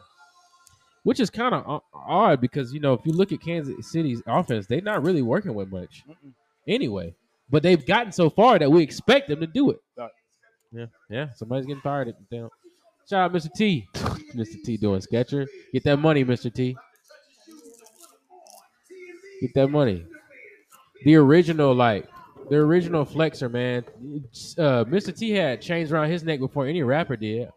Which 1.09 1.19
is 1.19 1.31
kind 1.31 1.55
of 1.55 1.81
odd 1.91 2.39
because 2.39 2.71
you 2.71 2.79
know 2.79 2.93
if 2.93 3.03
you 3.03 3.11
look 3.11 3.31
at 3.31 3.41
Kansas 3.41 3.91
City's 3.91 4.21
offense, 4.27 4.67
they're 4.67 4.79
not 4.79 5.01
really 5.01 5.23
working 5.23 5.55
with 5.55 5.71
much 5.71 6.03
Mm-mm. 6.07 6.33
anyway. 6.67 7.15
But 7.49 7.63
they've 7.63 7.83
gotten 7.83 8.11
so 8.11 8.29
far 8.29 8.59
that 8.59 8.71
we 8.71 8.83
expect 8.83 9.27
them 9.27 9.39
to 9.39 9.47
do 9.47 9.71
it. 9.71 9.79
Right. 9.97 10.11
Yeah, 10.71 10.85
yeah. 11.09 11.29
Somebody's 11.35 11.65
getting 11.65 11.81
fired. 11.81 12.09
At 12.09 12.29
down. 12.29 12.51
Shout 13.09 13.21
out, 13.21 13.33
Mr. 13.33 13.51
T. 13.51 13.87
Mr. 14.35 14.63
T 14.63 14.77
doing 14.77 15.01
sketcher. 15.01 15.47
Get 15.73 15.83
that 15.85 15.97
money, 15.97 16.23
Mr. 16.23 16.53
T. 16.53 16.77
Get 19.41 19.55
that 19.55 19.69
money. 19.69 20.05
The 21.05 21.15
original, 21.15 21.73
like 21.73 22.07
the 22.51 22.57
original 22.57 23.03
flexer, 23.03 23.51
man. 23.51 23.83
Uh, 24.59 24.85
Mr. 24.85 25.17
T 25.17 25.31
had 25.31 25.59
chains 25.59 25.91
around 25.91 26.11
his 26.11 26.23
neck 26.23 26.39
before 26.39 26.67
any 26.67 26.83
rapper 26.83 27.15
did. 27.15 27.49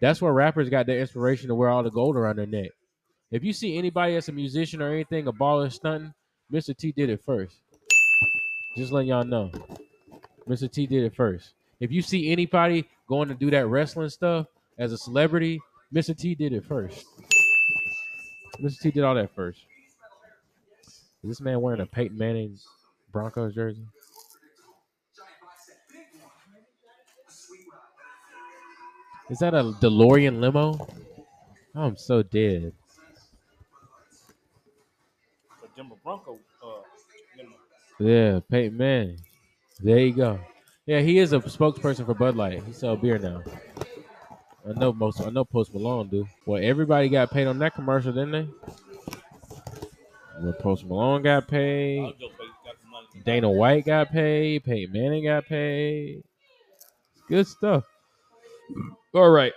That's 0.00 0.22
where 0.22 0.32
rappers 0.32 0.68
got 0.68 0.86
their 0.86 0.98
inspiration 0.98 1.48
to 1.48 1.54
wear 1.54 1.68
all 1.68 1.82
the 1.82 1.90
gold 1.90 2.16
around 2.16 2.36
their 2.36 2.46
neck. 2.46 2.70
If 3.30 3.44
you 3.44 3.52
see 3.52 3.76
anybody 3.76 4.14
that's 4.14 4.28
a 4.28 4.32
musician 4.32 4.82
or 4.82 4.92
anything, 4.92 5.26
a 5.26 5.32
baller 5.32 5.70
stunting, 5.70 6.14
Mr. 6.52 6.76
T 6.76 6.90
did 6.92 7.10
it 7.10 7.22
first. 7.24 7.56
Just 8.76 8.92
letting 8.92 9.10
y'all 9.10 9.24
know. 9.24 9.50
Mr. 10.48 10.70
T 10.70 10.86
did 10.86 11.04
it 11.04 11.14
first. 11.14 11.52
If 11.78 11.92
you 11.92 12.02
see 12.02 12.32
anybody 12.32 12.88
going 13.08 13.28
to 13.28 13.34
do 13.34 13.50
that 13.50 13.66
wrestling 13.66 14.08
stuff 14.08 14.46
as 14.78 14.92
a 14.92 14.98
celebrity, 14.98 15.60
Mr. 15.94 16.16
T 16.16 16.34
did 16.34 16.52
it 16.52 16.64
first. 16.64 17.04
Mr. 18.60 18.80
T 18.80 18.90
did 18.90 19.04
all 19.04 19.14
that 19.14 19.34
first. 19.34 19.60
Is 21.22 21.30
this 21.30 21.40
man 21.40 21.60
wearing 21.60 21.80
a 21.80 21.86
Peyton 21.86 22.16
Manning 22.16 22.58
Broncos 23.12 23.54
jersey? 23.54 23.84
Is 29.30 29.38
that 29.38 29.54
a 29.54 29.62
DeLorean 29.62 30.40
limo? 30.40 30.88
I'm 31.74 31.96
so 31.96 32.20
dead. 32.22 32.72
The 35.62 35.68
Denver 35.76 35.94
Bronco. 36.02 36.36
Uh, 36.60 36.66
limo. 37.36 37.54
Yeah, 38.00 38.40
Peyton 38.50 38.76
Manning. 38.76 39.20
There 39.78 40.00
you 40.00 40.12
go. 40.12 40.40
Yeah, 40.84 40.98
he 41.00 41.18
is 41.18 41.32
a 41.32 41.38
spokesperson 41.38 42.06
for 42.06 42.14
Bud 42.14 42.34
Light. 42.34 42.64
He 42.64 42.72
sell 42.72 42.96
beer 42.96 43.18
now. 43.18 43.42
I 44.68 44.72
know 44.72 44.92
most. 44.92 45.20
I 45.20 45.30
know 45.30 45.44
Post 45.44 45.72
Malone 45.72 46.08
do. 46.08 46.26
Well, 46.44 46.60
everybody 46.62 47.08
got 47.08 47.30
paid 47.30 47.46
on 47.46 47.60
that 47.60 47.76
commercial, 47.76 48.12
didn't 48.12 48.32
they? 48.32 48.48
Well, 50.40 50.52
Post 50.54 50.86
Malone 50.86 51.22
got 51.22 51.46
paid. 51.46 52.00
I'll 52.00 52.12
go 52.12 52.28
pay, 52.30 52.46
got 52.64 52.74
the 52.82 52.88
money. 52.90 53.06
Dana 53.24 53.48
White 53.48 53.86
got 53.86 54.10
paid. 54.10 54.64
Peyton 54.64 54.92
Manning 54.92 55.24
got 55.24 55.46
paid. 55.46 56.24
Good 57.28 57.46
stuff. 57.46 57.84
All 59.14 59.30
right. 59.30 59.52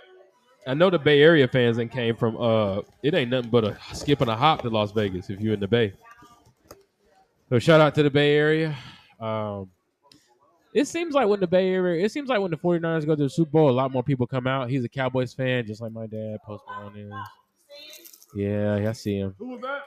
I 0.66 0.74
know 0.74 0.88
the 0.90 0.98
Bay 0.98 1.20
Area 1.20 1.46
fans 1.46 1.76
that 1.76 1.90
came 1.90 2.16
from 2.16 2.36
uh 2.36 2.80
it 3.02 3.14
ain't 3.14 3.30
nothing 3.30 3.50
but 3.50 3.64
a 3.64 3.76
skip 3.92 4.20
and 4.20 4.30
a 4.30 4.36
hop 4.36 4.62
to 4.62 4.70
Las 4.70 4.92
Vegas 4.92 5.28
if 5.30 5.40
you're 5.40 5.54
in 5.54 5.60
the 5.60 5.68
Bay. 5.68 5.92
So 7.50 7.58
shout 7.58 7.80
out 7.80 7.94
to 7.96 8.02
the 8.02 8.10
Bay 8.10 8.34
Area. 8.34 8.74
Um 9.20 9.70
It 10.72 10.88
seems 10.88 11.14
like 11.14 11.28
when 11.28 11.40
the 11.40 11.46
Bay 11.46 11.68
Area, 11.68 12.04
it 12.04 12.10
seems 12.12 12.28
like 12.28 12.40
when 12.40 12.50
the 12.50 12.56
49ers 12.56 13.06
go 13.06 13.14
to 13.14 13.22
the 13.24 13.30
Super 13.30 13.50
Bowl, 13.50 13.70
a 13.70 13.72
lot 13.72 13.92
more 13.92 14.02
people 14.02 14.26
come 14.26 14.46
out. 14.46 14.70
He's 14.70 14.84
a 14.84 14.88
Cowboys 14.88 15.34
fan, 15.34 15.66
just 15.66 15.80
like 15.80 15.92
my 15.92 16.06
dad, 16.06 16.38
Post 16.44 16.64
Malone 16.66 16.96
is. 16.96 17.12
Yeah, 18.34 18.88
I 18.88 18.92
see 18.92 19.18
him. 19.18 19.34
Who 19.38 19.50
was 19.50 19.60
that? 19.60 19.82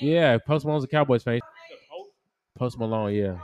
Yeah, 0.00 0.38
Post 0.38 0.64
Malone's 0.64 0.84
a 0.84 0.88
Cowboys 0.88 1.22
fan. 1.22 1.40
Post 2.56 2.78
Malone, 2.78 3.12
yeah. 3.12 3.36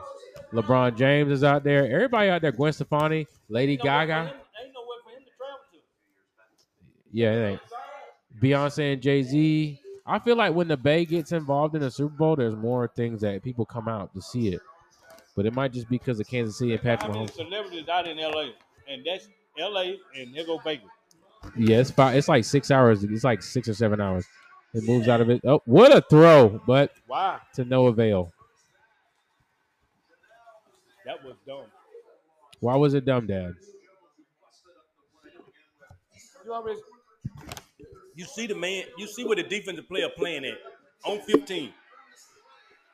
LeBron 0.52 0.96
James 0.96 1.30
is 1.30 1.44
out 1.44 1.64
there. 1.64 1.84
Everybody 1.84 2.30
out 2.30 2.40
there. 2.42 2.52
Gwen 2.52 2.72
Stefani, 2.72 3.26
Lady 3.48 3.76
Gaga. 3.76 4.14
Ain't 4.14 4.72
nowhere 4.72 4.98
for 5.04 5.10
him 5.10 5.22
to 5.24 5.30
travel 5.36 5.58
to. 5.72 5.78
Yeah, 7.12 7.32
it 7.32 7.50
ain't. 7.50 7.60
Beyonce 8.40 8.94
and 8.94 9.02
Jay 9.02 9.22
Z. 9.22 9.78
I 10.04 10.18
feel 10.18 10.36
like 10.36 10.54
when 10.54 10.66
the 10.68 10.76
Bay 10.76 11.04
gets 11.04 11.32
involved 11.32 11.74
in 11.74 11.82
the 11.82 11.90
Super 11.90 12.16
Bowl, 12.16 12.36
there's 12.36 12.56
more 12.56 12.88
things 12.88 13.20
that 13.20 13.42
people 13.42 13.64
come 13.64 13.86
out 13.88 14.12
to 14.14 14.22
see 14.22 14.48
it. 14.48 14.60
But 15.36 15.46
it 15.46 15.54
might 15.54 15.72
just 15.72 15.88
be 15.88 15.98
because 15.98 16.18
of 16.18 16.26
Kansas 16.26 16.58
City 16.58 16.72
and 16.72 16.82
Patrick 16.82 17.12
Mahomes. 17.12 17.32
celebrities 17.32 17.88
out 17.88 18.06
in 18.08 18.18
LA? 18.18 18.48
And 18.88 19.04
that's 19.06 19.28
LA 19.58 19.92
and 20.16 20.34
there 20.34 20.44
go 20.44 20.58
Vegas. 20.58 20.86
Yeah, 21.56 21.78
it's 21.78 21.90
five, 21.90 22.16
it's 22.16 22.28
like 22.28 22.44
six 22.44 22.70
hours. 22.70 23.04
It's 23.04 23.24
like 23.24 23.42
six 23.42 23.68
or 23.68 23.74
seven 23.74 24.00
hours. 24.00 24.26
It 24.74 24.84
moves 24.84 25.08
out 25.08 25.20
of 25.20 25.28
it. 25.30 25.42
Oh, 25.44 25.60
what 25.66 25.94
a 25.94 26.00
throw! 26.00 26.60
But 26.66 26.92
Why? 27.06 27.38
to 27.54 27.64
no 27.64 27.88
avail. 27.88 28.32
That 31.04 31.22
was 31.24 31.34
dumb. 31.46 31.64
Why 32.60 32.76
was 32.76 32.94
it 32.94 33.04
dumb, 33.04 33.26
Dad? 33.26 33.54
You 36.44 36.52
already 36.52 36.80
you 38.14 38.24
see 38.24 38.46
the 38.46 38.54
man, 38.54 38.84
you 38.98 39.06
see 39.06 39.24
where 39.24 39.36
the 39.36 39.42
defensive 39.42 39.88
player 39.88 40.08
playing 40.16 40.44
at 40.44 40.54
on 41.04 41.20
15. 41.20 41.72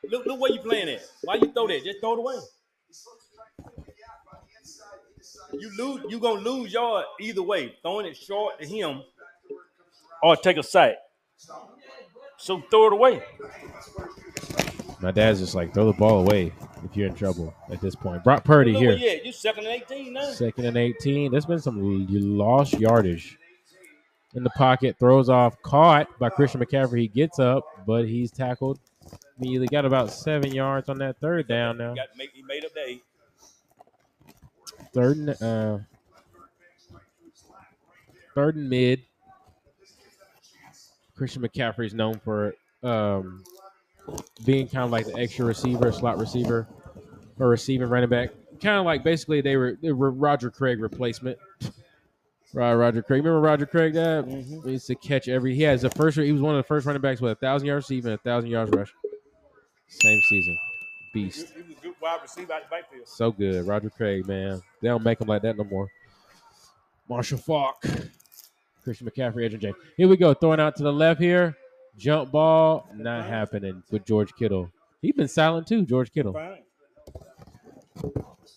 Look, 0.09 0.25
look 0.25 0.39
where 0.39 0.51
you 0.51 0.59
playing 0.59 0.89
at. 0.89 1.01
Why 1.23 1.35
you 1.35 1.51
throw 1.51 1.67
that? 1.67 1.83
Just 1.83 1.99
throw 2.01 2.13
it 2.13 2.19
away. 2.19 2.35
You 5.53 5.71
lose, 5.77 6.01
you 6.09 6.19
gonna 6.19 6.41
lose 6.41 6.71
yard 6.73 7.05
either 7.19 7.41
way, 7.41 7.75
throwing 7.81 8.05
it 8.05 8.15
short 8.15 8.59
to 8.59 8.67
him 8.67 9.01
or 10.23 10.35
take 10.35 10.57
a 10.57 10.63
sack. 10.63 10.95
So 12.37 12.61
throw 12.71 12.87
it 12.87 12.93
away. 12.93 13.21
My 15.01 15.11
dad's 15.11 15.39
just 15.39 15.55
like 15.55 15.73
throw 15.73 15.85
the 15.85 15.97
ball 15.97 16.21
away 16.21 16.53
if 16.83 16.95
you're 16.95 17.07
in 17.07 17.15
trouble 17.15 17.53
at 17.69 17.81
this 17.81 17.95
point. 17.95 18.23
Brock 18.23 18.43
Purdy 18.43 18.73
here, 18.73 18.89
where 18.97 19.23
you. 19.23 19.31
Second 19.31 19.65
and 19.65 19.81
18 19.81 20.13
now. 20.13 20.31
second 20.31 20.65
and 20.65 20.77
eighteen. 20.77 21.31
There's 21.31 21.45
been 21.45 21.59
some 21.59 21.77
l- 21.79 22.05
lost 22.09 22.73
yardage 22.73 23.37
in 24.35 24.43
the 24.43 24.49
pocket. 24.51 24.97
Throws 24.99 25.29
off, 25.29 25.61
caught 25.61 26.07
by 26.19 26.29
Christian 26.29 26.61
McCaffrey. 26.61 26.99
He 26.99 27.07
gets 27.07 27.39
up, 27.39 27.85
but 27.85 28.07
he's 28.07 28.31
tackled. 28.31 28.79
They 29.39 29.65
got 29.67 29.85
about 29.85 30.11
seven 30.11 30.53
yards 30.53 30.89
on 30.89 30.97
that 30.99 31.17
third 31.19 31.47
down 31.47 31.77
now. 31.77 31.95
Got 31.95 32.07
make 32.17 32.31
he 32.33 32.43
made 32.43 32.65
up 32.65 32.71
eight. 32.85 33.03
Third 34.93 35.17
and 35.17 35.41
uh, 35.41 35.77
third 38.35 38.55
and 38.57 38.69
mid. 38.69 39.01
Christian 41.15 41.41
McCaffrey 41.41 41.85
is 41.85 41.93
known 41.93 42.19
for 42.19 42.53
um, 42.83 43.43
being 44.45 44.67
kind 44.67 44.85
of 44.85 44.91
like 44.91 45.05
the 45.05 45.17
extra 45.17 45.45
receiver, 45.45 45.91
slot 45.91 46.17
receiver, 46.17 46.67
or 47.39 47.47
receiving 47.47 47.89
running 47.89 48.09
back. 48.09 48.29
Kind 48.61 48.77
of 48.77 48.85
like 48.85 49.03
basically 49.03 49.41
they 49.41 49.55
were 49.55 49.77
they 49.81 49.91
were 49.91 50.11
Roger 50.11 50.49
Craig 50.49 50.79
replacement. 50.79 51.37
Right, 52.53 52.73
Roger 52.73 53.03
Craig. 53.03 53.23
Remember 53.23 53.39
Roger 53.39 53.65
Craig? 53.65 53.93
That 53.93 54.25
mm-hmm. 54.25 54.65
he 54.67 54.73
used 54.73 54.87
to 54.87 54.95
catch 54.95 55.27
every. 55.27 55.53
He 55.53 55.61
has 55.63 55.83
the 55.83 55.89
first. 55.91 56.17
He 56.17 56.31
was 56.31 56.41
one 56.41 56.55
of 56.55 56.59
the 56.59 56.67
first 56.67 56.85
running 56.85 57.01
backs 57.01 57.21
with 57.21 57.31
a 57.31 57.35
thousand 57.35 57.67
yards 57.67 57.85
receiving, 57.85 58.13
a 58.13 58.17
thousand 58.17 58.49
yards 58.49 58.71
rush. 58.71 58.91
Same 59.87 60.19
season, 60.29 60.57
beast. 61.13 61.47
He 61.55 61.61
was 61.61 61.71
a 61.71 61.81
good 61.81 61.93
wide 62.01 62.19
receiver 62.21 62.53
out 62.53 62.63
the 62.63 62.75
backfield. 62.75 63.07
So 63.07 63.31
good, 63.31 63.67
Roger 63.67 63.89
Craig, 63.89 64.27
man. 64.27 64.61
They 64.81 64.87
don't 64.87 65.03
make 65.03 65.21
him 65.21 65.27
like 65.27 65.43
that 65.43 65.57
no 65.57 65.63
more. 65.63 65.89
Marshall 67.07 67.37
Faulk, 67.37 67.83
Christian 68.83 69.09
McCaffrey, 69.09 69.45
Edge 69.45 69.59
James. 69.59 69.75
Here 69.97 70.07
we 70.07 70.17
go, 70.17 70.33
throwing 70.33 70.59
out 70.59 70.75
to 70.77 70.83
the 70.83 70.93
left 70.93 71.19
here. 71.21 71.55
Jump 71.97 72.31
ball, 72.31 72.87
not 72.95 73.25
happening 73.25 73.83
with 73.91 74.05
George 74.05 74.33
Kittle. 74.35 74.71
He's 75.01 75.13
been 75.13 75.27
silent 75.27 75.67
too, 75.67 75.85
George 75.85 76.11
Kittle. 76.11 76.33
Fine. 76.33 76.63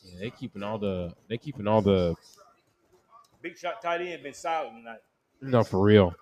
Yeah, 0.04 0.18
they 0.18 0.30
keeping 0.30 0.62
all 0.62 0.78
the 0.78 1.12
they 1.28 1.38
keeping 1.38 1.66
all 1.66 1.82
the 1.82 2.14
Big 3.42 3.58
shot 3.58 3.82
tight 3.82 4.00
end 4.00 4.22
been 4.22 4.34
silent 4.34 4.76
tonight. 4.76 4.98
no 5.40 5.64
for 5.64 5.82
real, 5.82 6.14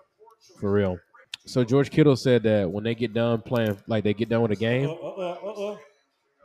for 0.58 0.72
real. 0.72 0.98
So 1.44 1.64
George 1.64 1.90
Kittle 1.90 2.16
said 2.16 2.42
that 2.44 2.70
when 2.70 2.84
they 2.84 2.94
get 2.94 3.12
done 3.12 3.42
playing, 3.42 3.76
like 3.86 4.04
they 4.04 4.14
get 4.14 4.28
done 4.28 4.42
with 4.42 4.52
a 4.52 4.56
game, 4.56 4.88
uh, 4.88 4.92
uh, 4.92 5.72
uh, 5.72 5.76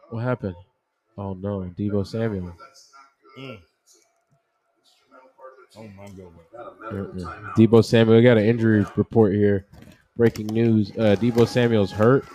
what 0.10 0.24
happened? 0.24 0.56
Oh 1.18 1.34
no, 1.34 1.62
Deebo 1.78 2.06
Samuel. 2.06 2.56
Mm. 3.40 3.60
Oh 5.78 5.88
my 5.98 6.08
god. 6.10 7.54
Deebo 7.58 7.84
Samuel. 7.84 8.18
We 8.18 8.24
got 8.24 8.38
an 8.38 8.46
injury 8.46 8.86
report 8.96 9.34
here. 9.34 9.66
Breaking 10.18 10.48
news: 10.48 10.92
uh, 10.92 11.16
Deebo 11.20 11.48
Samuel's 11.48 11.92
hurt. 11.92 12.26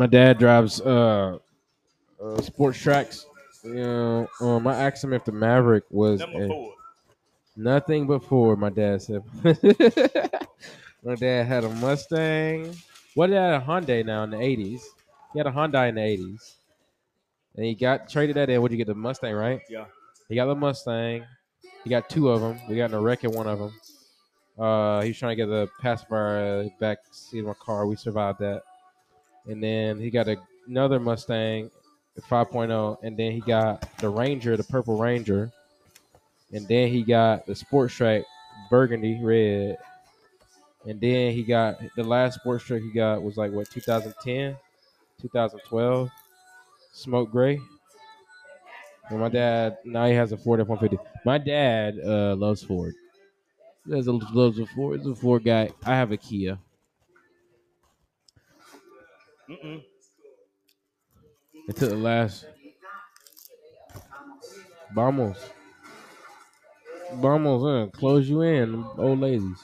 My 0.00 0.06
dad 0.06 0.38
drives 0.38 0.80
uh, 0.80 1.36
uh 2.18 2.40
sports 2.40 2.80
tracks. 2.80 3.26
You 3.62 3.74
know, 3.74 4.28
um, 4.40 4.66
I 4.66 4.74
asked 4.74 5.04
him 5.04 5.12
if 5.12 5.26
the 5.26 5.32
Maverick 5.32 5.84
was 5.90 6.22
a- 6.22 6.70
nothing 7.54 8.06
but 8.06 8.24
four. 8.24 8.56
My 8.56 8.70
dad 8.70 9.02
said. 9.02 9.22
my 11.04 11.16
dad 11.16 11.46
had 11.46 11.64
a 11.64 11.68
Mustang. 11.68 12.74
What 13.12 13.26
did 13.26 13.34
he 13.34 13.38
had 13.40 13.52
a 13.52 13.60
Hyundai 13.60 14.02
now 14.02 14.24
in 14.24 14.30
the 14.30 14.40
eighties? 14.40 14.88
He 15.34 15.38
had 15.38 15.46
a 15.46 15.52
Hyundai 15.52 15.90
in 15.90 15.96
the 15.96 16.02
eighties, 16.02 16.56
and 17.54 17.66
he 17.66 17.74
got 17.74 18.08
traded 18.08 18.36
that 18.36 18.48
in. 18.48 18.62
Would 18.62 18.72
you 18.72 18.78
get 18.78 18.86
the 18.86 18.94
Mustang 18.94 19.34
right? 19.34 19.60
Yeah. 19.68 19.84
He 20.30 20.34
got 20.34 20.46
the 20.46 20.54
Mustang. 20.54 21.26
He 21.84 21.90
got 21.90 22.08
two 22.08 22.30
of 22.30 22.40
them. 22.40 22.58
We 22.70 22.76
got 22.76 22.88
in 22.88 22.94
a 22.94 23.00
wreck 23.02 23.24
in 23.24 23.32
one 23.32 23.46
of 23.46 23.58
them. 23.58 23.74
Uh, 24.58 25.02
he 25.02 25.10
was 25.10 25.18
trying 25.18 25.36
to 25.36 25.36
get 25.36 25.50
the 25.50 25.68
pacifier 25.78 26.70
back 26.80 27.00
seat 27.10 27.40
of 27.40 27.44
my 27.44 27.54
car. 27.60 27.86
We 27.86 27.96
survived 27.96 28.38
that. 28.38 28.62
And 29.46 29.62
then 29.62 29.98
he 29.98 30.10
got 30.10 30.28
a, 30.28 30.36
another 30.66 31.00
Mustang 31.00 31.70
5.0. 32.20 32.98
And 33.02 33.16
then 33.16 33.32
he 33.32 33.40
got 33.40 33.86
the 33.98 34.08
Ranger, 34.08 34.56
the 34.56 34.64
Purple 34.64 34.98
Ranger. 34.98 35.50
And 36.52 36.66
then 36.68 36.88
he 36.88 37.02
got 37.02 37.46
the 37.46 37.54
Sports 37.54 37.94
Track 37.94 38.24
Burgundy 38.68 39.18
Red. 39.22 39.78
And 40.86 41.00
then 41.00 41.32
he 41.32 41.42
got 41.42 41.78
the 41.96 42.04
last 42.04 42.40
Sports 42.40 42.64
Track 42.64 42.82
he 42.82 42.90
got 42.90 43.22
was 43.22 43.36
like 43.36 43.52
what 43.52 43.70
2010, 43.70 44.56
2012, 45.20 46.10
Smoke 46.92 47.30
Gray. 47.30 47.60
And 49.10 49.20
my 49.20 49.28
dad 49.28 49.78
now 49.84 50.06
he 50.06 50.14
has 50.14 50.32
a 50.32 50.36
Ford 50.36 50.60
F 50.60 50.68
one 50.68 50.78
fifty. 50.78 50.98
My 51.24 51.36
dad 51.36 51.98
uh, 51.98 52.36
loves 52.36 52.62
Ford. 52.62 52.94
He 53.84 53.92
loves 53.92 54.58
a 54.58 54.66
Ford. 54.66 55.00
He's 55.00 55.08
a 55.08 55.14
Ford 55.14 55.44
guy. 55.44 55.70
I 55.84 55.96
have 55.96 56.12
a 56.12 56.16
Kia. 56.16 56.58
Mm-mm. 59.50 59.82
Took 61.66 61.76
the 61.76 61.96
last. 61.96 62.46
Vamos. 64.94 65.36
Vamos 67.14 67.62
in. 67.64 67.90
Close 67.90 68.28
you 68.28 68.42
in, 68.42 68.84
old 68.96 69.18
ladies. 69.18 69.58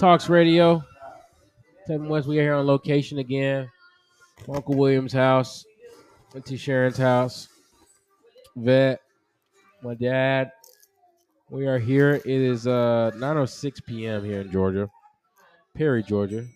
tOCS 0.00 0.28
Radio. 0.28 0.82
Seven 1.86 2.08
West, 2.08 2.26
we 2.26 2.38
are 2.38 2.42
here 2.42 2.54
on 2.54 2.66
location 2.66 3.18
again. 3.18 3.68
Uncle 4.48 4.74
William's 4.74 5.12
house. 5.12 5.64
Auntie 6.34 6.56
Sharon's 6.56 6.96
house. 6.96 7.48
Vet. 8.56 9.00
My 9.82 9.94
dad. 9.94 10.50
We 11.50 11.66
are 11.66 11.78
here. 11.78 12.14
It 12.14 12.26
is 12.26 12.66
uh 12.66 13.12
9.06 13.14 13.84
p.m. 13.86 14.24
here 14.24 14.40
in 14.40 14.50
Georgia. 14.50 14.88
Perry, 15.74 16.02
Georgia. 16.02 16.46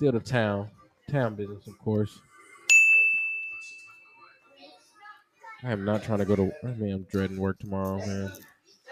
Still 0.00 0.12
the 0.12 0.20
town. 0.20 0.70
Town 1.10 1.34
business, 1.34 1.66
of 1.66 1.78
course. 1.78 2.20
I 5.62 5.72
am 5.72 5.84
not 5.84 6.02
trying 6.02 6.20
to 6.20 6.24
go 6.24 6.36
to. 6.36 6.50
I 6.64 6.68
mean, 6.68 6.94
I'm 6.94 7.02
dreading 7.02 7.36
work 7.36 7.58
tomorrow, 7.58 7.98
man. 7.98 8.32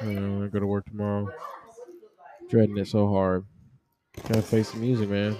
I 0.02 0.04
am 0.04 0.36
gonna 0.36 0.48
go 0.50 0.58
to 0.58 0.66
work 0.66 0.84
tomorrow. 0.84 1.30
Dreading 2.50 2.76
it 2.76 2.88
so 2.88 3.08
hard. 3.08 3.46
Gotta 4.28 4.42
face 4.42 4.70
the 4.72 4.80
music, 4.80 5.08
man. 5.08 5.34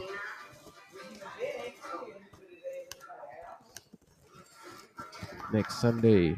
Next 5.53 5.82
Sunday, 5.82 6.28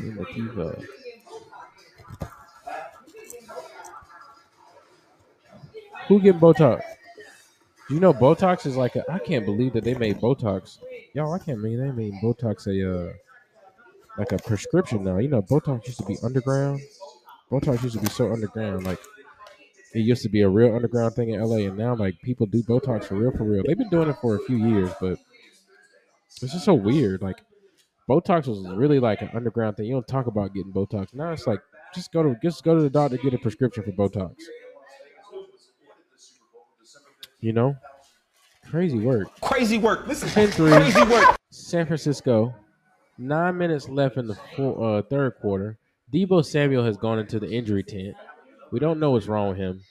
in 0.00 0.16
the 0.16 0.22
Latifah. 0.22 0.84
Who 6.08 6.20
getting 6.20 6.38
Botox? 6.38 6.89
You 7.90 7.98
know 7.98 8.14
Botox 8.14 8.66
is 8.66 8.76
like 8.76 8.94
a? 8.94 9.04
I 9.10 9.18
can't 9.18 9.44
believe 9.44 9.72
that 9.72 9.82
they 9.82 9.94
made 9.94 10.20
Botox. 10.20 10.78
Y'all, 11.12 11.32
I 11.32 11.38
can't 11.40 11.60
believe 11.60 11.78
they 11.78 11.90
made 11.90 12.14
Botox 12.22 12.68
a 12.68 13.08
uh, 13.08 13.12
like 14.16 14.30
a 14.30 14.38
prescription 14.38 15.02
now. 15.02 15.18
You 15.18 15.28
know, 15.28 15.42
Botox 15.42 15.86
used 15.86 15.98
to 15.98 16.04
be 16.04 16.16
underground. 16.22 16.80
Botox 17.50 17.82
used 17.82 17.96
to 17.96 18.00
be 18.00 18.08
so 18.08 18.32
underground. 18.32 18.84
Like 18.84 19.00
it 19.92 20.00
used 20.00 20.22
to 20.22 20.28
be 20.28 20.42
a 20.42 20.48
real 20.48 20.76
underground 20.76 21.14
thing 21.14 21.30
in 21.30 21.42
LA, 21.42 21.66
and 21.66 21.76
now 21.76 21.96
like 21.96 22.20
people 22.22 22.46
do 22.46 22.62
Botox 22.62 23.04
for 23.04 23.16
real, 23.16 23.32
for 23.32 23.42
real. 23.42 23.64
They've 23.66 23.76
been 23.76 23.88
doing 23.88 24.08
it 24.08 24.16
for 24.20 24.36
a 24.36 24.40
few 24.44 24.56
years, 24.56 24.92
but 25.00 25.18
it's 26.42 26.52
just 26.52 26.64
so 26.64 26.74
weird. 26.74 27.22
Like 27.22 27.42
Botox 28.08 28.46
was 28.46 28.64
really 28.76 29.00
like 29.00 29.20
an 29.20 29.30
underground 29.34 29.76
thing. 29.76 29.86
You 29.86 29.94
don't 29.94 30.06
talk 30.06 30.28
about 30.28 30.54
getting 30.54 30.72
Botox. 30.72 31.12
Now 31.12 31.32
it's 31.32 31.48
like 31.48 31.60
just 31.92 32.12
go 32.12 32.22
to 32.22 32.36
just 32.40 32.62
go 32.62 32.76
to 32.76 32.82
the 32.82 32.90
doctor 32.90 33.16
to 33.16 33.22
get 33.22 33.34
a 33.34 33.38
prescription 33.38 33.82
for 33.82 33.90
Botox. 33.90 34.36
You 37.40 37.52
know, 37.52 37.76
crazy 38.68 38.98
work. 38.98 39.28
Crazy 39.40 39.78
work. 39.78 40.06
Listen, 40.06 40.28
10-3. 40.28 40.76
crazy 40.76 41.02
work. 41.10 41.36
San 41.50 41.86
Francisco. 41.86 42.54
Nine 43.18 43.58
minutes 43.58 43.88
left 43.88 44.16
in 44.16 44.26
the 44.26 44.38
four, 44.56 44.98
uh, 44.98 45.02
third 45.02 45.36
quarter. 45.40 45.76
Deebo 46.12 46.44
Samuel 46.44 46.84
has 46.84 46.96
gone 46.96 47.18
into 47.18 47.38
the 47.38 47.50
injury 47.50 47.82
tent. 47.82 48.16
We 48.70 48.78
don't 48.78 48.98
know 48.98 49.12
what's 49.12 49.26
wrong 49.26 49.50
with 49.50 49.58
him. 49.58 49.82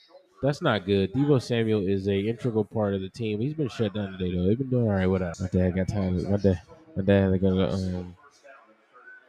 That's 0.42 0.62
not 0.62 0.86
good. 0.86 1.12
Deebo 1.12 1.40
Samuel 1.40 1.86
is 1.86 2.08
a 2.08 2.18
integral 2.18 2.64
part 2.64 2.94
of 2.94 3.02
the 3.02 3.08
team. 3.08 3.40
He's 3.40 3.54
been 3.54 3.68
shut 3.68 3.94
down 3.94 4.12
today 4.12 4.34
though. 4.34 4.46
They've 4.46 4.58
been 4.58 4.70
doing 4.70 4.86
all 4.86 4.94
right 4.94 5.06
with 5.06 5.20
that. 5.20 5.38
My 5.40 5.48
dad 5.48 5.76
got 5.76 5.88
tired. 5.88 6.16
Of, 6.16 6.30
my 6.30 6.36
dad, 6.38 6.60
my 6.96 7.02
dad, 7.02 7.32
they 7.32 7.38
gonna 7.38 7.68
um, 7.68 8.16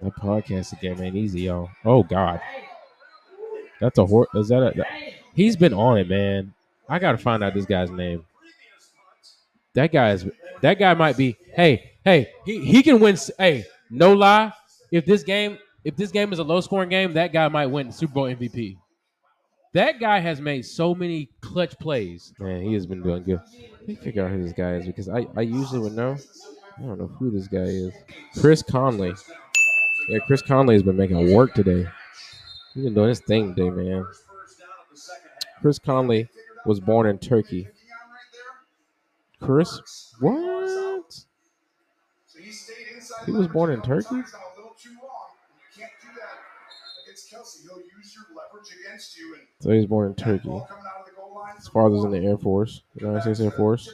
that 0.02 0.16
podcast 0.16 0.74
again 0.74 1.02
ain't 1.02 1.16
easy, 1.16 1.42
y'all. 1.42 1.70
Oh 1.84 2.04
God, 2.04 2.40
that's 3.80 3.98
a 3.98 4.06
hor. 4.06 4.28
Is 4.36 4.48
that 4.48 4.64
a? 4.64 4.74
That, 4.78 4.88
he's 5.34 5.56
been 5.56 5.74
on 5.74 5.98
it, 5.98 6.08
man. 6.08 6.54
I 6.90 7.00
gotta 7.00 7.18
find 7.18 7.44
out 7.44 7.54
this 7.54 7.66
guy's 7.66 7.90
name. 7.90 8.26
That 9.74 9.92
guy 9.92 10.12
is. 10.12 10.26
That 10.62 10.78
guy 10.78 10.94
might 10.94 11.18
be. 11.18 11.38
Hey, 11.56 11.92
hey, 12.04 12.30
he 12.46 12.64
he 12.64 12.84
can 12.84 13.00
win. 13.00 13.18
Hey, 13.38 13.66
no 13.90 14.14
lie. 14.14 14.54
If 14.92 15.06
this 15.06 15.24
game, 15.24 15.58
if 15.84 15.96
this 15.96 16.12
game 16.12 16.34
is 16.34 16.40
a 16.40 16.44
low 16.44 16.62
scoring 16.62 16.90
game, 16.90 17.14
that 17.14 17.32
guy 17.32 17.48
might 17.48 17.68
win 17.68 17.92
Super 17.92 18.14
Bowl 18.14 18.26
MVP. 18.26 18.78
That 19.74 20.02
guy 20.02 20.20
has 20.20 20.42
made 20.42 20.66
so 20.66 20.94
many 20.94 21.30
clutch 21.40 21.80
plays. 21.80 22.34
Man, 22.40 22.62
he 22.62 22.74
has 22.74 22.86
been 22.86 23.02
doing 23.02 23.24
good. 23.24 23.40
Let 23.80 23.88
me 23.88 23.96
figure 23.96 24.26
out 24.26 24.32
who 24.32 24.44
this 24.44 24.52
guy 24.52 24.76
is 24.76 24.86
because 24.86 25.08
I, 25.08 25.26
I 25.38 25.42
usually 25.42 25.80
would 25.80 25.94
know. 25.94 26.18
I 26.78 26.82
don't 26.82 27.00
know 27.00 27.08
who 27.08 27.32
this 27.32 27.48
guy 27.48 27.60
is. 27.60 27.94
Chris 28.40 28.62
Conley. 28.62 29.14
Yeah, 30.10 30.20
Chris 30.28 30.42
Conley 30.42 30.76
has 30.76 30.84
been 30.84 30.98
making 30.98 31.34
work 31.34 31.54
today. 31.54 31.88
He's 32.74 32.84
been 32.84 32.94
doing 32.94 33.10
his 33.10 33.22
thing 33.22 33.56
today, 33.56 33.70
man. 33.70 34.06
Chris 35.62 35.80
Conley 35.80 36.28
was 36.66 36.80
born 36.80 37.08
in 37.08 37.18
Turkey. 37.18 37.68
Chris, 39.42 40.14
what? 40.20 41.20
He 43.26 43.32
was 43.32 43.48
born 43.48 43.72
in 43.72 43.82
Turkey? 43.82 44.16
And 44.16 44.26
So 49.60 49.70
he 49.72 49.78
was 49.78 49.86
born 49.86 50.08
in 50.10 50.16
Turkey. 50.16 50.62
His 51.58 51.68
father's 51.68 52.04
in 52.04 52.12
the 52.12 52.20
Air 52.20 52.38
Force, 52.38 52.82
United 52.96 53.22
States 53.22 53.40
Air 53.40 53.52
Force. 53.52 53.94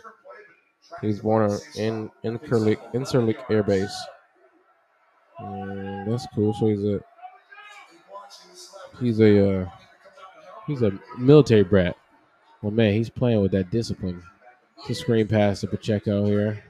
He 1.01 1.07
was 1.07 1.19
born 1.19 1.57
in 1.75 2.09
in 2.23 2.39
Incirlik, 2.39 2.77
Incirlik 2.93 3.37
Air 3.49 3.63
Base. 3.63 3.95
Mm, 5.39 6.09
that's 6.09 6.27
cool. 6.33 6.53
So 6.53 6.67
he's 6.67 6.83
a 6.83 6.99
he's 8.99 9.19
a 9.19 9.61
uh, 9.61 9.69
he's 10.65 10.81
a 10.81 10.97
military 11.17 11.63
brat. 11.63 11.95
Well, 12.61 12.71
man, 12.71 12.93
he's 12.93 13.09
playing 13.09 13.41
with 13.41 13.51
that 13.51 13.71
discipline. 13.71 14.21
It's 14.79 14.89
a 14.89 14.95
screen 14.95 15.27
pass 15.27 15.61
to 15.61 15.67
Pacheco 15.67 16.25
here. 16.25 16.63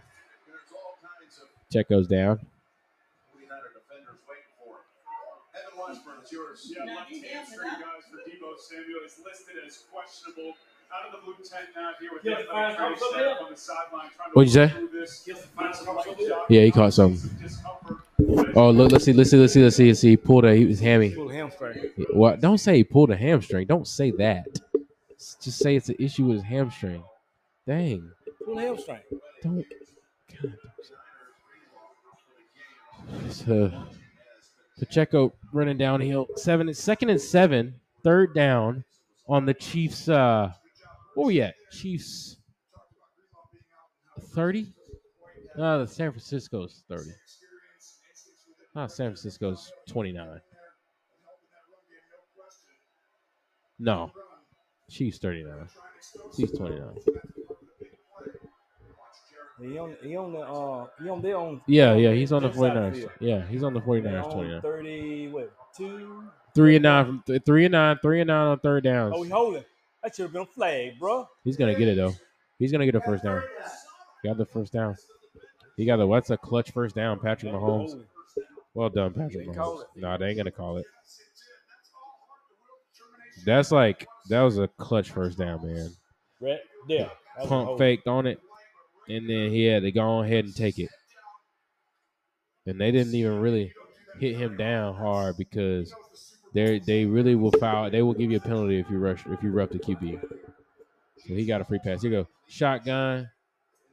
Pacheco's 1.72 2.08
down. 2.08 2.40
Evan 5.56 5.78
Washburn, 5.78 6.14
it's 6.22 6.32
yours. 6.32 6.74
Yeah, 6.76 6.86
left 6.86 7.10
hamstring 7.10 7.70
guys 7.70 8.04
for 8.10 8.18
Deebo 8.30 8.58
Samuel 8.60 9.00
is 9.06 9.20
listed 9.26 9.56
as 9.66 9.84
questionable. 9.92 10.54
Out 10.94 11.14
of 11.14 11.20
the 11.20 11.26
blue 11.26 11.36
tent 11.44 11.68
now 11.76 11.92
here 12.00 12.10
with 12.14 12.24
Yeah, 12.24 12.36
athletic 12.40 12.78
come 12.78 12.96
trainer 12.96 12.96
up 12.96 13.00
set 13.14 13.28
up 13.28 13.42
on 13.42 13.52
the 13.52 13.58
sideline 13.58 14.10
trying 14.16 14.32
What'd 14.32 14.54
you 14.54 14.68
say? 14.68 14.88
this. 14.94 15.48
Find 15.54 15.76
some 15.76 15.96
light 15.96 16.06
shot. 16.28 16.46
Yeah, 16.50 16.62
he 16.62 16.72
caught 16.72 16.94
something. 16.94 17.30
Oh, 18.56 18.72
look, 18.72 18.94
let's 18.94 19.04
see, 19.04 19.12
let's 19.12 19.30
see, 19.30 19.38
let's 19.38 19.52
see, 19.54 19.64
let's 19.64 19.76
see, 19.76 19.88
let's 19.90 20.00
see. 20.00 20.10
He 20.12 20.18
pulled 20.18 20.46
a 20.46 20.56
he 20.56 20.66
was 20.66 20.80
hammy. 20.80 21.10
Hamstring. 21.10 21.92
What? 22.14 22.40
Don't 22.40 22.58
say 22.58 22.78
he 22.78 22.84
pulled 22.86 23.12
a 23.12 23.18
hamstring. 23.18 23.68
Don't 23.68 23.86
say 23.88 24.12
that. 24.12 24.48
Just 25.18 25.58
say 25.58 25.76
it's 25.76 25.90
an 25.90 25.96
issue 26.00 26.26
with 26.26 26.38
his 26.38 26.46
hamstring. 26.46 27.04
Dang. 27.66 28.12
Pull 28.46 28.58
hamstring. 28.58 29.00
Don't. 29.42 29.66
God. 30.42 30.54
So, 33.30 33.72
Pacheco 34.80 35.34
running 35.52 35.78
downhill. 35.78 36.28
Seven, 36.36 36.72
second 36.74 37.10
and 37.10 37.20
seven. 37.20 37.74
Third 38.04 38.36
down 38.36 38.84
on 39.28 39.46
the 39.46 39.54
Chiefs. 39.54 40.08
Uh, 40.08 40.52
where 41.16 41.28
we 41.28 41.42
at? 41.42 41.56
Chiefs. 41.72 42.38
Thirty. 44.36 44.68
No, 45.58 45.80
the 45.80 45.88
San 45.88 46.12
Francisco's 46.12 46.84
thirty. 46.88 47.10
Ah, 48.76 48.86
San 48.86 49.08
Francisco's 49.08 49.72
twenty-nine. 49.88 50.40
No, 53.80 54.12
Chiefs 54.90 55.18
thirty-nine. 55.18 55.68
Chiefs 56.36 56.58
twenty-nine. 56.58 56.96
He 59.60 59.78
on 59.80 59.96
he 60.04 60.16
on 60.16 60.34
the 60.34 60.40
uh 60.40 60.88
he 61.02 61.10
on 61.10 61.22
there 61.22 61.38
on 61.38 61.62
Yeah, 61.66 61.96
yeah, 61.96 62.12
he's 62.12 62.32
on 62.32 62.44
the 62.44 62.50
their 62.50 62.72
49ers. 62.72 63.10
Yeah, 63.20 63.46
he's 63.48 63.64
on 63.64 63.74
the 63.74 63.82
49ers 63.82 64.04
They're 64.04 64.22
29. 64.22 64.62
Thirty 64.62 65.28
what 65.30 65.52
two? 65.76 66.24
Three 66.54 66.76
and 66.76 66.84
nine 66.84 67.06
from 67.06 67.40
three 67.46 67.66
and 67.66 67.72
nine, 67.72 67.98
three 68.02 68.22
and 68.22 68.28
nine 68.28 68.48
on 68.48 68.60
third 68.60 68.84
downs. 68.84 69.14
Oh, 69.16 69.24
he 69.24 69.30
holding. 69.30 69.64
That 70.04 70.16
should 70.16 70.24
have 70.24 70.34
been 70.34 70.44
a 70.44 70.46
flag, 70.46 71.00
bro. 71.00 71.28
He's 71.44 71.58
gonna 71.58 71.76
get 71.76 71.88
it 71.88 71.98
though. 71.98 72.14
He's 72.60 72.72
gonna 72.72 72.86
get 72.86 72.96
a 72.96 73.02
first 73.02 73.24
down. 73.24 73.44
Got 74.24 74.38
the 74.38 74.46
first 74.46 74.74
down. 74.74 74.96
He 75.76 75.86
got 75.86 75.98
the 75.98 76.08
what's 76.08 76.30
a 76.30 76.38
clutch 76.38 76.72
first 76.72 76.96
down, 76.96 77.20
Patrick 77.20 77.52
Mahomes. 77.52 78.04
Well 78.74 78.90
done, 78.90 79.14
Patrick 79.14 79.48
Mahomes. 79.48 79.86
No, 79.96 80.18
they 80.18 80.28
ain't 80.30 80.38
gonna 80.38 80.52
call 80.52 80.78
it. 80.78 80.86
That's 83.46 83.72
like 83.72 84.08
that 84.30 84.42
was 84.42 84.58
a 84.58 84.68
clutch 84.68 85.12
first 85.12 85.38
down, 85.38 85.66
man. 85.66 85.90
Right 86.42 86.60
there. 86.88 87.12
That 87.38 87.44
was 87.44 87.46
a 87.46 87.48
Pump 87.48 87.78
faked 87.78 88.08
on 88.08 88.28
it, 88.28 88.40
and 89.08 89.30
then 89.30 89.52
he 89.52 89.66
had 89.66 89.84
to 89.84 89.92
go 89.92 90.22
ahead 90.22 90.46
and 90.46 90.56
take 90.56 90.80
it. 90.80 90.90
And 92.66 92.80
they 92.80 92.92
didn't 92.92 93.16
even 93.16 93.40
really 93.40 93.74
hit 94.20 94.36
him 94.36 94.58
down 94.58 94.96
hard 94.96 95.38
because 95.38 95.94
they 96.54 96.80
they 96.80 97.06
really 97.06 97.36
will 97.36 97.52
foul. 97.52 97.90
They 97.90 98.02
will 98.02 98.14
give 98.14 98.32
you 98.32 98.38
a 98.38 98.42
penalty 98.42 98.80
if 98.80 98.90
you 98.90 98.98
rush 98.98 99.24
if 99.28 99.42
you 99.42 99.52
rough 99.52 99.70
the 99.70 99.80
QB. 99.80 100.22
So 100.22 101.34
he 101.34 101.46
got 101.46 101.62
a 101.62 101.64
free 101.64 101.80
pass. 101.80 102.02
Here 102.02 102.12
you 102.12 102.18
go 102.18 102.28
shotgun, 102.48 103.30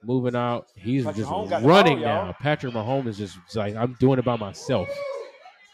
moving 0.03 0.35
out. 0.35 0.69
He's 0.77 1.05
Patrick 1.05 1.27
just 1.27 1.65
running 1.65 2.01
ball, 2.01 2.27
now. 2.27 2.37
Patrick 2.41 2.73
Mahomes 2.73 3.07
is 3.07 3.19
just 3.19 3.39
like 3.55 3.77
I'm 3.77 3.97
doing 4.01 4.19
it 4.19 4.25
by 4.25 4.37
myself. 4.37 4.89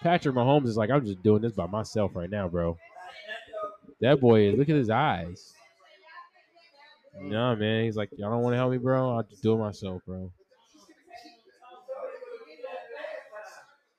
Patrick 0.03 0.35
Mahomes 0.35 0.67
is 0.67 0.77
like 0.77 0.91
I'm 0.91 1.05
just 1.05 1.23
doing 1.23 1.43
this 1.43 1.53
by 1.53 1.67
myself 1.67 2.13
right 2.15 2.31
now, 2.31 2.49
bro. 2.49 2.77
That 4.01 4.21
boy 4.21 4.51
look 4.53 4.69
at 4.69 4.77
his 4.77 4.91
eyes. 4.91 5.53
No 7.21 7.55
man, 7.57 7.85
he's 7.85 7.97
like 7.97 8.09
y'all 8.17 8.31
don't 8.31 8.43
want 8.43 8.55
to 8.55 8.57
help 8.59 8.71
me, 8.73 8.79
bro. 8.79 9.17
I'll 9.17 9.23
just 9.23 9.43
do 9.43 9.53
it 9.55 9.59
myself, 9.59 10.03
bro. 10.07 10.31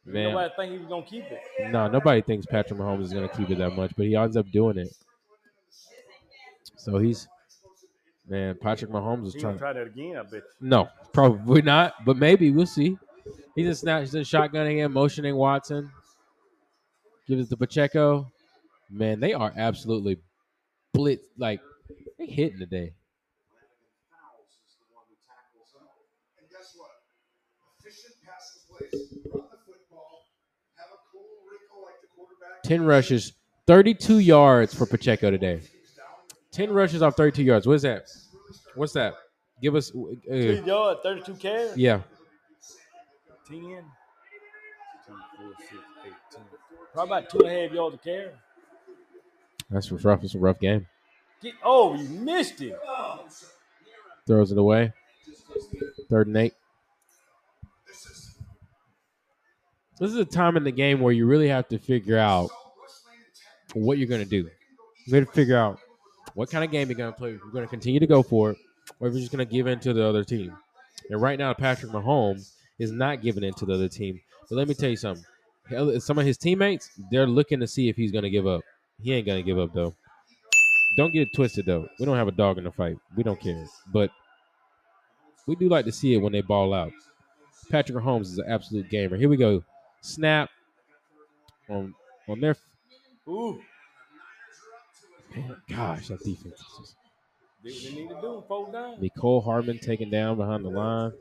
Man, 0.04 0.32
Nobody 0.32 0.54
think 0.58 0.72
he 0.72 0.78
was 0.80 0.88
gonna 0.88 1.06
keep 1.06 1.26
it. 1.26 1.72
no, 1.72 1.88
nobody 1.88 2.22
thinks 2.22 2.46
Patrick 2.48 2.80
Mahomes 2.80 3.04
is 3.04 3.14
going 3.14 3.30
to 3.30 3.36
keep 3.38 3.52
it 3.52 3.60
that 3.60 3.76
much, 3.76 3.92
but 3.96 4.08
he 4.08 4.16
ends 4.16 4.36
up 4.36 4.50
doing 4.52 4.80
it. 4.80 4.92
So 6.76 6.98
he's, 6.98 7.28
man, 8.28 8.58
Patrick 8.60 8.90
Mahomes 8.90 9.28
is 9.28 9.36
He 9.36 9.42
trying. 9.42 9.58
gonna 9.58 9.74
try 9.74 9.74
that 9.74 9.88
again, 9.88 10.18
I 10.18 10.24
bet. 10.24 10.42
No, 10.60 10.90
probably 11.14 11.62
not, 11.62 11.94
but 12.04 12.18
maybe 12.18 12.50
we'll 12.50 12.66
see. 12.66 12.98
He's 13.56 13.68
in 13.68 13.76
snap, 13.76 14.02
he's 14.02 14.16
in 14.16 14.24
shotgunning 14.24 14.78
him, 14.78 14.92
motioning 14.94 15.36
Watson. 15.36 15.92
Gives 17.28 17.46
it 17.46 17.50
to 17.50 17.58
Pacheco. 17.58 18.26
Man, 18.92 19.20
they 19.20 19.34
are 19.34 19.54
absolutely 19.56 20.18
blitz. 20.94 21.26
Like 21.38 21.62
they 22.20 22.26
hitting 22.28 22.60
today. 22.60 22.94
And 26.40 26.50
guess 26.50 26.74
what? 26.78 26.90
Efficient 27.80 28.14
passing 28.26 28.62
plays. 28.70 29.18
Run 29.34 29.44
the 29.52 29.58
football. 29.66 30.24
Have 30.76 30.88
a 30.92 31.00
cool 31.12 31.30
wrinkle 31.50 31.84
like 31.86 32.02
the 32.02 32.08
quarterback. 32.16 32.64
Ten 32.64 32.84
rushes, 32.86 33.34
thirty-two 33.68 34.20
yards 34.20 34.74
for 34.74 34.86
Pacheco 34.86 35.32
today. 35.32 35.62
Ten 36.52 36.72
rushes 36.72 37.02
off 37.02 37.16
thirty-two 37.16 37.44
yards. 37.44 37.66
What's 37.68 37.84
that? 37.84 38.04
What's 38.76 38.94
that? 38.94 39.14
Give 39.62 39.76
us. 39.76 39.92
Uh, 39.92 40.16
Two 40.30 40.64
yard, 40.66 40.98
thirty-two 41.04 41.36
carries. 41.36 41.78
yeah, 41.78 42.02
10, 43.48 43.60
2, 43.60 43.66
4, 45.38 45.54
6, 45.60 45.72
8, 46.06 46.12
10. 46.32 46.42
Probably 46.94 47.18
about 47.18 47.30
two 47.30 47.40
and 47.40 47.48
a 47.48 47.62
half 47.62 47.72
yards 47.72 47.96
a 47.96 47.98
carry. 48.00 48.30
That's 49.72 49.92
rough. 49.92 50.24
It's 50.24 50.36
a 50.36 50.40
rough 50.40 50.60
game. 50.60 50.88
Get, 51.42 51.54
oh, 51.64 51.96
you 51.96 52.08
missed 52.08 52.62
it. 52.62 52.78
Throws 54.28 54.52
it 54.52 54.58
away. 54.58 54.94
Third 56.10 56.28
and 56.28 56.38
eight. 56.38 56.54
This 60.00 60.10
is 60.10 60.18
a 60.18 60.26
time 60.26 60.58
in 60.58 60.64
the 60.64 60.72
game 60.72 61.00
where 61.00 61.14
you 61.14 61.26
really 61.26 61.48
have 61.48 61.68
to 61.70 61.78
figure 61.78 62.18
out 62.18 62.50
what 63.74 63.98
you're 63.98 64.08
gonna 64.08 64.26
do. 64.26 64.50
You 65.06 65.14
got 65.14 65.20
to 65.20 65.26
figure 65.32 65.58
out 65.58 65.80
what 66.34 66.50
kind 66.50 66.64
of 66.64 66.72
game 66.72 66.90
you're 66.90 66.98
gonna 66.98 67.12
play. 67.12 67.32
If 67.32 67.42
you're 67.44 67.52
gonna 67.52 67.68
continue 67.68 68.00
to 68.00 68.08
go 68.08 68.24
for 68.24 68.52
it, 68.52 68.58
or 69.00 69.08
if 69.08 69.14
you're 69.14 69.22
just 69.22 69.32
gonna 69.32 69.46
give 69.46 69.68
in 69.68 69.80
to 69.82 69.94
the 69.94 70.04
other 70.04 70.24
team. 70.24 70.56
And 71.10 71.22
right 71.22 71.38
now, 71.38 71.54
Patrick 71.54 71.92
Mahomes 71.92 72.54
is 72.80 72.92
not 72.92 73.22
giving 73.22 73.44
in 73.44 73.54
to 73.56 73.66
the 73.66 73.74
other 73.74 73.88
team. 73.88 74.20
But 74.50 74.56
let 74.56 74.68
me 74.68 74.74
tell 74.74 74.90
you 74.90 74.98
something. 74.98 75.24
Some 76.00 76.18
of 76.18 76.26
his 76.26 76.38
teammates, 76.38 76.90
they're 77.12 77.28
looking 77.28 77.60
to 77.60 77.68
see 77.68 77.88
if 77.90 77.96
he's 77.96 78.12
gonna 78.12 78.30
give 78.30 78.48
up. 78.48 78.62
He 79.04 79.14
ain't 79.14 79.28
gonna 79.28 79.42
give 79.42 79.60
up 79.60 79.74
though. 79.74 79.96
Don't 80.98 81.14
get 81.14 81.24
it 81.24 81.34
twisted 81.34 81.66
though. 81.66 81.88
We 82.00 82.06
don't 82.06 82.18
have 82.18 82.28
a 82.28 82.32
dog 82.32 82.58
in 82.58 82.64
the 82.64 82.72
fight. 82.72 82.98
We 83.16 83.24
don't 83.24 83.40
care. 83.40 83.66
But 83.92 84.12
we 85.48 85.56
do 85.56 85.70
like 85.70 85.86
to 85.86 85.92
see 85.92 86.14
it 86.14 86.18
when 86.18 86.34
they 86.34 86.42
ball 86.42 86.74
out. 86.74 86.92
Patrick 87.70 87.98
Mahomes 87.98 88.24
is 88.24 88.38
an 88.38 88.46
absolute 88.48 88.90
gamer. 88.90 89.18
Here 89.18 89.30
we 89.30 89.38
go. 89.38 89.64
Snap 90.02 90.50
on 91.70 91.94
on 92.28 92.40
their 92.40 92.56
Ooh, 93.28 93.60
Man, 95.36 95.56
gosh, 95.70 96.08
that 96.10 96.20
defense 96.20 96.60
is 96.60 96.78
just 96.78 96.96
they, 97.64 97.72
they 97.72 97.96
need 98.02 98.10
to 98.10 98.16
do 98.16 98.44
fold 98.48 98.74
down. 98.74 98.98
Mecole 98.98 99.44
Hardman 99.44 99.80
taken 99.80 100.10
down 100.10 100.36
behind 100.36 100.66
the 100.66 100.70
line. 100.70 101.12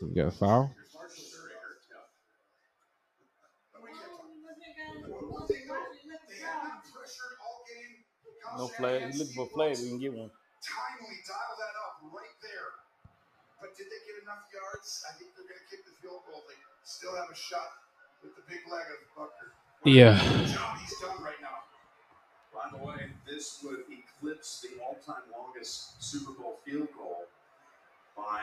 We 0.00 0.14
got 0.14 0.28
a 0.28 0.30
foul. 0.30 0.70
They 5.50 6.36
have 6.46 6.62
been 6.62 6.78
pressured 6.94 7.36
all 7.44 7.64
game. 7.68 8.04
No 8.56 8.68
Kyle 8.68 8.76
flag. 8.78 9.00
Shanahan 9.00 9.12
You 9.12 9.18
looking 9.18 9.34
for 9.34 9.46
a 9.46 9.52
flag? 9.54 9.72
We 9.78 9.88
can 9.88 9.98
get 10.00 10.12
one. 10.14 10.30
timely 10.62 11.16
dial 11.26 11.54
that 11.58 11.74
up 11.80 11.94
right 12.10 12.36
there. 12.42 12.70
But 13.60 13.76
did 13.76 13.86
they 13.92 14.00
get 14.08 14.16
enough 14.24 14.48
yards? 14.50 15.04
I 15.04 15.12
think 15.18 15.36
they're 15.36 15.46
going 15.46 15.60
to 15.60 15.68
kick 15.68 15.84
the 15.84 15.94
field 16.00 16.24
goal. 16.26 16.40
They 16.48 16.56
still 16.84 17.14
have 17.16 17.28
a 17.30 17.36
shot 17.36 17.84
with 18.24 18.34
the 18.36 18.44
big 18.48 18.64
leg 18.70 18.86
of 18.88 19.00
Butker. 19.12 19.52
Yeah. 19.84 20.16
Job 20.48 20.76
he's 20.80 20.96
done 21.00 21.22
right 21.22 21.40
now. 21.40 21.64
By 22.52 22.66
the 22.76 22.84
way, 22.84 23.08
this 23.28 23.60
would 23.64 23.84
eclipse 23.88 24.60
the 24.64 24.82
all-time 24.82 25.22
longest 25.32 26.02
Super 26.02 26.32
Bowl 26.32 26.58
field 26.64 26.88
goal 26.96 27.24
by 28.16 28.42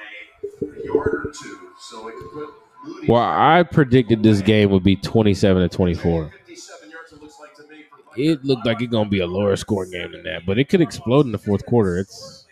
a 0.62 0.86
yard 0.86 1.28
or 1.28 1.32
two. 1.34 1.70
So 1.80 2.08
it 2.08 2.16
could 2.16 2.32
put 2.32 2.50
Moody. 2.86 3.08
Well, 3.08 3.22
I 3.22 3.64
predicted 3.64 4.24
this 4.24 4.42
game 4.42 4.70
would 4.72 4.84
be 4.84 4.96
27 4.96 5.70
to 5.70 5.76
24. 5.76 6.32
57 6.46 6.90
yards 6.90 7.12
it 7.12 7.22
looks 7.22 7.40
like 7.40 7.54
to 7.56 7.64
me 7.64 7.84
for 7.90 7.98
It 8.18 8.44
looked 8.44 8.65
like 8.65 8.81
it's 8.81 8.91
gonna 8.91 9.10
be 9.10 9.19
a 9.19 9.27
lower 9.27 9.56
scoring 9.56 9.91
game 9.91 10.11
than 10.11 10.23
that, 10.23 10.45
but 10.45 10.57
it 10.57 10.69
could 10.69 10.81
explode 10.81 11.26
in 11.26 11.31
the 11.31 11.38
fourth 11.38 11.65
quarter. 11.65 11.98
It's 11.99 12.45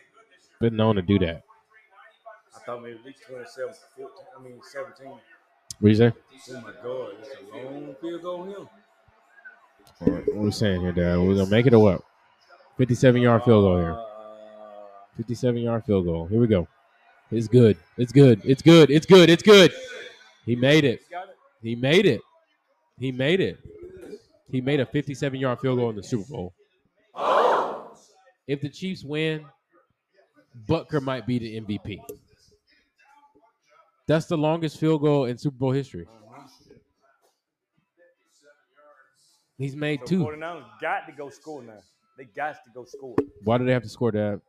been 0.62 0.76
known 0.76 0.96
to 0.96 1.02
do 1.02 1.18
that. 1.20 1.44
I 2.56 2.60
thought 2.60 2.82
maybe 2.84 2.98
at 3.00 3.06
least 3.06 3.20
27, 3.28 3.74
14, 3.98 4.12
I 4.38 4.44
mean 4.44 4.62
17. 4.72 5.08
What 5.08 5.22
do 5.82 5.88
you 5.90 5.96
say? 5.96 6.14
Oh 6.52 6.62
my 6.62 6.72
God, 6.84 7.10
it's 7.20 7.30
a 7.54 7.58
long 7.58 7.96
field 8.00 8.22
goal 8.22 8.46
here. 8.46 8.58
All 8.58 10.14
right, 10.14 10.28
What 10.28 10.38
are 10.38 10.46
we 10.46 10.52
saying 10.52 10.82
here, 10.82 10.92
Dad? 10.92 11.20
We're 11.20 11.36
gonna 11.36 11.50
make 11.50 11.66
it 11.66 11.74
or 11.74 11.80
what? 11.80 12.02
57 12.78 13.22
yard 13.22 13.44
field 13.44 13.64
goal 13.64 13.78
here. 13.78 13.92
Uh, 13.94 14.88
57 15.18 15.62
yard 15.62 15.84
field 15.86 16.06
goal. 16.06 16.28
Here 16.28 16.40
we 16.40 16.48
go. 16.48 16.68
It's 17.32 17.48
good. 17.48 17.78
It's 17.98 18.12
good. 18.12 18.42
It's 18.44 18.62
good. 18.62 18.92
It's 18.92 19.06
good. 19.06 19.30
It's 19.30 19.44
good. 19.44 19.72
He 20.46 20.56
made 20.56 20.86
it. 20.86 21.02
He 21.62 21.76
made 21.76 22.06
it. 22.06 22.22
He 23.00 23.12
made 23.12 23.42
it. 23.42 23.60
He 24.50 24.62
made 24.62 24.80
a 24.80 24.86
57 24.86 25.40
yard 25.40 25.60
field 25.60 25.80
goal 25.80 25.90
in 25.90 25.96
the 25.96 26.04
Super 26.04 26.30
Bowl. 26.30 26.54
If 28.48 28.62
the 28.62 28.70
Chiefs 28.70 29.04
win, 29.04 29.46
Butker 30.68 31.02
might 31.02 31.26
be 31.26 31.40
the 31.40 31.60
MVP. 31.62 32.00
That's 34.08 34.28
the 34.28 34.38
longest 34.38 34.80
field 34.80 35.02
goal 35.02 35.26
in 35.26 35.38
Super 35.38 35.58
Bowl 35.58 35.72
history. 35.72 36.08
He's 39.58 39.76
made 39.76 40.02
So 40.02 40.06
two. 40.06 40.20
49ers 40.26 40.66
got 40.82 41.08
to 41.08 41.14
go 41.14 41.30
score 41.30 41.64
now. 41.64 41.80
They 42.18 42.26
got 42.26 42.64
to 42.66 42.72
go 42.74 42.86
score. 42.86 43.16
Why 43.44 43.58
do 43.58 43.66
they 43.66 43.72
have 43.74 43.84
to 43.84 43.90
score 43.90 44.12
that? 44.12 44.42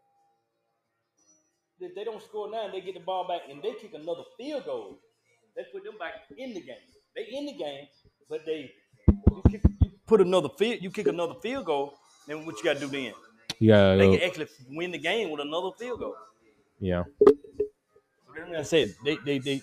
If 1.79 1.95
they 1.95 2.05
don't 2.05 2.23
score 2.23 2.51
now, 2.51 2.69
they 2.71 2.81
get 2.81 2.95
the 2.95 3.01
ball 3.01 3.27
back 3.29 3.43
and 3.51 3.63
they 3.63 3.75
kick 3.75 3.93
another 3.95 4.23
field 4.37 4.65
goal. 4.65 4.99
They 5.57 5.65
put 5.73 5.85
them 5.85 5.99
back 5.99 6.15
in 6.37 6.55
the 6.55 6.61
game. 6.61 6.77
They 7.15 7.25
in 7.37 7.47
the 7.47 7.53
game, 7.53 7.87
but 8.29 8.45
they 8.45 8.73
you, 9.09 9.15
kick, 9.15 9.17
you 9.31 9.36
put 10.07 10.21
another 10.21 10.49
field, 10.59 10.79
you 10.83 10.91
kick 10.91 11.07
another 11.09 11.35
field 11.43 11.65
goal. 11.67 11.95
Then 12.27 12.45
what 12.47 12.57
you 12.59 12.65
got 12.65 12.75
to 12.75 12.81
do 12.81 12.87
then? 12.89 13.13
Yeah, 13.59 13.95
They 13.97 14.17
can 14.19 14.29
actually 14.29 14.49
win 14.71 14.91
the 14.91 14.99
game 14.99 15.31
with 15.31 15.41
another 15.41 15.71
field 15.79 16.01
goal. 16.01 16.17
yeah. 16.81 17.05
So 17.27 17.35
that's 18.37 18.49
what 18.51 18.59
I 18.59 18.63
said 18.63 18.95
they 19.05 19.17
they 19.25 19.39
they 19.39 19.63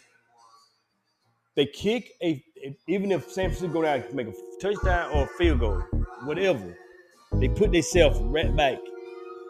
they 1.56 1.66
kick 1.68 2.12
a 2.24 2.44
even 2.88 3.12
if 3.12 3.30
San 3.32 3.50
Francisco 3.50 3.68
go 3.72 3.82
down 3.84 4.02
to 4.02 4.16
make 4.16 4.28
a 4.28 4.34
touchdown 4.62 5.12
or 5.12 5.26
a 5.26 5.28
field 5.38 5.60
goal, 5.60 5.82
whatever, 6.24 6.76
they 7.34 7.50
put 7.50 7.72
themselves 7.72 8.20
right 8.20 8.56
back 8.56 8.80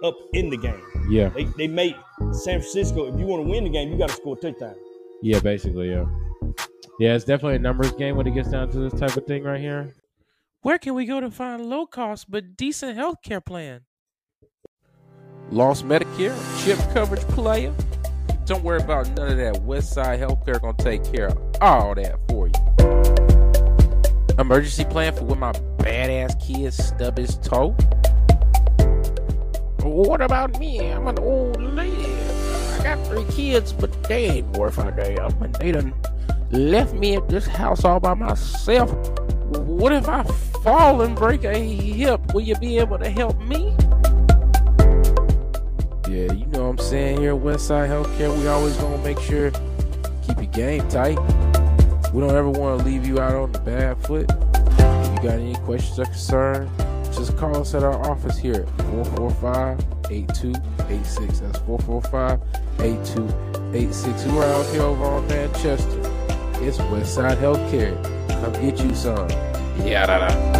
up 0.03 0.15
in 0.33 0.49
the 0.49 0.57
game. 0.57 0.81
Yeah, 1.09 1.29
They 1.29 1.45
they 1.57 1.67
make 1.67 1.95
San 2.33 2.59
Francisco. 2.59 3.05
If 3.13 3.17
you 3.19 3.25
want 3.27 3.45
to 3.45 3.49
win 3.49 3.63
the 3.63 3.69
game, 3.69 3.91
you 3.91 3.97
got 3.97 4.09
to 4.09 4.15
score 4.15 4.35
a 4.37 4.39
touchdown. 4.41 4.75
yeah, 5.21 5.39
basically, 5.39 5.89
yeah. 5.91 6.05
Yeah, 6.99 7.15
it's 7.15 7.23
definitely 7.25 7.55
a 7.55 7.59
numbers 7.59 7.91
game 7.93 8.17
when 8.17 8.27
it 8.27 8.33
gets 8.33 8.49
down 8.49 8.69
to 8.71 8.79
this 8.89 8.99
type 8.99 9.15
of 9.15 9.25
thing 9.25 9.43
right 9.43 9.59
here. 9.61 9.95
Where 10.63 10.77
can 10.77 10.95
we 10.95 11.05
go 11.05 11.19
to 11.19 11.29
find 11.29 11.65
low 11.65 11.85
cost 11.85 12.31
but 12.31 12.55
decent 12.55 12.95
health 12.95 13.17
care 13.21 13.41
plan? 13.41 13.81
Lost 15.51 15.85
Medicare, 15.85 16.33
chip 16.63 16.79
coverage 16.93 17.23
player. 17.23 17.73
Don't 18.45 18.63
worry 18.63 18.81
about 18.81 19.09
none 19.09 19.27
of 19.27 19.35
that. 19.35 19.55
Westside 19.55 20.19
Healthcare 20.19 20.61
gonna 20.61 20.77
take 20.77 21.03
care 21.03 21.27
of 21.27 21.37
all 21.59 21.93
that 21.95 22.17
for 22.29 22.47
you. 22.47 22.53
Emergency 24.39 24.85
plan 24.85 25.13
for 25.13 25.25
when 25.25 25.39
my 25.39 25.51
badass 25.79 26.39
kid 26.41 26.73
stub 26.73 27.17
his 27.17 27.35
toe. 27.39 27.71
What 29.81 30.21
about 30.21 30.57
me? 30.59 30.79
I'm 30.79 31.07
an 31.07 31.19
old 31.19 31.61
lady. 31.61 32.15
I 32.15 32.79
got 32.83 33.05
three 33.05 33.25
kids, 33.25 33.73
but 33.73 33.91
they 34.03 34.27
ain't 34.29 34.57
worth 34.57 34.77
a 34.77 34.93
damn. 34.93 35.43
And 35.43 35.53
they 35.55 35.73
done 35.73 35.93
left 36.51 36.93
me 36.93 37.17
at 37.17 37.27
this 37.27 37.47
house 37.47 37.83
all 37.83 37.99
by 37.99 38.13
myself. 38.13 38.89
What 39.57 39.91
if 39.91 40.07
I 40.07 40.23
fall 40.63 41.01
and 41.01 41.15
break 41.15 41.43
a 41.43 41.53
hip? 41.53 42.33
Will 42.33 42.41
you 42.41 42.55
be 42.55 42.79
able 42.79 42.97
to 42.97 43.09
help 43.09 43.37
me? 43.41 43.75
Yeah, 46.07 46.31
you 46.31 46.47
know 46.47 46.63
what 46.63 46.69
I'm 46.69 46.77
saying 46.77 47.19
here 47.19 47.35
at 47.35 47.41
Westside 47.41 47.89
Healthcare, 47.89 48.33
we 48.37 48.47
always 48.47 48.77
gonna 48.77 48.97
make 48.99 49.19
sure 49.19 49.51
keep 50.25 50.37
your 50.37 50.45
game 50.47 50.87
tight. 50.87 51.19
We 52.13 52.21
don't 52.21 52.33
ever 52.35 52.49
want 52.49 52.79
to 52.79 52.85
leave 52.85 53.05
you 53.05 53.19
out 53.19 53.33
on 53.33 53.51
the 53.51 53.59
bad 53.59 54.01
foot. 54.03 54.29
If 54.29 55.09
you 55.09 55.17
got 55.29 55.39
any 55.39 55.55
questions 55.65 55.99
or 55.99 56.05
concerns, 56.05 56.71
just 57.17 57.35
call 57.37 57.57
us 57.57 57.73
at 57.73 57.83
our 57.83 57.99
office 58.09 58.37
here 58.37 58.53
at 58.53 58.67
445-8286. 58.77 61.41
That's 61.41 61.59
445-8286. 61.59 64.31
We're 64.31 64.45
out 64.45 64.65
here 64.67 64.83
over 64.83 65.05
on 65.05 65.27
Manchester. 65.27 65.99
It's 66.61 66.77
Westside 66.77 67.37
Healthcare. 67.37 68.01
Come 68.29 68.53
get 68.61 68.79
you 68.79 68.95
some. 68.95 69.27
Yeah, 69.77 70.05
da, 70.05 70.27
da. 70.27 70.53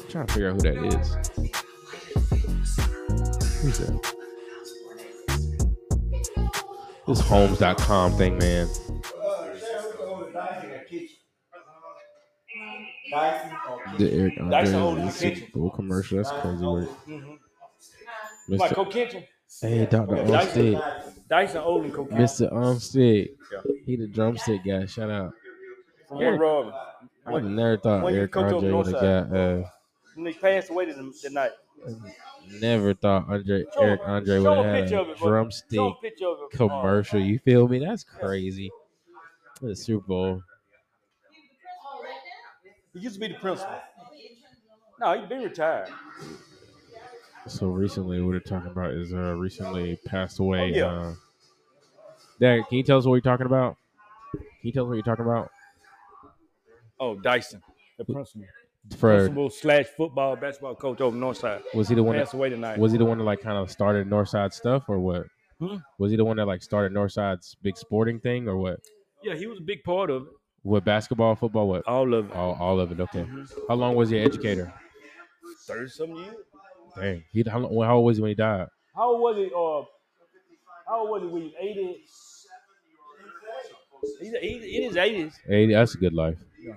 I'm 0.00 0.08
trying 0.08 0.26
to 0.26 0.32
figure 0.32 0.50
out 0.50 0.54
who 0.54 0.60
that 0.62 0.76
is. 0.94 1.06
Who's 3.62 3.78
that? 3.78 4.14
This 7.06 7.20
homes.com 7.20 8.16
thing, 8.16 8.38
man. 8.38 8.68
The 13.98 14.10
Eric 14.12 14.36
Dyson 14.36 14.52
Andre 14.52 14.72
Holding 14.72 15.06
the 15.06 15.10
the 15.10 15.12
Super. 15.12 15.50
Bowl 15.52 15.70
commercial. 15.70 16.16
That's 16.16 16.30
crazy 16.40 16.64
work. 16.64 16.88
Like 17.06 17.43
Mr. 18.48 18.74
Coke 18.74 18.90
Kitchen. 18.90 19.24
Hey, 19.60 19.86
Dr. 19.86 20.16
Dyson, 20.16 20.74
Olmstead. 20.76 21.14
Dyson 21.28 21.58
Olin 21.62 21.90
Coke 21.92 22.10
Mr. 22.10 22.52
Olmstead. 22.52 23.28
He 23.86 23.96
the 23.96 24.06
drumstick 24.08 24.64
guy. 24.64 24.86
Shout 24.86 25.10
out. 25.10 25.32
From 26.08 26.18
Warren 26.18 26.38
Robin. 26.40 26.72
I 27.26 27.32
would 27.32 27.44
never 27.44 27.76
thought 27.78 28.02
when 28.02 28.14
Eric 28.14 28.32
coach 28.32 28.52
Andre 28.52 28.70
would 28.72 28.86
have 28.86 28.94
Northside. 28.96 29.30
got. 29.30 29.36
Uh, 29.36 29.68
When 30.14 30.24
they 30.24 30.32
passed 30.34 30.70
away 30.70 30.86
tonight. 31.22 31.52
never 32.60 32.92
thought 32.94 33.26
Andre 33.28 33.64
Show- 33.74 33.80
Eric 33.82 34.00
Andre 34.04 34.38
would 34.40 34.56
have 34.58 34.64
had 34.66 34.80
picture 34.84 34.98
a 34.98 35.10
it, 35.10 35.16
drumstick 35.18 35.78
a 35.80 35.92
it. 36.02 36.50
commercial. 36.52 37.20
You 37.20 37.38
feel 37.38 37.66
me? 37.68 37.78
That's 37.78 38.04
crazy. 38.04 38.70
The 39.62 39.74
Super 39.74 40.06
Bowl. 40.06 40.42
He 42.92 43.00
used 43.00 43.14
to 43.14 43.20
be 43.20 43.28
the 43.28 43.34
principal. 43.38 43.74
No, 45.00 45.18
he's 45.18 45.28
been 45.28 45.42
retired. 45.42 45.88
So 47.46 47.66
recently, 47.68 48.20
what 48.20 48.28
we're 48.28 48.40
talking 48.40 48.70
about 48.70 48.92
is 48.92 49.12
uh 49.12 49.34
recently 49.36 49.98
passed 50.06 50.38
away. 50.38 50.72
Oh, 50.74 50.76
yeah. 50.76 50.86
Uh, 50.86 51.14
Dad, 52.40 52.62
can 52.68 52.78
you 52.78 52.82
tell 52.82 52.98
us 52.98 53.04
what 53.06 53.14
you're 53.14 53.20
talking 53.20 53.46
about? 53.46 53.76
Can 54.32 54.42
you 54.62 54.72
tell 54.72 54.84
us 54.84 54.88
what 54.88 54.94
you're 54.94 55.02
talking 55.04 55.24
about? 55.26 55.50
Oh, 56.98 57.14
Dyson, 57.16 57.62
the 57.98 58.04
principal. 58.04 58.46
For 58.98 59.16
Principal 59.16 59.48
slash 59.50 59.86
football 59.96 60.36
basketball 60.36 60.74
coach 60.74 61.00
over 61.00 61.16
Northside. 61.16 61.62
was 61.74 61.88
he 61.88 61.94
the 61.94 62.02
one? 62.02 62.16
Passed 62.16 62.32
That, 62.32 62.36
away 62.38 62.50
tonight. 62.50 62.78
was 62.78 62.92
he 62.92 62.98
the 62.98 63.04
one 63.04 63.16
that 63.18 63.24
like 63.24 63.40
kind 63.40 63.56
of 63.56 63.70
started 63.70 64.08
Northside 64.08 64.52
stuff 64.52 64.84
or 64.88 64.98
what? 64.98 65.26
Hmm? 65.58 65.76
Was 65.98 66.10
he 66.10 66.16
the 66.18 66.24
one 66.24 66.36
that 66.36 66.46
like 66.46 66.62
started 66.62 66.92
Northside's 66.92 67.56
big 67.62 67.76
sporting 67.78 68.20
thing 68.20 68.48
or 68.48 68.56
what? 68.56 68.80
yeah, 69.22 69.34
he 69.34 69.46
was 69.46 69.58
a 69.58 69.62
big 69.62 69.82
part 69.84 70.10
of 70.10 70.22
it. 70.24 70.28
What 70.62 70.84
basketball, 70.84 71.34
football, 71.34 71.68
what? 71.68 71.86
All 71.86 72.12
of 72.14 72.30
it. 72.30 72.36
All, 72.36 72.54
all 72.60 72.80
of 72.80 72.90
it. 72.92 73.00
Okay. 73.00 73.24
Mhm. 73.24 73.50
How 73.68 73.74
long 73.74 73.94
was 73.94 74.10
he 74.10 74.18
an 74.18 74.24
educator? 74.26 74.72
Thirty 75.66 75.88
some 75.88 76.10
years. 76.16 76.34
Dang. 76.96 77.24
He 77.32 77.44
how, 77.48 77.60
how 77.60 77.96
old 77.96 78.06
was 78.06 78.16
he 78.18 78.22
when 78.22 78.30
he 78.30 78.34
died? 78.34 78.68
How 78.94 79.10
old 79.10 79.20
was 79.20 79.36
he? 79.36 79.46
Uh, 79.46 79.82
how 80.88 81.00
old 81.00 81.10
was 81.10 81.22
he 81.22 81.28
when 81.28 81.42
he 81.42 81.48
was 81.48 81.54
eighty? 81.60 82.04
He's, 84.20 84.32
he's 84.40 84.76
in 84.76 84.82
his 84.82 84.96
eighties. 84.96 85.38
Eighty. 85.48 85.72
That's 85.72 85.94
a 85.94 85.98
good 85.98 86.12
life. 86.12 86.38
He 86.60 86.70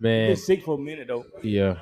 Man. 0.00 0.30
was 0.30 0.46
sick 0.46 0.62
for 0.62 0.74
a 0.74 0.78
minute 0.78 1.08
though. 1.08 1.24
Yeah. 1.42 1.76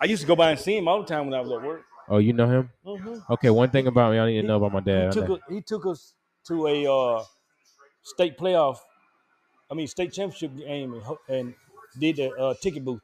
I 0.00 0.06
used 0.06 0.22
to 0.22 0.26
go 0.28 0.34
by 0.34 0.50
and 0.50 0.58
see 0.58 0.76
him 0.78 0.88
all 0.88 1.00
the 1.02 1.06
time 1.06 1.26
when 1.26 1.34
I 1.34 1.40
was 1.40 1.52
at 1.52 1.62
work. 1.62 1.82
Oh, 2.08 2.18
you 2.18 2.32
know 2.32 2.46
him? 2.48 2.70
Mm-hmm. 2.84 3.32
Okay. 3.34 3.50
One 3.50 3.70
thing 3.70 3.86
about 3.86 4.12
me, 4.12 4.18
I 4.18 4.26
need 4.26 4.40
to 4.40 4.46
know 4.46 4.56
about 4.56 4.72
my 4.72 4.80
He 4.80 4.84
dad. 4.86 5.12
took, 5.12 5.30
us, 5.30 5.38
he 5.48 5.60
took 5.60 5.86
us 5.86 6.14
to 6.48 6.66
a 6.66 6.86
uh, 6.92 7.22
state 8.02 8.38
playoff, 8.38 8.78
I 9.70 9.74
mean 9.74 9.86
state 9.86 10.12
championship 10.12 10.56
game, 10.56 10.94
and, 10.94 11.04
and 11.28 11.54
did 11.98 12.16
the 12.16 12.30
uh, 12.32 12.54
ticket 12.62 12.84
booth 12.84 13.02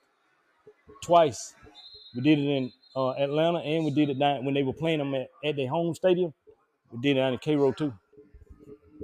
twice. 1.03 1.55
We 2.17 2.23
did 2.23 2.39
it 2.39 2.49
in 2.49 2.73
uh, 2.97 3.11
Atlanta, 3.11 3.59
and 3.59 3.85
we 3.85 3.91
did 3.91 4.09
it 4.09 4.19
down 4.19 4.45
when 4.45 4.55
they 4.55 4.63
were 4.63 4.73
playing 4.73 4.99
them 4.99 5.15
at, 5.15 5.29
at 5.45 5.57
their 5.57 5.69
home 5.69 5.95
stadium. 5.95 6.33
We 6.91 7.01
did 7.01 7.17
it 7.17 7.21
down 7.21 7.35
in 7.35 7.39
Cairo 7.39 7.73
too. 7.73 7.93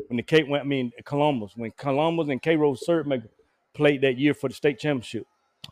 When 0.09 0.16
the 0.16 0.22
Cape, 0.22 0.48
went, 0.48 0.64
I 0.64 0.66
mean 0.66 0.90
Columbus, 1.05 1.52
when 1.55 1.70
Columbus 1.72 2.28
and 2.28 2.43
Cairo 2.43 2.74
Syrupmaker 2.74 3.28
played 3.74 4.01
that 4.01 4.16
year 4.18 4.32
for 4.34 4.48
the 4.48 4.55
state 4.55 4.78
championship, 4.78 5.26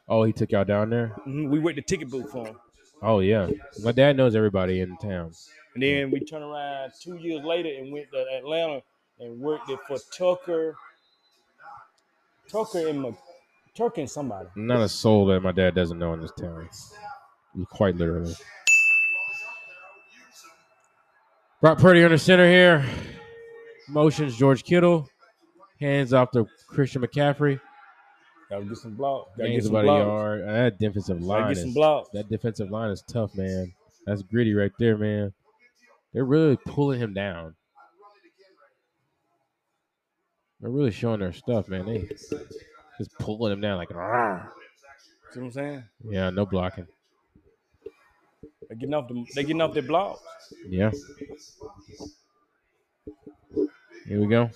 Oh, 0.09 0.23
he 0.25 0.33
took 0.33 0.53
y'all 0.53 0.65
down 0.65 0.91
there. 0.91 1.13
Mhm, 1.27 1.49
we 1.51 1.59
went 1.59 1.77
to 1.77 1.83
ticket 1.83 2.11
booth 2.11 2.31
for 2.31 2.47
him. 2.47 2.57
Oh 3.03 3.21
yeah. 3.21 3.49
My 3.83 3.93
dad 3.93 4.17
knows 4.17 4.37
everybody 4.37 4.81
in 4.81 4.97
town. 4.99 5.33
And 5.75 5.83
then 5.83 6.11
we 6.11 6.21
turned 6.21 6.45
around 6.45 6.93
two 7.01 7.17
years 7.17 7.45
later 7.45 7.69
and 7.69 7.93
went 7.93 8.11
to 8.13 8.25
Atlanta 8.37 8.83
and 9.19 9.41
worked 9.41 9.71
it 9.71 9.79
for 9.87 9.99
Tucker, 10.17 10.77
Tucker 12.49 12.89
and 12.89 13.01
Mc, 13.01 13.15
Tucker 13.75 14.01
and 14.01 14.11
somebody. 14.11 14.49
Not 14.57 14.83
a 14.83 14.89
soul 14.89 15.27
that 15.27 15.41
my 15.41 15.53
dad 15.53 15.75
doesn't 15.75 15.99
know 15.99 16.13
in 16.15 16.21
this 16.21 16.33
town. 16.33 16.69
Quite 17.71 17.97
literally. 17.97 18.35
Brock 21.61 21.79
Purdy 21.79 22.05
under 22.05 22.17
center 22.19 22.49
here. 22.49 22.85
Motions 23.89 24.37
George 24.37 24.65
Kittle. 24.65 25.09
Hands 25.81 26.13
off 26.13 26.31
to 26.33 26.47
Christian 26.69 27.03
McCaffrey. 27.03 27.61
Gotta 28.49 28.65
get 28.65 28.77
some 28.79 28.95
blocks. 28.95 29.31
Gotta 29.37 29.51
get 29.51 29.65
some 29.65 29.75
about 29.75 29.85
yard. 30.07 30.43
Uh, 30.43 30.53
That 30.53 30.79
defensive 30.79 31.23
line 31.23 31.43
Gotta 31.43 31.55
get 31.55 31.61
some 31.61 31.69
is 31.71 31.75
blocks. 31.75 32.09
that 32.13 32.29
defensive 32.29 32.71
line 32.71 32.91
is 32.91 33.03
tough, 33.03 33.35
man. 33.35 33.73
That's 34.07 34.23
gritty 34.23 34.55
right 34.55 34.73
there, 34.79 34.97
man. 34.97 35.33
They're 36.13 36.25
really 36.25 36.57
pulling 36.67 37.01
him 37.01 37.15
down. 37.15 37.55
They're 40.61 40.71
really 40.71 40.91
showing 40.91 41.21
their 41.21 41.33
stuff, 41.33 41.69
man. 41.69 41.87
They 41.87 42.09
just 42.99 43.13
pulling 43.19 43.53
him 43.53 43.61
down 43.61 43.79
like, 43.79 43.91
"Rah." 43.91 44.47
See 45.33 45.41
what 45.41 45.47
I'm 45.47 45.53
saying? 45.53 45.85
yeah, 46.05 46.31
no 46.31 46.45
blocking. 46.45 46.87
They 48.71 48.77
getting 48.77 48.95
off 48.95 49.09
the 49.09 49.27
they 49.35 49.43
getting 49.43 49.61
off 49.61 49.75
their 49.75 49.83
blocks. 49.83 50.23
Yeah. 50.69 50.93
Here 54.07 54.21
we 54.21 54.29
go. 54.29 54.49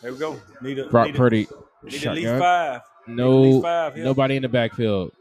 There 0.00 0.12
we 0.12 0.18
go. 0.18 0.40
Need 0.62 0.78
a 0.78 0.88
Brock 0.88 1.06
need 1.08 1.14
a- 1.14 1.18
Purdy. 1.18 1.48
Need 1.82 2.06
at 2.06 2.14
least 2.14 2.38
five. 2.38 2.80
No, 3.06 3.40
least 3.42 3.62
five 3.62 3.94
here. 3.94 4.04
nobody 4.04 4.36
in 4.36 4.42
the 4.42 4.48
backfield. 4.48 5.12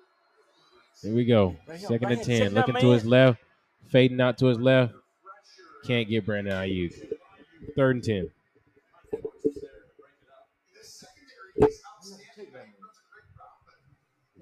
Here 1.01 1.13
we 1.13 1.25
go. 1.25 1.57
Right 1.67 1.79
Second 1.81 2.07
right 2.09 2.17
and 2.17 2.25
ten. 2.25 2.53
Looking 2.53 2.75
to 2.75 2.89
his 2.91 3.05
left, 3.05 3.41
fading 3.89 4.21
out 4.21 4.37
to 4.37 4.45
his 4.45 4.57
left. 4.59 4.93
Can't 5.85 6.07
get 6.07 6.25
Brandon 6.25 6.53
Aiyuk. 6.53 6.93
Third 7.75 7.97
and 7.97 8.03
ten. 8.05 8.29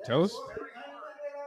Tell 0.06 0.24
us. 0.24 0.36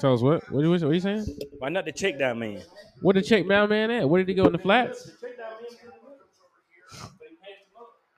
Tell 0.03 0.15
us 0.15 0.21
what? 0.21 0.51
What, 0.51 0.65
what, 0.67 0.81
what 0.81 0.83
are 0.83 0.95
you 0.95 0.99
saying? 0.99 1.25
Why 1.61 1.69
not 1.69 1.85
the 1.85 1.93
check 1.93 2.19
down 2.19 2.41
man? 2.41 2.61
Where 3.03 3.13
did 3.13 3.25
check 3.25 3.47
down 3.47 3.69
man 3.69 3.89
at? 3.93 4.09
Where 4.09 4.21
did 4.21 4.29
he 4.29 4.35
go 4.35 4.47
in 4.47 4.53
the 4.53 4.59
flats? 4.59 5.13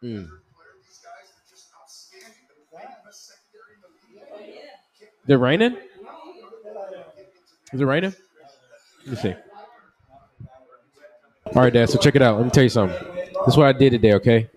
Hmm. 0.00 0.24
Is 5.24 5.28
it 5.28 5.34
raining? 5.34 5.76
Is 7.74 7.80
it 7.82 7.84
raining? 7.84 8.14
Let 9.04 9.10
me 9.10 9.16
see. 9.16 9.34
All 11.54 11.62
right, 11.64 11.72
Dad. 11.72 11.90
So 11.90 11.98
check 11.98 12.16
it 12.16 12.22
out. 12.22 12.38
Let 12.38 12.46
me 12.46 12.50
tell 12.50 12.62
you 12.62 12.70
something. 12.70 12.98
This 13.44 13.48
is 13.48 13.56
what 13.58 13.66
I 13.66 13.72
did 13.74 13.90
today. 13.90 14.14
Okay, 14.14 14.48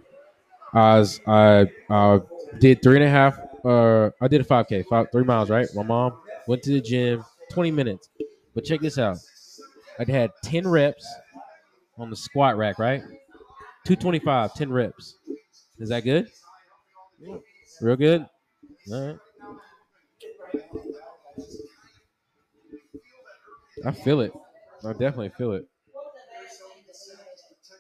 I 0.74 1.00
was 1.00 1.20
I 1.28 1.68
uh, 1.90 2.20
did 2.58 2.82
three 2.82 2.96
and 2.96 3.04
a 3.04 3.10
half. 3.10 3.38
Uh, 3.66 4.12
I 4.22 4.30
did 4.30 4.40
a 4.40 4.46
five 4.46 4.70
k, 4.70 4.84
five 4.84 5.12
three 5.12 5.26
miles. 5.26 5.50
Right. 5.50 5.68
My 5.76 5.84
mom 5.84 6.14
went 6.48 6.64
to 6.64 6.72
the 6.72 6.82
gym, 6.82 7.24
twenty 7.52 7.72
minutes. 7.72 8.10
But 8.56 8.66
check 8.66 8.82
this 8.82 8.98
out. 8.98 9.18
I'd 10.00 10.10
had 10.10 10.32
ten 10.44 10.68
reps 10.68 11.06
on 11.98 12.10
the 12.10 12.16
squat 12.16 12.58
rack. 12.58 12.80
Right. 12.80 13.02
225, 13.86 14.54
10 14.54 14.70
reps. 14.70 15.16
Is 15.80 15.88
that 15.88 16.04
good? 16.04 16.28
Real 17.80 17.96
good? 17.96 18.26
All 18.92 19.08
right. 19.08 19.18
I 23.86 23.92
feel 23.92 24.20
it. 24.20 24.34
I 24.84 24.92
definitely 24.92 25.30
feel 25.30 25.54
it. 25.54 25.66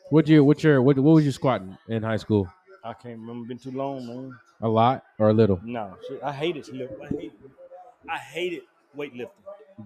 What 0.09 0.29
you 0.29 0.45
what 0.45 0.63
your 0.63 0.81
what 0.81 0.97
what 0.97 1.15
was 1.15 1.25
you 1.25 1.31
squatting 1.33 1.77
in 1.89 2.03
high 2.03 2.15
school? 2.15 2.47
I 2.85 2.93
can't 2.93 3.19
remember. 3.19 3.47
Been 3.47 3.57
too 3.57 3.71
long, 3.71 4.07
man. 4.07 4.31
A 4.61 4.69
lot 4.69 5.03
or 5.19 5.29
a 5.29 5.33
little? 5.33 5.59
No, 5.63 5.97
I 6.23 6.31
hate 6.31 6.55
it. 6.55 6.69
I 6.69 7.07
hate 7.07 7.33
it. 7.43 7.51
I 8.09 8.17
hate 8.17 8.53
it. 8.53 8.63
Weightlifting. 8.97 9.29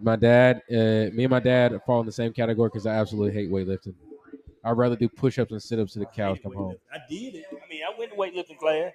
My 0.02 0.16
dad, 0.16 0.62
uh, 0.72 1.12
me 1.14 1.24
and 1.24 1.30
my 1.30 1.40
dad 1.40 1.78
fall 1.86 2.00
in 2.00 2.06
the 2.06 2.12
same 2.12 2.32
category 2.32 2.70
because 2.70 2.86
I 2.86 2.96
absolutely 2.96 3.34
hate 3.34 3.52
weightlifting. 3.52 3.94
I'd 4.64 4.72
rather 4.72 4.96
do 4.96 5.10
push-ups 5.10 5.52
and 5.52 5.62
sit-ups 5.62 5.94
to 5.94 6.00
the 6.00 6.06
cows 6.06 6.38
come 6.42 6.54
home. 6.54 6.76
I 6.94 7.00
did 7.10 7.36
it. 7.36 7.46
I 7.52 7.70
mean, 7.70 7.82
I 7.84 7.98
went 7.98 8.12
to 8.12 8.18
weightlifting 8.18 8.58
class. 8.58 8.94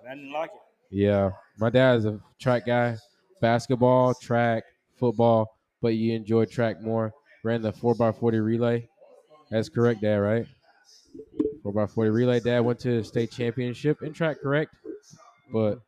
And 0.00 0.08
I 0.10 0.14
didn't 0.14 0.32
like 0.32 0.50
it. 0.50 0.60
Yeah, 0.90 1.30
my 1.58 1.68
dad 1.70 1.98
is 1.98 2.06
a 2.06 2.18
track 2.40 2.64
guy, 2.66 2.96
basketball, 3.40 4.14
track, 4.14 4.64
football, 4.96 5.54
but 5.82 5.88
you 5.88 6.14
enjoy 6.14 6.46
track 6.46 6.80
more. 6.80 7.12
Ran 7.44 7.62
the 7.62 7.72
four 7.72 7.94
x 8.00 8.18
forty 8.18 8.40
relay. 8.40 8.88
That's 9.50 9.68
correct, 9.68 10.00
Dad. 10.00 10.16
Right? 10.16 10.46
Four 11.62 11.80
x 11.80 11.92
forty 11.92 12.10
relay. 12.10 12.40
Dad 12.40 12.60
went 12.60 12.80
to 12.80 12.96
the 12.98 13.04
state 13.04 13.30
championship 13.30 14.02
in 14.02 14.12
track, 14.12 14.40
correct? 14.40 14.74
But 15.52 15.80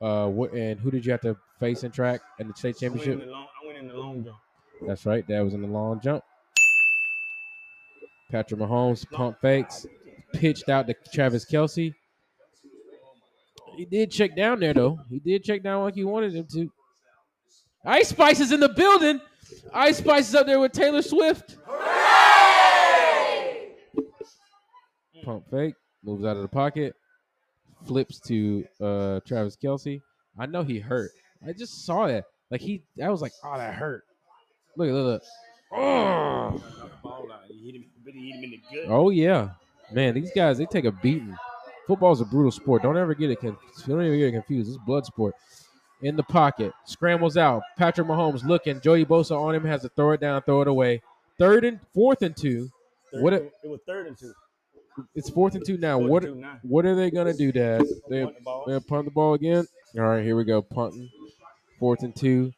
uh, 0.00 0.28
what 0.28 0.52
and 0.52 0.78
who 0.78 0.90
did 0.90 1.06
you 1.06 1.12
have 1.12 1.22
to 1.22 1.36
face 1.60 1.84
in 1.84 1.90
track 1.90 2.20
in 2.38 2.48
the 2.48 2.54
state 2.54 2.76
I 2.82 2.88
went 2.88 2.96
championship? 3.02 3.28
long, 3.30 3.46
I 3.62 3.66
went 3.66 3.78
in 3.78 3.88
the 3.88 3.94
long 3.94 4.24
jump. 4.24 4.36
That's 4.86 5.06
right. 5.06 5.26
Dad 5.26 5.42
was 5.42 5.54
in 5.54 5.62
the 5.62 5.68
long 5.68 6.00
jump. 6.00 6.24
Patrick 8.30 8.60
Mahomes 8.60 9.08
pump 9.10 9.40
fakes, 9.40 9.86
pitched 10.32 10.68
out 10.68 10.86
to 10.86 10.94
Travis 11.12 11.44
Kelce. 11.44 11.94
He 13.76 13.84
did 13.84 14.10
check 14.10 14.36
down 14.36 14.60
there 14.60 14.74
though. 14.74 14.98
He 15.10 15.18
did 15.18 15.44
check 15.44 15.62
down 15.62 15.82
like 15.82 15.94
he 15.94 16.04
wanted 16.04 16.34
him 16.34 16.46
to. 16.52 16.70
Ice 17.84 18.08
Spice 18.08 18.40
is 18.40 18.52
in 18.52 18.60
the 18.60 18.68
building. 18.68 19.20
Ice 19.72 19.98
Spice 19.98 20.28
is 20.28 20.34
up 20.34 20.46
there 20.46 20.60
with 20.60 20.72
Taylor 20.72 21.02
Swift. 21.02 21.56
Pump 25.24 25.44
fake, 25.50 25.74
moves 26.02 26.24
out 26.24 26.36
of 26.36 26.42
the 26.42 26.48
pocket, 26.48 26.94
flips 27.86 28.20
to 28.20 28.64
uh, 28.80 29.20
Travis 29.26 29.56
Kelce. 29.56 30.00
I 30.38 30.46
know 30.46 30.62
he 30.62 30.78
hurt. 30.78 31.10
I 31.46 31.52
just 31.52 31.84
saw 31.84 32.06
that. 32.06 32.24
Like 32.50 32.60
he, 32.60 32.82
I 33.02 33.08
was 33.10 33.22
like, 33.22 33.32
oh, 33.44 33.56
that 33.56 33.74
hurt. 33.74 34.04
Look, 34.76 34.88
look, 34.90 35.04
look. 35.04 35.22
Oh. 35.72 36.62
Ball 37.02 37.26
out. 37.32 37.40
He 37.48 37.66
hit 37.66 37.74
him, 37.76 37.84
really 38.04 38.18
hit 38.26 38.36
him 38.36 38.44
in 38.44 38.50
the 38.50 38.60
gut. 38.82 38.90
Oh 38.92 39.10
yeah, 39.10 39.50
man. 39.92 40.14
These 40.14 40.30
guys 40.34 40.58
they 40.58 40.66
take 40.66 40.84
a 40.84 40.92
beating. 40.92 41.36
Football's 41.86 42.20
a 42.20 42.24
brutal 42.24 42.50
sport. 42.50 42.82
Don't 42.82 42.96
ever 42.96 43.14
get 43.14 43.30
it. 43.30 43.40
Conf- 43.40 43.58
don't 43.86 44.00
ever 44.04 44.16
get 44.16 44.28
it 44.28 44.32
confused. 44.32 44.68
It's 44.68 44.78
blood 44.86 45.04
sport. 45.04 45.34
In 46.02 46.16
the 46.16 46.22
pocket, 46.22 46.72
scrambles 46.84 47.36
out. 47.36 47.62
Patrick 47.78 48.06
Mahomes 48.06 48.44
looking. 48.44 48.80
Joey 48.80 49.04
Bosa 49.04 49.36
on 49.38 49.54
him 49.54 49.64
has 49.64 49.82
to 49.82 49.88
throw 49.90 50.12
it 50.12 50.20
down, 50.20 50.40
throw 50.42 50.60
it 50.62 50.68
away. 50.68 51.02
Third 51.38 51.64
and 51.64 51.80
fourth 51.94 52.22
and 52.22 52.36
two. 52.36 52.68
Third, 53.12 53.22
What? 53.22 53.32
it, 53.32 53.52
it 53.64 53.68
was 53.68 53.80
third 53.86 54.06
and 54.06 54.16
two. 54.18 54.32
It's 55.14 55.28
fourth 55.30 55.54
and 55.56 55.64
two 55.66 55.76
now. 55.78 55.98
Fourth 55.98 56.10
What? 56.10 56.22
two. 56.24 56.44
What 56.62 56.84
are 56.86 56.94
they 56.94 57.10
gonna 57.10 57.32
do, 57.34 57.52
Dad? 57.52 57.82
They 58.08 58.22
Punt 58.24 58.36
the 58.38 58.42
ball. 58.44 58.64
they 58.66 58.80
punt 58.80 59.04
the 59.06 59.10
ball 59.10 59.34
again. 59.34 59.66
All 59.96 60.02
right, 60.02 60.24
here 60.24 60.36
we 60.36 60.44
go. 60.44 60.62
Punting. 60.62 61.10
Fourth 61.84 62.02
and 62.02 62.16
two. 62.16 62.50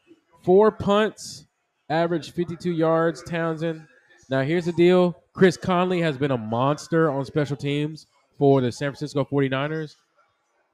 Four 0.45 0.71
punts. 0.71 1.47
Average 1.91 2.31
52 2.31 2.71
yards. 2.71 3.25
Townsend. 3.25 3.85
Now 4.31 4.43
here's 4.43 4.67
the 4.67 4.73
deal. 4.73 5.21
Chris 5.33 5.57
Conley 5.57 6.01
has 6.01 6.17
been 6.17 6.31
a 6.31 6.39
monster 6.39 7.11
on 7.11 7.25
special 7.25 7.57
teams 7.57 8.07
for 8.39 8.61
the 8.61 8.71
San 8.71 8.93
Francisco 8.93 9.25
49ers. 9.25 9.97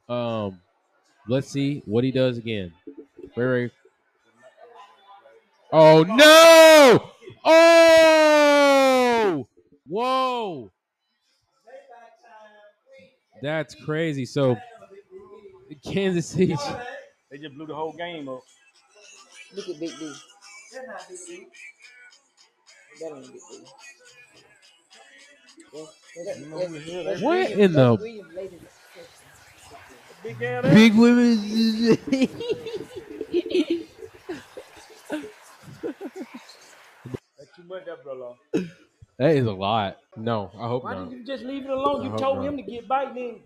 Um, 0.06 0.60
Let's 1.26 1.48
see 1.48 1.82
what 1.86 2.04
he 2.04 2.10
does 2.10 2.36
again. 2.36 2.74
Very. 3.34 3.70
Oh 5.72 6.02
no! 6.02 7.10
Oh! 7.46 9.48
Whoa! 9.88 10.70
That's 13.40 13.74
crazy. 13.74 14.26
So 14.26 14.58
Kansas 15.82 16.26
City. 16.26 16.54
They 17.32 17.38
just 17.38 17.54
blew 17.54 17.66
the 17.66 17.74
whole 17.74 17.94
game 17.94 18.28
up. 18.28 18.42
Look 19.56 19.66
at 19.68 19.80
Big 19.80 19.88
D. 19.98 20.12
That 23.00 23.12
ain't 23.12 23.26
Big 23.26 23.32
D. 23.32 23.64
Yeah, 25.72 25.84
yeah, 26.26 26.34
You 26.36 26.46
know 26.50 26.58
that- 26.58 26.68
who 26.68 26.74
that's- 26.74 26.84
the 26.86 26.92
hell 26.92 27.04
that's 27.04 27.20
that 27.20 27.26
What 27.26 27.50
in 27.50 27.72
that's 27.72 27.74
the- 27.74 27.96
Big. 30.22 30.38
Big 30.74 30.94
women. 30.94 31.36
That's 37.38 37.56
too 37.56 37.64
much, 37.66 37.84
that 37.86 38.02
brother. 38.04 38.34
that 39.18 39.30
is 39.36 39.46
a 39.46 39.52
lot. 39.52 39.98
No, 40.16 40.50
I 40.58 40.68
hope 40.68 40.84
Why 40.84 40.94
not. 40.94 40.98
Why 41.04 41.04
didn't 41.10 41.18
you 41.20 41.26
just 41.26 41.44
leave 41.44 41.64
it 41.64 41.70
alone? 41.70 42.00
I 42.00 42.04
You 42.04 42.10
hope 42.10 42.20
told 42.20 42.38
not. 42.38 42.46
him 42.46 42.56
to 42.58 42.62
get 42.62 42.88
back 42.88 43.14
then. 43.14 43.40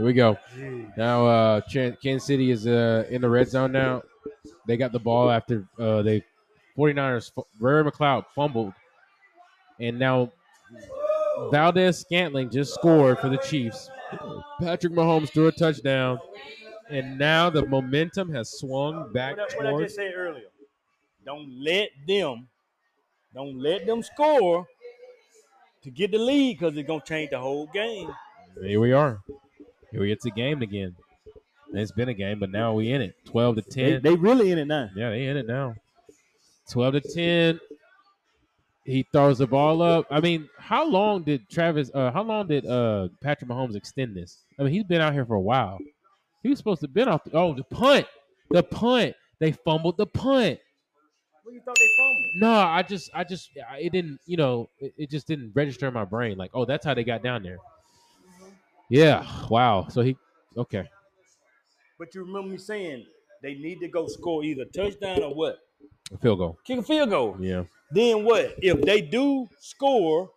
Here 0.00 0.06
we 0.06 0.14
go. 0.14 0.38
Now, 0.96 1.26
uh, 1.26 1.60
Kansas 1.70 2.24
City 2.24 2.50
is 2.50 2.66
uh, 2.66 3.04
in 3.10 3.20
the 3.20 3.28
red 3.28 3.48
zone 3.50 3.70
now. 3.72 4.00
They 4.66 4.78
got 4.78 4.92
the 4.92 4.98
ball 4.98 5.30
after 5.30 5.68
uh, 5.78 6.00
they 6.00 6.24
49ers. 6.74 7.30
fu- 7.34 7.44
Ray 7.58 7.82
McCloud 7.82 8.24
fumbled, 8.34 8.72
and 9.78 9.98
now 9.98 10.32
Valdes-Scantling 11.50 12.48
just 12.48 12.72
scored 12.72 13.18
for 13.18 13.28
the 13.28 13.36
Chiefs. 13.36 13.90
Patrick 14.58 14.94
Mahomes 14.94 15.28
threw 15.28 15.48
a 15.48 15.52
touchdown, 15.52 16.18
and 16.88 17.18
now 17.18 17.50
the 17.50 17.66
momentum 17.66 18.32
has 18.32 18.58
swung 18.58 19.12
back 19.12 19.36
What 19.36 19.52
I, 19.52 19.56
what 19.58 19.66
I 19.66 19.70
towards. 19.70 19.84
just 19.84 19.96
said 19.96 20.14
earlier. 20.16 20.48
Don't 21.26 21.62
let 21.62 21.90
them, 22.08 22.48
don't 23.34 23.58
let 23.60 23.84
them 23.84 24.02
score 24.02 24.66
to 25.82 25.90
get 25.90 26.10
the 26.12 26.18
lead 26.18 26.58
because 26.58 26.74
it's 26.78 26.86
gonna 26.86 27.02
change 27.04 27.28
the 27.32 27.38
whole 27.38 27.66
game. 27.66 28.10
Here 28.62 28.80
we 28.80 28.92
are. 28.92 29.20
Here 29.92 30.00
we 30.00 30.12
it's 30.12 30.24
a 30.26 30.30
game 30.30 30.62
again. 30.62 30.94
It's 31.72 31.92
been 31.92 32.08
a 32.08 32.14
game, 32.14 32.40
but 32.40 32.50
now 32.50 32.72
we 32.72 32.92
in 32.92 33.00
it. 33.00 33.14
Twelve 33.26 33.56
to 33.56 33.62
They, 33.62 33.90
ten. 33.92 34.02
they 34.02 34.14
really 34.14 34.50
in 34.50 34.58
it 34.58 34.64
now. 34.66 34.90
Yeah, 34.96 35.10
they 35.10 35.26
in 35.26 35.36
it 35.36 35.46
now. 35.46 35.74
Twelve 36.68 36.94
to 36.94 37.00
ten. 37.00 37.60
He 38.84 39.06
throws 39.12 39.38
the 39.38 39.46
ball 39.46 39.82
up. 39.82 40.06
I 40.10 40.20
mean, 40.20 40.48
how 40.58 40.84
long 40.86 41.22
did 41.22 41.48
Travis? 41.48 41.90
Uh, 41.94 42.10
how 42.10 42.22
long 42.22 42.48
did 42.48 42.66
uh 42.66 43.08
Patrick 43.22 43.48
Mahomes 43.50 43.76
extend 43.76 44.16
this? 44.16 44.38
I 44.58 44.62
mean, 44.64 44.72
he's 44.72 44.84
been 44.84 45.00
out 45.00 45.12
here 45.12 45.24
for 45.24 45.34
a 45.36 45.40
while. 45.40 45.78
He 46.42 46.48
was 46.48 46.58
supposed 46.58 46.80
to 46.80 46.86
have 46.86 46.94
been 46.94 47.06
off. 47.08 47.22
The, 47.24 47.32
oh, 47.34 47.54
the 47.54 47.64
punt, 47.64 48.06
the 48.50 48.62
punt. 48.62 49.14
They 49.38 49.52
fumbled 49.52 49.96
the 49.96 50.06
punt. 50.06 50.58
What 51.44 51.52
you 51.54 51.60
thought 51.64 51.76
they 51.78 51.88
fumbled? 51.96 52.26
No, 52.36 52.52
I 52.52 52.82
just, 52.82 53.10
I 53.14 53.24
just, 53.24 53.50
I- 53.70 53.78
it 53.80 53.92
didn't. 53.92 54.18
You 54.26 54.36
know, 54.38 54.70
it, 54.78 54.92
it 54.96 55.10
just 55.10 55.26
didn't 55.28 55.52
register 55.54 55.86
in 55.86 55.94
my 55.94 56.04
brain. 56.04 56.36
Like, 56.38 56.50
oh, 56.54 56.64
that's 56.64 56.84
how 56.84 56.94
they 56.94 57.04
got 57.04 57.22
down 57.22 57.42
there. 57.42 57.58
Yeah. 58.90 59.24
Wow. 59.48 59.86
So 59.88 60.02
he. 60.02 60.16
Okay. 60.56 60.84
But 61.98 62.14
you 62.14 62.22
remember 62.24 62.48
me 62.48 62.58
saying 62.58 63.06
they 63.42 63.54
need 63.54 63.80
to 63.80 63.88
go 63.88 64.06
score 64.06 64.42
either 64.44 64.64
touchdown 64.66 65.22
or 65.22 65.34
what? 65.34 65.58
A 66.12 66.18
field 66.18 66.38
goal. 66.38 66.58
Kick 66.64 66.78
a 66.78 66.82
field 66.82 67.10
goal. 67.10 67.36
Yeah. 67.40 67.64
Then 67.92 68.24
what? 68.24 68.54
If 68.58 68.80
they 68.82 69.00
do 69.00 69.48
score, 69.60 70.30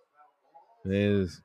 It 0.85 0.91
is 0.93 1.41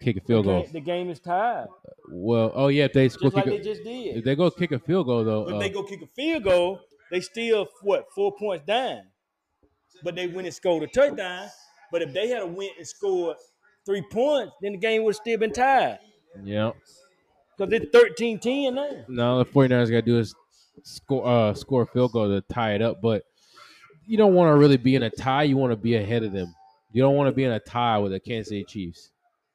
kick 0.00 0.16
a 0.16 0.20
the 0.20 0.26
field 0.26 0.46
goal. 0.46 0.62
game, 0.62 0.72
the 0.72 0.80
game 0.80 1.10
is 1.10 1.20
tied. 1.20 1.66
Well, 2.10 2.50
oh 2.54 2.68
yeah, 2.68 2.84
if 2.84 2.92
they 2.92 3.08
score 3.08 3.26
Just 3.30 3.36
like 3.36 3.46
a- 3.46 3.50
they 3.50 3.58
just 3.60 3.84
did. 3.84 4.16
if 4.16 4.24
they 4.24 4.34
go 4.34 4.50
kick 4.50 4.72
a 4.72 4.78
field 4.78 5.06
goal 5.06 5.24
though, 5.24 5.48
If 5.48 5.54
uh, 5.54 5.58
they 5.58 5.70
go 5.70 5.82
kick 5.84 6.02
a 6.02 6.06
field 6.06 6.44
goal, 6.44 6.80
they 7.10 7.20
still 7.20 7.68
what 7.82 8.06
four 8.14 8.34
points 8.36 8.64
down. 8.66 9.02
But 10.02 10.16
they 10.16 10.26
went 10.26 10.46
and 10.46 10.54
scored 10.54 10.82
a 10.82 10.86
touchdown. 10.88 11.48
But 11.92 12.02
if 12.02 12.12
they 12.12 12.28
had 12.28 12.42
a 12.42 12.46
went 12.46 12.72
and 12.78 12.86
scored 12.86 13.36
three 13.86 14.02
points, 14.10 14.52
then 14.62 14.72
the 14.72 14.78
game 14.78 15.04
would 15.04 15.10
have 15.14 15.20
still 15.20 15.38
been 15.38 15.52
tied. 15.52 15.98
Yeah. 16.44 16.72
Because 17.56 17.72
it's 17.72 17.96
13-10 17.96 18.74
now. 18.74 18.90
Now 19.08 19.38
the 19.38 19.44
49ers 19.44 19.90
got 19.90 19.96
to 19.96 20.02
do 20.02 20.18
is 20.18 20.34
score 20.84 21.26
uh 21.26 21.54
score 21.54 21.82
a 21.82 21.86
field 21.86 22.12
goal 22.12 22.28
to 22.28 22.40
tie 22.52 22.74
it 22.74 22.82
up, 22.82 23.00
but 23.02 23.24
you 24.06 24.16
don't 24.16 24.34
want 24.34 24.48
to 24.52 24.56
really 24.56 24.76
be 24.76 24.94
in 24.94 25.02
a 25.02 25.10
tie. 25.10 25.44
You 25.44 25.56
want 25.56 25.72
to 25.72 25.76
be 25.76 25.96
ahead 25.96 26.22
of 26.22 26.32
them. 26.32 26.54
You 26.92 27.02
don't 27.02 27.14
want 27.14 27.28
to 27.28 27.32
be 27.32 27.44
in 27.44 27.52
a 27.52 27.60
tie 27.60 27.98
with 27.98 28.12
the 28.12 28.20
Kansas 28.20 28.48
City 28.48 28.64
Chiefs. 28.64 29.10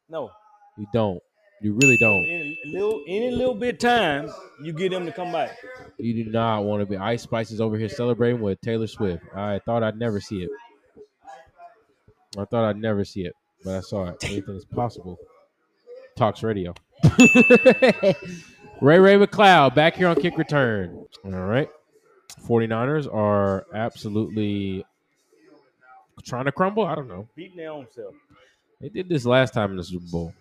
No. 0.10 0.30
You 0.78 0.88
don't. 0.94 1.22
You 1.62 1.74
really 1.74 1.98
don't. 1.98 2.24
Any 2.24 2.60
little 2.66 3.04
any 3.08 3.32
little 3.32 3.56
bit 3.56 3.76
of 3.76 3.80
time, 3.80 4.30
you 4.62 4.74
get 4.74 4.92
them 4.92 5.06
to 5.08 5.12
come 5.12 5.32
back. 5.32 5.58
You 5.98 6.24
do 6.24 6.30
not 6.30 6.64
want 6.64 6.82
to 6.82 6.86
be. 6.86 6.98
Ice 6.98 7.24
Spice 7.24 7.52
is 7.52 7.60
over 7.60 7.78
here 7.78 7.90
celebrating 7.90 8.42
with 8.42 8.62
Taylor 8.62 8.86
Swift. 8.86 9.24
I 9.36 9.60
thought 9.66 9.82
I'd 9.82 9.98
never 9.98 10.22
see 10.22 10.44
it. 10.44 10.50
I 12.38 12.46
thought 12.46 12.64
I'd 12.64 12.78
never 12.78 13.04
see 13.04 13.22
it, 13.22 13.34
but 13.64 13.76
I 13.76 13.80
saw 13.80 14.06
it. 14.06 14.24
Anything 14.24 14.56
is 14.56 14.66
possible. 14.66 15.18
tOCS 16.18 16.44
Radio. 16.44 16.74
Ray 18.82 19.00
Ray 19.00 19.16
McCloud 19.16 19.76
back 19.76 19.96
here 19.96 20.08
on 20.08 20.16
kick 20.16 20.38
return. 20.38 21.06
All 21.24 21.32
right. 21.32 21.70
49ers 22.46 23.14
are 23.14 23.66
absolutely 23.74 24.86
trying 26.24 26.46
to 26.46 26.52
crumble. 26.52 26.86
I 26.86 26.96
don't 26.96 27.08
know. 27.08 27.28
Beating 27.36 27.58
their 27.58 27.72
own 27.72 27.88
self. 27.92 28.14
They 28.82 28.90
did 28.90 29.10
this 29.10 29.26
last 29.26 29.54
time 29.54 29.72
in 29.72 29.78
the 29.78 29.84
Super 29.84 30.06
Bowl. 30.12 30.34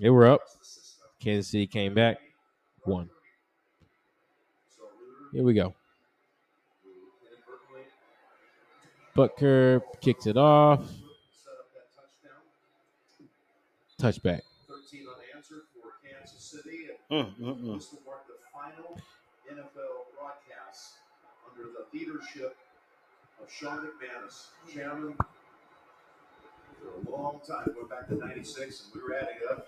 They 0.00 0.10
were 0.10 0.26
up. 0.26 0.40
Kansas 1.20 1.50
City 1.50 1.66
came 1.66 1.94
back, 1.94 2.18
won. 2.86 3.10
Here 5.32 5.42
we 5.42 5.52
go. 5.52 5.74
Butker 9.16 9.82
kicks 10.00 10.26
it 10.26 10.36
off. 10.36 10.88
Touchback. 14.00 14.42
13 14.68 15.06
unanswered 15.06 15.62
for 15.74 15.98
Kansas 16.06 16.44
City. 16.44 16.86
Mm. 17.10 17.34
This 17.74 17.92
will 17.92 18.02
mark 18.06 18.26
the 18.26 18.34
final 18.52 18.96
NFL 19.50 20.14
broadcast 20.16 20.94
under 21.50 21.70
the 21.72 21.98
leadership 21.98 22.56
of 23.42 23.50
Sean 23.50 23.78
McManus, 23.78 24.46
chairman 24.72 25.16
for 26.80 27.10
a 27.10 27.10
long 27.10 27.40
time, 27.46 27.72
going 27.74 27.88
back 27.88 28.08
to 28.08 28.14
96, 28.14 28.84
and 28.84 28.94
we 28.94 29.08
were 29.08 29.16
adding 29.16 29.38
up. 29.50 29.66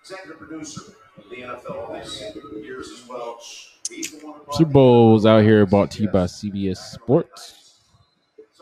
Executive 0.00 0.38
producer 0.38 0.80
of 1.16 1.30
the 1.30 1.36
NFL 1.36 1.88
all 1.88 1.94
these 1.94 2.20
years 2.60 2.88
as 2.90 3.08
well. 3.08 3.38
He's 3.88 4.10
the 4.10 4.26
one 4.26 4.40
who 4.44 4.52
Super 4.52 4.72
Bowl 4.72 5.12
was 5.12 5.26
out 5.26 5.44
here 5.44 5.64
brought 5.64 5.92
to 5.92 6.02
you 6.02 6.08
by 6.08 6.24
CBS 6.24 6.78
Sports. 6.78 7.78
The 8.36 8.54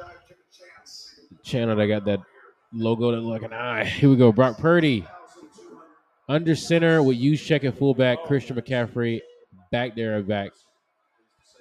guy 0.00 0.06
who 0.06 0.28
took 0.28 0.36
a 0.38 0.56
chance. 0.56 1.18
Channel 1.42 1.74
that 1.74 1.86
got 1.88 2.04
that 2.04 2.20
logo 2.74 3.12
that 3.12 3.20
look 3.20 3.42
an 3.42 3.52
eye. 3.52 3.84
Here 3.84 4.10
we 4.10 4.16
go. 4.16 4.32
Brock 4.32 4.58
Purdy. 4.58 5.06
Under 6.28 6.56
center 6.56 7.02
with 7.02 7.18
Juszczyk 7.18 7.64
at 7.64 7.78
fullback. 7.78 8.24
Christian 8.24 8.56
McCaffrey 8.56 9.20
back 9.70 9.94
there 9.94 10.16
at 10.16 10.26
back. 10.26 10.50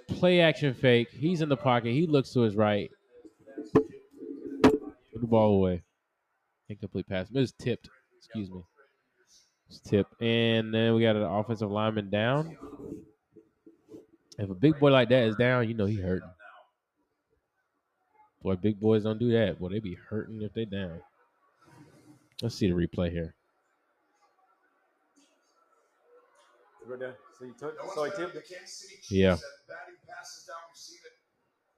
Play 0.07 0.41
action 0.41 0.73
fake. 0.73 1.09
He's 1.11 1.41
in 1.41 1.49
the 1.49 1.57
pocket. 1.57 1.91
He 1.91 2.07
looks 2.07 2.31
to 2.33 2.41
his 2.41 2.55
right. 2.55 2.89
Put 3.73 5.21
the 5.21 5.27
ball 5.27 5.55
away. 5.55 5.83
Incomplete 6.69 7.07
pass. 7.07 7.29
It 7.29 7.35
was 7.37 7.51
tipped. 7.53 7.89
Excuse 8.17 8.49
me. 8.49 8.61
It's 9.69 9.79
tipped. 9.79 10.21
And 10.21 10.73
then 10.73 10.93
we 10.93 11.01
got 11.01 11.15
an 11.15 11.23
offensive 11.23 11.71
lineman 11.71 12.09
down. 12.09 12.57
If 14.37 14.49
a 14.49 14.55
big 14.55 14.79
boy 14.79 14.91
like 14.91 15.09
that 15.09 15.23
is 15.23 15.35
down, 15.35 15.67
you 15.67 15.73
know 15.73 15.85
he 15.85 15.95
hurting. 15.95 16.29
Boy, 18.43 18.55
big 18.55 18.79
boys 18.79 19.03
don't 19.03 19.19
do 19.19 19.31
that. 19.31 19.57
Boy, 19.59 19.69
they 19.69 19.79
be 19.79 19.97
hurting 20.09 20.41
if 20.41 20.53
they 20.53 20.65
down. 20.65 20.99
Let's 22.41 22.55
see 22.55 22.67
the 22.67 22.75
replay 22.75 23.09
here. 23.09 23.35
Right 26.85 26.99
there. 26.99 27.15
So 27.39 27.45
you 27.45 27.53
took, 27.57 27.75
so 27.95 28.03
he 28.03 28.11
tipped 28.11 28.35
it. 28.35 28.45
the 28.47 28.55
Kansas 28.55 28.81
City 28.81 28.95
Chiefs 28.95 29.11
Yeah. 29.11 29.37
batting 29.69 29.95
passes 30.05 30.45
down. 30.45 30.57
We've 30.91 30.99
it 31.05 31.15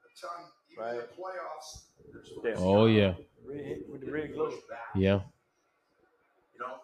a 0.01 0.27
ton. 0.27 0.51
Even 0.71 0.83
in 0.83 0.95
the 0.95 1.01
Right. 1.01 1.15
playoffs. 1.15 2.41
There. 2.41 2.55
Oh 2.57 2.85
yeah, 2.87 3.13
with 3.45 4.01
the 4.01 4.11
red 4.11 4.33
yeah. 4.95 5.21
You 6.53 6.59
know, 6.59 6.79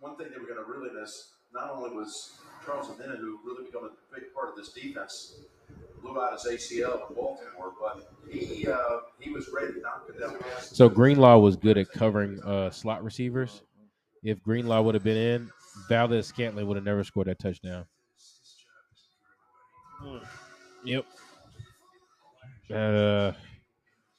one 0.00 0.16
thing 0.16 0.30
they 0.30 0.38
were 0.38 0.46
going 0.46 0.62
to 0.62 0.70
really 0.70 0.90
miss 0.92 1.32
not 1.52 1.70
only 1.70 1.96
was 1.96 2.36
Charles 2.64 2.88
Omenihu, 2.88 3.18
who 3.18 3.40
really 3.44 3.64
become 3.66 3.84
a 3.84 4.14
big 4.14 4.34
part 4.34 4.50
of 4.50 4.56
this 4.56 4.72
defense, 4.72 5.40
blew 6.02 6.20
out 6.20 6.32
his 6.32 6.44
ACL 6.44 7.08
in 7.08 7.14
Baltimore, 7.14 7.72
but 7.80 8.14
he 8.28 8.66
uh, 8.66 9.00
he 9.18 9.30
was 9.30 9.48
ready 9.48 9.72
to 9.72 9.80
knock 9.80 10.06
it 10.08 10.20
down. 10.20 10.38
So 10.60 10.88
Greenlaw 10.88 11.38
was 11.38 11.56
good 11.56 11.78
at 11.78 11.90
covering 11.90 12.42
uh, 12.42 12.70
slot 12.70 13.02
receivers. 13.02 13.62
If 14.22 14.42
Greenlaw 14.42 14.82
would 14.82 14.94
have 14.94 15.04
been 15.04 15.16
in, 15.16 15.50
Valdes-Scantling 15.88 16.66
would 16.66 16.76
have 16.76 16.84
never 16.84 17.04
scored 17.04 17.26
that 17.26 17.38
touchdown. 17.38 17.84
Yep. 20.84 21.04
Uh, 22.72 23.32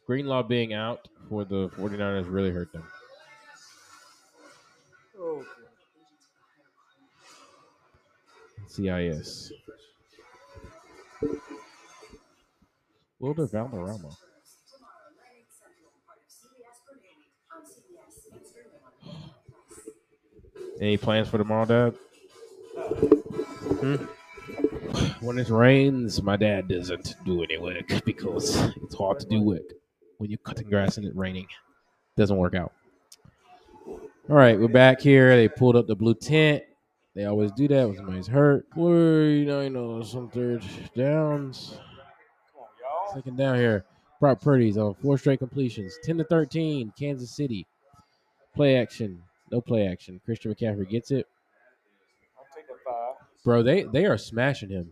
Greenlaw 0.06 0.44
being 0.44 0.74
out 0.74 1.08
for 1.30 1.44
the 1.44 1.70
49ers 1.70 2.32
really 2.32 2.52
hurt 2.52 2.72
them. 2.72 2.84
CIS. 8.68 9.52
Wilmer 13.20 13.48
Valderrama. 13.48 14.10
Any 20.82 20.98
plans 20.98 21.30
for 21.30 21.38
tomorrow, 21.38 21.66
Dad? 21.66 21.96
Hmm? 23.80 23.96
When 25.22 25.40
it 25.40 25.50
rains, 25.50 26.22
my 26.22 26.36
dad 26.36 26.68
doesn't 26.68 27.16
do 27.26 27.44
any 27.44 27.58
work 27.58 27.88
because 28.06 28.56
it's 28.84 28.96
hard 28.96 29.20
to 29.22 29.26
do 29.26 29.42
work 29.42 29.64
when 30.18 30.30
you're 30.30 30.38
cutting 30.40 30.70
grass 30.70 30.98
and 30.98 31.06
it's 31.06 31.16
raining. 31.16 31.48
Doesn't 32.18 32.38
work 32.38 32.56
out. 32.56 32.74
All 33.88 34.36
right, 34.36 34.60
we're 34.60 34.68
back 34.68 35.00
here. 35.00 35.36
They 35.36 35.48
pulled 35.48 35.76
up 35.76 35.88
the 35.88 35.96
blue 35.96 36.16
tent. 36.16 36.64
They 37.16 37.26
always 37.26 37.52
do 37.52 37.68
that 37.70 37.88
when 37.88 37.96
somebody's 37.96 38.28
hurt. 38.28 38.66
Forty-nine 38.74 39.76
on 39.76 40.04
some 40.04 40.30
third 40.30 40.64
downs. 40.96 41.78
Second 43.16 43.38
down 43.38 43.56
here. 43.56 43.86
Brock 44.20 44.42
Purdy's 44.42 44.78
on 44.78 44.94
four 44.96 45.18
straight 45.18 45.40
completions. 45.40 45.98
10 46.04 46.18
to 46.18 46.24
13, 46.26 46.92
Kansas 47.00 47.32
City. 47.32 47.66
Play 48.56 48.78
action. 48.78 49.22
No 49.52 49.62
play 49.62 49.88
action. 49.88 50.20
Christian 50.26 50.54
McCaffrey 50.54 50.90
gets 50.90 51.12
it. 51.12 51.26
I'll 52.38 52.46
take 52.54 52.68
that 52.68 52.76
five. 52.86 53.16
Bro, 53.44 53.64
they 53.64 53.84
they 53.84 54.06
are 54.06 54.18
smashing 54.18 54.70
him. 54.70 54.90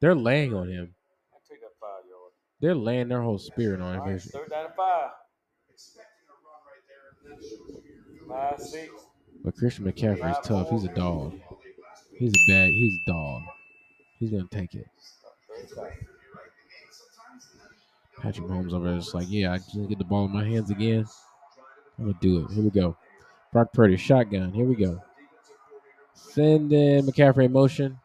They're 0.00 0.14
laying 0.14 0.54
on 0.54 0.68
him. 0.68 0.94
I'll 1.32 1.40
take 1.48 1.60
that 1.60 1.70
five 1.80 2.04
yard. 2.08 2.32
They're 2.60 2.74
laying 2.74 3.08
their 3.08 3.22
whole 3.22 3.38
spirit 3.38 3.80
on 3.80 3.96
All 3.98 4.04
right, 4.04 4.12
him. 4.12 4.18
third 4.18 4.50
down 4.50 4.66
and 4.66 4.74
five. 4.74 5.10
Five, 8.28 8.60
six. 8.60 8.90
But 9.44 9.56
Christian 9.56 9.84
McCaffrey's 9.84 10.46
tough. 10.46 10.70
He's 10.70 10.84
a 10.84 10.94
dog. 10.94 11.38
He's 12.18 12.32
a 12.32 12.50
bad. 12.50 12.68
He's 12.70 12.98
a 13.06 13.10
dog. 13.10 13.42
He's 14.18 14.30
gonna 14.30 14.46
take 14.50 14.74
it. 14.74 14.86
Patrick 18.22 18.46
Mahomes 18.46 18.72
over 18.72 18.88
there 18.88 18.98
is 18.98 19.14
like, 19.14 19.26
yeah, 19.28 19.52
I 19.52 19.58
just 19.58 19.88
get 19.88 19.98
the 19.98 20.04
ball 20.04 20.26
in 20.26 20.32
my 20.32 20.44
hands 20.44 20.70
again. 20.70 21.04
I'm 21.98 22.04
gonna 22.04 22.18
do 22.20 22.44
it. 22.44 22.52
Here 22.52 22.62
we 22.62 22.70
go. 22.70 22.96
Brock 23.52 23.72
Purdy, 23.72 23.96
shotgun. 23.96 24.52
Here 24.52 24.64
we 24.64 24.76
go. 24.76 25.02
Sending 26.14 27.04
McCaffrey 27.04 27.46
in 27.46 27.52
motion 27.52 27.98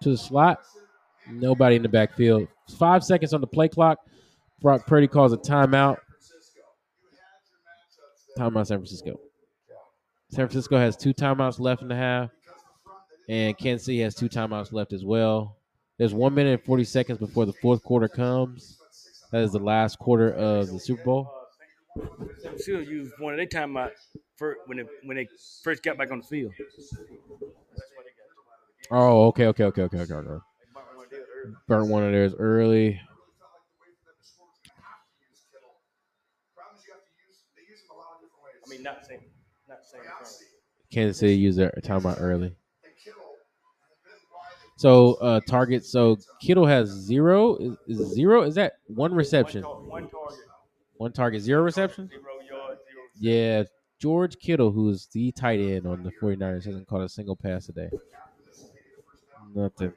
to 0.00 0.10
the 0.10 0.16
slot. 0.16 0.60
Nobody 1.28 1.74
in 1.74 1.82
the 1.82 1.88
backfield. 1.88 2.46
Five 2.78 3.02
seconds 3.02 3.34
on 3.34 3.40
the 3.40 3.48
play 3.48 3.68
clock. 3.68 3.98
Brock 4.60 4.86
Purdy 4.86 5.08
calls 5.08 5.32
a 5.32 5.36
timeout. 5.36 5.98
Timeout 8.38 8.66
San 8.68 8.78
Francisco. 8.78 9.18
San 10.30 10.46
Francisco 10.46 10.78
has 10.78 10.96
two 10.96 11.12
timeouts 11.12 11.58
left 11.58 11.82
in 11.82 11.88
the 11.88 11.96
half. 11.96 12.30
And 13.28 13.58
Kansas 13.58 13.86
City 13.86 14.00
has 14.00 14.14
two 14.14 14.28
timeouts 14.28 14.72
left 14.72 14.92
as 14.92 15.04
well. 15.04 15.56
There's 15.98 16.14
one 16.14 16.34
minute 16.34 16.52
and 16.52 16.62
40 16.62 16.84
seconds 16.84 17.18
before 17.18 17.44
the 17.44 17.52
fourth 17.54 17.82
quarter 17.82 18.06
comes. 18.06 18.78
That 19.32 19.42
is 19.42 19.52
the 19.52 19.58
last 19.58 19.98
quarter 19.98 20.32
of 20.32 20.68
the 20.68 20.78
Super 20.78 21.02
Bowl. 21.04 21.32
Still 22.56 22.82
used 22.82 23.12
one 23.18 23.32
of 23.32 23.38
their 23.38 23.46
time 23.46 23.76
out 23.76 23.92
for 24.36 24.56
when 24.66 24.78
they 24.78 24.84
when 25.04 25.16
they 25.16 25.28
first 25.62 25.82
got 25.82 25.96
back 25.96 26.10
on 26.10 26.18
the 26.18 26.26
field. 26.26 26.52
Oh, 28.90 29.26
okay, 29.28 29.46
okay, 29.46 29.64
okay, 29.64 29.82
okay, 29.82 29.98
okay. 29.98 30.14
okay. 30.14 30.44
Burnt 31.66 31.88
one 31.88 32.04
of 32.04 32.12
theirs 32.12 32.34
early. 32.38 33.00
I 38.64 38.70
mean, 38.70 38.82
not 38.82 39.06
saying, 39.06 39.20
not 39.68 39.78
saying. 39.84 40.04
Kansas 40.92 41.18
City 41.18 41.36
used 41.36 41.58
their 41.58 41.72
timeout 41.82 42.20
early. 42.20 42.54
So 44.76 45.14
uh 45.14 45.40
target. 45.48 45.84
So 45.84 46.18
Kittle 46.40 46.66
has 46.66 46.88
zero. 46.88 47.56
Is, 47.56 47.76
is 47.86 48.14
zero? 48.14 48.42
Is 48.42 48.54
that 48.56 48.74
one 48.86 49.14
reception? 49.14 49.62
One 49.62 50.08
target, 50.08 50.38
One 50.98 51.12
target, 51.12 51.42
zero 51.42 51.62
reception? 51.62 52.08
zero 52.08 52.22
yards. 52.50 52.80
Yeah. 53.18 53.62
George 53.98 54.38
Kittle, 54.38 54.70
who's 54.72 55.06
the 55.06 55.32
tight 55.32 55.58
end 55.58 55.86
on 55.86 56.02
the 56.02 56.10
49ers, 56.20 56.66
hasn't 56.66 56.86
caught 56.86 57.00
a 57.00 57.08
single 57.08 57.34
pass 57.34 57.64
today. 57.64 57.88
Nothing. 59.54 59.94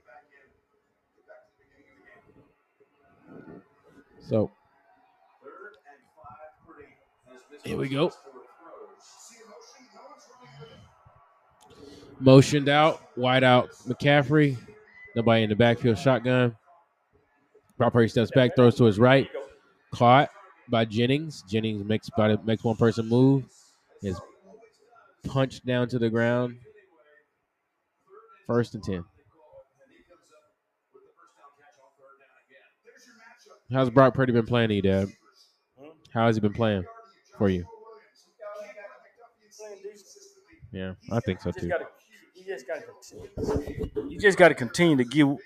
So 4.29 4.49
here 7.65 7.77
we 7.77 7.89
go. 7.89 8.11
Motioned 12.21 12.69
out, 12.69 13.01
wide 13.17 13.43
out 13.43 13.69
McCaffrey. 13.87 14.57
Nobody 15.19 15.43
in 15.43 15.49
the 15.49 15.55
backfield, 15.57 15.97
shotgun. 15.97 16.55
Brock 17.77 17.91
Purdy 17.91 18.07
steps 18.07 18.31
back, 18.31 18.55
throws 18.55 18.75
to 18.75 18.85
his 18.85 18.97
right. 18.97 19.27
Caught 19.91 20.29
by 20.69 20.85
Jennings. 20.85 21.43
Jennings 21.45 21.83
makes 21.83 22.07
about 22.07 22.31
it, 22.31 22.45
makes 22.45 22.63
one 22.63 22.77
person 22.77 23.05
move. 23.09 23.43
Is 24.01 24.17
punched 25.27 25.65
down 25.65 25.89
to 25.89 25.99
the 25.99 26.09
ground. 26.09 26.55
First 28.47 28.75
and 28.75 28.83
ten. 28.83 29.03
How's 33.73 33.89
Brock 33.89 34.13
Purdy 34.13 34.31
been 34.31 34.45
playing, 34.45 34.71
you, 34.71 34.81
Dad? 34.81 35.09
How 36.13 36.27
has 36.27 36.37
he 36.37 36.39
been 36.39 36.53
playing 36.53 36.85
for 37.37 37.49
you? 37.49 37.65
Yeah, 40.71 40.93
I 41.11 41.19
think 41.19 41.41
so 41.41 41.51
too. 41.51 41.69
Just 42.49 42.67
gotta, 42.67 42.81
continue. 42.81 44.09
you 44.09 44.19
just 44.19 44.37
gotta 44.37 44.55
continue 44.55 44.97
to 44.97 45.03
give, 45.03 45.37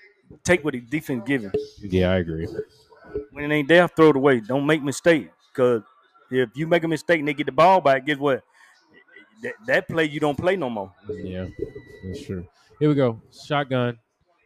take 0.42 0.64
what 0.64 0.72
the 0.72 0.80
defense 0.80 1.22
giving. 1.26 1.52
Yeah, 1.82 2.12
I 2.12 2.16
agree. 2.16 2.48
When 3.30 3.50
it 3.50 3.54
ain't 3.54 3.68
there, 3.68 3.86
throw 3.88 4.08
it 4.08 4.16
away. 4.16 4.40
Don't 4.40 4.64
make 4.64 4.82
mistakes. 4.82 5.30
Cause 5.52 5.82
if 6.30 6.48
you 6.56 6.66
make 6.66 6.82
a 6.82 6.88
mistake 6.88 7.18
and 7.18 7.28
they 7.28 7.34
get 7.34 7.44
the 7.46 7.52
ball 7.52 7.82
back, 7.82 8.06
guess 8.06 8.16
what? 8.16 8.42
That, 9.42 9.54
that 9.66 9.88
play 9.88 10.06
you 10.06 10.18
don't 10.18 10.36
play 10.38 10.56
no 10.56 10.70
more. 10.70 10.92
Yeah, 11.10 11.46
that's 12.06 12.24
true. 12.24 12.46
Here 12.80 12.88
we 12.88 12.94
go. 12.94 13.20
Shotgun. 13.30 13.98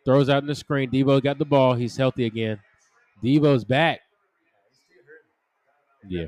Throws 0.04 0.28
out 0.28 0.42
in 0.42 0.48
the 0.48 0.54
screen. 0.54 0.90
Deebo 0.90 1.22
got 1.22 1.38
the 1.38 1.44
ball. 1.44 1.74
He's 1.74 1.96
healthy 1.96 2.26
again. 2.26 2.58
Deebo's 3.22 3.64
back. 3.64 4.00
Yeah. 6.08 6.26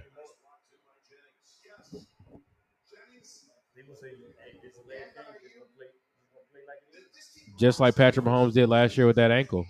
Just 7.61 7.79
like 7.79 7.95
Patrick 7.95 8.25
Mahomes 8.25 8.55
did 8.55 8.71
last 8.71 8.97
year 8.97 9.07
with 9.07 9.17
that 9.17 9.31
ankle. 9.31 9.67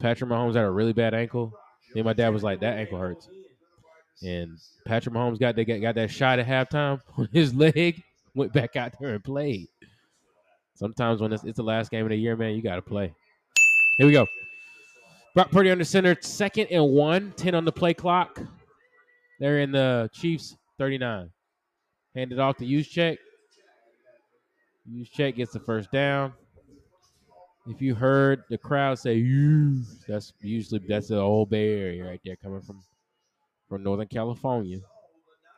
Patrick 0.00 0.28
Mahomes 0.28 0.56
had 0.56 0.64
a 0.64 0.70
really 0.70 0.92
bad 0.92 1.14
ankle. 1.14 1.52
Then 1.94 2.04
my 2.04 2.12
dad 2.12 2.30
was 2.30 2.42
like, 2.42 2.58
"That 2.58 2.78
ankle 2.78 2.98
hurts," 2.98 3.28
and 4.20 4.58
Patrick 4.84 5.14
Mahomes 5.14 5.38
got 5.38 5.54
they 5.54 5.64
got, 5.64 5.80
got 5.80 5.94
that 5.94 6.10
shot 6.10 6.40
at 6.40 6.46
halftime 6.48 7.00
his 7.32 7.54
leg. 7.54 8.02
Went 8.34 8.52
back 8.52 8.74
out 8.74 8.92
there 9.00 9.14
and 9.14 9.22
played. 9.22 9.68
Sometimes 10.74 11.20
when 11.20 11.32
it's, 11.32 11.44
it's 11.44 11.58
the 11.58 11.62
last 11.62 11.92
game 11.92 12.04
of 12.04 12.10
the 12.10 12.16
year, 12.16 12.36
man, 12.36 12.56
you 12.56 12.62
got 12.62 12.74
to 12.74 12.82
play. 12.82 13.14
Here 13.96 14.06
we 14.08 14.12
go. 14.12 14.26
Brock 15.36 15.52
Purdy 15.52 15.70
under 15.70 15.84
center, 15.84 16.16
second 16.20 16.66
and 16.72 16.90
one, 16.90 17.32
10 17.36 17.54
on 17.54 17.64
the 17.64 17.70
play 17.70 17.94
clock. 17.94 18.40
They're 19.38 19.60
in 19.60 19.70
the 19.70 20.10
Chiefs 20.12 20.56
39. 20.78 21.30
Handed 22.16 22.40
off 22.40 22.56
to 22.56 22.64
Juszczyk. 22.64 23.18
Check 25.12 25.36
gets 25.36 25.52
the 25.52 25.60
first 25.60 25.90
down. 25.90 26.32
If 27.66 27.80
you 27.80 27.94
heard 27.94 28.44
the 28.50 28.58
crowd 28.58 28.98
say 28.98 29.14
"you," 29.14 29.82
that's 30.06 30.34
usually 30.40 30.82
that's 30.86 31.08
the 31.08 31.18
old 31.18 31.48
Bay 31.48 31.80
Area 31.80 32.04
right 32.04 32.20
there, 32.24 32.36
coming 32.36 32.60
from 32.60 32.82
from 33.68 33.82
Northern 33.82 34.08
California 34.08 34.80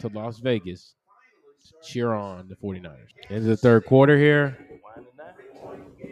to 0.01 0.09
Las 0.09 0.39
Vegas. 0.39 0.95
to 1.65 1.73
Cheer 1.83 2.13
on 2.13 2.49
the 2.49 2.55
49ers. 2.55 3.09
Into 3.29 3.49
the 3.49 3.57
third 3.57 3.85
quarter 3.87 4.17
here. 4.17 4.57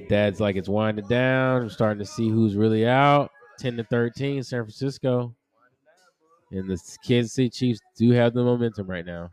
Dad's 0.08 0.40
like 0.40 0.56
it's 0.56 0.68
winding 0.68 1.06
down. 1.06 1.62
I'm 1.62 1.70
starting 1.70 2.00
to 2.00 2.04
see 2.04 2.28
who's 2.28 2.56
really 2.56 2.86
out. 2.86 3.30
10 3.58 3.76
to 3.76 3.84
13, 3.84 4.42
San 4.42 4.62
Francisco. 4.62 5.34
And 6.50 6.68
the 6.68 6.78
Kansas 7.06 7.32
City 7.32 7.50
Chiefs 7.50 7.80
do 7.96 8.10
have 8.10 8.34
the 8.34 8.42
momentum 8.42 8.86
right 8.88 9.06
now. 9.06 9.30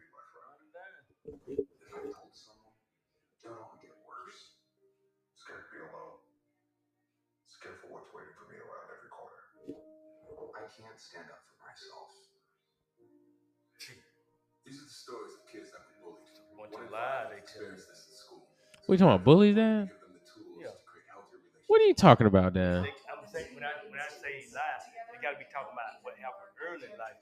School. 18.97 18.97
What 18.97 18.99
you 18.99 19.05
talking 19.05 19.15
about? 19.15 19.25
Bullies, 19.25 19.55
Dad? 19.55 19.61
Give 19.61 19.99
them 19.99 20.11
the 20.11 20.19
tools 20.19 20.59
Yeah. 20.59 20.67
to 20.67 20.83
create 20.83 21.07
healthier 21.07 21.39
relationships. 21.39 21.67
What 21.67 21.81
are 21.81 21.85
you 21.87 21.93
talking 21.95 22.27
about, 22.27 22.53
Dad? 22.53 22.83
I'm 22.83 23.27
saying 23.31 23.55
when 23.55 23.63
I 23.63 23.71
when 23.89 23.99
I 23.99 24.07
say 24.11 24.33
life, 24.53 24.83
they 25.11 25.19
gotta 25.23 25.37
be 25.39 25.45
talking 25.53 25.71
about 25.71 26.03
what 26.03 26.15
happened 26.19 26.51
early 26.67 26.87
in 26.91 26.97
life. 26.99 27.15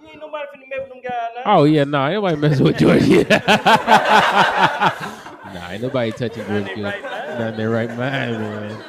You 0.00 0.06
ain't 0.14 0.20
nobody 0.20 0.46
finna 0.54 0.68
mess 0.70 0.78
with 0.86 0.90
them 0.94 1.02
guys 1.02 1.30
now. 1.34 1.42
Oh 1.58 1.64
yeah, 1.64 1.82
no, 1.84 1.90
nah, 1.98 2.06
ain't 2.06 2.14
nobody 2.22 2.36
messing 2.38 2.64
with 2.64 2.78
George. 2.82 3.02
nah, 5.54 5.70
ain't 5.70 5.82
nobody 5.82 6.12
touching 6.12 6.46
George. 6.46 6.62
Not 6.62 6.70
in 6.70 6.74
Kittle. 6.74 6.84
their 6.84 6.92
right 6.92 7.02
mind. 7.02 7.38
Not 7.38 7.56
their 7.56 7.70
right 7.70 7.88
mind, 7.90 8.32
man. 8.38 8.84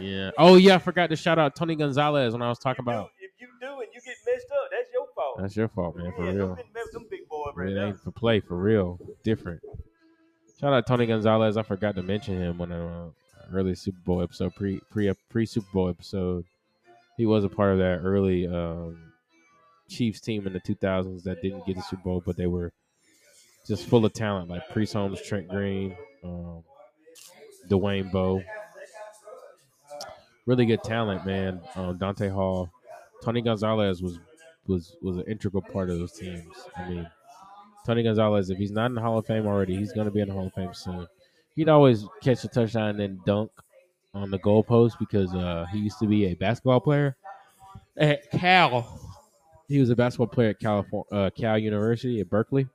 Yeah. 0.00 0.30
Oh 0.38 0.54
yeah, 0.56 0.76
I 0.76 0.78
forgot 0.78 1.10
to 1.10 1.16
shout 1.16 1.38
out 1.38 1.54
Tony 1.56 1.74
Gonzalez 1.76 2.32
when 2.32 2.42
I 2.42 2.48
was 2.48 2.58
talking 2.58 2.82
about. 2.82 3.10
If 3.20 3.30
you 3.40 3.48
do 3.60 3.66
and 3.80 3.88
you 3.92 4.00
get 4.00 4.14
messed 4.26 4.46
up, 4.52 4.70
that's 4.70 4.88
your 4.92 5.06
fault. 5.14 5.38
That's 5.40 5.56
your 5.56 5.68
fault, 5.68 5.96
man, 5.96 6.12
for 6.16 6.24
yeah, 6.24 6.30
real. 6.32 6.46
Don't 6.48 6.56
finna 6.58 6.74
mess 6.74 6.84
with 6.86 6.92
them 6.94 7.06
big 7.10 7.28
boys 7.28 7.52
right 7.56 7.68
It 7.70 7.74
now. 7.74 7.86
ain't 7.86 8.00
for 8.00 8.10
play, 8.12 8.40
for 8.40 8.56
real. 8.56 8.98
Different. 9.24 9.60
Shout 10.62 10.72
out 10.72 10.86
Tony 10.86 11.06
Gonzalez. 11.06 11.56
I 11.56 11.62
forgot 11.62 11.96
to 11.96 12.04
mention 12.04 12.38
him 12.38 12.60
on 12.60 12.70
an 12.70 13.12
early 13.52 13.74
Super 13.74 13.98
Bowl 14.04 14.22
episode, 14.22 14.54
pre 14.54 14.78
pre 14.92 15.12
pre 15.28 15.44
Super 15.44 15.66
Bowl 15.72 15.88
episode. 15.88 16.44
He 17.16 17.26
was 17.26 17.42
a 17.42 17.48
part 17.48 17.72
of 17.72 17.78
that 17.78 17.98
early 18.04 18.46
um, 18.46 19.12
Chiefs 19.88 20.20
team 20.20 20.46
in 20.46 20.52
the 20.52 20.60
2000s 20.60 21.24
that 21.24 21.42
didn't 21.42 21.66
get 21.66 21.74
the 21.74 21.82
Super 21.82 22.04
Bowl, 22.04 22.22
but 22.24 22.36
they 22.36 22.46
were 22.46 22.70
just 23.66 23.86
full 23.86 24.04
of 24.04 24.12
talent, 24.12 24.50
like 24.50 24.68
Priest 24.68 24.92
Holmes, 24.92 25.20
Trent 25.20 25.48
Green, 25.48 25.96
um, 26.22 26.62
Dwayne 27.68 28.12
Bowe. 28.12 28.40
Really 30.46 30.64
good 30.64 30.84
talent, 30.84 31.26
man. 31.26 31.60
Um, 31.74 31.98
Dante 31.98 32.28
Hall, 32.28 32.70
Tony 33.24 33.42
Gonzalez 33.42 34.00
was 34.00 34.20
was 34.68 34.94
was 35.02 35.16
an 35.16 35.24
integral 35.24 35.62
part 35.62 35.90
of 35.90 35.98
those 35.98 36.12
teams. 36.12 36.54
I 36.76 36.88
mean, 36.88 37.10
Tony 37.84 38.02
Gonzalez, 38.02 38.50
if 38.50 38.58
he's 38.58 38.70
not 38.70 38.86
in 38.86 38.94
the 38.94 39.00
Hall 39.00 39.18
of 39.18 39.26
Fame 39.26 39.46
already, 39.46 39.76
he's 39.76 39.92
going 39.92 40.06
to 40.06 40.12
be 40.12 40.20
in 40.20 40.28
the 40.28 40.34
Hall 40.34 40.46
of 40.46 40.52
Fame 40.54 40.72
soon. 40.72 41.06
He'd 41.56 41.68
always 41.68 42.04
catch 42.22 42.44
a 42.44 42.48
touchdown 42.48 42.90
and 42.90 43.00
then 43.00 43.20
dunk 43.26 43.50
on 44.14 44.30
the 44.30 44.38
goalpost 44.38 44.98
because 44.98 45.34
uh, 45.34 45.66
he 45.72 45.78
used 45.78 45.98
to 45.98 46.06
be 46.06 46.26
a 46.26 46.34
basketball 46.34 46.80
player 46.80 47.16
at 47.96 48.30
Cal. 48.30 49.00
He 49.68 49.78
was 49.78 49.90
a 49.90 49.96
basketball 49.96 50.28
player 50.28 50.50
at 50.50 50.60
California, 50.60 51.06
uh, 51.12 51.30
Cal 51.30 51.58
University 51.58 52.20
at 52.20 52.28
Berkeley, 52.28 52.68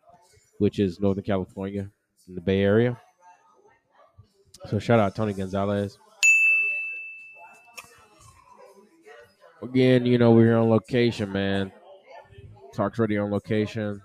which 0.57 0.79
is 0.79 0.99
Northern 0.99 1.23
California 1.23 1.89
in 2.27 2.35
the 2.35 2.41
Bay 2.41 2.61
Area. 2.61 2.99
So 4.65 4.79
shout 4.79 4.99
out 4.99 5.15
Tony 5.15 5.34
Gonzalez. 5.34 5.97
Again, 9.61 10.05
you 10.05 10.17
know, 10.17 10.31
we're 10.31 10.45
here 10.45 10.57
on 10.57 10.69
location, 10.69 11.31
man. 11.31 11.71
tOCS 12.75 12.99
Radio 12.99 13.23
on 13.23 13.31
location. 13.31 14.01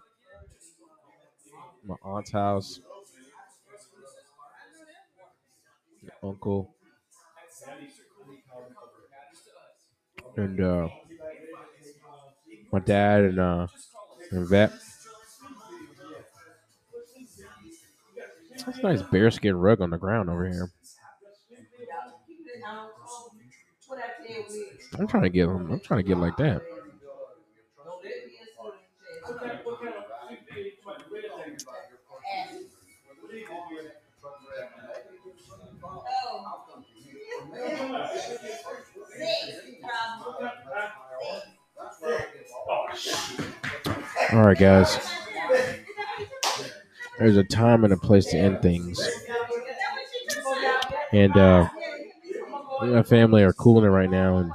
My 1.84 1.96
aunt's 2.02 2.30
house. 2.30 2.80
Uncle. 6.22 6.74
And 10.36 10.60
uh 10.60 10.88
my 12.72 12.78
dad 12.80 13.22
and 13.24 13.38
uh 13.38 13.66
and 14.30 14.48
vet. 14.48 14.72
That's 18.64 18.78
a 18.78 18.82
nice 18.82 19.02
bearskin 19.02 19.56
rug 19.56 19.80
on 19.80 19.90
the 19.90 19.98
ground 19.98 20.30
over 20.30 20.48
here. 20.48 20.70
I'm 24.98 25.06
trying 25.06 25.24
to 25.24 25.30
get 25.30 25.46
them. 25.46 25.70
I'm 25.72 25.80
trying 25.80 26.02
to 26.02 26.08
get 26.08 26.18
like 26.18 26.36
that. 26.36 26.62
All 44.32 44.42
right, 44.42 44.58
guys. 44.58 44.98
There's 47.18 47.36
a 47.36 47.44
time 47.44 47.84
and 47.84 47.92
a 47.92 47.96
place 47.96 48.26
to 48.26 48.38
end 48.38 48.62
things. 48.62 49.00
And 51.12 51.36
uh 51.36 51.68
my 52.80 53.02
family 53.02 53.42
are 53.42 53.52
cooling 53.52 53.84
it 53.84 53.88
right 53.88 54.10
now 54.10 54.38
and 54.38 54.50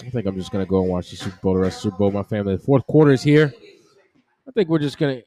I 0.00 0.10
think 0.10 0.26
I'm 0.26 0.36
just 0.36 0.52
gonna 0.52 0.66
go 0.66 0.82
and 0.82 0.90
watch 0.90 1.10
the 1.10 1.16
Super 1.16 1.36
Bowl, 1.42 1.54
the 1.54 1.60
rest 1.60 1.78
of 1.78 1.82
the 1.82 1.90
Super 1.90 1.98
Bowl. 1.98 2.10
My 2.12 2.22
family, 2.22 2.56
the 2.56 2.62
fourth 2.62 2.86
quarter 2.86 3.12
is 3.12 3.22
here. 3.22 3.52
I 4.46 4.50
think 4.52 4.68
we're 4.68 4.78
just 4.78 4.98
gonna, 4.98 5.22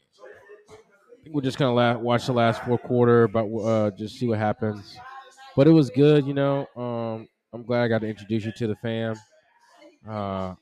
we're 1.31 1.41
just 1.41 1.57
gonna 1.57 1.73
la- 1.73 1.97
watch 1.97 2.25
the 2.25 2.33
last 2.33 2.63
fourth 2.63 2.83
quarter, 2.83 3.27
but 3.27 3.45
uh, 3.45 3.91
just 3.91 4.17
see 4.17 4.27
what 4.27 4.39
happens. 4.39 4.97
But 5.55 5.67
it 5.67 5.71
was 5.71 5.89
good, 5.89 6.25
you 6.25 6.33
know. 6.33 6.67
Um, 6.75 7.27
I'm 7.53 7.63
glad 7.63 7.83
I 7.83 7.87
got 7.87 8.01
to 8.01 8.07
introduce 8.07 8.45
you 8.45 8.51
to 8.53 8.67
the 8.67 8.75
fam. 8.77 9.15
Uh, 10.07 10.55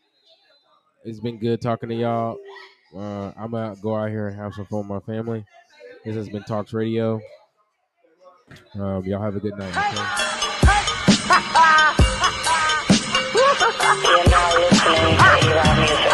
it's 1.03 1.19
been 1.19 1.37
good 1.37 1.61
talking 1.61 1.89
to 1.89 1.95
y'all. 1.95 2.37
Uh, 2.95 3.31
I'm 3.37 3.51
gonna 3.51 3.75
go 3.81 3.95
out 3.95 4.09
here 4.09 4.27
and 4.27 4.37
have 4.37 4.53
some 4.53 4.65
fun 4.65 4.87
with 4.87 5.05
my 5.07 5.13
family. 5.13 5.45
This 6.05 6.15
has 6.15 6.29
been 6.29 6.43
tOCS 6.43 6.73
Radio. 6.73 7.21
Um, 8.75 9.05
y'all 9.05 9.21
have 9.21 9.35
a 9.35 9.39
good 9.39 9.57
night. 9.57 9.75
Okay? 9.75 10.29
You're 14.03 14.29
now 14.29 14.57
listening 14.57 15.17
to. 16.05 16.08